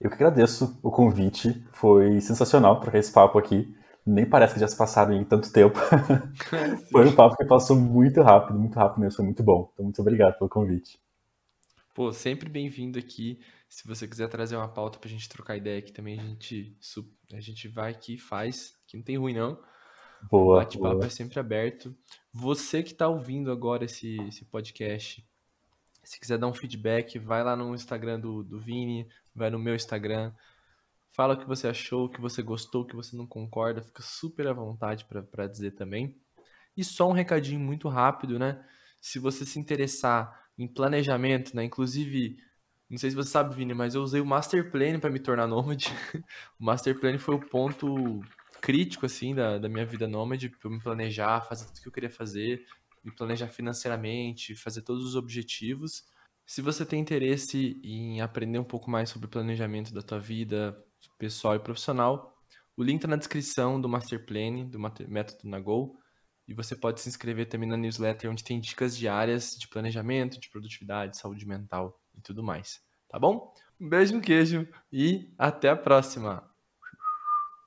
Eu 0.00 0.08
que 0.08 0.16
agradeço 0.16 0.78
o 0.82 0.90
convite, 0.90 1.64
foi 1.72 2.20
sensacional 2.20 2.78
trocar 2.80 2.98
esse 2.98 3.12
papo 3.12 3.38
aqui. 3.38 3.76
Nem 4.06 4.28
parece 4.28 4.54
que 4.54 4.60
já 4.60 4.68
se 4.68 4.76
passaram 4.76 5.14
em 5.14 5.24
tanto 5.24 5.52
tempo. 5.52 5.78
foi 6.90 7.08
um 7.08 7.14
papo 7.14 7.36
que 7.36 7.44
passou 7.44 7.76
muito 7.76 8.22
rápido, 8.22 8.58
muito 8.58 8.78
rápido 8.78 9.00
mesmo, 9.00 9.16
foi 9.16 9.24
muito 9.24 9.42
bom. 9.42 9.70
Então, 9.72 9.84
muito 9.84 10.00
obrigado 10.00 10.38
pelo 10.38 10.50
convite. 10.50 10.98
Pô, 11.94 12.12
sempre 12.12 12.48
bem-vindo 12.48 12.98
aqui. 12.98 13.38
Se 13.68 13.86
você 13.86 14.06
quiser 14.06 14.28
trazer 14.28 14.56
uma 14.56 14.68
pauta 14.68 14.98
pra 14.98 15.08
gente 15.08 15.28
trocar 15.28 15.56
ideia 15.56 15.78
aqui 15.78 15.92
também, 15.92 16.18
a 16.18 16.22
gente, 16.22 16.76
a 17.32 17.40
gente 17.40 17.68
vai 17.68 17.92
aqui 17.92 18.14
e 18.14 18.18
faz, 18.18 18.76
que 18.86 18.96
não 18.96 19.04
tem 19.04 19.16
ruim 19.16 19.34
não. 19.34 19.58
Boa. 20.30 20.56
O 20.56 20.58
bate-papo 20.58 21.04
é 21.04 21.08
sempre 21.08 21.38
aberto. 21.38 21.94
Você 22.32 22.82
que 22.82 22.92
está 22.92 23.08
ouvindo 23.08 23.50
agora 23.50 23.84
esse, 23.84 24.16
esse 24.22 24.44
podcast, 24.44 25.24
se 26.02 26.20
quiser 26.20 26.38
dar 26.38 26.46
um 26.46 26.54
feedback, 26.54 27.18
vai 27.18 27.42
lá 27.42 27.56
no 27.56 27.74
Instagram 27.74 28.20
do, 28.20 28.42
do 28.42 28.58
Vini, 28.58 29.08
vai 29.34 29.50
no 29.50 29.58
meu 29.58 29.74
Instagram. 29.74 30.32
Fala 31.14 31.34
o 31.34 31.38
que 31.38 31.46
você 31.46 31.68
achou, 31.68 32.06
o 32.06 32.08
que 32.08 32.20
você 32.20 32.42
gostou, 32.42 32.82
o 32.82 32.84
que 32.84 32.96
você 32.96 33.16
não 33.16 33.24
concorda. 33.24 33.80
Fica 33.80 34.02
super 34.02 34.48
à 34.48 34.52
vontade 34.52 35.04
para 35.04 35.46
dizer 35.46 35.70
também. 35.70 36.20
E 36.76 36.82
só 36.82 37.08
um 37.08 37.12
recadinho 37.12 37.60
muito 37.60 37.88
rápido, 37.88 38.36
né? 38.36 38.60
Se 39.00 39.20
você 39.20 39.46
se 39.46 39.60
interessar 39.60 40.48
em 40.58 40.66
planejamento, 40.66 41.54
né? 41.54 41.62
Inclusive, 41.62 42.36
não 42.90 42.98
sei 42.98 43.10
se 43.10 43.16
você 43.16 43.30
sabe, 43.30 43.54
Vini, 43.54 43.72
mas 43.74 43.94
eu 43.94 44.02
usei 44.02 44.20
o 44.20 44.26
Master 44.26 44.72
Plan 44.72 44.98
para 44.98 45.08
me 45.08 45.20
tornar 45.20 45.46
nômade. 45.46 45.86
o 46.58 46.64
Master 46.64 46.98
Plan 46.98 47.16
foi 47.16 47.36
o 47.36 47.48
ponto 47.48 48.20
crítico, 48.60 49.06
assim, 49.06 49.36
da, 49.36 49.56
da 49.56 49.68
minha 49.68 49.86
vida 49.86 50.08
nômade, 50.08 50.48
para 50.48 50.68
me 50.68 50.82
planejar, 50.82 51.42
fazer 51.42 51.66
tudo 51.66 51.80
que 51.80 51.86
eu 51.86 51.92
queria 51.92 52.10
fazer, 52.10 52.66
me 53.04 53.14
planejar 53.14 53.46
financeiramente, 53.46 54.56
fazer 54.56 54.82
todos 54.82 55.04
os 55.04 55.14
objetivos. 55.14 56.02
Se 56.44 56.60
você 56.60 56.84
tem 56.84 57.00
interesse 57.00 57.80
em 57.84 58.20
aprender 58.20 58.58
um 58.58 58.64
pouco 58.64 58.90
mais 58.90 59.10
sobre 59.10 59.28
planejamento 59.28 59.94
da 59.94 60.02
tua 60.02 60.18
vida 60.18 60.76
pessoal 61.18 61.56
e 61.56 61.58
profissional, 61.58 62.34
o 62.76 62.82
link 62.82 62.96
está 62.96 63.08
na 63.08 63.16
descrição 63.16 63.80
do 63.80 63.88
Master 63.88 64.24
Plan, 64.24 64.66
do 64.66 64.78
método 64.78 65.48
Nagol, 65.48 65.98
e 66.46 66.52
você 66.52 66.76
pode 66.76 67.00
se 67.00 67.08
inscrever 67.08 67.48
também 67.48 67.68
na 67.68 67.76
newsletter, 67.76 68.30
onde 68.30 68.44
tem 68.44 68.60
dicas 68.60 68.96
diárias 68.96 69.56
de 69.58 69.68
planejamento, 69.68 70.38
de 70.38 70.50
produtividade, 70.50 71.16
saúde 71.16 71.46
mental 71.46 71.98
e 72.14 72.20
tudo 72.20 72.42
mais. 72.42 72.80
Tá 73.08 73.18
bom? 73.18 73.54
Um 73.80 73.88
beijo 73.88 74.14
no 74.14 74.20
queijo 74.20 74.68
e 74.92 75.32
até 75.38 75.70
a 75.70 75.76
próxima! 75.76 76.53